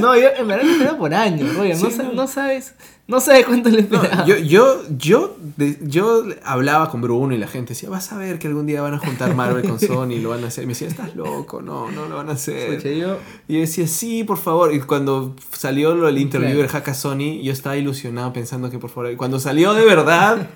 No, 0.00 0.16
yo 0.16 0.28
en 0.36 0.48
verdad 0.48 0.64
lo 0.64 0.72
esperaba 0.72 0.98
por 0.98 1.14
años, 1.14 1.54
Roger. 1.54 1.76
no, 1.80 1.90
sa- 1.90 2.02
no. 2.04 2.12
no 2.14 2.26
sabes, 2.26 2.74
no 3.06 3.20
sabes 3.20 3.46
cuánto 3.46 3.68
le 3.68 3.82
No, 3.82 4.02
esperaba. 4.02 4.26
yo, 4.26 4.36
yo, 4.38 4.82
yo, 4.98 5.36
de- 5.56 5.78
yo 5.82 6.24
hablaba 6.42 6.90
con 6.90 7.00
Bruno 7.02 7.34
y 7.34 7.38
la 7.38 7.46
gente 7.46 7.74
decía, 7.74 7.88
vas 7.90 8.10
a 8.12 8.16
ver 8.18 8.38
que 8.38 8.48
algún 8.48 8.66
día 8.66 8.82
van 8.82 8.94
a 8.94 8.98
juntar 8.98 9.34
Marvel 9.34 9.62
con 9.68 9.78
Sony 9.78 10.12
y 10.14 10.20
lo 10.20 10.30
van 10.30 10.42
a 10.42 10.48
hacer. 10.48 10.64
Y 10.64 10.66
me 10.66 10.72
decía, 10.72 10.88
estás 10.88 11.14
loco, 11.14 11.62
no, 11.62 11.90
no 11.90 12.08
lo 12.08 12.16
van 12.16 12.28
a 12.28 12.32
hacer. 12.32 12.82
Yo, 12.82 13.18
Y 13.46 13.54
yo 13.54 13.60
decía, 13.60 13.86
sí, 13.86 14.24
por 14.24 14.38
favor. 14.38 14.72
Y 14.74 14.80
cuando 14.80 15.36
salió 15.56 15.94
lo 15.94 16.06
del 16.06 16.18
interview 16.18 16.50
Claro. 16.54 16.62
del 16.62 16.70
Hack 16.70 16.88
a 16.88 16.94
Sony, 16.94 17.40
yo 17.42 17.52
estaba 17.52 17.76
ilusionado 17.76 18.32
pensando 18.32 18.70
que 18.70 18.78
por 18.78 18.90
favor. 18.90 19.12
Y 19.12 19.16
cuando 19.16 19.38
salió 19.38 19.74
de 19.74 19.84
verdad, 19.84 20.48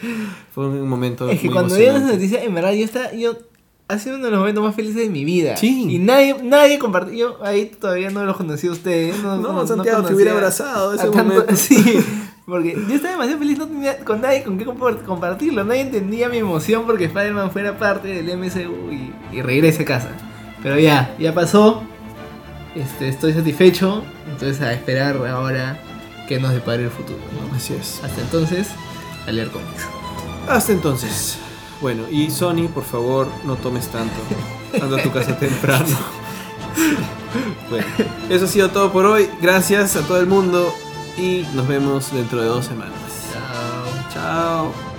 fue 0.54 0.66
un 0.66 0.88
momento. 0.88 1.28
es 1.30 1.40
que 1.40 1.50
cuando 1.50 1.74
dieron 1.74 2.02
esa 2.02 2.12
noticia, 2.12 2.42
en 2.42 2.54
verdad, 2.54 2.72
yo 2.72 2.84
estaba, 2.84 3.12
yo, 3.12 3.36
ha 3.94 3.98
sido 3.98 4.16
uno 4.16 4.26
de 4.26 4.30
los 4.30 4.40
momentos 4.40 4.62
más 4.64 4.74
felices 4.74 4.96
de 5.02 5.08
mi 5.10 5.24
vida. 5.24 5.56
Sí. 5.56 5.86
Y 5.90 5.98
nadie, 5.98 6.36
nadie 6.42 6.78
compartió, 6.78 7.14
yo 7.16 7.44
ahí 7.44 7.66
todavía 7.66 8.10
no 8.10 8.24
los 8.24 8.36
conocí 8.36 8.66
a 8.68 8.72
ustedes. 8.72 9.18
No, 9.22 9.36
No, 9.36 9.66
Santiago, 9.66 10.02
te 10.04 10.14
hubiera 10.14 10.32
abrazado 10.32 10.94
ese 10.94 11.04
tanto- 11.04 11.24
momento. 11.24 11.54
Sí, 11.56 11.98
porque 12.46 12.72
yo 12.88 12.94
estaba 12.94 13.12
demasiado 13.12 13.38
feliz, 13.38 13.58
no 13.58 13.66
tenía 13.68 13.98
con 13.98 14.20
nadie 14.20 14.42
con 14.42 14.58
qué 14.58 14.66
compar- 14.66 15.02
compartirlo. 15.04 15.62
Nadie 15.64 15.82
entendía 15.82 16.28
mi 16.28 16.38
emoción 16.38 16.84
porque 16.86 17.04
Spider-Man 17.04 17.50
fuera 17.52 17.78
parte 17.78 18.08
del 18.08 18.36
MCU 18.36 18.90
y, 18.92 19.12
y 19.36 19.42
regrese 19.42 19.82
a 19.82 19.86
casa. 19.86 20.08
Pero 20.62 20.78
ya, 20.78 21.14
ya 21.18 21.32
pasó. 21.34 21.82
Este, 22.74 23.08
estoy 23.08 23.32
satisfecho. 23.32 24.02
Entonces 24.30 24.60
a 24.62 24.72
esperar 24.72 25.16
ahora 25.26 25.78
que 26.28 26.38
nos 26.40 26.52
depare 26.52 26.84
el 26.84 26.90
futuro. 26.90 27.18
¿no? 27.50 27.56
Así 27.56 27.74
es. 27.74 28.00
Hasta 28.04 28.20
entonces, 28.20 28.68
a 29.26 29.32
leer 29.32 29.48
cómics. 29.50 29.86
Hasta 30.48 30.72
entonces. 30.72 31.38
Bueno, 31.80 32.04
y 32.10 32.30
Sony, 32.30 32.68
por 32.72 32.84
favor, 32.84 33.28
no 33.44 33.56
tomes 33.56 33.88
tanto. 33.88 34.14
Anda 34.80 34.98
a 34.98 35.02
tu 35.02 35.10
casa 35.10 35.38
temprano. 35.38 35.96
Bueno, 37.70 37.86
eso 38.28 38.44
ha 38.44 38.48
sido 38.48 38.70
todo 38.70 38.92
por 38.92 39.06
hoy. 39.06 39.30
Gracias 39.40 39.96
a 39.96 40.02
todo 40.02 40.18
el 40.18 40.26
mundo 40.26 40.74
y 41.16 41.46
nos 41.54 41.68
vemos 41.68 42.12
dentro 42.12 42.40
de 42.40 42.48
dos 42.48 42.66
semanas. 42.66 42.98
Chao. 43.32 44.12
Chao. 44.12 44.89